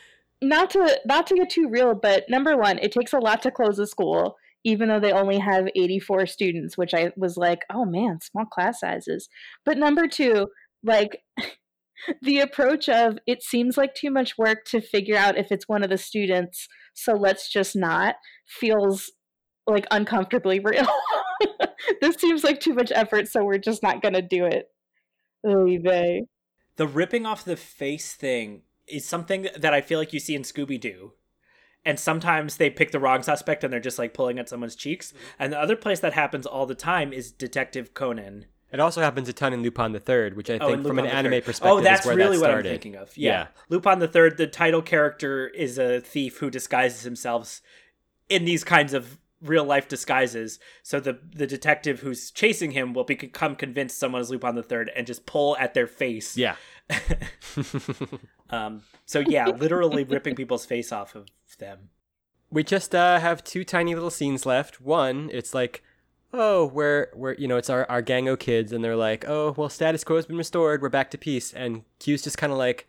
not 0.48 0.70
to 0.72 1.00
not 1.06 1.28
to 1.28 1.36
get 1.36 1.50
too 1.50 1.70
real, 1.70 1.94
but 1.94 2.26
number 2.30 2.58
one, 2.58 2.80
it 2.80 2.92
takes 2.92 3.14
a 3.14 3.20
lot 3.20 3.42
to 3.44 3.52
close 3.52 3.80
a 3.80 3.88
school, 3.88 4.38
even 4.64 4.90
though 4.90 5.00
they 5.00 5.12
only 5.12 5.40
have 5.40 5.68
84 5.76 6.26
students, 6.28 6.78
which 6.78 6.94
I 6.94 7.12
was 7.16 7.38
like, 7.38 7.62
oh 7.72 7.86
man, 7.86 8.20
small 8.22 8.46
class 8.46 8.80
sizes. 8.80 9.30
But 9.66 9.78
number 9.78 10.08
two, 10.08 10.48
like 10.84 11.24
the 12.22 12.40
approach 12.40 12.90
of 12.90 13.18
it 13.28 13.44
seems 13.44 13.78
like 13.78 13.96
too 13.96 14.12
much 14.12 14.38
work 14.38 14.66
to 14.66 14.82
figure 14.82 15.18
out 15.18 15.38
if 15.38 15.52
it's 15.52 15.68
one 15.68 15.84
of 15.84 15.90
the 15.90 15.98
students, 15.98 16.68
so 16.94 17.14
let's 17.14 17.50
just 17.50 17.76
not 17.76 18.16
feels 18.48 19.12
like 19.68 19.88
uncomfortably 19.92 20.60
real. 20.60 20.88
this 22.02 22.16
seems 22.18 22.44
like 22.44 22.60
too 22.60 22.74
much 22.74 22.92
effort, 22.94 23.28
so 23.28 23.44
we're 23.44 23.58
just 23.58 23.84
not 23.84 24.02
gonna 24.02 24.22
do 24.22 24.46
it. 24.46 24.70
Oy 25.48 25.80
vey. 25.80 26.24
the 26.76 26.88
ripping 26.88 27.26
off 27.26 27.46
the 27.46 27.56
face 27.56 28.14
thing 28.16 28.64
is 28.88 29.06
something 29.06 29.48
that 29.58 29.74
I 29.74 29.82
feel 29.82 30.00
like 30.00 30.14
you 30.14 30.20
see 30.20 30.36
in 30.36 30.44
Scooby 30.44 30.80
Doo. 30.80 31.14
And 31.88 32.00
sometimes 32.00 32.58
they 32.58 32.72
pick 32.72 32.92
the 32.92 33.00
wrong 33.00 33.22
suspect 33.22 33.64
and 33.64 33.72
they're 33.72 33.80
just 33.80 34.00
like 34.00 34.14
pulling 34.14 34.40
at 34.40 34.50
someone's 34.50 34.76
cheeks. 34.76 35.10
Mm-hmm. 35.12 35.18
And 35.40 35.54
the 35.54 35.60
other 35.60 35.76
place 35.76 36.00
that 36.00 36.14
happens 36.14 36.46
all 36.48 36.66
the 36.66 36.74
time 36.76 37.14
is 37.14 37.32
Detective 37.32 37.94
Conan. 37.94 38.46
It 38.72 38.80
also 38.80 39.02
happens 39.02 39.30
a 39.30 39.34
ton 39.34 39.54
in 39.54 39.62
Lupin 39.62 39.92
the 39.92 40.00
Third, 40.00 40.36
which 40.36 40.50
I 40.50 40.58
Oh, 40.58 40.68
think 40.68 40.86
from 40.86 40.98
an 41.00 41.06
anime 41.06 41.34
Third. 41.34 41.46
perspective 41.46 41.78
Oh, 41.78 41.82
that's 41.82 42.06
really 42.06 42.38
that 42.38 42.42
what 42.42 42.52
I'm 42.52 42.64
thinking 42.64 42.96
of. 42.96 43.16
Yeah. 43.16 43.32
Yeah. 43.32 43.48
Lupin 43.70 44.00
the 44.00 44.08
Third, 44.08 44.38
the 44.38 44.48
title 44.48 44.82
character 44.82 45.48
is 45.48 45.78
a 45.78 46.02
thief 46.02 46.40
who 46.40 46.50
disguises 46.50 47.04
himself 47.04 47.62
in 48.30 48.46
these 48.46 48.64
kinds 48.64 48.94
of 48.94 49.20
real 49.42 49.64
life 49.64 49.88
disguises. 49.88 50.60
So 50.84 51.00
the 51.00 51.20
the 51.34 51.48
detective 51.48 52.00
who's 52.00 52.32
chasing 52.32 52.72
him 52.72 52.94
will 52.94 53.04
become 53.04 53.56
convinced 53.56 53.98
someone 54.00 54.22
is 54.22 54.30
Lupin 54.30 54.56
the 54.56 54.64
Third 54.64 54.92
and 54.96 55.06
just 55.08 55.26
pull 55.26 55.56
at 55.58 55.74
their 55.74 55.88
face. 55.88 56.38
Yeah. 56.38 56.56
Um. 58.50 58.84
So 59.06 59.20
yeah, 59.20 59.48
literally 59.48 60.04
ripping 60.04 60.36
people's 60.36 60.66
face 60.66 60.92
off 60.92 61.16
of 61.16 61.28
them. 61.58 61.90
we 62.52 62.64
just 62.64 62.94
uh, 62.94 63.20
have 63.20 63.44
two 63.44 63.64
tiny 63.64 63.96
little 63.96 64.12
scenes 64.12 64.46
left. 64.46 64.80
One, 64.80 65.30
it's 65.34 65.54
like, 65.56 65.84
oh, 66.32 66.68
we're 66.68 67.08
we're 67.16 67.34
you 67.34 67.48
know, 67.48 67.58
it's 67.58 67.70
our 67.72 67.90
our 67.90 68.04
gang 68.04 68.28
of 68.28 68.38
kids, 68.40 68.72
and 68.72 68.84
they're 68.84 68.96
like, 68.96 69.26
oh, 69.28 69.56
well, 69.58 69.70
status 69.70 70.04
quo 70.04 70.18
has 70.18 70.28
been 70.28 70.38
restored. 70.38 70.82
We're 70.84 70.90
back 70.90 71.10
to 71.12 71.18
peace. 71.18 71.54
And 71.54 71.84
Q's 72.00 72.22
just 72.24 72.38
kind 72.38 72.54
of 72.54 72.60
like, 72.60 72.88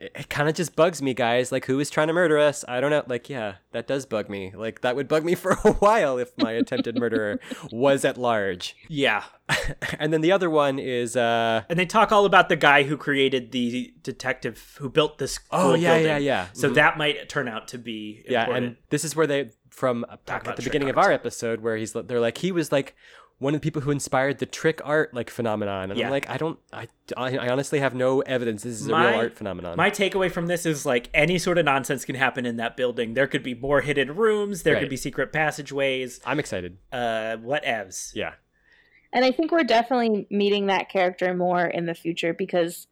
it, 0.00 0.12
it 0.14 0.28
kind 0.28 0.48
of 0.48 0.54
just 0.54 0.76
bugs 0.76 1.02
me, 1.02 1.14
guys. 1.14 1.50
Like, 1.52 1.66
who 1.66 1.80
is 1.80 1.90
trying 1.90 2.06
to 2.08 2.12
murder 2.12 2.38
us? 2.38 2.64
I 2.68 2.80
don't 2.80 2.90
know. 2.90 3.02
Like, 3.06 3.28
yeah, 3.28 3.54
that 3.72 3.86
does 3.86 4.06
bug 4.06 4.28
me. 4.28 4.52
Like, 4.54 4.80
that 4.82 4.96
would 4.96 5.08
bug 5.08 5.24
me 5.24 5.34
for 5.36 5.52
a 5.64 5.72
while 5.74 6.18
if 6.18 6.32
my 6.38 6.52
attempted 6.52 6.98
murderer 6.98 7.38
was 7.70 8.04
at 8.04 8.16
large. 8.16 8.76
Yeah. 8.88 9.24
and 9.98 10.12
then 10.12 10.20
the 10.20 10.32
other 10.32 10.48
one 10.48 10.78
is, 10.78 11.16
uh, 11.16 11.62
And 11.68 11.78
they 11.78 11.86
talk 11.86 12.12
all 12.12 12.24
about 12.24 12.48
the 12.48 12.56
guy 12.56 12.84
who 12.84 12.96
created 12.96 13.52
the 13.52 13.92
detective 14.02 14.76
who 14.78 14.88
built 14.88 15.18
this. 15.18 15.38
oh 15.50 15.74
yeah, 15.74 15.90
building. 15.94 16.06
yeah, 16.06 16.18
yeah. 16.18 16.46
So 16.52 16.70
Mhm. 16.70 16.74
that 16.74 16.96
might 16.98 17.28
turn 17.28 17.48
out 17.48 17.68
to 17.68 17.78
be 17.78 18.24
yeah 18.28 18.48
and 18.50 18.76
this 18.90 19.04
is 19.04 19.14
where 19.16 19.26
they 19.26 19.50
from 19.70 20.04
Talk 20.26 20.46
at 20.48 20.56
the 20.56 20.62
beginning 20.62 20.90
of 20.90 20.98
our 20.98 21.10
episode 21.12 21.60
where 21.60 21.76
he's 21.76 21.92
they're 21.92 22.20
like 22.20 22.38
he 22.38 22.52
was 22.52 22.70
like 22.72 22.94
one 23.42 23.54
of 23.54 23.60
the 23.60 23.64
people 23.64 23.82
who 23.82 23.90
inspired 23.90 24.38
the 24.38 24.46
trick 24.46 24.80
art 24.84 25.12
like 25.12 25.28
phenomenon 25.30 25.90
and 25.90 25.98
Yeah. 25.98 26.06
i'm 26.06 26.10
like 26.12 26.28
i 26.30 26.36
don't 26.36 26.58
I, 26.72 26.86
I 27.16 27.36
I 27.36 27.48
honestly 27.48 27.80
have 27.80 27.94
no 27.94 28.20
evidence 28.20 28.62
this 28.62 28.80
is 28.80 28.88
a 28.88 28.94
real 28.94 29.14
art 29.22 29.34
phenomenon 29.36 29.76
My 29.76 29.90
takeaway 29.90 30.30
from 30.30 30.46
this 30.46 30.64
is 30.64 30.86
like 30.86 31.10
any 31.12 31.38
sort 31.38 31.58
of 31.58 31.64
nonsense 31.64 32.04
can 32.04 32.14
happen 32.14 32.46
in 32.46 32.56
that 32.56 32.76
building. 32.76 33.14
There 33.14 33.26
could 33.26 33.42
be 33.42 33.54
more 33.54 33.80
hidden 33.80 34.14
rooms. 34.16 34.62
There 34.62 34.74
Right. 34.74 34.80
could 34.80 34.90
be 34.90 34.96
secret 34.96 35.32
passageways. 35.32 36.20
i'm 36.24 36.38
excited 36.38 36.78
Uh, 36.92 37.36
whatevs. 37.48 38.12
yeah 38.14 38.34
And 39.12 39.24
I 39.24 39.30
think 39.30 39.50
we're 39.52 39.64
definitely 39.64 40.26
meeting 40.30 40.66
that 40.68 40.88
character 40.88 41.34
more 41.34 41.66
in 41.66 41.84
the 41.86 41.94
future 41.94 42.32
because 42.32 42.86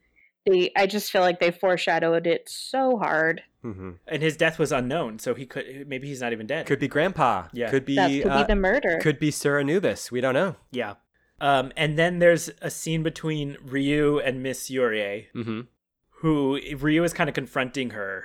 they 0.47 0.71
I 0.77 0.87
just 0.87 1.11
feel 1.13 1.23
like 1.23 1.39
they 1.41 1.51
foreshadowed 1.51 2.27
it 2.27 2.49
so 2.49 2.99
hard. 2.99 3.43
Hmm 3.63 3.91
And 4.07 4.23
his 4.23 4.37
death 4.37 4.59
was 4.59 4.73
unknown, 4.73 5.19
so 5.19 5.35
he 5.35 5.47
could 5.47 5.87
maybe 5.87 6.09
he's 6.09 6.21
not 6.21 6.33
even 6.33 6.47
dead. 6.47 6.67
could 6.67 6.79
be 6.79 6.89
grandpa 6.89 7.49
Yeah. 7.53 7.71
could 7.71 7.85
be 7.85 7.97
That 7.97 8.11
could 8.23 8.33
uh, 8.33 8.39
be 8.47 8.53
the 8.55 8.57
murder. 8.57 8.99
could 9.01 9.19
be 9.19 9.31
sir 9.31 9.61
anubis 9.61 10.11
we 10.11 10.21
don't 10.21 10.35
know 10.35 10.57
yeah. 10.71 10.95
Um, 11.43 11.73
and 11.77 11.99
then 11.99 12.19
there's 12.19 12.51
a 12.61 12.71
scene 12.71 13.03
between 13.03 13.57
Ryu 13.65 14.19
and 14.19 14.43
Miss 14.43 14.69
Yurie, 14.71 15.27
mm-hmm 15.35 15.61
who 16.21 16.61
Ryu 16.77 17.03
is 17.03 17.15
kind 17.15 17.31
of 17.31 17.35
confronting 17.35 17.91
her. 17.91 18.25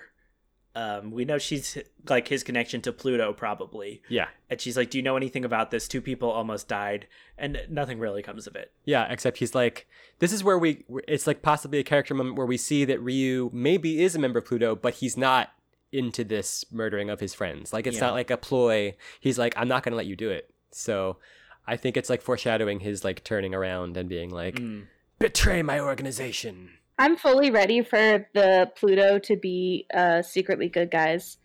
Um, 0.76 1.12
we 1.12 1.24
know 1.24 1.38
she's 1.38 1.78
like 2.10 2.28
his 2.28 2.44
connection 2.44 2.82
to 2.82 2.92
Pluto, 2.92 3.32
probably. 3.32 4.02
yeah 4.10 4.28
And 4.50 4.60
she's 4.60 4.76
like, 4.76 4.90
"Do 4.90 4.98
you 4.98 5.04
know 5.04 5.16
anything 5.16 5.46
about 5.46 5.72
this? 5.72 5.88
Two 5.88 6.02
people 6.02 6.30
almost 6.30 6.68
died, 6.68 7.08
and 7.38 7.62
nothing 7.70 7.98
really 7.98 8.22
comes 8.22 8.46
of 8.46 8.56
it." 8.58 8.72
yeah 8.84 9.06
except 9.10 9.38
he's 9.38 9.56
like 9.56 9.88
this 10.20 10.34
is 10.34 10.44
where 10.44 10.58
we 10.60 10.84
it's 11.08 11.28
like 11.28 11.42
possibly 11.42 11.80
a 11.80 11.84
character 11.84 12.14
moment 12.14 12.36
where 12.38 12.46
we 12.46 12.58
see 12.58 12.84
that 12.86 13.02
ryu 13.02 13.50
maybe 13.54 14.04
is 14.04 14.16
a 14.16 14.20
member 14.20 14.40
of 14.40 14.46
pluto 14.46 14.76
but 14.76 14.96
he's 14.96 15.16
not 15.18 15.50
into 15.92 16.24
this 16.26 16.66
murdering 16.72 17.10
of 17.10 17.20
his 17.22 17.34
friends 17.34 17.72
like 17.74 17.88
it's 17.88 17.96
Yeah. 17.98 18.08
not 18.08 18.14
like 18.14 18.30
a 18.30 18.38
ploy 18.38 18.96
he's 19.20 19.38
like 19.40 19.54
i'm 19.58 19.68
not 19.68 19.82
gonna 19.84 19.96
let 19.96 20.06
you 20.08 20.16
do 20.16 20.30
it 20.30 20.50
so 20.72 21.18
i 21.66 21.78
think 21.78 21.96
it's 21.98 22.10
like 22.10 22.22
foreshadowing 22.22 22.82
his 22.82 23.04
like 23.04 23.24
turning 23.24 23.54
around 23.56 23.96
and 23.98 24.08
being 24.10 24.30
like 24.30 24.56
Mm. 24.56 24.88
betray 25.20 25.62
my 25.64 25.80
organization 25.80 26.72
I'm 26.98 27.18
fully 27.18 27.52
ready 27.52 27.82
for 27.84 28.26
the 28.34 28.72
Pluto 28.76 29.20
to 29.20 29.36
be 29.36 29.86
uh, 29.94 30.22
secretly 30.22 30.70
good 30.70 30.92
guys 30.92 31.38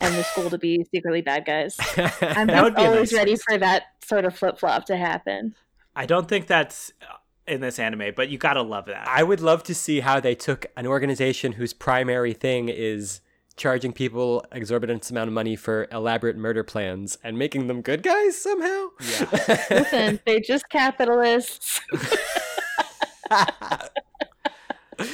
and 0.00 0.14
the 0.14 0.22
school 0.22 0.50
to 0.50 0.58
be 0.58 0.84
secretly 0.94 1.22
bad 1.22 1.44
guys. 1.46 1.76
I'm 2.20 2.46
That 2.48 2.62
would 2.62 2.74
be 2.76 2.82
always 2.82 3.10
nice 3.12 3.18
ready 3.18 3.30
twist. 3.32 3.44
for 3.48 3.58
that 3.58 3.84
sort 4.04 4.24
of 4.24 4.36
flip 4.36 4.58
flop 4.58 4.84
to 4.86 4.96
happen. 4.96 5.54
I 5.96 6.06
don't 6.06 6.28
think 6.28 6.46
that's 6.46 6.92
uh, 7.02 7.14
in 7.46 7.60
this 7.62 7.78
anime, 7.78 8.12
but 8.14 8.28
you 8.28 8.36
gotta 8.38 8.62
love 8.62 8.84
that. 8.86 9.08
i 9.08 9.22
would 9.22 9.40
love 9.40 9.62
to 9.64 9.74
see 9.74 10.00
how 10.00 10.20
they 10.20 10.34
took 10.34 10.66
an 10.76 10.86
organization 10.86 11.52
whose 11.52 11.72
primary 11.72 12.34
thing 12.34 12.68
is 12.68 13.20
charging 13.56 13.92
people 13.92 14.44
exorbitant 14.52 15.10
amount 15.10 15.26
of 15.28 15.34
money 15.34 15.56
for 15.56 15.88
elaborate 15.90 16.36
murder 16.36 16.62
plans 16.62 17.18
and 17.24 17.36
making 17.36 17.66
them 17.66 17.80
good 17.82 18.02
guys 18.04 18.36
somehow 18.40 18.86
Yeah. 19.00 19.26
Listen, 19.70 20.20
they're 20.26 20.38
just 20.40 20.68
capitalists. 20.68 21.80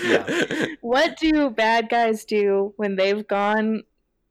Yeah. 0.03 0.67
what 0.81 1.17
do 1.19 1.51
bad 1.51 1.89
guys 1.89 2.25
do 2.25 2.73
when 2.77 2.97
they've 2.97 3.27
gone, 3.27 3.85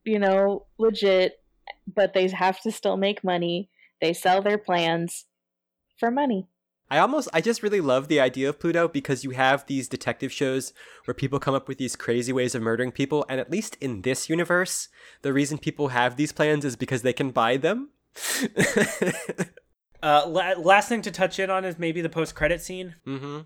you 0.03 0.19
know, 0.19 0.65
legit, 0.77 1.41
but 1.93 2.13
they 2.13 2.27
have 2.29 2.59
to 2.61 2.71
still 2.71 2.97
make 2.97 3.23
money? 3.23 3.69
They 4.01 4.13
sell 4.13 4.41
their 4.41 4.57
plans 4.57 5.25
for 5.97 6.11
money. 6.11 6.47
I 6.89 6.99
almost, 6.99 7.29
I 7.33 7.41
just 7.41 7.63
really 7.63 7.81
love 7.81 8.07
the 8.07 8.19
idea 8.19 8.49
of 8.49 8.59
Pluto 8.59 8.87
because 8.87 9.23
you 9.23 9.31
have 9.31 9.65
these 9.65 9.87
detective 9.87 10.31
shows 10.31 10.73
where 11.05 11.15
people 11.15 11.39
come 11.39 11.55
up 11.55 11.67
with 11.67 11.77
these 11.79 11.95
crazy 11.95 12.31
ways 12.31 12.53
of 12.53 12.61
murdering 12.61 12.91
people. 12.91 13.25
And 13.29 13.39
at 13.39 13.49
least 13.49 13.77
in 13.81 14.01
this 14.01 14.29
universe, 14.29 14.89
the 15.23 15.33
reason 15.33 15.57
people 15.57 15.87
have 15.87 16.17
these 16.17 16.31
plans 16.31 16.65
is 16.65 16.75
because 16.75 17.01
they 17.01 17.13
can 17.13 17.31
buy 17.31 17.57
them. 17.57 17.89
Uh, 20.03 20.25
la- 20.27 20.53
last 20.59 20.89
thing 20.89 21.01
to 21.01 21.09
touch 21.11 21.39
in 21.39 21.49
on 21.49 21.63
is 21.63 21.79
maybe 21.79 22.01
the 22.01 22.09
post-credit 22.09 22.61
scene. 22.61 22.95
hmm 23.05 23.39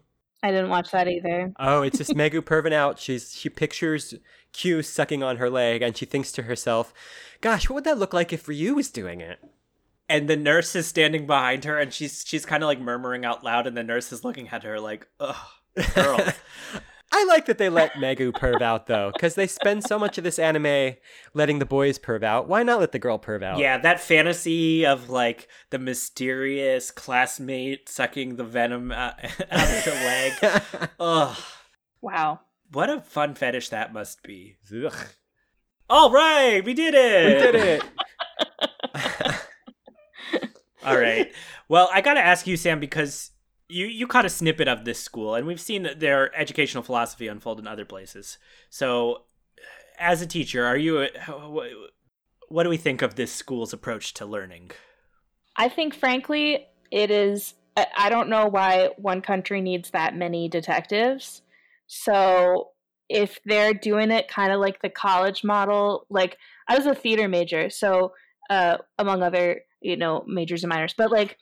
I 0.43 0.51
didn't 0.51 0.69
watch 0.69 0.91
that 0.91 1.07
either. 1.07 1.53
Oh, 1.59 1.81
it's 1.81 1.97
just 1.97 2.11
Megu 2.15 2.41
Pervin 2.41 2.73
out. 2.73 2.99
She's 2.99 3.33
she 3.33 3.49
pictures 3.49 4.13
Q 4.53 4.81
sucking 4.81 5.23
on 5.23 5.37
her 5.37 5.49
leg, 5.49 5.81
and 5.81 5.97
she 5.97 6.05
thinks 6.05 6.31
to 6.33 6.43
herself, 6.43 6.93
"Gosh, 7.41 7.69
what 7.69 7.75
would 7.75 7.83
that 7.85 7.97
look 7.97 8.13
like 8.13 8.31
if 8.31 8.47
Ryu 8.47 8.75
was 8.75 8.89
doing 8.89 9.21
it?" 9.21 9.39
And 10.09 10.29
the 10.29 10.37
nurse 10.37 10.75
is 10.75 10.87
standing 10.87 11.27
behind 11.27 11.65
her, 11.65 11.77
and 11.77 11.93
she's 11.93 12.23
she's 12.25 12.45
kind 12.45 12.63
of 12.63 12.67
like 12.67 12.79
murmuring 12.79 13.25
out 13.25 13.43
loud, 13.43 13.67
and 13.67 13.75
the 13.75 13.83
nurse 13.83 14.11
is 14.11 14.23
looking 14.23 14.49
at 14.49 14.63
her 14.63 14.79
like, 14.79 15.07
"Ugh, 15.19 15.35
girl." 15.95 16.19
I 17.11 17.23
like 17.25 17.45
that 17.45 17.57
they 17.57 17.69
let 17.69 17.93
Megu 17.93 18.31
perv 18.33 18.61
out 18.61 18.87
though, 18.87 19.11
because 19.13 19.35
they 19.35 19.47
spend 19.47 19.83
so 19.83 19.97
much 19.97 20.17
of 20.17 20.23
this 20.23 20.37
anime 20.37 20.95
letting 21.33 21.59
the 21.59 21.65
boys 21.65 21.97
perv 21.97 22.21
out. 22.23 22.47
Why 22.47 22.63
not 22.63 22.79
let 22.81 22.91
the 22.91 22.99
girl 22.99 23.17
perv 23.17 23.41
out? 23.43 23.59
yeah, 23.59 23.77
that 23.77 23.99
fantasy 24.01 24.85
of 24.85 25.09
like 25.09 25.47
the 25.69 25.79
mysterious 25.79 26.91
classmate 26.91 27.87
sucking 27.89 28.35
the 28.35 28.43
venom 28.43 28.91
out, 28.91 29.13
out 29.23 29.69
of 29.69 29.83
her 29.85 29.91
leg. 29.91 30.89
Ugh, 30.99 31.37
Wow. 32.01 32.41
what 32.71 32.89
a 32.89 33.01
fun 33.01 33.35
fetish 33.35 33.69
that 33.69 33.93
must 33.93 34.21
be. 34.23 34.57
Ugh. 34.71 34.93
All 35.89 36.11
right, 36.11 36.61
we 36.63 36.73
did 36.73 36.93
it. 36.93 37.25
We 37.37 37.51
did 37.51 37.55
it. 37.55 37.83
All 40.85 40.97
right. 40.97 41.31
Well, 41.69 41.89
I 41.93 42.01
got 42.01 42.13
to 42.15 42.21
ask 42.21 42.47
you, 42.47 42.55
Sam, 42.57 42.79
because 42.79 43.31
you 43.69 43.85
you 43.85 44.07
caught 44.07 44.25
a 44.25 44.29
snippet 44.29 44.67
of 44.67 44.85
this 44.85 44.99
school, 44.99 45.35
and 45.35 45.45
we've 45.45 45.59
seen 45.59 45.87
their 45.97 46.35
educational 46.37 46.83
philosophy 46.83 47.27
unfold 47.27 47.59
in 47.59 47.67
other 47.67 47.85
places. 47.85 48.37
So, 48.69 49.23
as 49.99 50.21
a 50.21 50.27
teacher, 50.27 50.65
are 50.65 50.77
you? 50.77 51.07
What 52.49 52.63
do 52.63 52.69
we 52.69 52.77
think 52.77 53.01
of 53.01 53.15
this 53.15 53.33
school's 53.33 53.73
approach 53.73 54.13
to 54.15 54.25
learning? 54.25 54.71
I 55.57 55.67
think, 55.69 55.93
frankly, 55.93 56.67
it 56.91 57.11
is. 57.11 57.55
I 57.95 58.09
don't 58.09 58.29
know 58.29 58.47
why 58.47 58.89
one 58.97 59.21
country 59.21 59.61
needs 59.61 59.91
that 59.91 60.15
many 60.15 60.49
detectives. 60.49 61.43
So 61.87 62.71
if 63.07 63.39
they're 63.45 63.73
doing 63.73 64.09
it 64.09 64.27
kind 64.27 64.51
of 64.51 64.59
like 64.59 64.81
the 64.81 64.89
college 64.89 65.43
model, 65.43 66.05
like 66.09 66.37
I 66.67 66.75
was 66.75 66.85
a 66.85 66.95
theater 66.95 67.27
major, 67.27 67.69
so 67.69 68.13
uh, 68.49 68.77
among 68.97 69.23
other 69.23 69.61
you 69.81 69.95
know 69.95 70.23
majors 70.27 70.63
and 70.63 70.69
minors, 70.69 70.95
but 70.97 71.11
like 71.11 71.37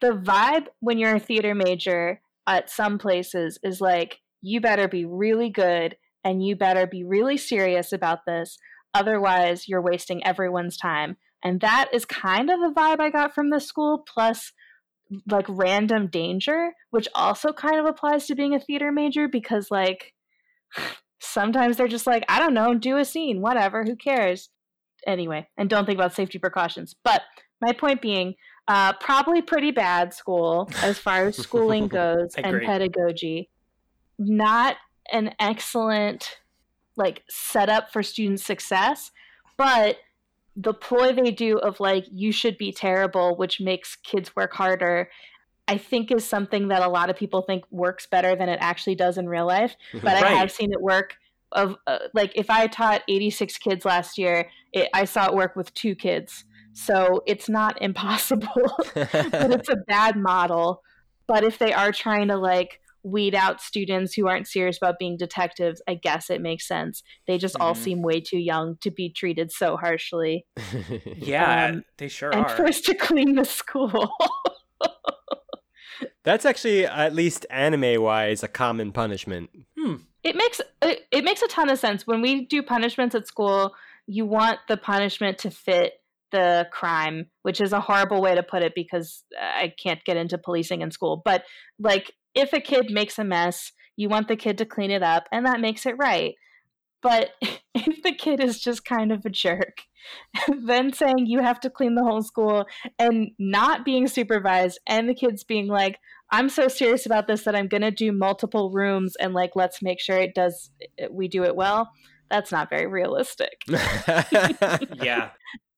the 0.00 0.12
vibe 0.12 0.66
when 0.80 0.98
you're 0.98 1.16
a 1.16 1.20
theater 1.20 1.54
major 1.54 2.20
at 2.46 2.70
some 2.70 2.98
places 2.98 3.58
is 3.62 3.80
like 3.80 4.20
you 4.42 4.60
better 4.60 4.88
be 4.88 5.04
really 5.04 5.48
good 5.48 5.96
and 6.22 6.44
you 6.44 6.56
better 6.56 6.86
be 6.86 7.04
really 7.04 7.36
serious 7.36 7.92
about 7.92 8.20
this 8.26 8.58
otherwise 8.94 9.68
you're 9.68 9.82
wasting 9.82 10.24
everyone's 10.24 10.76
time. 10.76 11.16
And 11.42 11.60
that 11.60 11.90
is 11.92 12.06
kind 12.06 12.48
of 12.48 12.60
the 12.60 12.72
vibe 12.74 13.00
i 13.00 13.10
got 13.10 13.34
from 13.34 13.50
this 13.50 13.66
school 13.66 14.04
plus 14.06 14.52
like 15.30 15.44
random 15.48 16.06
danger 16.06 16.72
which 16.90 17.06
also 17.14 17.52
kind 17.52 17.78
of 17.78 17.84
applies 17.84 18.26
to 18.26 18.34
being 18.34 18.54
a 18.54 18.60
theater 18.60 18.90
major 18.90 19.28
because 19.28 19.70
like 19.70 20.14
sometimes 21.20 21.76
they're 21.76 21.86
just 21.86 22.06
like 22.06 22.24
i 22.28 22.38
don't 22.38 22.54
know 22.54 22.74
do 22.74 22.96
a 22.96 23.04
scene 23.04 23.42
whatever 23.42 23.84
who 23.84 23.94
cares? 23.96 24.48
Anyway 25.06 25.46
and 25.58 25.68
don't 25.68 25.84
think 25.84 25.98
about 25.98 26.14
safety 26.14 26.38
precautions. 26.38 26.94
But 27.04 27.22
my 27.60 27.72
point 27.72 28.00
being 28.00 28.34
uh, 28.68 28.92
probably 28.94 29.42
pretty 29.42 29.70
bad 29.70 30.14
school 30.14 30.70
as 30.82 30.98
far 30.98 31.26
as 31.26 31.36
schooling 31.36 31.88
goes 31.88 32.34
and 32.36 32.62
pedagogy. 32.62 33.50
Not 34.18 34.76
an 35.12 35.34
excellent 35.38 36.38
like 36.96 37.22
setup 37.28 37.92
for 37.92 38.02
student 38.02 38.40
success, 38.40 39.10
but 39.56 39.98
the 40.56 40.72
ploy 40.72 41.12
they 41.12 41.32
do 41.32 41.58
of 41.58 41.80
like 41.80 42.06
you 42.10 42.32
should 42.32 42.56
be 42.56 42.72
terrible, 42.72 43.36
which 43.36 43.60
makes 43.60 43.96
kids 43.96 44.34
work 44.36 44.54
harder, 44.54 45.10
I 45.66 45.78
think 45.78 46.10
is 46.10 46.24
something 46.24 46.68
that 46.68 46.82
a 46.82 46.88
lot 46.88 47.10
of 47.10 47.16
people 47.16 47.42
think 47.42 47.64
works 47.70 48.06
better 48.06 48.36
than 48.36 48.48
it 48.48 48.58
actually 48.60 48.94
does 48.94 49.18
in 49.18 49.28
real 49.28 49.46
life. 49.46 49.76
But 49.92 50.04
right. 50.04 50.24
I 50.24 50.30
have 50.32 50.52
seen 50.52 50.72
it 50.72 50.80
work. 50.80 51.16
Of 51.52 51.76
uh, 51.86 51.98
like 52.14 52.32
if 52.34 52.50
I 52.50 52.66
taught 52.66 53.02
86 53.08 53.58
kids 53.58 53.84
last 53.84 54.18
year, 54.18 54.50
it, 54.72 54.88
I 54.92 55.04
saw 55.04 55.26
it 55.26 55.34
work 55.34 55.54
with 55.54 55.72
two 55.74 55.94
kids 55.94 56.44
so 56.74 57.22
it's 57.26 57.48
not 57.48 57.80
impossible, 57.80 58.76
but 58.94 59.50
it's 59.50 59.68
a 59.68 59.76
bad 59.86 60.16
model. 60.16 60.82
But 61.26 61.44
if 61.44 61.58
they 61.58 61.72
are 61.72 61.92
trying 61.92 62.28
to 62.28 62.36
like 62.36 62.80
weed 63.04 63.34
out 63.34 63.60
students 63.60 64.14
who 64.14 64.26
aren't 64.26 64.48
serious 64.48 64.76
about 64.76 64.98
being 64.98 65.16
detectives, 65.16 65.80
I 65.86 65.94
guess 65.94 66.30
it 66.30 66.40
makes 66.40 66.66
sense. 66.66 67.02
They 67.26 67.38
just 67.38 67.54
mm-hmm. 67.54 67.62
all 67.62 67.74
seem 67.74 68.02
way 68.02 68.20
too 68.20 68.38
young 68.38 68.76
to 68.80 68.90
be 68.90 69.10
treated 69.10 69.52
so 69.52 69.76
harshly. 69.76 70.46
yeah, 71.16 71.66
um, 71.66 71.84
they 71.98 72.08
sure 72.08 72.30
and 72.30 72.44
are. 72.44 72.48
And 72.48 72.56
forced 72.56 72.84
to 72.86 72.94
clean 72.94 73.36
the 73.36 73.44
school. 73.44 74.12
That's 76.24 76.46
actually, 76.46 76.86
at 76.86 77.14
least 77.14 77.46
anime 77.50 78.02
wise, 78.02 78.42
a 78.42 78.48
common 78.48 78.92
punishment. 78.92 79.50
Hmm. 79.78 79.96
It 80.22 80.34
makes 80.34 80.60
it, 80.82 81.06
it 81.12 81.22
makes 81.22 81.42
a 81.42 81.48
ton 81.48 81.68
of 81.68 81.78
sense. 81.78 82.06
When 82.06 82.22
we 82.22 82.46
do 82.46 82.62
punishments 82.62 83.14
at 83.14 83.28
school, 83.28 83.74
you 84.06 84.24
want 84.24 84.58
the 84.68 84.78
punishment 84.78 85.36
to 85.38 85.50
fit 85.50 85.92
the 86.34 86.66
crime, 86.72 87.26
which 87.42 87.60
is 87.60 87.72
a 87.72 87.80
horrible 87.80 88.20
way 88.20 88.34
to 88.34 88.42
put 88.42 88.64
it 88.64 88.72
because 88.74 89.22
uh, 89.40 89.44
I 89.44 89.72
can't 89.80 90.04
get 90.04 90.16
into 90.16 90.36
policing 90.36 90.82
in 90.82 90.90
school. 90.90 91.22
But 91.24 91.44
like, 91.78 92.10
if 92.34 92.52
a 92.52 92.60
kid 92.60 92.90
makes 92.90 93.20
a 93.20 93.24
mess, 93.24 93.70
you 93.96 94.08
want 94.08 94.26
the 94.26 94.34
kid 94.34 94.58
to 94.58 94.66
clean 94.66 94.90
it 94.90 95.04
up, 95.04 95.28
and 95.30 95.46
that 95.46 95.60
makes 95.60 95.86
it 95.86 95.94
right. 95.96 96.34
But 97.02 97.30
if 97.74 98.02
the 98.02 98.12
kid 98.12 98.42
is 98.42 98.60
just 98.60 98.84
kind 98.84 99.12
of 99.12 99.24
a 99.24 99.30
jerk, 99.30 99.82
then 100.66 100.92
saying 100.92 101.26
you 101.26 101.40
have 101.40 101.60
to 101.60 101.70
clean 101.70 101.94
the 101.94 102.02
whole 102.02 102.22
school 102.22 102.66
and 102.98 103.30
not 103.38 103.84
being 103.84 104.08
supervised, 104.08 104.80
and 104.88 105.08
the 105.08 105.14
kids 105.14 105.44
being 105.44 105.68
like, 105.68 106.00
I'm 106.32 106.48
so 106.48 106.66
serious 106.66 107.06
about 107.06 107.28
this 107.28 107.44
that 107.44 107.54
I'm 107.54 107.68
going 107.68 107.82
to 107.82 107.92
do 107.92 108.10
multiple 108.10 108.72
rooms 108.72 109.14
and 109.20 109.34
like, 109.34 109.52
let's 109.54 109.80
make 109.82 110.00
sure 110.00 110.16
it 110.16 110.34
does, 110.34 110.70
we 111.08 111.28
do 111.28 111.44
it 111.44 111.54
well. 111.54 111.92
That's 112.28 112.50
not 112.50 112.70
very 112.70 112.88
realistic. 112.88 113.62
yeah 113.68 115.30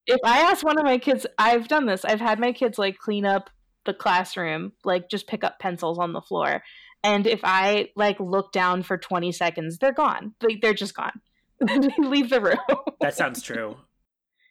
if 0.06 0.20
I 0.24 0.40
ask 0.40 0.64
one 0.64 0.78
of 0.78 0.84
my 0.84 0.98
kids, 0.98 1.26
I've 1.38 1.68
done 1.68 1.86
this. 1.86 2.04
I've 2.04 2.20
had 2.20 2.38
my 2.38 2.52
kids 2.52 2.78
like 2.78 2.98
clean 2.98 3.24
up 3.24 3.50
the 3.84 3.94
classroom, 3.94 4.72
like 4.84 5.08
just 5.08 5.26
pick 5.26 5.44
up 5.44 5.58
pencils 5.58 5.98
on 5.98 6.12
the 6.12 6.20
floor. 6.20 6.62
And 7.02 7.26
if 7.26 7.40
I 7.44 7.90
like 7.96 8.18
look 8.18 8.52
down 8.52 8.82
for 8.82 8.98
20 8.98 9.32
seconds, 9.32 9.78
they're 9.78 9.92
gone. 9.92 10.34
Like 10.42 10.60
they're 10.60 10.74
just 10.74 10.94
gone. 10.94 11.20
they 11.60 11.88
leave 11.98 12.30
the 12.30 12.40
room. 12.40 12.58
that 13.00 13.14
sounds 13.16 13.42
true. 13.42 13.76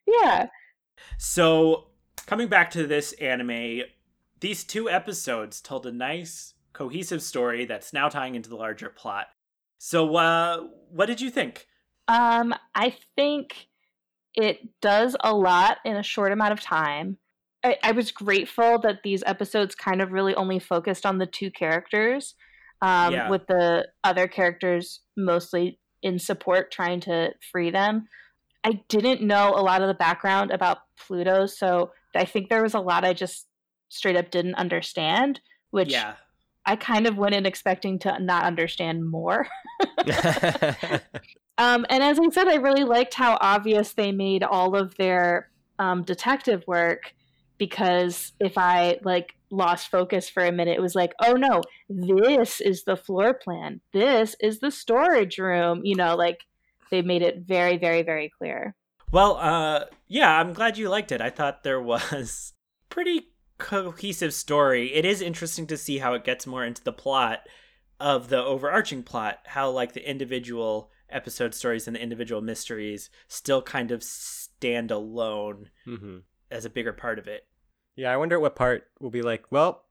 Yeah. 0.07 0.49
So, 1.17 1.87
coming 2.27 2.47
back 2.47 2.69
to 2.71 2.85
this 2.85 3.13
anime, 3.13 3.81
these 4.39 4.63
two 4.63 4.87
episodes 4.87 5.61
told 5.61 5.87
a 5.87 5.91
nice 5.91 6.53
cohesive 6.73 7.23
story 7.23 7.65
that's 7.65 7.91
now 7.91 8.07
tying 8.07 8.35
into 8.35 8.47
the 8.47 8.55
larger 8.55 8.89
plot. 8.89 9.29
So, 9.79 10.15
uh 10.15 10.67
what 10.91 11.07
did 11.07 11.21
you 11.21 11.31
think? 11.31 11.65
Um, 12.07 12.53
I 12.75 12.95
think 13.15 13.67
it 14.35 14.59
does 14.81 15.15
a 15.21 15.33
lot 15.33 15.77
in 15.85 15.95
a 15.95 16.03
short 16.03 16.31
amount 16.31 16.53
of 16.53 16.61
time. 16.61 17.17
I, 17.63 17.77
I 17.83 17.91
was 17.93 18.11
grateful 18.11 18.79
that 18.79 18.99
these 19.03 19.23
episodes 19.25 19.75
kind 19.75 20.01
of 20.01 20.11
really 20.11 20.35
only 20.35 20.59
focused 20.59 21.05
on 21.05 21.17
the 21.17 21.25
two 21.25 21.49
characters, 21.49 22.35
um, 22.81 23.13
yeah. 23.13 23.29
with 23.29 23.47
the 23.47 23.87
other 24.03 24.27
characters 24.27 25.01
mostly 25.17 25.79
in 26.03 26.19
support 26.19 26.71
trying 26.71 26.99
to 27.01 27.31
free 27.51 27.71
them. 27.71 28.07
I 28.63 28.81
didn't 28.89 29.21
know 29.21 29.53
a 29.55 29.61
lot 29.61 29.81
of 29.81 29.87
the 29.87 29.93
background 29.93 30.51
about 30.51 30.79
Pluto, 30.99 31.45
so 31.45 31.91
I 32.15 32.25
think 32.25 32.49
there 32.49 32.63
was 32.63 32.73
a 32.73 32.79
lot 32.79 33.05
I 33.05 33.13
just 33.13 33.47
straight 33.89 34.15
up 34.17 34.31
didn't 34.31 34.55
understand, 34.55 35.39
which 35.71 35.91
yeah. 35.91 36.15
I 36.65 36.75
kind 36.75 37.07
of 37.07 37.17
went 37.17 37.35
in 37.35 37.45
expecting 37.45 37.99
to 37.99 38.19
not 38.19 38.43
understand 38.43 39.09
more. 39.09 39.47
Um, 41.57 41.85
and 41.89 42.03
as 42.03 42.19
I 42.19 42.29
said, 42.29 42.47
I 42.47 42.55
really 42.55 42.83
liked 42.83 43.13
how 43.13 43.37
obvious 43.39 43.93
they 43.93 44.11
made 44.11 44.43
all 44.43 44.75
of 44.75 44.95
their 44.95 45.49
um, 45.79 46.03
detective 46.03 46.63
work 46.67 47.13
because 47.57 48.33
if 48.39 48.57
I 48.57 48.99
like 49.03 49.35
lost 49.49 49.89
focus 49.89 50.27
for 50.29 50.43
a 50.43 50.51
minute, 50.51 50.77
it 50.77 50.81
was 50.81 50.95
like, 50.95 51.13
oh 51.23 51.33
no, 51.33 51.61
this 51.89 52.59
is 52.59 52.83
the 52.83 52.97
floor 52.97 53.33
plan. 53.33 53.79
This 53.93 54.35
is 54.41 54.59
the 54.59 54.71
storage 54.71 55.37
room. 55.37 55.81
You 55.83 55.95
know, 55.95 56.15
like 56.15 56.41
they 56.91 57.01
made 57.01 57.21
it 57.21 57.39
very, 57.39 57.77
very, 57.77 58.03
very 58.03 58.31
clear. 58.37 58.75
Well, 59.11 59.37
uh, 59.37 59.85
yeah, 60.07 60.39
I'm 60.39 60.53
glad 60.53 60.77
you 60.77 60.89
liked 60.89 61.11
it. 61.11 61.21
I 61.21 61.29
thought 61.29 61.63
there 61.63 61.81
was 61.81 62.53
pretty 62.89 63.29
cohesive 63.57 64.33
story. 64.33 64.93
It 64.93 65.05
is 65.05 65.21
interesting 65.21 65.67
to 65.67 65.77
see 65.77 65.99
how 65.99 66.13
it 66.13 66.25
gets 66.25 66.45
more 66.45 66.65
into 66.65 66.83
the 66.83 66.91
plot 66.91 67.47
of 67.99 68.27
the 68.27 68.43
overarching 68.43 69.03
plot, 69.03 69.39
how 69.45 69.69
like 69.69 69.93
the 69.93 70.07
individual 70.07 70.91
episode 71.15 71.53
stories 71.53 71.87
and 71.87 71.95
the 71.95 72.01
individual 72.01 72.41
mysteries 72.41 73.09
still 73.27 73.61
kind 73.61 73.91
of 73.91 74.03
stand 74.03 74.91
alone 74.91 75.69
mm-hmm. 75.87 76.17
as 76.51 76.65
a 76.65 76.69
bigger 76.69 76.93
part 76.93 77.17
of 77.17 77.27
it. 77.27 77.47
Yeah, 77.95 78.11
I 78.11 78.17
wonder 78.17 78.39
what 78.39 78.55
part 78.55 78.87
will 78.99 79.09
be 79.09 79.21
like, 79.21 79.45
well, 79.51 79.85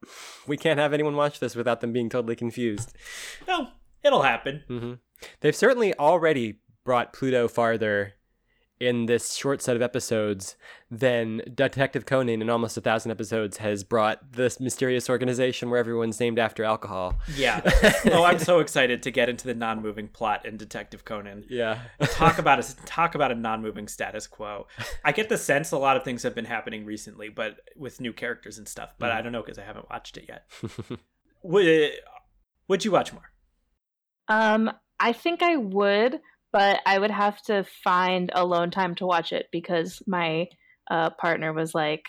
we 0.47 0.59
can't 0.59 0.79
have 0.79 0.93
anyone 0.93 1.17
watch 1.17 1.41
this 1.41 1.57
without 1.57 1.81
them 1.81 1.93
being 1.93 2.11
totally 2.11 2.37
confused. 2.37 2.95
No, 3.49 3.69
it'll 4.03 4.23
happen. 4.23 4.63
Mm-hmm. 4.69 4.93
They've 5.41 5.57
certainly 5.57 5.95
already 5.95 6.61
brought 6.85 7.15
Pluto 7.15 7.49
farther 7.49 8.13
in 8.81 9.07
this 9.07 9.35
short 9.35 9.63
set 9.63 9.77
of 9.77 9.83
episodes 9.83 10.57
than 10.91 11.43
Detective 11.55 12.07
Conan 12.07 12.43
in 12.43 12.51
almost 12.51 12.77
a 12.77 12.81
thousand 12.81 13.13
episodes 13.13 13.59
has 13.59 13.85
brought 13.85 14.33
this 14.33 14.59
mysterious 14.59 15.09
organization 15.09 15.71
where 15.71 15.79
everyone's 15.79 16.19
named 16.19 16.39
after 16.39 16.65
alcohol. 16.65 17.19
Yeah. 17.37 17.61
oh, 18.13 18.25
I'm 18.25 18.39
so 18.39 18.59
excited 18.59 19.03
to 19.05 19.11
get 19.11 19.29
into 19.29 19.47
the 19.47 19.55
non-moving 19.55 20.09
plot 20.09 20.45
in 20.45 20.57
Detective 20.57 21.05
Conan. 21.05 21.45
Yeah. 21.49 21.81
talk 22.01 22.39
about 22.39 22.59
a 22.59 22.77
talk 22.87 23.15
about 23.15 23.31
a 23.31 23.37
non-moving 23.37 23.89
status 23.89 24.27
quo. 24.27 24.67
I 25.05 25.13
get 25.13 25.29
the 25.29 25.39
sense 25.39 25.71
a 25.71 25.79
lot 25.79 25.97
of 25.97 26.03
things 26.03 26.25
have 26.25 26.35
been 26.35 26.45
happening 26.45 26.85
recently, 26.85 27.29
but 27.29 27.61
with 27.77 28.01
new 28.01 28.13
characters 28.13 28.59
and 28.59 28.67
stuff. 28.67 28.95
But 28.99 29.13
mm. 29.13 29.17
I 29.17 29.23
don't 29.23 29.33
know 29.33 29.43
because 29.43 29.59
I 29.59 29.65
haven't 29.65 29.89
watched 29.89 30.17
it 30.17 30.27
yet. 30.29 30.51
would 31.43 31.93
Would 32.69 32.85
you 32.85 32.91
watch 32.91 33.13
more? 33.13 33.31
Um, 34.29 34.73
I 34.99 35.13
think 35.13 35.43
I 35.43 35.57
would 35.57 36.21
but 36.55 36.81
I 36.87 37.01
would 37.01 37.11
have 37.11 37.43
to 37.43 37.65
find 37.65 38.31
alone 38.33 38.71
time 38.71 38.95
to 38.97 39.07
watch 39.07 39.33
it 39.33 39.49
because 39.51 40.01
my 40.07 40.47
uh, 40.89 41.11
partner 41.11 41.53
was 41.53 41.75
like, 41.75 42.05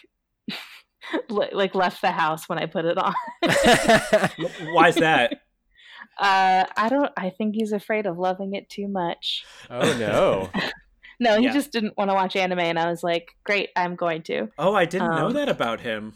like 1.30 1.74
left 1.74 2.00
the 2.02 2.12
house 2.12 2.48
when 2.48 2.60
I 2.60 2.68
put 2.68 2.86
it 2.86 2.96
on. 2.96 3.14
Why 4.72 4.90
is 4.90 4.96
that? 4.96 5.42
Uh, 6.18 6.64
I 6.78 6.88
don't. 6.88 7.12
I 7.18 7.30
think 7.30 7.56
he's 7.56 7.74
afraid 7.74 8.06
of 8.06 8.18
loving 8.18 8.54
it 8.54 8.70
too 8.70 8.88
much. 8.88 9.44
Oh 9.70 9.98
no. 10.00 10.50
no, 11.20 11.38
he 11.38 11.48
yeah. 11.48 11.52
just 11.52 11.74
didn't 11.74 11.98
want 11.98 12.10
to 12.10 12.14
watch 12.14 12.38
anime, 12.38 12.60
and 12.60 12.80
I 12.80 12.90
was 12.90 13.04
like, 13.04 13.32
"Great, 13.44 13.72
I'm 13.76 13.98
going 13.98 14.22
to." 14.24 14.48
Oh, 14.58 14.74
I 14.74 14.86
didn't 14.86 15.10
um, 15.10 15.16
know 15.16 15.32
that 15.34 15.50
about 15.50 15.82
him. 15.82 16.14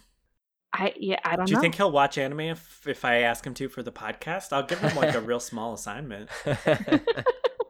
I 0.72 0.93
yeah, 0.95 1.19
I 1.26 1.35
don't 1.35 1.47
Do 1.47 1.51
you 1.51 1.57
know. 1.57 1.61
think 1.61 1.76
he'll 1.76 1.91
watch 1.91 2.18
anime 2.18 2.39
if, 2.39 2.88
if 2.88 3.03
I 3.03 3.23
ask 3.23 3.45
him 3.45 3.53
to 3.56 3.68
for 3.68 3.84
the 3.84 3.91
podcast? 3.91 4.53
I'll 4.53 4.64
give 4.64 4.80
him 4.80 4.95
like 4.95 5.15
a 5.15 5.19
real 5.19 5.41
small 5.41 5.73
assignment. 5.73 6.30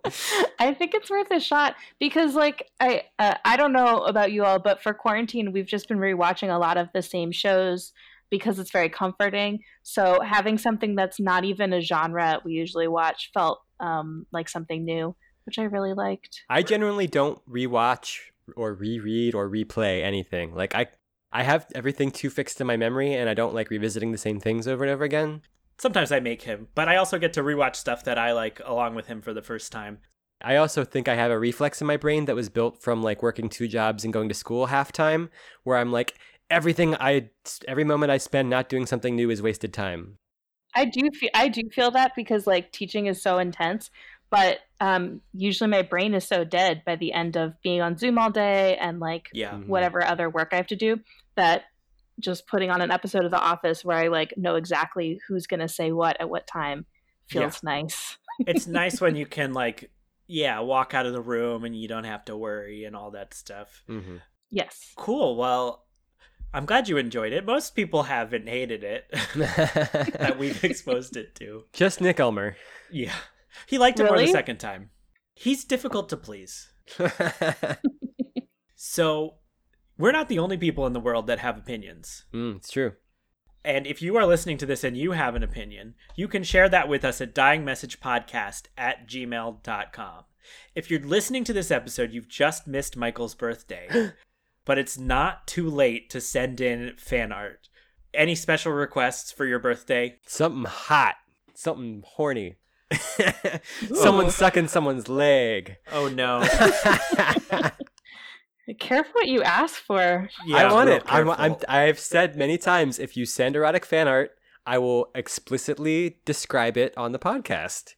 I 0.60 0.74
think 0.74 0.94
it's 0.94 1.10
worth 1.10 1.32
a 1.32 1.40
shot 1.40 1.76
because, 2.00 2.36
like, 2.36 2.70
I 2.80 3.04
uh, 3.18 3.36
I 3.46 3.58
don't 3.58 3.74
know 3.74 4.04
about 4.04 4.32
you 4.32 4.44
all, 4.44 4.60
but 4.60 4.82
for 4.82 4.94
quarantine, 4.94 5.52
we've 5.52 5.68
just 5.68 5.88
been 5.88 6.00
rewatching 6.00 6.54
a 6.54 6.60
lot 6.60 6.78
of 6.78 6.90
the 6.94 7.02
same 7.02 7.32
shows 7.32 7.94
because 8.30 8.60
it's 8.60 8.72
very 8.72 8.90
comforting. 8.90 9.60
So 9.84 10.22
having 10.22 10.58
something 10.58 10.96
that's 10.96 11.20
not 11.20 11.44
even 11.46 11.74
a 11.74 11.82
genre 11.82 12.40
we 12.46 12.54
usually 12.54 12.88
watch 12.88 13.32
felt 13.34 13.62
um, 13.80 14.26
like 14.32 14.50
something 14.50 14.86
new, 14.86 15.16
which 15.46 15.58
I 15.58 15.64
really 15.64 15.94
liked. 15.94 16.42
I 16.50 16.62
generally 16.62 17.08
don't 17.08 17.40
rewatch 17.50 18.20
or 18.56 18.74
reread 18.74 19.36
or 19.36 19.50
replay 19.50 20.04
anything. 20.04 20.54
Like 20.54 20.76
I 20.76 20.88
I 21.32 21.44
have 21.44 21.68
everything 21.76 22.12
too 22.12 22.30
fixed 22.30 22.60
in 22.60 22.68
my 22.68 22.78
memory 22.78 23.14
and 23.14 23.30
I 23.30 23.34
don't 23.34 23.54
like 23.54 23.70
revisiting 23.70 24.12
the 24.12 24.18
same 24.18 24.40
things 24.40 24.68
over 24.68 24.84
and 24.84 24.92
over 24.92 25.04
again. 25.04 25.42
Sometimes 25.80 26.12
I 26.12 26.20
make 26.20 26.42
him, 26.42 26.68
but 26.76 26.90
I 26.90 26.98
also 26.98 27.18
get 27.18 27.34
to 27.34 27.42
rewatch 27.42 27.76
stuff 27.78 28.04
that 28.04 28.18
I 28.18 28.34
like 28.34 28.62
along 28.66 28.96
with 28.96 29.08
him 29.08 29.22
for 29.22 29.34
the 29.34 29.42
first 29.42 29.72
time. 29.72 30.00
I 30.42 30.58
also 30.58 30.84
think 30.86 31.08
I 31.08 31.16
have 31.16 31.32
a 31.32 31.40
reflex 31.40 31.82
in 31.82 31.88
my 31.88 31.98
brain 31.98 32.26
that 32.26 32.36
was 32.36 32.50
built 32.50 32.82
from 32.82 33.02
like 33.02 33.24
working 33.24 33.50
two 33.50 33.68
jobs 33.68 34.04
and 34.04 34.14
going 34.14 34.30
to 34.30 34.36
school 34.36 34.68
half 34.68 34.92
time 34.92 35.30
where 35.64 35.78
I'm 35.78 35.92
like 35.92 36.16
everything 36.50 36.96
I 36.96 37.30
every 37.68 37.84
moment 37.84 38.12
I 38.12 38.18
spend 38.18 38.50
not 38.50 38.70
doing 38.70 38.86
something 38.86 39.16
new 39.16 39.30
is 39.30 39.42
wasted 39.42 39.74
time. 39.74 40.18
I 40.76 40.86
do 40.86 41.10
feel 41.12 41.30
I 41.34 41.48
do 41.48 41.62
feel 41.72 41.92
that 41.92 42.12
because 42.16 42.46
like 42.48 42.72
teaching 42.72 43.08
is 43.08 43.22
so 43.22 43.38
intense, 43.38 43.90
but 44.30 44.60
um, 44.80 45.22
usually 45.34 45.70
my 45.70 45.82
brain 45.82 46.14
is 46.14 46.26
so 46.26 46.44
dead 46.44 46.84
by 46.86 46.96
the 46.96 47.12
end 47.12 47.36
of 47.36 47.54
being 47.62 47.82
on 47.82 47.98
Zoom 47.98 48.18
all 48.18 48.32
day 48.32 48.78
and 48.78 49.00
like 49.00 49.30
Yeah. 49.34 49.54
Mhm. 49.54 49.68
whatever 49.68 50.04
other 50.04 50.30
work 50.30 50.50
I 50.52 50.58
have 50.58 50.68
to 50.68 50.76
do 50.76 51.00
that 51.36 51.64
just 52.20 52.48
putting 52.48 52.70
on 52.70 52.82
an 52.82 52.92
episode 52.92 53.26
of 53.26 53.32
The 53.32 53.40
Office 53.40 53.84
where 53.84 53.98
I 53.98 54.08
like 54.08 54.34
know 54.38 54.56
exactly 54.56 55.20
who's 55.28 55.48
gonna 55.48 55.68
say 55.70 55.92
what 55.92 56.20
at 56.20 56.30
what 56.30 56.48
time 56.48 56.86
feels 57.28 57.64
nice. 57.64 58.18
it's 58.40 58.68
nice 58.68 59.00
when 59.02 59.16
you 59.16 59.26
can 59.26 59.54
like 59.54 59.92
yeah, 60.28 60.60
walk 60.60 60.94
out 60.94 61.08
of 61.08 61.14
the 61.14 61.22
room 61.22 61.64
and 61.66 61.76
you 61.76 61.88
don't 61.88 62.04
have 62.04 62.24
to 62.26 62.38
worry 62.38 62.86
and 62.86 62.96
all 62.96 63.12
that 63.12 63.34
stuff. 63.34 63.84
hmm 63.88 64.18
Yes. 64.52 64.94
Cool. 64.96 65.36
Well, 65.36 65.86
I'm 66.54 66.66
glad 66.66 66.90
you 66.90 66.98
enjoyed 66.98 67.34
it. 67.34 67.46
Most 67.46 67.76
people 67.76 68.04
haven't 68.04 68.50
hated 68.50 68.84
it 68.84 69.06
that 69.36 70.38
we've 70.40 70.64
exposed 70.64 71.18
it 71.18 71.36
to. 71.36 71.66
Just 71.74 72.02
Nick 72.02 72.20
Elmer. 72.20 72.56
Yeah. 72.92 73.14
He 73.68 73.78
liked 73.78 74.00
it 74.00 74.06
more 74.06 74.18
the 74.18 74.28
second 74.28 74.58
time. 74.58 74.90
He's 75.36 75.64
difficult 75.66 76.10
to 76.10 76.18
please. 76.18 76.70
So, 78.82 79.36
we're 80.00 80.12
not 80.12 80.30
the 80.30 80.40
only 80.40 80.58
people 80.58 80.88
in 80.88 80.94
the 80.94 81.00
world 81.00 81.28
that 81.28 81.40
have 81.40 81.58
opinions. 81.58 82.24
mm, 82.34 82.56
it's 82.56 82.72
true. 82.72 82.94
And 83.64 83.86
if 83.86 84.02
you 84.02 84.16
are 84.16 84.26
listening 84.26 84.58
to 84.60 84.66
this 84.66 84.86
and 84.86 84.98
you 84.98 85.12
have 85.12 85.36
an 85.36 85.44
opinion, 85.44 85.96
you 86.16 86.30
can 86.30 86.44
share 86.44 86.70
that 86.70 86.88
with 86.88 87.04
us 87.04 87.20
at 87.20 87.36
dyingmessagepodcast 87.36 88.68
at 88.78 89.08
gmail.com. 89.08 90.24
If 90.74 90.90
you're 90.90 91.02
listening 91.02 91.44
to 91.44 91.54
this 91.54 91.70
episode, 91.70 92.14
you've 92.14 92.30
just 92.30 92.66
missed 92.66 92.96
Michael's 92.96 93.36
birthday, 93.36 94.14
but 94.66 94.78
it's 94.78 94.98
not 94.98 95.46
too 95.46 95.70
late 95.70 96.10
to 96.12 96.22
send 96.22 96.62
in 96.62 96.94
fan 96.98 97.34
art. 97.34 97.68
Any 98.14 98.34
special 98.34 98.72
requests 98.72 99.32
for 99.32 99.46
your 99.46 99.60
birthday? 99.60 100.18
Something 100.26 100.66
hot. 100.66 101.16
Something 101.54 102.04
horny. 102.06 102.56
Someone 103.94 104.32
sucking 104.32 104.68
someone's 104.68 105.08
leg. 105.08 105.76
Oh 105.92 106.08
no. 106.08 106.42
Careful 108.78 109.14
what 109.14 109.28
you 109.28 109.42
ask 109.42 109.76
for. 109.76 110.30
I 110.54 110.72
want 110.72 110.90
it. 110.90 111.04
I'm, 111.08 111.30
I'm, 111.30 111.56
I've 111.68 112.00
said 112.00 112.36
many 112.36 112.58
times 112.58 113.00
if 113.00 113.18
you 113.18 113.26
send 113.26 113.56
erotic 113.56 113.86
fan 113.86 114.08
art, 114.08 114.32
I 114.66 114.78
will 114.78 115.10
explicitly 115.16 116.20
describe 116.26 116.78
it 116.78 116.96
on 116.98 117.12
the 117.12 117.20
podcast. 117.20 117.96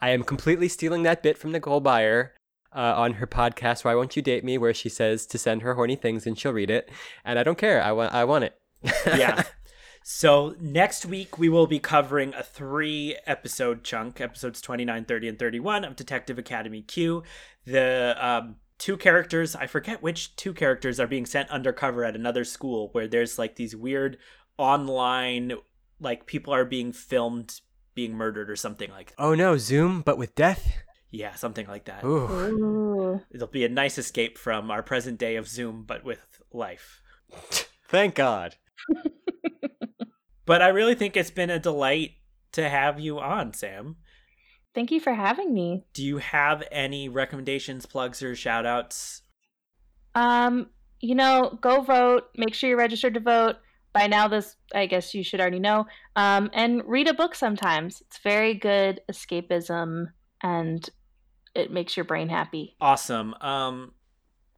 I 0.00 0.10
am 0.10 0.22
completely 0.22 0.68
stealing 0.68 1.02
that 1.04 1.22
bit 1.22 1.38
from 1.38 1.52
Nicole 1.52 1.80
Byer 1.80 2.30
uh, 2.74 2.94
on 2.96 3.14
her 3.14 3.26
podcast, 3.26 3.84
Why 3.84 3.94
Won't 3.94 4.16
You 4.16 4.22
Date 4.22 4.44
Me, 4.44 4.58
where 4.58 4.74
she 4.74 4.88
says 4.88 5.26
to 5.26 5.38
send 5.38 5.62
her 5.62 5.74
horny 5.74 5.96
things 5.96 6.26
and 6.26 6.38
she'll 6.38 6.52
read 6.52 6.70
it. 6.70 6.90
And 7.24 7.38
I 7.38 7.42
don't 7.42 7.58
care. 7.58 7.82
I 7.82 7.92
want, 7.92 8.14
I 8.14 8.24
want 8.24 8.44
it. 8.44 8.58
yeah. 9.06 9.44
So 10.02 10.54
next 10.58 11.04
week 11.04 11.38
we 11.38 11.48
will 11.48 11.66
be 11.66 11.78
covering 11.78 12.32
a 12.34 12.42
three 12.42 13.16
episode 13.26 13.84
chunk, 13.84 14.20
episodes 14.20 14.60
29, 14.60 15.04
30, 15.04 15.28
and 15.28 15.38
31 15.38 15.84
of 15.84 15.96
Detective 15.96 16.38
Academy 16.38 16.82
Q. 16.82 17.22
The 17.66 18.16
um, 18.18 18.56
two 18.80 18.96
characters, 18.96 19.54
I 19.54 19.68
forget 19.68 20.02
which 20.02 20.34
two 20.34 20.52
characters 20.52 20.98
are 20.98 21.06
being 21.06 21.26
sent 21.26 21.48
undercover 21.50 22.04
at 22.04 22.16
another 22.16 22.42
school 22.42 22.88
where 22.90 23.06
there's 23.06 23.38
like 23.38 23.54
these 23.54 23.76
weird 23.76 24.18
online, 24.58 25.52
like 26.00 26.26
people 26.26 26.52
are 26.52 26.64
being 26.64 26.92
filmed 26.92 27.60
being 27.94 28.14
murdered 28.14 28.50
or 28.50 28.56
something 28.56 28.90
like 28.90 29.10
that. 29.10 29.22
oh 29.22 29.34
no, 29.34 29.56
Zoom, 29.56 30.00
but 30.00 30.18
with 30.18 30.34
death? 30.34 30.72
Yeah, 31.10 31.34
something 31.34 31.66
like 31.68 31.84
that. 31.84 32.02
Ooh. 32.04 32.26
Ooh. 32.28 33.20
It'll 33.30 33.46
be 33.46 33.64
a 33.64 33.68
nice 33.68 33.98
escape 33.98 34.38
from 34.38 34.70
our 34.70 34.82
present 34.82 35.18
day 35.18 35.36
of 35.36 35.48
Zoom, 35.48 35.84
but 35.86 36.04
with 36.04 36.40
life. 36.52 37.02
Thank 37.88 38.16
God. 38.16 38.56
But 40.50 40.62
I 40.62 40.68
really 40.68 40.96
think 40.96 41.16
it's 41.16 41.30
been 41.30 41.48
a 41.48 41.60
delight 41.60 42.14
to 42.52 42.68
have 42.68 42.98
you 42.98 43.20
on, 43.20 43.52
Sam. 43.52 43.94
Thank 44.74 44.90
you 44.90 45.00
for 45.00 45.12
having 45.12 45.52
me. 45.52 45.84
Do 45.92 46.04
you 46.04 46.18
have 46.18 46.62
any 46.70 47.08
recommendations, 47.08 47.86
plugs, 47.86 48.22
or 48.22 48.36
shout 48.36 48.66
outs? 48.66 49.22
Um, 50.14 50.68
you 51.00 51.14
know, 51.14 51.58
go 51.60 51.80
vote. 51.80 52.24
Make 52.36 52.54
sure 52.54 52.68
you're 52.68 52.78
registered 52.78 53.14
to 53.14 53.20
vote. 53.20 53.56
By 53.92 54.06
now, 54.06 54.28
this 54.28 54.56
I 54.72 54.86
guess 54.86 55.14
you 55.14 55.24
should 55.24 55.40
already 55.40 55.58
know. 55.58 55.86
Um, 56.14 56.50
and 56.52 56.82
read 56.86 57.08
a 57.08 57.14
book 57.14 57.34
sometimes. 57.34 58.00
It's 58.02 58.18
very 58.18 58.54
good 58.54 59.00
escapism, 59.10 60.12
and 60.42 60.88
it 61.54 61.72
makes 61.72 61.96
your 61.96 62.04
brain 62.04 62.28
happy. 62.28 62.76
Awesome. 62.80 63.34
Um, 63.40 63.94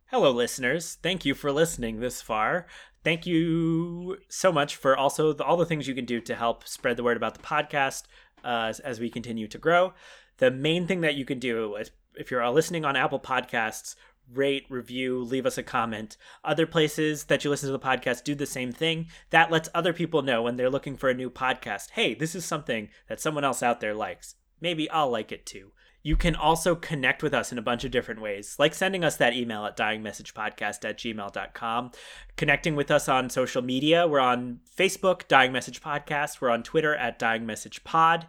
hello, 0.06 0.30
listeners. 0.30 0.98
Thank 1.02 1.24
you 1.24 1.34
for 1.34 1.50
listening 1.50 2.00
this 2.00 2.20
far. 2.20 2.66
Thank 3.04 3.26
you 3.26 4.18
so 4.28 4.52
much 4.52 4.76
for 4.76 4.96
also 4.96 5.32
the, 5.32 5.42
all 5.42 5.56
the 5.56 5.66
things 5.66 5.88
you 5.88 5.94
can 5.94 6.04
do 6.04 6.20
to 6.20 6.34
help 6.34 6.68
spread 6.68 6.96
the 6.96 7.02
word 7.02 7.16
about 7.16 7.34
the 7.34 7.42
podcast 7.42 8.04
uh, 8.44 8.66
as, 8.68 8.80
as 8.80 9.00
we 9.00 9.10
continue 9.10 9.48
to 9.48 9.58
grow. 9.58 9.92
The 10.38 10.50
main 10.50 10.86
thing 10.86 11.02
that 11.02 11.14
you 11.14 11.24
can 11.24 11.38
do 11.38 11.76
is 11.76 11.90
if 12.14 12.30
you're 12.30 12.46
listening 12.50 12.84
on 12.84 12.96
Apple 12.96 13.20
Podcasts, 13.20 13.94
rate, 14.32 14.66
review, 14.68 15.22
leave 15.22 15.46
us 15.46 15.58
a 15.58 15.62
comment. 15.62 16.16
Other 16.44 16.66
places 16.66 17.24
that 17.24 17.44
you 17.44 17.50
listen 17.50 17.68
to 17.68 17.72
the 17.72 17.78
podcast 17.78 18.24
do 18.24 18.34
the 18.34 18.46
same 18.46 18.72
thing. 18.72 19.08
That 19.30 19.50
lets 19.50 19.68
other 19.74 19.92
people 19.92 20.22
know 20.22 20.42
when 20.42 20.56
they're 20.56 20.70
looking 20.70 20.96
for 20.96 21.10
a 21.10 21.14
new 21.14 21.30
podcast 21.30 21.90
hey, 21.90 22.14
this 22.14 22.34
is 22.34 22.44
something 22.44 22.88
that 23.08 23.20
someone 23.20 23.44
else 23.44 23.62
out 23.62 23.80
there 23.80 23.94
likes. 23.94 24.36
Maybe 24.60 24.88
I'll 24.90 25.10
like 25.10 25.32
it 25.32 25.44
too. 25.44 25.72
You 26.04 26.16
can 26.16 26.34
also 26.34 26.74
connect 26.74 27.22
with 27.22 27.32
us 27.32 27.52
in 27.52 27.58
a 27.58 27.62
bunch 27.62 27.84
of 27.84 27.92
different 27.92 28.20
ways, 28.20 28.56
like 28.58 28.74
sending 28.74 29.04
us 29.04 29.16
that 29.18 29.34
email 29.34 29.64
at 29.66 29.76
dyingmessagepodcast 29.76 30.84
at 30.88 30.98
gmail.com, 30.98 31.92
connecting 32.36 32.74
with 32.74 32.90
us 32.90 33.08
on 33.08 33.30
social 33.30 33.62
media. 33.62 34.08
We're 34.08 34.18
on 34.18 34.60
Facebook, 34.76 35.28
Dying 35.28 35.52
Message 35.52 35.80
Podcast. 35.80 36.40
We're 36.40 36.50
on 36.50 36.64
Twitter 36.64 36.94
at 36.94 37.18
Dying 37.20 37.46
Message 37.46 37.84
Pod. 37.84 38.26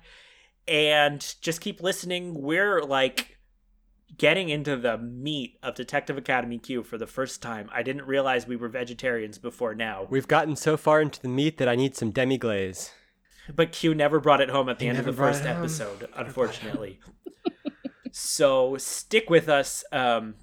And 0.68 1.36
just 1.42 1.62
keep 1.62 1.82
listening. 1.82 2.42
We're 2.42 2.82
like 2.82 3.38
getting 4.16 4.50
into 4.50 4.78
the 4.78 4.98
meat 5.00 5.58
of 5.64 5.74
Detective 5.74 6.18
Academy 6.18 6.60
Q 6.60 6.84
for 6.84 7.00
the 7.00 7.08
first 7.08 7.42
time. 7.42 7.70
I 7.74 7.82
didn't 7.82 8.06
realize 8.06 8.46
we 8.46 8.56
were 8.56 8.70
vegetarians 8.70 9.40
before 9.40 9.74
now, 9.74 10.06
We've 10.10 10.28
gotten 10.28 10.56
so 10.56 10.78
far 10.78 11.02
into 11.02 11.20
the 11.20 11.28
meat 11.28 11.58
that 11.58 11.68
I 11.68 11.76
need 11.76 11.96
some 11.96 12.12
demi 12.12 12.38
glaze. 12.38 12.92
but 13.56 13.72
Q 13.72 13.96
never 13.96 14.20
brought 14.20 14.40
it 14.42 14.52
home 14.52 14.70
at 14.70 14.78
the 14.78 14.86
He 14.86 14.90
end 14.90 15.00
of 15.00 15.06
the 15.06 15.14
first 15.14 15.44
episode, 15.44 16.08
unfortunately. 16.16 17.00
so 18.16 18.78
stick 18.78 19.28
with 19.28 19.50
us. 19.50 19.84
Um, 19.92 20.36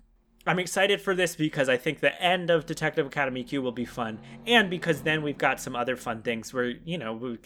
I'm 0.45 0.59
excited 0.59 1.01
for 1.01 1.15
this 1.15 1.37
because 1.37 1.69
I 1.69 1.77
think 1.77 2.01
the 2.01 2.21
end 2.21 2.51
of 2.51 2.67
Detective 2.67 3.07
Academy 3.07 3.45
Q 3.45 3.63
will 3.63 3.71
be 3.71 3.85
fun, 3.85 4.19
and 4.45 4.69
because 4.69 5.03
then 5.03 5.23
we've 5.23 5.39
got 5.39 5.61
some 5.61 5.77
other 5.77 5.97
fun 5.97 6.23
things 6.23 6.53
where 6.53 6.67
you 6.67 6.99
know 6.99 7.13
we 7.13 7.39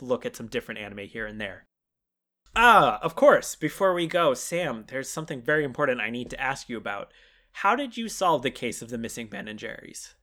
look 0.00 0.26
at 0.26 0.34
some 0.34 0.48
different 0.48 0.80
anime 0.80 1.06
here 1.06 1.26
and 1.26 1.40
there. 1.40 1.64
Ah, 2.56 2.98
of 3.02 3.14
course. 3.14 3.54
Before 3.54 3.94
we 3.94 4.08
go, 4.08 4.34
Sam, 4.34 4.84
there's 4.88 5.08
something 5.08 5.40
very 5.40 5.64
important 5.64 6.00
I 6.00 6.10
need 6.10 6.28
to 6.30 6.40
ask 6.40 6.68
you 6.68 6.76
about. 6.76 7.12
How 7.52 7.76
did 7.76 7.96
you 7.96 8.08
solve 8.08 8.42
the 8.42 8.50
case 8.50 8.82
of 8.82 8.90
the 8.90 8.98
missing 8.98 9.28
Ben 9.28 9.46
and 9.46 9.58
Jerry's? 9.58 10.14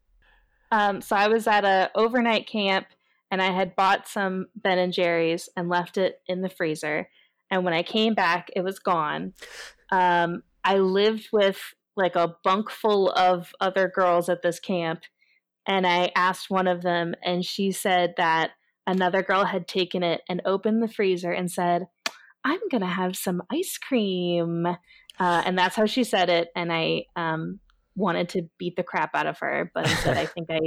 Um, 0.71 1.01
so 1.01 1.15
I 1.15 1.27
was 1.29 1.47
at 1.47 1.63
a 1.63 1.91
overnight 1.95 2.45
camp, 2.45 2.87
and 3.31 3.41
I 3.41 3.51
had 3.51 3.75
bought 3.75 4.07
some 4.07 4.47
Ben 4.53 4.79
and 4.79 4.91
Jerry's 4.91 5.47
and 5.55 5.69
left 5.69 5.97
it 5.97 6.21
in 6.27 6.41
the 6.41 6.49
freezer. 6.49 7.07
And 7.51 7.63
when 7.63 7.73
I 7.73 7.83
came 7.83 8.13
back, 8.13 8.49
it 8.55 8.63
was 8.63 8.79
gone. 8.79 9.33
Um, 9.91 10.43
I 10.63 10.77
lived 10.77 11.29
with 11.31 11.59
like 11.95 12.15
a 12.15 12.35
bunk 12.43 12.69
full 12.69 13.11
of 13.11 13.53
other 13.59 13.91
girls 13.93 14.29
at 14.29 14.41
this 14.41 14.59
camp, 14.59 15.01
and 15.67 15.85
I 15.85 16.11
asked 16.15 16.49
one 16.49 16.67
of 16.67 16.81
them, 16.81 17.15
and 17.23 17.43
she 17.43 17.71
said 17.71 18.13
that 18.17 18.51
another 18.87 19.21
girl 19.21 19.45
had 19.45 19.67
taken 19.67 20.03
it 20.03 20.21
and 20.29 20.41
opened 20.45 20.81
the 20.81 20.87
freezer 20.87 21.31
and 21.31 21.51
said, 21.51 21.87
"I'm 22.43 22.61
gonna 22.71 22.87
have 22.87 23.15
some 23.15 23.41
ice 23.51 23.77
cream," 23.77 24.65
uh, 24.65 25.43
and 25.45 25.57
that's 25.57 25.75
how 25.75 25.85
she 25.85 26.03
said 26.03 26.29
it. 26.29 26.49
And 26.55 26.71
I 26.71 27.05
um, 27.15 27.59
wanted 27.95 28.29
to 28.29 28.43
beat 28.57 28.75
the 28.75 28.83
crap 28.83 29.15
out 29.15 29.27
of 29.27 29.39
her, 29.39 29.71
but 29.73 29.89
instead 29.89 30.17
I 30.17 30.25
think 30.33 30.47
I 30.49 30.59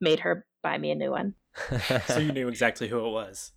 made 0.00 0.20
her 0.20 0.46
buy 0.62 0.78
me 0.78 0.90
a 0.90 0.94
new 0.94 1.10
one. 1.10 1.34
so 2.06 2.18
you 2.18 2.32
knew 2.32 2.48
exactly 2.48 2.88
who 2.88 3.04
it 3.04 3.10
was. 3.10 3.52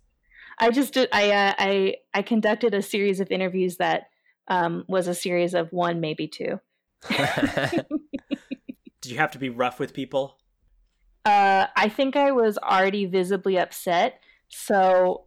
I 0.62 0.70
just 0.70 0.94
did. 0.94 1.08
I 1.12 1.30
uh, 1.30 1.54
I 1.58 1.96
I 2.14 2.22
conducted 2.22 2.72
a 2.72 2.82
series 2.82 3.18
of 3.18 3.32
interviews 3.32 3.78
that 3.78 4.04
um, 4.46 4.84
was 4.86 5.08
a 5.08 5.14
series 5.14 5.54
of 5.54 5.72
one, 5.72 6.00
maybe 6.00 6.28
two. 6.28 6.60
Did 7.08 9.10
you 9.10 9.18
have 9.18 9.32
to 9.32 9.38
be 9.38 9.48
rough 9.48 9.80
with 9.80 9.92
people? 9.92 10.38
Uh, 11.24 11.66
I 11.76 11.88
think 11.88 12.14
I 12.14 12.30
was 12.30 12.58
already 12.58 13.06
visibly 13.06 13.58
upset, 13.58 14.20
so 14.48 15.24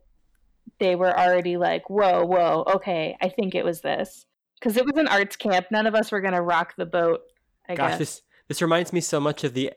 they 0.79 0.95
were 0.95 1.17
already 1.17 1.57
like, 1.57 1.89
"Whoa, 1.89 2.25
whoa, 2.25 2.63
okay, 2.75 3.17
I 3.21 3.27
think 3.27 3.55
it 3.55 3.65
was 3.65 3.81
this." 3.81 4.25
Because 4.57 4.77
it 4.77 4.85
was 4.85 4.95
an 4.95 5.09
arts 5.09 5.35
camp, 5.35 5.67
none 5.69 5.85
of 5.85 5.95
us 5.95 6.13
were 6.13 6.21
gonna 6.21 6.41
rock 6.41 6.75
the 6.77 6.85
boat. 6.85 7.23
I 7.67 7.75
Gosh, 7.75 7.91
guess. 7.91 7.99
this 7.99 8.21
this 8.47 8.61
reminds 8.61 8.93
me 8.93 9.01
so 9.01 9.19
much 9.19 9.43
of 9.43 9.53
the 9.53 9.73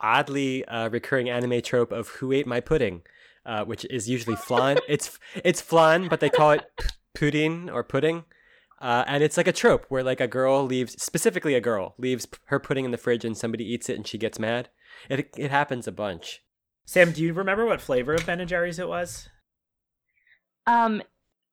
oddly 0.00 0.64
uh, 0.64 0.88
recurring 0.88 1.30
anime 1.30 1.62
trope 1.62 1.92
of 1.92 2.08
"Who 2.08 2.32
ate 2.32 2.48
my 2.48 2.58
pudding," 2.58 3.02
uh, 3.46 3.64
which 3.64 3.84
is 3.86 4.08
usually 4.08 4.36
flan. 4.36 4.78
it's 4.88 5.18
it's 5.44 5.60
flan, 5.60 6.08
but 6.08 6.20
they 6.20 6.28
call 6.28 6.50
it 6.50 6.64
pudding 7.14 7.70
or 7.70 7.82
pudding. 7.82 8.24
Uh, 8.78 9.04
and 9.06 9.22
it's 9.22 9.38
like 9.38 9.46
a 9.46 9.52
trope 9.52 9.86
where 9.88 10.02
like 10.02 10.20
a 10.20 10.28
girl 10.28 10.64
leaves, 10.64 11.00
specifically 11.02 11.54
a 11.54 11.60
girl 11.60 11.94
leaves 11.96 12.26
her 12.46 12.58
pudding 12.60 12.84
in 12.84 12.90
the 12.90 12.98
fridge 12.98 13.24
and 13.24 13.36
somebody 13.36 13.64
eats 13.64 13.88
it 13.88 13.96
and 13.96 14.06
she 14.06 14.18
gets 14.18 14.38
mad. 14.38 14.68
It 15.08 15.30
it 15.38 15.50
happens 15.50 15.86
a 15.86 15.92
bunch. 15.92 16.42
Sam, 16.84 17.12
do 17.12 17.22
you 17.22 17.32
remember 17.32 17.64
what 17.64 17.80
flavor 17.80 18.14
of 18.14 18.26
Ben 18.26 18.40
and 18.40 18.48
Jerry's 18.48 18.78
it 18.78 18.88
was? 18.88 19.28
Um, 20.66 21.02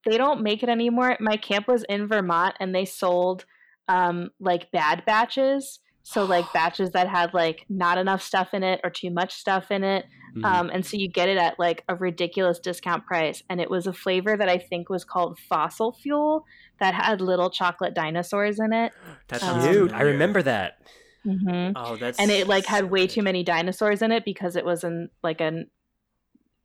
they 0.06 0.18
don't 0.18 0.42
make 0.42 0.64
it 0.64 0.70
anymore. 0.70 1.18
My 1.20 1.38
camp 1.38 1.68
was 1.68 1.84
in 1.88 2.08
Vermont, 2.08 2.56
and 2.60 2.76
they 2.76 2.86
sold 2.86 3.46
um 3.88 4.32
like 4.40 4.72
bad 4.72 5.04
batches. 5.06 5.80
So 6.04 6.26
like 6.26 6.46
batches 6.54 6.92
that 6.92 7.10
had 7.10 7.34
like 7.34 7.66
not 7.70 7.98
enough 7.98 8.22
stuff 8.22 8.54
in 8.54 8.64
it 8.64 8.82
or 8.84 8.90
too 8.90 9.10
much 9.10 9.34
stuff 9.34 9.72
in 9.72 9.84
it. 9.84 10.06
Mhm. 10.36 10.46
Um, 10.46 10.70
and 10.74 10.86
so 10.86 10.98
you 10.98 11.08
get 11.08 11.30
it 11.30 11.38
at 11.38 11.60
like 11.60 11.84
a 11.88 11.96
ridiculous 11.96 12.60
discount 12.60 13.06
price. 13.06 13.44
And 13.50 13.62
it 13.62 13.70
was 13.70 13.88
a 13.88 13.94
flavor 13.94 14.36
that 14.38 14.50
I 14.50 14.58
think 14.58 14.90
was 14.90 15.06
called 15.06 15.38
fossil 15.40 15.94
fuel 15.94 16.44
that 16.80 16.94
had 16.94 17.22
little 17.22 17.50
chocolate 17.50 17.94
dinosaurs 17.94 18.60
in 18.60 18.74
it. 18.74 18.92
That's 19.28 19.44
Um, 19.44 19.62
sounds 19.62 19.76
Cute. 19.76 19.94
I 19.94 20.02
remember 20.04 20.42
that. 20.44 20.80
hmm 21.24 21.70
Oh, 21.76 21.96
that's 21.96 22.20
And 22.20 22.30
it 22.32 22.48
like 22.48 22.66
had 22.66 22.82
so 22.82 22.88
way 22.88 23.02
good. 23.08 23.10
too 23.12 23.22
many 23.24 23.44
dinosaurs 23.44 24.02
in 24.02 24.12
it 24.12 24.26
because 24.26 24.56
it 24.58 24.66
was 24.66 24.84
in 24.84 25.10
like 25.24 25.40
an 25.40 25.70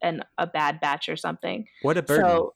an 0.03 0.23
a 0.37 0.47
bad 0.47 0.81
batch 0.81 1.09
or 1.09 1.17
something. 1.17 1.67
What 1.83 1.97
a 1.97 2.03
burden. 2.03 2.25
So 2.25 2.55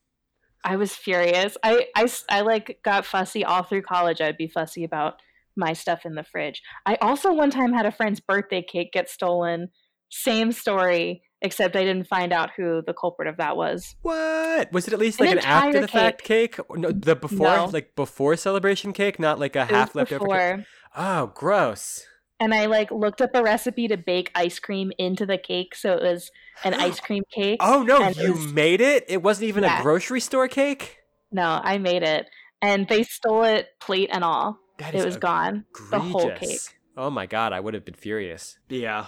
I 0.64 0.76
was 0.76 0.94
furious. 0.94 1.56
I, 1.62 1.86
I, 1.96 2.06
I 2.28 2.40
like 2.42 2.80
got 2.84 3.04
fussy 3.06 3.44
all 3.44 3.62
through 3.62 3.82
college. 3.82 4.20
I'd 4.20 4.36
be 4.36 4.48
fussy 4.48 4.84
about 4.84 5.14
my 5.56 5.72
stuff 5.72 6.00
in 6.04 6.14
the 6.14 6.24
fridge. 6.24 6.62
I 6.86 6.96
also 7.00 7.32
one 7.32 7.50
time 7.50 7.72
had 7.72 7.86
a 7.86 7.92
friend's 7.92 8.20
birthday 8.20 8.62
cake 8.62 8.92
get 8.92 9.08
stolen. 9.10 9.68
Same 10.10 10.52
story, 10.52 11.22
except 11.40 11.74
I 11.76 11.84
didn't 11.84 12.06
find 12.06 12.32
out 12.32 12.50
who 12.56 12.82
the 12.86 12.92
culprit 12.94 13.28
of 13.28 13.38
that 13.38 13.56
was. 13.56 13.94
What 14.02 14.70
was 14.72 14.86
it? 14.86 14.92
At 14.92 14.98
least 14.98 15.20
like 15.20 15.30
an 15.30 15.38
entire 15.38 15.68
after 15.68 15.80
the 15.80 15.88
fact 15.88 16.22
cake? 16.22 16.56
Or 16.68 16.76
No, 16.76 16.90
the 16.92 17.16
before, 17.16 17.46
No. 17.46 17.70
like 17.72 17.94
before 17.96 18.36
celebration 18.36 18.92
cake, 18.92 19.18
not 19.18 19.38
like 19.38 19.56
a 19.56 19.62
It 19.62 19.70
half 19.70 19.94
leftover. 19.94 20.56
Cake. 20.58 20.66
Oh, 20.96 21.28
gross. 21.34 22.04
and 22.40 22.52
I 22.52 22.66
like 22.66 22.90
looked 22.90 23.22
up 23.22 23.30
a 23.34 23.42
recipe 23.42 23.88
to 23.88 23.96
bake 23.96 24.30
ice 24.34 24.58
cream 24.58 24.90
into 24.98 25.24
the 25.24 25.38
cake, 25.38 25.74
so 25.74 25.94
it 25.96 26.02
was 26.02 26.30
an 26.64 26.74
ice 26.74 26.98
cream 27.06 27.22
cake. 27.32 27.58
Oh 27.62 27.82
no, 27.82 28.08
you 28.10 28.32
was- 28.34 28.52
made 28.52 28.80
it? 28.80 29.04
It 29.08 29.22
wasn't 29.22 29.48
even 29.48 29.64
a 29.64 29.78
grocery 29.80 30.20
store 30.20 30.48
cake? 30.48 30.98
No, 31.30 31.60
I 31.64 31.78
made 31.78 32.02
it, 32.02 32.26
and 32.60 32.86
they 32.88 33.04
stole 33.04 33.44
it, 33.44 33.68
plate 33.80 34.10
and 34.12 34.22
all. 34.24 34.58
That 34.82 34.94
It 34.94 34.98
is 34.98 35.04
was 35.04 35.16
gone. 35.16 35.64
The 35.90 36.00
whole 36.00 36.30
cake. 36.32 36.60
Oh 36.96 37.10
my 37.10 37.26
god, 37.26 37.52
I 37.52 37.60
would 37.60 37.74
have 37.74 37.84
been 37.84 37.94
furious. 37.94 38.58
Yeah. 38.68 39.06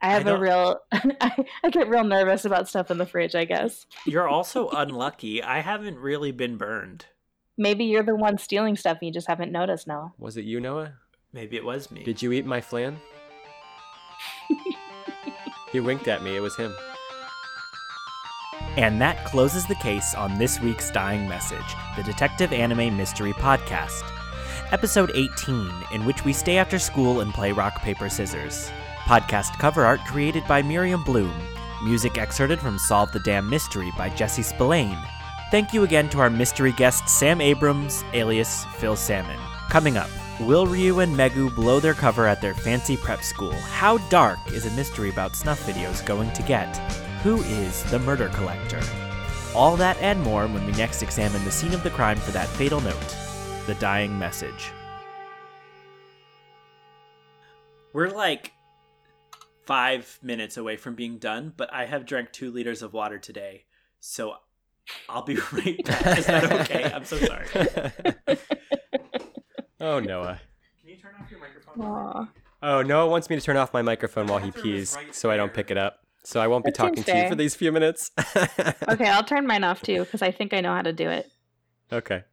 I 0.00 0.08
have 0.08 0.26
a 0.26 0.38
real. 0.38 0.80
I, 0.92 1.44
I 1.62 1.70
get 1.70 1.88
real 1.88 2.04
nervous 2.04 2.44
about 2.44 2.68
stuff 2.68 2.90
in 2.90 2.98
the 2.98 3.06
fridge. 3.06 3.34
I 3.34 3.44
guess. 3.44 3.86
You're 4.04 4.28
also 4.28 4.68
unlucky. 4.68 5.42
I 5.42 5.60
haven't 5.60 5.98
really 5.98 6.32
been 6.32 6.56
burned. 6.56 7.06
Maybe 7.56 7.84
you're 7.84 8.02
the 8.02 8.16
one 8.16 8.36
stealing 8.38 8.76
stuff 8.76 8.98
and 9.00 9.06
you 9.06 9.12
just 9.12 9.28
haven't 9.28 9.52
noticed, 9.52 9.86
Noah. 9.86 10.12
Was 10.18 10.36
it 10.36 10.44
you, 10.44 10.58
Noah? 10.58 10.94
Maybe 11.32 11.56
it 11.56 11.64
was 11.64 11.90
me. 11.90 12.02
Did 12.02 12.20
you 12.20 12.32
eat 12.32 12.44
my 12.46 12.60
flan? 12.60 12.98
he 15.72 15.80
winked 15.80 16.08
at 16.08 16.22
me. 16.22 16.36
It 16.36 16.40
was 16.40 16.56
him. 16.56 16.74
And 18.76 19.00
that 19.00 19.24
closes 19.24 19.66
the 19.66 19.76
case 19.76 20.14
on 20.14 20.36
this 20.36 20.60
week's 20.60 20.90
Dying 20.90 21.28
Message, 21.28 21.76
the 21.96 22.02
Detective 22.02 22.52
Anime 22.52 22.96
Mystery 22.96 23.32
Podcast. 23.34 24.02
Episode 24.74 25.12
18, 25.14 25.72
in 25.92 26.04
which 26.04 26.24
we 26.24 26.32
stay 26.32 26.58
after 26.58 26.80
school 26.80 27.20
and 27.20 27.32
play 27.32 27.52
rock, 27.52 27.80
paper, 27.82 28.08
scissors. 28.08 28.72
Podcast 29.04 29.56
cover 29.60 29.84
art 29.84 30.00
created 30.04 30.44
by 30.48 30.62
Miriam 30.62 31.04
Bloom. 31.04 31.32
Music 31.84 32.18
excerpted 32.18 32.58
from 32.58 32.76
Solve 32.76 33.12
the 33.12 33.20
Damn 33.20 33.48
Mystery 33.48 33.92
by 33.96 34.08
Jesse 34.08 34.42
Spillane. 34.42 34.98
Thank 35.52 35.72
you 35.72 35.84
again 35.84 36.08
to 36.08 36.18
our 36.18 36.28
mystery 36.28 36.72
guest 36.72 37.08
Sam 37.08 37.40
Abrams, 37.40 38.02
alias 38.14 38.64
Phil 38.78 38.96
Salmon. 38.96 39.38
Coming 39.70 39.96
up, 39.96 40.10
will 40.40 40.66
Ryu 40.66 40.98
and 40.98 41.14
Megu 41.14 41.54
blow 41.54 41.78
their 41.78 41.94
cover 41.94 42.26
at 42.26 42.40
their 42.40 42.54
fancy 42.54 42.96
prep 42.96 43.22
school? 43.22 43.52
How 43.52 43.98
dark 44.08 44.40
is 44.48 44.66
a 44.66 44.72
mystery 44.72 45.08
about 45.08 45.36
snuff 45.36 45.64
videos 45.64 46.04
going 46.04 46.32
to 46.32 46.42
get? 46.42 46.76
Who 47.22 47.40
is 47.42 47.84
the 47.92 48.00
murder 48.00 48.28
collector? 48.30 48.80
All 49.54 49.76
that 49.76 49.98
and 50.00 50.20
more 50.20 50.48
when 50.48 50.66
we 50.66 50.72
next 50.72 51.00
examine 51.00 51.44
the 51.44 51.52
scene 51.52 51.74
of 51.74 51.84
the 51.84 51.90
crime 51.90 52.16
for 52.16 52.32
that 52.32 52.48
fatal 52.48 52.80
note 52.80 53.16
the 53.66 53.74
dying 53.74 54.18
message. 54.18 54.70
We're 57.92 58.10
like 58.10 58.52
five 59.66 60.18
minutes 60.22 60.56
away 60.56 60.76
from 60.76 60.94
being 60.94 61.18
done, 61.18 61.52
but 61.56 61.72
I 61.72 61.86
have 61.86 62.04
drank 62.06 62.32
two 62.32 62.50
liters 62.50 62.82
of 62.82 62.92
water 62.92 63.18
today, 63.18 63.64
so 64.00 64.34
I'll 65.08 65.22
be 65.22 65.36
right 65.52 65.82
back. 65.84 66.18
Is 66.18 66.26
that 66.26 66.52
okay? 66.52 66.90
I'm 66.92 67.04
so 67.04 67.16
sorry. 67.18 67.46
oh, 69.80 70.00
Noah. 70.00 70.40
Can 70.80 70.90
you 70.90 70.96
turn 70.96 71.12
off 71.20 71.30
your 71.30 71.40
microphone? 71.40 71.84
Aw. 71.84 72.28
Oh, 72.62 72.82
Noah 72.82 73.08
wants 73.08 73.30
me 73.30 73.36
to 73.36 73.42
turn 73.42 73.56
off 73.56 73.72
my 73.72 73.82
microphone 73.82 74.26
while 74.26 74.38
he 74.38 74.50
pees 74.50 74.96
right 74.96 75.14
so 75.14 75.30
I 75.30 75.36
don't 75.36 75.52
pick 75.52 75.70
it 75.70 75.76
up. 75.78 76.00
So 76.24 76.40
I 76.40 76.46
won't 76.46 76.64
be 76.64 76.70
That 76.70 76.76
seems 76.78 76.90
talking 76.90 77.04
to 77.04 77.22
you 77.22 77.28
for 77.28 77.34
these 77.34 77.54
few 77.54 77.70
minutes. 77.72 78.10
Okay, 78.88 79.08
I'll 79.08 79.24
turn 79.24 79.46
mine 79.46 79.64
off 79.64 79.82
too 79.82 80.00
because 80.00 80.22
I 80.22 80.30
think 80.30 80.52
I 80.54 80.60
know 80.60 80.72
how 80.74 80.82
to 80.82 80.92
do 80.92 81.08
it. 81.08 81.30
okay. 81.92 82.24